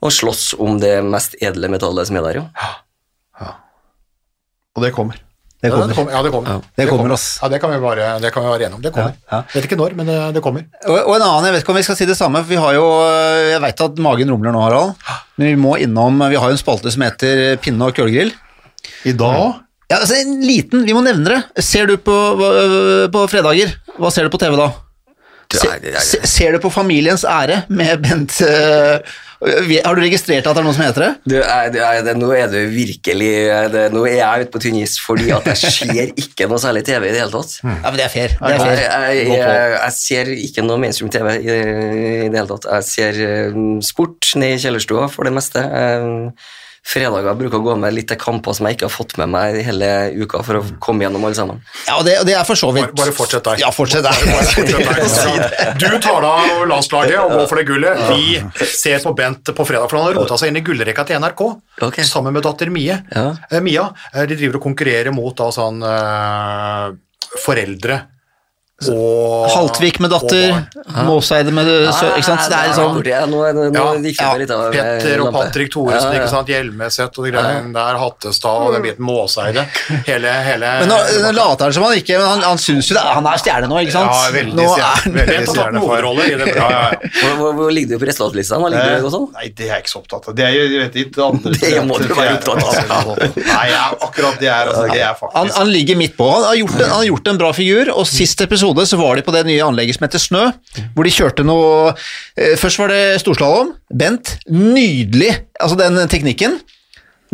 å 0.06 0.14
slåss 0.22 0.52
om 0.62 0.78
det 0.84 1.00
mest 1.02 1.34
edle 1.42 1.74
metallet 1.74 2.12
som 2.12 2.22
er 2.22 2.30
der, 2.30 2.44
jo. 2.44 2.50
Og 4.78 4.86
det 4.86 4.94
kommer. 4.94 5.18
Det 5.58 5.72
Ja, 5.72 5.74
kommer. 5.74 5.88
det 5.88 5.96
kommer. 5.98 6.12
Ja, 6.14 6.22
det 6.22 6.32
kommer. 6.32 6.62
Det 6.78 6.86
kommer, 6.88 7.14
ass. 7.16 7.40
Ja, 7.42 7.48
det 7.50 7.58
kan 7.62 7.72
vi 7.72 7.78
være, 7.82 8.08
det 8.22 8.30
kan 8.34 8.44
vi 8.44 8.50
være 8.52 8.66
enige 8.68 8.76
om. 8.78 8.82
Det 8.84 8.92
kommer. 8.94 9.16
Ja, 9.32 9.38
ja. 9.38 9.44
Vet 9.56 9.66
ikke 9.66 9.78
når, 9.80 9.96
men 9.98 10.06
det, 10.06 10.18
det 10.36 10.42
kommer. 10.46 10.66
Og, 10.86 10.98
og 11.00 11.16
en 11.16 11.26
annen, 11.26 11.48
jeg 11.50 11.56
vet 11.56 11.64
ikke 11.66 11.74
om 11.74 11.80
vi 11.80 11.86
skal 11.88 11.98
si 11.98 12.06
det 12.06 12.18
samme, 12.20 12.44
for 12.44 12.52
vi 12.54 12.60
har 12.62 12.76
jo 12.78 12.84
Jeg 13.54 13.62
veit 13.64 13.82
at 13.88 13.98
magen 14.06 14.30
rumler 14.36 14.54
nå, 14.54 14.62
Harald, 14.68 14.94
men 15.42 15.48
vi 15.50 15.56
må 15.58 15.74
innom 15.82 16.22
Vi 16.30 16.38
har 16.38 16.52
jo 16.54 16.58
en 16.60 16.62
spalte 16.62 16.94
som 16.94 17.02
heter 17.08 17.58
Pinne 17.64 17.90
og 17.90 17.98
kølgrill. 17.98 18.30
I 19.10 19.16
dag 19.18 19.56
Ja, 19.90 19.98
altså 20.02 20.20
en 20.20 20.42
liten, 20.46 20.86
Vi 20.86 20.94
må 20.94 21.02
nevne 21.02 21.32
det. 21.34 21.64
Ser 21.66 21.88
du 21.90 21.96
på, 21.98 22.16
på 23.14 23.26
fredager? 23.32 23.74
Hva 23.98 24.12
ser 24.14 24.28
du 24.28 24.34
på 24.34 24.38
TV 24.42 24.58
da? 24.60 24.70
Se, 25.54 25.70
er- 25.72 26.28
ser 26.28 26.52
du 26.58 26.60
på 26.60 26.70
Familiens 26.74 27.24
ære 27.24 27.62
med 27.72 28.02
Bent 28.04 28.34
uh, 28.44 28.98
Har 29.86 29.96
du 29.96 30.02
registrert 30.02 30.48
at 30.50 30.58
det 30.58 30.60
er 30.60 30.66
noen 30.66 30.76
som 30.76 30.84
heter 30.84 31.04
det? 31.06 31.10
Du, 31.30 31.36
er, 31.40 31.70
du 31.72 31.78
er, 31.86 32.02
det, 32.04 32.16
nå 32.20 32.32
er 32.36 32.50
du 32.52 32.58
virkelig 32.74 33.30
det, 33.72 33.84
Nå 33.94 34.02
er 34.10 34.18
jeg 34.18 34.48
ute 34.48 34.52
på 34.56 34.62
tynn 34.66 34.80
is, 34.82 34.98
fordi 35.00 35.30
at 35.36 35.48
jeg 35.54 35.72
ser 35.78 36.12
ikke 36.20 36.50
noe 36.52 36.60
særlig 36.60 36.84
TV 36.90 37.08
i 37.08 37.14
det 37.14 37.22
hele 37.22 37.32
tatt. 37.38 37.54
Ja, 37.64 37.76
men 37.88 37.98
det 38.02 38.06
er 38.10 38.14
fair. 38.18 38.36
Det 38.36 38.50
er 38.50 38.58
Jeg, 38.58 38.66
fair. 38.66 38.84
jeg, 38.84 39.28
jeg, 39.38 39.74
jeg 39.78 39.96
ser 40.02 40.34
ikke 40.50 40.66
noe 40.68 40.82
mainstream-TV 40.84 41.32
i, 41.38 41.42
i 41.48 42.30
det 42.34 42.42
hele 42.42 42.48
tatt. 42.52 42.68
Jeg 42.74 42.90
ser 42.92 43.22
um, 43.56 43.78
sport 43.86 44.34
ned 44.42 44.58
i 44.58 44.62
kjellerstua 44.66 45.08
for 45.14 45.30
det 45.30 45.36
meste. 45.38 45.64
Eh, 45.64 46.32
Fredager 46.88 47.36
bruker 47.36 47.60
å 47.60 47.66
gå 47.66 47.74
med 47.80 47.92
litt 47.92 48.08
til 48.08 48.20
kamper 48.22 48.56
som 48.56 48.68
jeg 48.70 48.78
ikke 48.78 48.86
har 48.88 48.94
fått 48.94 49.18
med 49.20 49.28
meg 49.34 49.58
hele 49.66 49.90
uka 50.24 50.40
for 50.48 50.62
å 50.62 50.62
komme 50.84 51.04
gjennom 51.04 51.26
alle 51.28 51.36
sammen. 51.36 51.60
Ja, 51.84 51.98
og 52.00 52.06
det, 52.08 52.14
og 52.22 52.30
det 52.30 52.38
er 52.40 52.46
for 52.48 52.60
så 52.60 52.70
vidt 52.72 52.88
Bare, 52.94 52.96
bare 53.02 53.16
fortsett 53.18 53.44
der. 53.44 53.60
Ja, 53.60 53.72
fortsett 53.76 54.06
der. 54.08 54.22
Bare 54.24 54.48
fortsett 54.54 55.44
der. 55.44 55.74
Du 55.84 56.00
tar 56.00 56.24
deg 56.24 56.54
av 56.56 56.64
landslaget 56.72 57.18
og 57.26 57.34
går 57.36 57.50
for 57.52 57.60
det 57.60 57.68
gullet. 57.68 58.04
Vi 58.14 58.68
ser 58.72 59.04
på 59.04 59.14
Bent 59.18 59.52
på 59.58 59.68
fredag, 59.68 59.90
for 59.92 60.00
han 60.00 60.08
har 60.08 60.20
rota 60.22 60.40
seg 60.40 60.54
inn 60.54 60.62
i 60.62 60.64
gullrekka 60.64 61.04
til 61.10 61.20
NRK 61.20 61.44
okay. 61.90 62.08
sammen 62.08 62.36
med 62.36 62.46
datter 62.48 62.72
Mie. 62.72 63.02
Ja. 63.12 63.30
Eh, 63.52 63.60
Mia. 63.64 63.90
eh, 64.14 64.24
De 64.30 64.40
driver 64.40 64.62
og 64.62 64.70
konkurrerer 64.70 65.12
mot 65.16 65.36
da, 65.36 65.52
sånn, 65.52 65.84
eh, 65.84 67.40
foreldre 67.44 68.00
og 68.86 69.48
Haltvik 69.50 69.98
med 70.04 70.12
datter. 70.14 70.52
Måseide 71.08 71.50
med 71.56 71.66
sø... 71.98 72.12
Ikke 72.14 72.28
sant? 72.28 72.44
Det 72.52 72.58
er 72.60 72.74
sånn 72.78 73.00
Ja, 73.10 73.24
nå, 73.26 73.40
nå, 73.58 73.64
nå 73.74 73.80
Ja, 73.82 73.96
ja, 74.14 74.28
litt 74.38 74.52
av 74.54 74.68
eh, 74.68 74.76
Petter 74.76 75.24
og. 75.24 75.32
Patrick 75.34 75.72
Thoresen, 75.74 76.12
Ja, 76.12 76.12
ja. 76.14 76.20
ikke 76.22 76.30
sant? 76.30 76.52
Hjelmeset 76.52 77.18
og 77.18 77.26
de 77.26 77.32
greiene 77.34 77.74
der, 77.74 77.98
Hattestad 77.98 78.68
og 78.68 78.76
den 78.76 78.86
biten 78.86 79.02
Måseide. 79.08 79.64
Hele, 80.06 80.34
hele 80.46 80.74
Men 80.84 80.92
nå, 80.94 81.00
nå 81.26 81.32
later 81.34 81.66
han 81.72 81.74
som 81.74 81.88
han 81.88 81.96
ikke 81.98 82.20
Men 82.22 82.30
han, 82.36 82.46
han 82.52 82.62
syns 82.62 82.92
jo 82.92 83.00
det, 83.00 83.04
han 83.18 83.30
er 83.32 83.42
stjerne 83.42 83.72
nå, 83.72 83.80
ikke 83.82 83.96
sant? 83.96 84.14
Ja, 84.14 84.30
veldig 84.38 84.56
nå 84.62 84.68
stjerne. 84.76 84.86
er 84.86 85.02
han- 85.08 85.18
Veldig 85.18 85.56
stjerne 85.56 85.84
hovedrolle 85.88 86.28
i 86.28 86.38
det. 86.44 86.48
Ja, 86.54 86.70
ja, 86.70 86.84
ja. 86.94 87.12
Hvor, 87.18 87.34
hvor, 87.42 87.58
hvor 87.58 87.74
ligger 87.74 87.98
du 87.98 88.04
på 88.06 88.10
resultatlista? 88.12 88.62
Hva 88.62 88.70
ligger 88.76 89.02
du 89.02 89.10
sånn? 89.18 89.28
Nei, 89.34 89.50
det 89.58 89.66
er 89.68 89.74
jeg 89.74 89.86
ikke 89.88 89.94
så 89.96 90.04
opptatt 90.04 90.30
av. 90.30 90.38
Det 90.38 90.46
er 90.46 90.54
jo, 90.54 90.64
jeg 90.76 90.84
vet 90.86 91.00
ikke, 91.02 91.26
andre 91.32 91.58
Det 91.66 91.84
må 91.90 91.98
du 92.02 92.08
være 92.14 92.38
opptatt 92.38 92.94
av. 92.94 93.12
Nei, 93.42 93.68
akkurat 94.06 94.38
det 94.42 94.52
er, 94.54 94.70
altså, 94.70 94.86
det 94.94 95.02
er 95.02 95.26
han, 95.34 95.52
han 95.58 95.74
ligger 95.74 95.98
midt 96.00 96.14
på. 96.20 96.30
Han 96.30 96.46
har, 96.52 96.56
gjort 96.62 96.78
en, 96.78 96.86
han 96.92 96.98
har 97.02 97.08
gjort 97.10 97.34
en 97.34 97.42
bra 97.42 97.52
figur, 97.58 97.92
og 97.98 98.06
sist 98.10 98.42
episode 98.46 98.67
så 98.88 99.00
var 99.00 99.16
de 99.18 99.24
på 99.26 99.34
det 99.36 99.46
nye 99.48 99.64
anlegget 99.64 99.98
som 99.98 100.06
heter 100.08 100.22
Snø, 100.22 100.44
hvor 100.96 101.08
de 101.08 101.14
kjørte 101.14 101.46
noe 101.48 101.94
eh, 102.38 102.56
Først 102.60 102.80
var 102.82 102.92
det 102.94 103.20
storslalåm. 103.24 103.74
Bent, 103.94 104.36
nydelig, 104.52 105.34
altså 105.60 105.78
den 105.80 106.00
teknikken. 106.12 106.60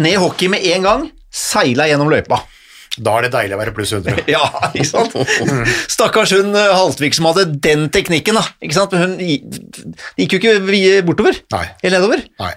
Ned 0.02 0.18
hockey 0.22 0.50
med 0.50 0.66
en 0.74 0.86
gang, 0.88 1.08
seila 1.34 1.86
gjennom 1.90 2.10
løypa. 2.12 2.42
Da 2.94 3.16
er 3.18 3.26
det 3.26 3.32
deilig 3.34 3.56
å 3.56 3.62
være 3.62 3.74
pluss 3.74 3.94
100. 3.96 4.26
Ja, 4.36 4.44
ikke 4.70 4.86
sant? 4.86 5.16
Stakkars 5.90 6.34
hun 6.36 6.54
eh, 6.54 6.74
Haltvik 6.78 7.16
som 7.18 7.26
hadde 7.32 7.48
den 7.64 7.88
teknikken, 7.94 8.38
da. 8.38 8.46
Ikke 8.62 8.78
sant? 8.78 8.94
Men 8.94 9.16
hun 9.16 9.24
gikk 10.20 10.36
jo 10.38 10.42
ikke 10.42 11.02
bortover, 11.08 11.40
Nei. 11.56 11.66
eller 11.82 11.98
nedover. 11.98 12.22
Nei. 12.44 12.52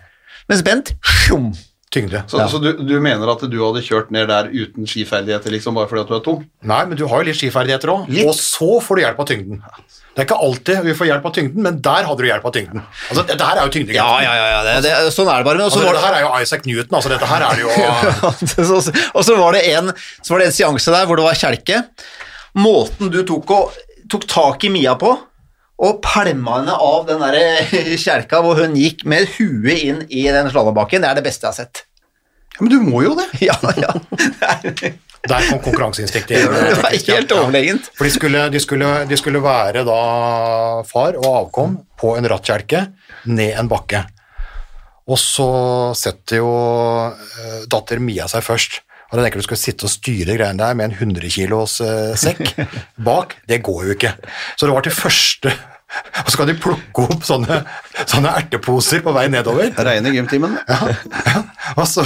Mens 0.51 0.63
Bent, 0.67 0.93
sjum, 1.25 1.49
tyngde. 1.95 2.23
Så, 2.31 2.41
så 2.51 2.61
du, 2.63 2.73
du 2.83 2.97
mener 3.03 3.31
at 3.31 3.45
du 3.47 3.59
hadde 3.63 3.83
kjørt 3.85 4.11
ned 4.15 4.29
der 4.31 4.49
uten 4.51 4.89
skiferdigheter, 4.91 5.55
liksom, 5.55 5.77
bare 5.79 5.91
fordi 5.91 6.03
at 6.03 6.11
du 6.11 6.17
er 6.19 6.25
tung? 6.25 6.41
Nei, 6.67 6.81
men 6.91 6.99
du 6.99 7.07
har 7.11 7.23
jo 7.23 7.29
litt 7.31 7.39
skiferdigheter 7.39 7.93
òg, 7.93 8.11
og 8.27 8.35
så 8.39 8.81
får 8.83 8.99
du 8.99 9.05
hjelp 9.05 9.23
av 9.23 9.31
tyngden. 9.31 9.63
Det 10.17 10.23
er 10.23 10.29
ikke 10.31 10.39
alltid 10.47 10.87
vi 10.87 10.95
får 10.97 11.09
hjelp 11.11 11.27
av 11.29 11.33
tyngden, 11.37 11.65
men 11.67 11.79
der 11.85 12.07
hadde 12.09 12.25
du 12.25 12.29
hjelp 12.31 12.45
av 12.49 12.53
tyngden. 12.57 12.85
Altså, 13.11 13.25
Dette 13.29 13.49
her 13.51 13.59
er 13.61 13.69
jo 13.69 13.73
tyngdegrensen. 13.75 14.25
Ja, 14.25 14.25
ja, 14.25 14.37
ja, 14.41 14.47
ja 14.55 14.61
det, 14.65 14.77
det, 14.87 15.11
sånn 15.13 15.29
er 15.29 15.43
det 15.43 15.49
bare. 15.49 15.61
Men 15.61 15.67
Altså, 15.67 15.83
var 15.85 15.99
dette 15.99 16.07
her 16.07 16.17
er 16.17 16.25
jo 16.25 16.31
Isaac 16.41 16.65
Newton, 16.65 16.97
altså 16.97 17.13
dette 17.13 17.29
her 17.29 17.45
er 17.45 17.61
jo 17.61 17.69
og 19.21 19.27
så 19.29 19.37
var 19.37 19.59
det 19.59 19.67
en, 19.75 19.93
så 20.23 20.33
var 20.33 20.41
det 20.41 20.49
en 20.49 20.57
seanse 20.57 20.95
der 20.95 21.11
hvor 21.11 21.21
det 21.21 21.27
var 21.27 21.37
kjelke. 21.37 21.83
Måten 22.57 23.13
du 23.13 23.21
tok, 23.29 23.53
og, 23.53 23.77
tok 24.09 24.25
tak 24.33 24.65
i 24.65 24.73
Mia 24.73 24.97
på, 24.97 25.13
og 25.79 25.99
pælma 26.05 26.61
henne 26.61 26.73
av 26.81 27.03
den 27.09 27.21
der 27.21 27.37
kjelka 28.05 28.41
hvor 28.45 28.57
hun 28.63 28.77
gikk 28.79 29.03
med 29.09 29.29
huet 29.37 29.83
inn 29.85 29.99
i 30.09 30.23
den 30.33 30.49
slalåmbakken, 30.53 31.03
det 31.05 31.11
er 31.11 31.19
det 31.21 31.27
beste 31.27 31.45
jeg 31.45 31.53
har 31.53 31.59
sett. 31.67 31.83
Ja, 32.57 32.63
Men 32.65 32.71
du 32.73 32.79
må 32.87 33.03
jo 33.05 33.17
det. 33.19 33.27
Ja, 33.51 33.59
ja. 33.77 33.93
Er- 34.41 34.97
Der 35.27 35.43
kom 35.51 35.59
konkurranseinstinktet 35.59 36.37
inn. 36.39 36.53
det 36.55 36.77
var 36.79 36.93
helt 36.95 37.33
overlegent. 37.35 37.89
For 37.99 38.07
de 38.07 38.13
skulle, 38.15 38.45
de, 38.55 38.61
skulle, 38.63 38.91
de 39.11 39.17
skulle 39.19 39.41
være 39.43 39.83
da 39.89 39.97
far 40.87 41.17
og 41.19 41.27
avkom 41.33 41.73
på 41.99 42.13
en 42.15 42.29
rattkjelke 42.31 42.85
ned 43.27 43.57
en 43.59 43.67
bakke. 43.67 44.05
Og 45.11 45.19
så 45.19 45.49
setter 45.99 46.39
jo 46.39 46.53
eh, 47.11 47.65
datter 47.71 47.99
Mia 48.03 48.29
seg 48.31 48.45
først. 48.47 48.79
Og 49.07 49.19
da 49.19 49.23
tenker 49.23 49.39
du 49.43 49.47
skal 49.47 49.61
sitte 49.61 49.87
og 49.87 49.93
styre 49.93 50.35
greiene 50.35 50.59
der 50.59 50.75
med 50.79 50.91
en 50.91 50.97
100 51.15 51.31
kilos 51.31 51.79
eh, 51.85 52.13
sekk 52.19 52.57
bak. 53.09 53.37
Det 53.47 53.61
går 53.67 53.85
jo 53.87 53.97
ikke. 53.97 54.13
Så 54.59 54.67
det 54.67 54.75
var 54.75 54.87
til 54.87 54.95
første 54.97 55.53
Og 56.25 56.31
så 56.33 56.41
kan 56.41 56.49
de 56.51 56.57
plukke 56.59 57.05
opp 57.05 57.23
sånne, 57.25 57.61
sånne 58.11 58.33
erteposer 58.41 59.05
på 59.05 59.13
vei 59.15 59.29
nedover. 59.31 59.71
Reine 59.87 60.11
gymtimen. 60.11 60.57
Og 61.79 61.85
så, 61.87 62.03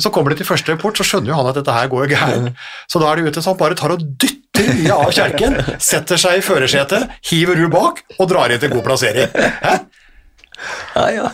så 0.00 0.12
kommer 0.14 0.32
de 0.32 0.40
til 0.40 0.48
første 0.48 0.78
port, 0.80 0.96
så 0.96 1.04
skjønner 1.04 1.34
jo 1.34 1.36
han 1.36 1.50
at 1.50 1.58
dette 1.60 1.74
her 1.76 1.90
går 1.92 2.06
jo 2.06 2.10
gærent. 2.14 2.64
Så 2.88 3.02
da 3.02 3.10
er 3.12 3.20
de 3.20 3.28
ute 3.28 3.44
så 3.44 3.52
han 3.52 3.60
bare 3.60 3.76
tar 3.78 3.92
og 3.94 4.02
dytter 4.24 4.72
mye 4.80 4.96
av 4.96 5.12
kjelken, 5.14 5.58
setter 5.76 6.18
seg 6.20 6.40
i 6.40 6.44
førersetet, 6.44 7.12
hiver 7.28 7.60
hun 7.60 7.70
bak 7.76 8.00
og 8.16 8.28
drar 8.32 8.50
inn 8.56 8.60
til 8.64 8.72
god 8.72 8.86
plassering. 8.88 9.28
Hæ? 9.36 9.76
Ja, 10.96 11.04
ja. 11.14 11.28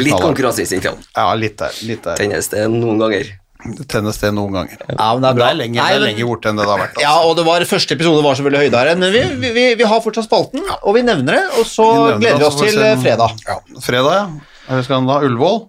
Litt 0.00 0.16
konkurranseinstinkt, 0.18 0.88
ja. 0.88 0.96
Ja, 1.14 1.28
litt 1.38 1.60
der. 1.60 1.76
Litt 1.86 2.02
der. 2.08 2.16
Tennes 2.18 2.48
det 2.50 2.64
noen 2.72 2.98
ganger. 3.04 3.28
Det 3.76 3.86
tennes 3.88 4.18
det 4.22 4.30
noen 4.36 4.52
ganger. 4.54 4.78
Ja, 4.92 5.08
men 5.14 5.22
det 5.24 5.30
er 5.30 5.34
Det 5.40 5.46
er 5.46 5.54
lenger, 5.58 5.80
Nei, 5.82 5.88
det 5.88 5.96
er 5.96 6.00
men- 6.00 6.08
lenger 6.10 6.26
borte 6.30 6.48
enn 6.50 6.56
det 6.60 6.64
det 6.66 6.70
har 6.74 6.80
vært. 6.84 7.00
Ja, 7.02 7.10
Altså. 7.16 7.28
og 7.30 7.36
det 7.36 7.44
var, 7.46 7.60
første 7.72 7.94
episode 7.96 8.22
var 8.22 8.34
selvfølgelig 8.38 8.62
høydere, 8.66 8.96
men 8.98 9.12
vi, 9.12 9.22
vi, 9.42 9.50
vi, 9.56 9.64
vi 9.80 9.84
har 9.84 10.00
fortsatt 10.04 10.24
spalten, 10.28 10.62
og 10.82 10.94
vi 10.94 11.02
nevner 11.02 11.32
det, 11.40 11.44
og 11.58 11.64
så 11.66 11.86
Vi 12.14 12.20
gleder 12.24 12.38
vi 12.38 12.44
oss 12.44 12.56
til 12.60 12.70
se 12.70 12.86
eh, 12.92 12.96
fredag. 13.02 13.34
Fredag, 13.82 14.12
ja. 14.14 14.26
Eller 14.68 14.82
skal 14.86 14.96
han 15.00 15.06
da? 15.10 15.18
Ullevål? 15.26 15.60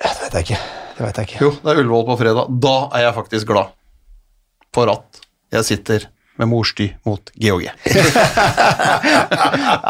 Det 0.00 0.14
vet 0.22 0.32
jeg 0.38 0.46
ikke. 0.48 0.60
Det 0.98 1.06
vet 1.06 1.16
jeg 1.20 1.28
ikke. 1.28 1.40
Jo, 1.44 1.50
det 1.64 1.70
er 1.74 1.80
Ullevål 1.82 2.06
på 2.10 2.18
fredag. 2.20 2.60
Da 2.60 2.76
er 2.94 3.06
jeg 3.08 3.14
faktisk 3.14 3.46
glad. 3.46 3.72
På 4.72 4.86
ratt. 4.86 5.20
Jeg 5.52 5.64
sitter 5.66 6.06
med 6.40 6.48
morsty 6.50 6.88
mot 7.06 7.30
GHG. 7.36 7.68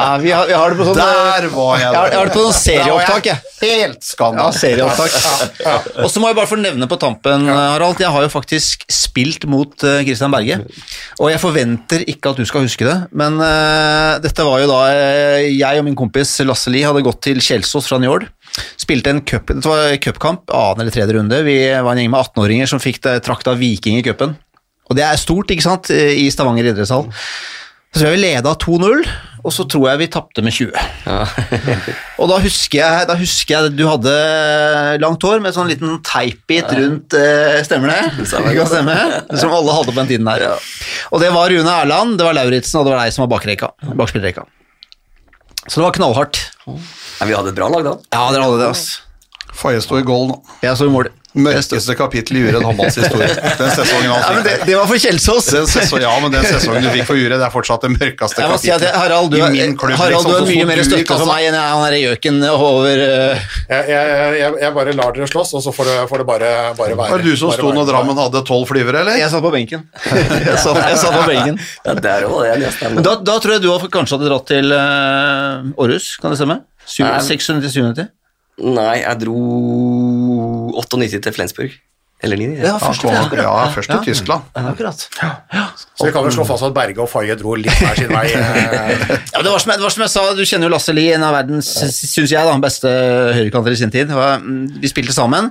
Ja, 0.00 0.16
vi, 0.20 0.30
har, 0.32 0.46
vi 0.46 0.54
har 0.54 0.72
det 0.72 0.76
på 0.78 0.84
sånn 0.88 0.98
Der 0.98 1.46
var 1.52 1.78
jeg, 1.80 1.88
har, 1.94 2.08
jeg 2.10 2.18
har 2.18 2.28
det 2.28 2.34
på 2.34 2.42
sånn 2.44 2.56
serieopptak, 2.56 3.26
jeg. 3.30 3.52
Helt 3.60 3.98
Ja, 4.00 4.06
skandal. 4.06 4.54
serieopptak. 4.56 5.16
Og 6.04 6.10
så 6.12 6.22
må 6.22 6.30
jeg 6.30 6.38
bare 6.38 6.50
få 6.50 6.58
nevne 6.60 6.88
på 6.90 6.98
tampen, 7.00 7.46
Harald, 7.50 8.00
jeg 8.02 8.12
har 8.14 8.24
jo 8.24 8.30
faktisk 8.32 8.84
spilt 8.90 9.46
mot 9.50 9.84
eh, 9.86 10.00
Christian 10.06 10.32
Berge. 10.34 10.60
Og 11.20 11.30
jeg 11.32 11.42
forventer 11.42 12.04
ikke 12.10 12.32
at 12.32 12.40
du 12.40 12.46
skal 12.48 12.64
huske 12.66 12.86
det, 12.86 12.96
men 13.16 13.38
uh, 13.42 14.18
dette 14.22 14.46
var 14.46 14.62
jo 14.62 14.70
da 14.70 14.80
eh, 14.94 15.48
jeg 15.52 15.80
og 15.82 15.86
min 15.88 15.98
kompis 15.98 16.36
Lasse 16.46 16.72
Lie 16.72 16.86
hadde 16.88 17.04
gått 17.06 17.22
til 17.28 17.40
Kjelsås 17.44 17.88
fra 17.90 18.00
Njord. 18.02 18.28
Spilte 18.80 19.12
en 19.14 19.22
cup, 19.26 19.52
det 19.54 19.66
var 19.68 19.92
cupkamp, 20.02 20.48
annen 20.50 20.84
eller 20.84 20.94
tredje 20.94 21.14
runde. 21.18 21.42
Vi 21.46 21.58
var 21.70 21.92
en 21.94 22.02
gjeng 22.02 22.12
med 22.14 22.22
18-åringer 22.24 22.70
som 22.70 22.82
fikk 22.82 23.02
det, 23.06 23.20
trakk 23.26 23.44
da 23.46 23.54
Viking 23.58 24.00
i 24.00 24.06
cupen. 24.06 24.36
Og 24.90 24.98
det 24.98 25.06
er 25.06 25.18
stort, 25.20 25.50
ikke 25.54 25.64
sant, 25.64 25.90
i 25.94 26.26
Stavanger 26.34 26.72
idrettshall. 26.72 27.06
Så 27.90 28.04
tror 28.04 28.12
jeg 28.12 28.18
vi 28.20 28.22
leda 28.22 28.52
2-0, 28.62 29.00
og 29.40 29.50
så 29.54 29.64
tror 29.66 29.88
jeg 29.88 29.98
vi 29.98 30.06
tapte 30.14 30.42
med 30.46 30.54
20. 30.54 30.74
Og 32.22 32.28
da 32.30 32.36
husker, 32.42 32.76
jeg, 32.78 33.06
da 33.08 33.16
husker 33.18 33.54
jeg 33.56 33.72
du 33.74 33.82
hadde 33.88 34.12
langt 35.02 35.26
hår 35.26 35.42
med 35.42 35.56
sånn 35.56 35.70
liten 35.72 35.96
teipbit 36.06 36.70
rundt 36.76 37.16
eh, 37.18 37.58
Stemmer 37.66 37.90
det? 37.94 38.12
det 38.20 38.28
stemme? 38.30 38.94
Som 39.40 39.56
alle 39.56 39.74
hadde 39.74 39.90
på 39.90 39.98
den 39.98 40.10
tiden 40.12 40.30
der. 40.30 40.46
Og 41.10 41.22
det 41.22 41.32
var 41.34 41.50
Rune 41.50 41.74
Erland, 41.82 42.14
det 42.20 42.28
var 42.28 42.38
Lauritzen, 42.38 42.78
og 42.78 42.86
det 42.86 42.94
var 42.94 43.02
deg 43.02 43.16
som 43.16 43.24
var 43.26 43.32
bakrekka. 43.34 43.72
Bakspillrekka. 43.98 44.46
Så 45.66 45.80
det 45.80 45.86
var 45.88 45.98
knallhardt. 45.98 46.44
Ja, 46.70 47.26
vi 47.26 47.34
hadde 47.40 47.50
et 47.50 47.58
bra 47.58 47.72
lag 47.74 47.86
da. 47.90 47.96
Ja, 48.14 48.28
dere 48.30 48.46
hadde 48.46 48.62
det, 48.62 48.70
ass. 48.70 48.86
Faye 49.56 49.80
sto 49.82 49.98
i 49.98 50.04
goal 50.06 50.28
nå. 50.30 50.42
Jeg 50.62 50.76
sto 50.78 50.86
i 50.86 50.92
mål. 50.94 51.10
Mørkeste 51.30 51.94
kapittel 51.94 52.40
i 52.40 52.40
Uredd 52.42 52.64
håndballs 52.66 52.96
historie. 52.98 53.28
Den 53.60 53.68
sesongen 53.70 54.08
han 54.10 54.18
Ja, 54.18 54.30
men 54.34 54.42
det, 54.42 54.54
det 54.66 54.74
var 54.74 54.88
for 54.90 54.98
Kjelsås. 54.98 55.46
Den 55.54 55.68
sesong, 55.70 56.00
ja, 56.02 56.10
men 56.18 56.32
den 56.34 56.42
sesongen 56.42 56.82
du 56.82 56.88
fikk 56.90 57.04
for 57.06 57.14
Uredd, 57.22 57.38
er 57.46 57.52
fortsatt 57.54 57.84
det 57.86 57.90
mørkeste 57.92 58.42
kapittelet 58.42 58.82
si 58.82 58.90
Harald, 58.98 59.30
du, 59.30 59.36
i 59.38 59.44
er- 59.46 59.54
min 59.54 59.76
klubb. 59.78 59.94
Harald, 60.00 60.26
du 60.26 60.32
liksom, 60.32 60.42
er 60.42 60.50
så 60.50 60.56
mye 60.58 60.66
mer 60.72 60.82
støtte 60.88 61.18
for 61.20 61.30
meg 61.30 61.46
enn 61.52 61.54
han 61.60 61.84
derre 61.84 62.00
gjøken 62.02 62.40
over 62.50 63.04
uh... 63.04 63.46
Jeg, 63.70 63.86
jeg, 63.92 64.18
jeg, 64.40 64.58
jeg 64.64 64.74
bare 64.80 64.96
lar 64.98 65.14
dere 65.20 65.30
slåss, 65.30 65.54
og 65.60 65.64
så 65.68 65.76
får 65.78 65.92
det, 65.92 65.96
får 66.10 66.24
det 66.24 66.28
bare, 66.34 66.50
bare 66.82 66.98
være. 66.98 67.10
Var 67.14 67.22
det 67.22 67.30
du 67.30 67.40
som 67.44 67.54
sto 67.54 67.70
når 67.78 67.88
Drammen 67.92 68.22
hadde 68.24 68.42
tolv 68.50 68.66
flyvere, 68.74 69.04
eller? 69.06 69.22
Jeg 69.22 69.30
satt 69.30 69.46
på 69.46 69.54
benken. 69.54 69.86
Jeg 70.50 70.58
satt, 70.66 70.82
satt 70.98 71.14
på 71.20 71.26
benken. 71.30 71.62
Ja, 71.86 71.94
der 71.94 72.26
var 72.26 72.42
det 72.42 72.50
jeg 72.56 72.64
leste. 72.66 72.90
da, 73.06 73.14
da 73.30 73.38
tror 73.38 73.54
jeg 73.60 73.62
du 73.68 73.70
kanskje 73.94 74.18
hadde 74.18 74.32
dratt 74.34 74.50
til 74.50 74.74
uh, 74.74 75.70
Århus, 75.78 76.16
kan 76.18 76.34
det 76.34 76.42
stemme? 76.42 76.58
Syv- 76.90 77.06
Nei. 77.06 77.20
600-700? 77.22 78.10
Nei, 78.58 79.00
jeg 79.00 79.20
dro 79.22 79.36
98 80.76 81.20
til 81.24 81.32
Flensburg. 81.32 81.76
Eller 82.22 82.36
9. 82.36 82.46
Ja, 82.60 82.64
Ja, 82.66 82.78
først 82.78 83.00
til 83.00 83.38
ja, 83.40 83.52
først 83.72 83.88
til 83.90 84.00
Tyskland. 84.04 84.42
Akkurat. 84.54 85.06
Så 85.96 86.04
vi 86.04 86.10
kan 86.12 86.24
vel 86.26 86.32
slå 86.34 86.44
fast 86.44 86.66
at 86.66 86.74
Berge 86.76 87.00
og 87.00 87.08
Faye 87.08 87.32
dro 87.40 87.54
litt 87.56 87.72
hver 87.80 87.96
sin 87.96 88.10
vei. 88.12 88.26
eh, 88.28 89.04
Ja, 89.34 89.40
det, 89.40 89.48
var 89.50 89.58
som, 89.62 89.70
jeg- 89.72 89.80
det 89.80 89.84
var 89.86 89.94
som 89.94 90.02
jeg 90.04 90.12
sa, 90.12 90.24
du 90.36 90.42
kjenner 90.44 90.68
jo 90.68 90.72
Lasse 90.74 90.92
Lie, 90.92 91.14
en 91.16 91.24
av 91.24 91.32
verdens, 91.38 91.70
syns 91.88 92.30
jeg, 92.34 92.44
da, 92.44 92.56
beste 92.60 92.92
høyrekanter 93.38 93.72
i 93.72 93.78
sin 93.80 93.90
tid. 93.94 94.12
Mm, 94.12 94.66
Vi 94.82 94.90
spilte 94.92 95.14
sammen, 95.16 95.48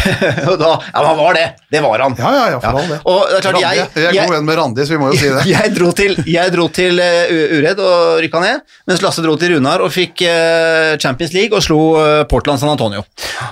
og 0.50 0.56
da 0.62 0.70
Ja, 0.92 1.02
han 1.08 1.18
var 1.18 1.34
det! 1.38 1.46
Det 1.72 1.82
var 1.82 2.04
han. 2.06 2.14
Ja, 2.18 2.30
ja, 2.36 2.44
ja, 2.54 2.60
for 2.62 2.78
all 2.82 2.88
det. 2.92 3.00
Og 3.02 3.20
det 3.28 3.38
er 3.40 3.46
klart, 3.48 3.60
jeg, 3.64 3.80
jeg, 3.82 4.04
jeg 4.04 4.22
er 4.22 4.28
god 4.30 4.36
venn 4.36 4.46
med 4.52 4.58
Randi, 4.62 4.86
så 4.86 4.94
vi 4.96 5.00
må 5.02 5.10
jo 5.12 5.18
si 5.18 5.30
det. 5.32 5.44
jeg 5.56 5.74
dro 5.78 5.90
til, 6.02 6.16
jeg 6.30 6.54
dro 6.54 6.68
til 6.78 7.02
uh, 7.02 7.56
Uredd 7.58 7.82
og 7.82 8.22
rykka 8.22 8.44
ned, 8.46 8.62
mens 8.90 9.02
Lasse 9.02 9.24
dro 9.26 9.34
til 9.40 9.56
Runar 9.56 9.82
og 9.82 9.90
fikk 9.94 10.22
eh, 10.28 10.94
Champions 11.02 11.34
League 11.34 11.56
og 11.58 11.64
slo 11.66 11.80
eh, 11.98 12.22
Portland 12.30 12.62
San 12.62 12.70
Antonio. 12.72 13.02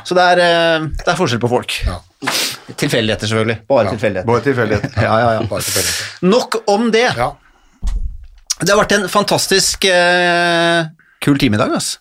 Så 0.06 0.14
det 0.18 0.28
er, 0.36 0.44
eh, 0.46 0.88
det 1.02 1.10
er 1.14 1.18
forskjell 1.18 1.42
på 1.42 1.50
folk. 1.50 1.74
Tilfeldigheter, 2.76 3.26
selvfølgelig. 3.26 3.56
Bare 3.68 3.90
tilfeldigheter. 3.90 4.28
Bare 4.28 4.44
tilfeldigheter. 4.44 4.92
Ja, 5.06 5.20
ja, 5.20 5.32
ja. 5.38 5.46
bare. 5.50 5.84
Nok 6.26 6.60
om 6.70 6.90
det. 6.94 7.08
Ja. 7.16 7.30
Det 8.60 8.68
har 8.74 8.80
vært 8.82 8.92
en 8.98 9.08
fantastisk 9.08 9.86
eh, 9.88 10.84
kul 11.24 11.40
time 11.40 11.56
i 11.56 11.60
dag, 11.60 11.72
altså. 11.78 11.98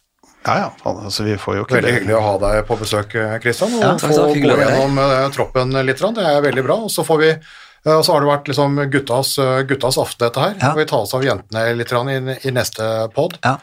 Ja, 0.47 0.53
ja, 0.63 0.67
altså 0.87 1.23
vi 1.27 1.33
får 1.39 1.57
jo 1.57 1.63
ikke 1.65 1.75
Veldig 1.77 1.89
det. 1.89 1.95
hyggelig 1.97 2.15
å 2.15 2.21
ha 2.23 2.35
deg 2.41 2.61
på 2.67 2.77
besøk, 2.79 3.15
Kristian, 3.43 3.73
og 3.75 3.81
Ja, 3.83 3.89
få 3.99 4.29
gå 4.31 4.55
gjennom 4.59 5.01
eh, 5.03 5.25
troppen 5.35 5.75
litt. 5.83 5.99
Det 6.15 6.27
er 6.29 6.45
veldig 6.45 6.63
bra. 6.67 6.77
Og 6.87 6.93
så 6.93 7.03
får 7.07 7.19
vi 7.23 7.31
eh, 7.33 7.95
og 7.95 8.03
så 8.07 8.15
har 8.15 8.23
det 8.23 8.31
vært 8.31 8.51
liksom 8.51 8.79
guttas, 8.91 9.33
eh, 9.43 9.59
guttas 9.67 9.99
aften, 9.99 10.25
dette 10.27 10.45
her. 10.45 10.55
Ja. 10.61 10.73
Vi 10.79 10.87
tar 10.89 11.03
oss 11.03 11.15
av 11.15 11.27
jentene 11.27 11.67
litt 11.79 11.91
i, 11.91 12.17
i 12.47 12.55
neste 12.55 12.87
pod. 13.15 13.39
Ja. 13.43 13.57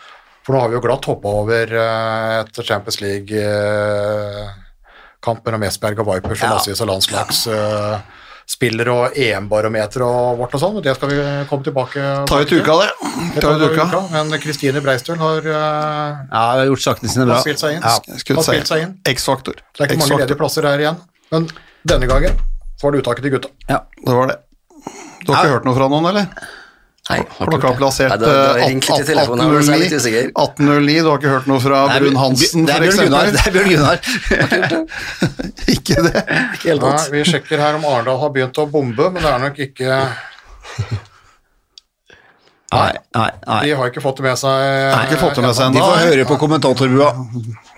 For 0.46 0.54
nå 0.54 0.60
har 0.62 0.70
vi 0.70 0.76
jo 0.78 0.84
glatt 0.84 1.08
hoppa 1.10 1.32
over 1.42 1.72
eh, 1.74 2.40
et 2.44 2.60
Champions 2.62 3.00
League-kamp 5.16 5.44
mellom 5.46 5.62
Esberg 5.66 5.98
og 6.00 6.06
Vipers 6.14 6.42
og 6.42 6.48
Ja. 6.48 6.54
massevis 6.54 6.80
av 6.80 6.86
landslagsspillere 6.88 8.88
og 8.92 9.12
EM-barometer 9.16 10.02
og 10.04 10.38
vårt 10.38 10.54
og 10.54 10.60
sånn. 10.60 10.82
Det 10.82 10.94
skal 10.96 11.08
vi 11.08 11.46
komme 11.48 11.64
tilbake 11.64 12.26
Ta 12.26 12.38
ut 12.40 12.52
uka, 12.52 12.72
det. 12.80 12.90
Ta 13.40 13.48
ut 13.54 13.60
vi 13.60 13.66
uka. 13.74 14.08
Men 14.12 14.30
Kristine 14.40 14.80
Breistøl 14.80 15.16
har, 15.18 15.38
uh, 15.38 16.16
Ja, 16.30 16.56
har 16.56 16.66
gjort 16.66 16.80
sakene 16.82 17.08
sine 17.08 17.26
bra. 17.26 17.40
spilt 17.40 17.58
seg 17.58 17.72
inn. 17.76 17.82
Ja. 17.82 17.98
Skutt 18.18 18.36
Har 18.36 18.42
spilt 18.42 18.66
seg 18.66 18.78
inn. 18.82 18.88
inn. 19.04 19.14
X-faktor. 19.14 19.54
Det 19.54 19.62
er 19.80 19.84
ikke 19.94 19.98
mange 20.08 20.18
ledige 20.20 20.36
plasser 20.38 20.62
her 20.62 20.78
igjen, 20.78 20.96
men 21.32 21.48
denne 21.86 22.06
gangen 22.06 22.32
så 22.76 22.82
var 22.82 22.90
det 22.92 23.00
uttaket 23.04 23.22
til 23.22 23.30
gutta. 23.32 23.48
Ja. 23.68 23.78
Det 24.04 24.14
var 24.14 24.26
det. 24.28 24.36
Du 25.26 25.32
har 25.32 25.44
ikke 25.44 25.52
hørt 25.58 25.64
noe 25.64 25.74
fra 25.74 25.88
noen, 25.88 26.06
eller? 26.06 26.26
Har 27.06 27.22
Klokka 27.46 27.70
plassert 27.78 28.12
eh, 28.18 28.28
er 28.66 28.72
litt 28.72 28.88
18.09. 28.90 29.92
usikker. 29.94 30.30
18.09. 30.34 30.96
Du 31.04 31.10
har 31.12 31.20
ikke 31.20 31.34
hørt 31.36 31.46
noe 31.46 31.62
fra 31.62 31.82
er- 31.94 32.02
Brun 32.02 32.16
Hansen, 32.18 32.64
Det 32.66 32.74
er 32.74 32.82
Bjørn 32.82 32.98
Gunnar. 33.04 33.30
Det 33.30 33.42
er 33.46 33.54
Bjørn 33.54 33.70
Gunnar. 33.70 33.98
Ikke 35.76 36.02
det. 36.08 36.24
Ikke 36.56 36.72
helt 36.72 36.86
Nei, 36.86 37.04
vi 37.14 37.22
sjekker 37.30 37.62
her 37.62 37.78
om 37.78 37.86
Arendal 37.86 38.18
har 38.24 38.32
begynt 38.34 38.58
å 38.58 38.66
bombe, 38.70 39.10
men 39.14 39.22
det 39.22 39.30
er 39.30 39.44
nok 39.44 39.60
ikke 39.68 40.00
Nei, 42.74 42.90
nei, 43.14 43.30
nei. 43.46 43.60
De 43.62 43.74
har 43.78 43.90
ikke 43.92 44.02
fått 44.02 44.18
det 44.18 44.26
med 44.26 44.38
seg. 44.40 44.66
Har 44.90 45.06
ikke 45.06 45.20
fått 45.22 45.38
det 45.38 45.44
med 45.46 45.54
seg 45.56 45.76
De 45.76 45.82
får 45.86 46.00
høre 46.02 46.24
på 46.26 46.38
kommentatorbua. 46.42 47.12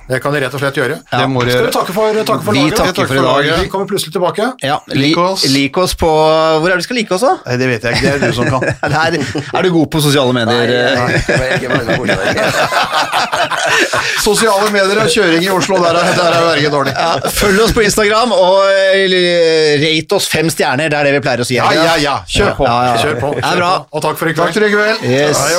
Det 0.09 0.21
kan 0.25 0.33
de 0.33 0.41
rett 0.41 0.55
og 0.57 0.61
slett 0.63 0.77
gjøre. 0.81 0.97
Det 1.11 1.27
må 1.29 1.43
Skal 1.45 1.67
vi 1.67 1.73
takke 1.75 1.93
for, 1.93 2.21
takke 2.25 2.45
for 2.47 2.57
Vi 2.57 2.63
laget? 2.65 2.77
takker 2.79 2.93
takker 2.97 3.11
for 3.13 3.17
i 3.21 3.49
dag. 3.49 3.61
Vi 3.63 3.69
kommer 3.73 3.87
plutselig 3.91 4.13
tilbake. 4.15 4.47
Ja, 4.65 4.79
Lik 4.97 5.19
oss. 5.21 5.45
lik 5.53 5.77
oss 5.77 5.95
på 5.99 6.09
Hvor 6.09 6.65
er 6.69 6.77
det 6.79 6.83
du 6.83 6.87
skal 6.89 6.97
like 6.97 7.15
oss, 7.15 7.25
da? 7.27 7.35
Nei, 7.45 7.57
det 7.61 7.69
vet 7.69 7.83
jeg 7.85 7.99
ikke, 7.99 8.15
det 8.19 8.23
er 8.23 8.33
du 8.33 8.37
som 8.37 8.49
kan. 8.49 8.65
Er, 8.99 9.15
er 9.59 9.63
du 9.63 9.71
god 9.73 9.91
på 9.93 10.01
sosiale 10.03 10.33
medier? 10.33 10.67
Nei, 10.67 10.97
nei 10.99 11.13
jeg, 11.13 11.61
jeg, 11.63 11.69
jeg, 11.69 12.09
jeg. 12.09 12.55
Sosiale 14.25 14.71
medier 14.75 15.01
og 15.03 15.11
kjøring 15.13 15.45
i 15.45 15.51
Oslo, 15.53 15.79
der 15.83 15.99
er, 16.01 16.11
der 16.17 16.39
er 16.39 16.71
dårlig. 16.73 16.95
Ja, 16.97 17.31
følg 17.33 17.63
oss 17.65 17.75
på 17.77 17.85
Instagram, 17.87 18.33
og 18.37 18.65
eh, 18.73 19.79
rate 19.83 20.19
oss 20.19 20.29
fem 20.33 20.51
stjerner. 20.53 20.91
Det 20.93 20.99
er 20.99 21.09
det 21.09 21.15
vi 21.19 21.23
pleier 21.25 21.45
å 21.45 21.49
si. 21.49 21.59
Ja, 21.59 21.69
ja, 21.75 21.97
ja, 22.03 22.17
kjør 22.29 22.55
på. 22.59 22.69
Ja, 22.69 22.79
ja, 22.89 22.95
ja. 22.95 23.03
Kjør 23.05 23.21
på. 23.23 23.33
Kjør 23.41 23.63
er 23.63 23.67
på. 23.67 23.99
Og 23.99 24.07
takk 24.09 24.21
for 24.21 24.33
i 24.33 24.37
Takk 24.39 24.53
kveld. 24.55 24.59
for 24.59 24.69
i 24.69 24.73
kveld. 24.75 25.07
Yes. 25.09 25.45
Oi, 25.49 25.57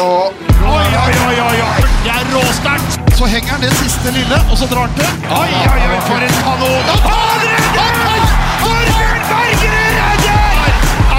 oi, 0.69 1.11
oi, 1.27 1.37
oi, 1.49 1.61
oi. 1.69 1.87
Det 2.05 2.15
er 2.17 2.33
råsterkt 2.35 2.98
så 3.19 3.25
henger 3.25 3.49
han 3.49 3.61
det 3.61 3.71
siste 3.71 4.11
lille, 4.11 4.37
og 4.51 4.57
så 4.57 4.65
drar 4.71 4.87
han 4.87 4.93
til. 4.99 5.09
Oi, 5.41 5.51
oi, 5.73 5.81
oi, 5.91 5.99
for 6.07 6.19
en 6.27 6.35
kanon! 6.45 6.83
Og 6.93 6.99
han 7.05 7.41
redder! 7.47 8.23
Torbjørn 8.61 9.21
Bergerud 9.31 9.91
redder! 9.99 10.69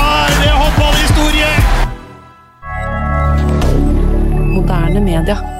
Er 0.01 0.31
det 0.40 0.51
håndballhistorie? 0.60 1.52
Moderne 4.56 5.01
media. 5.01 5.60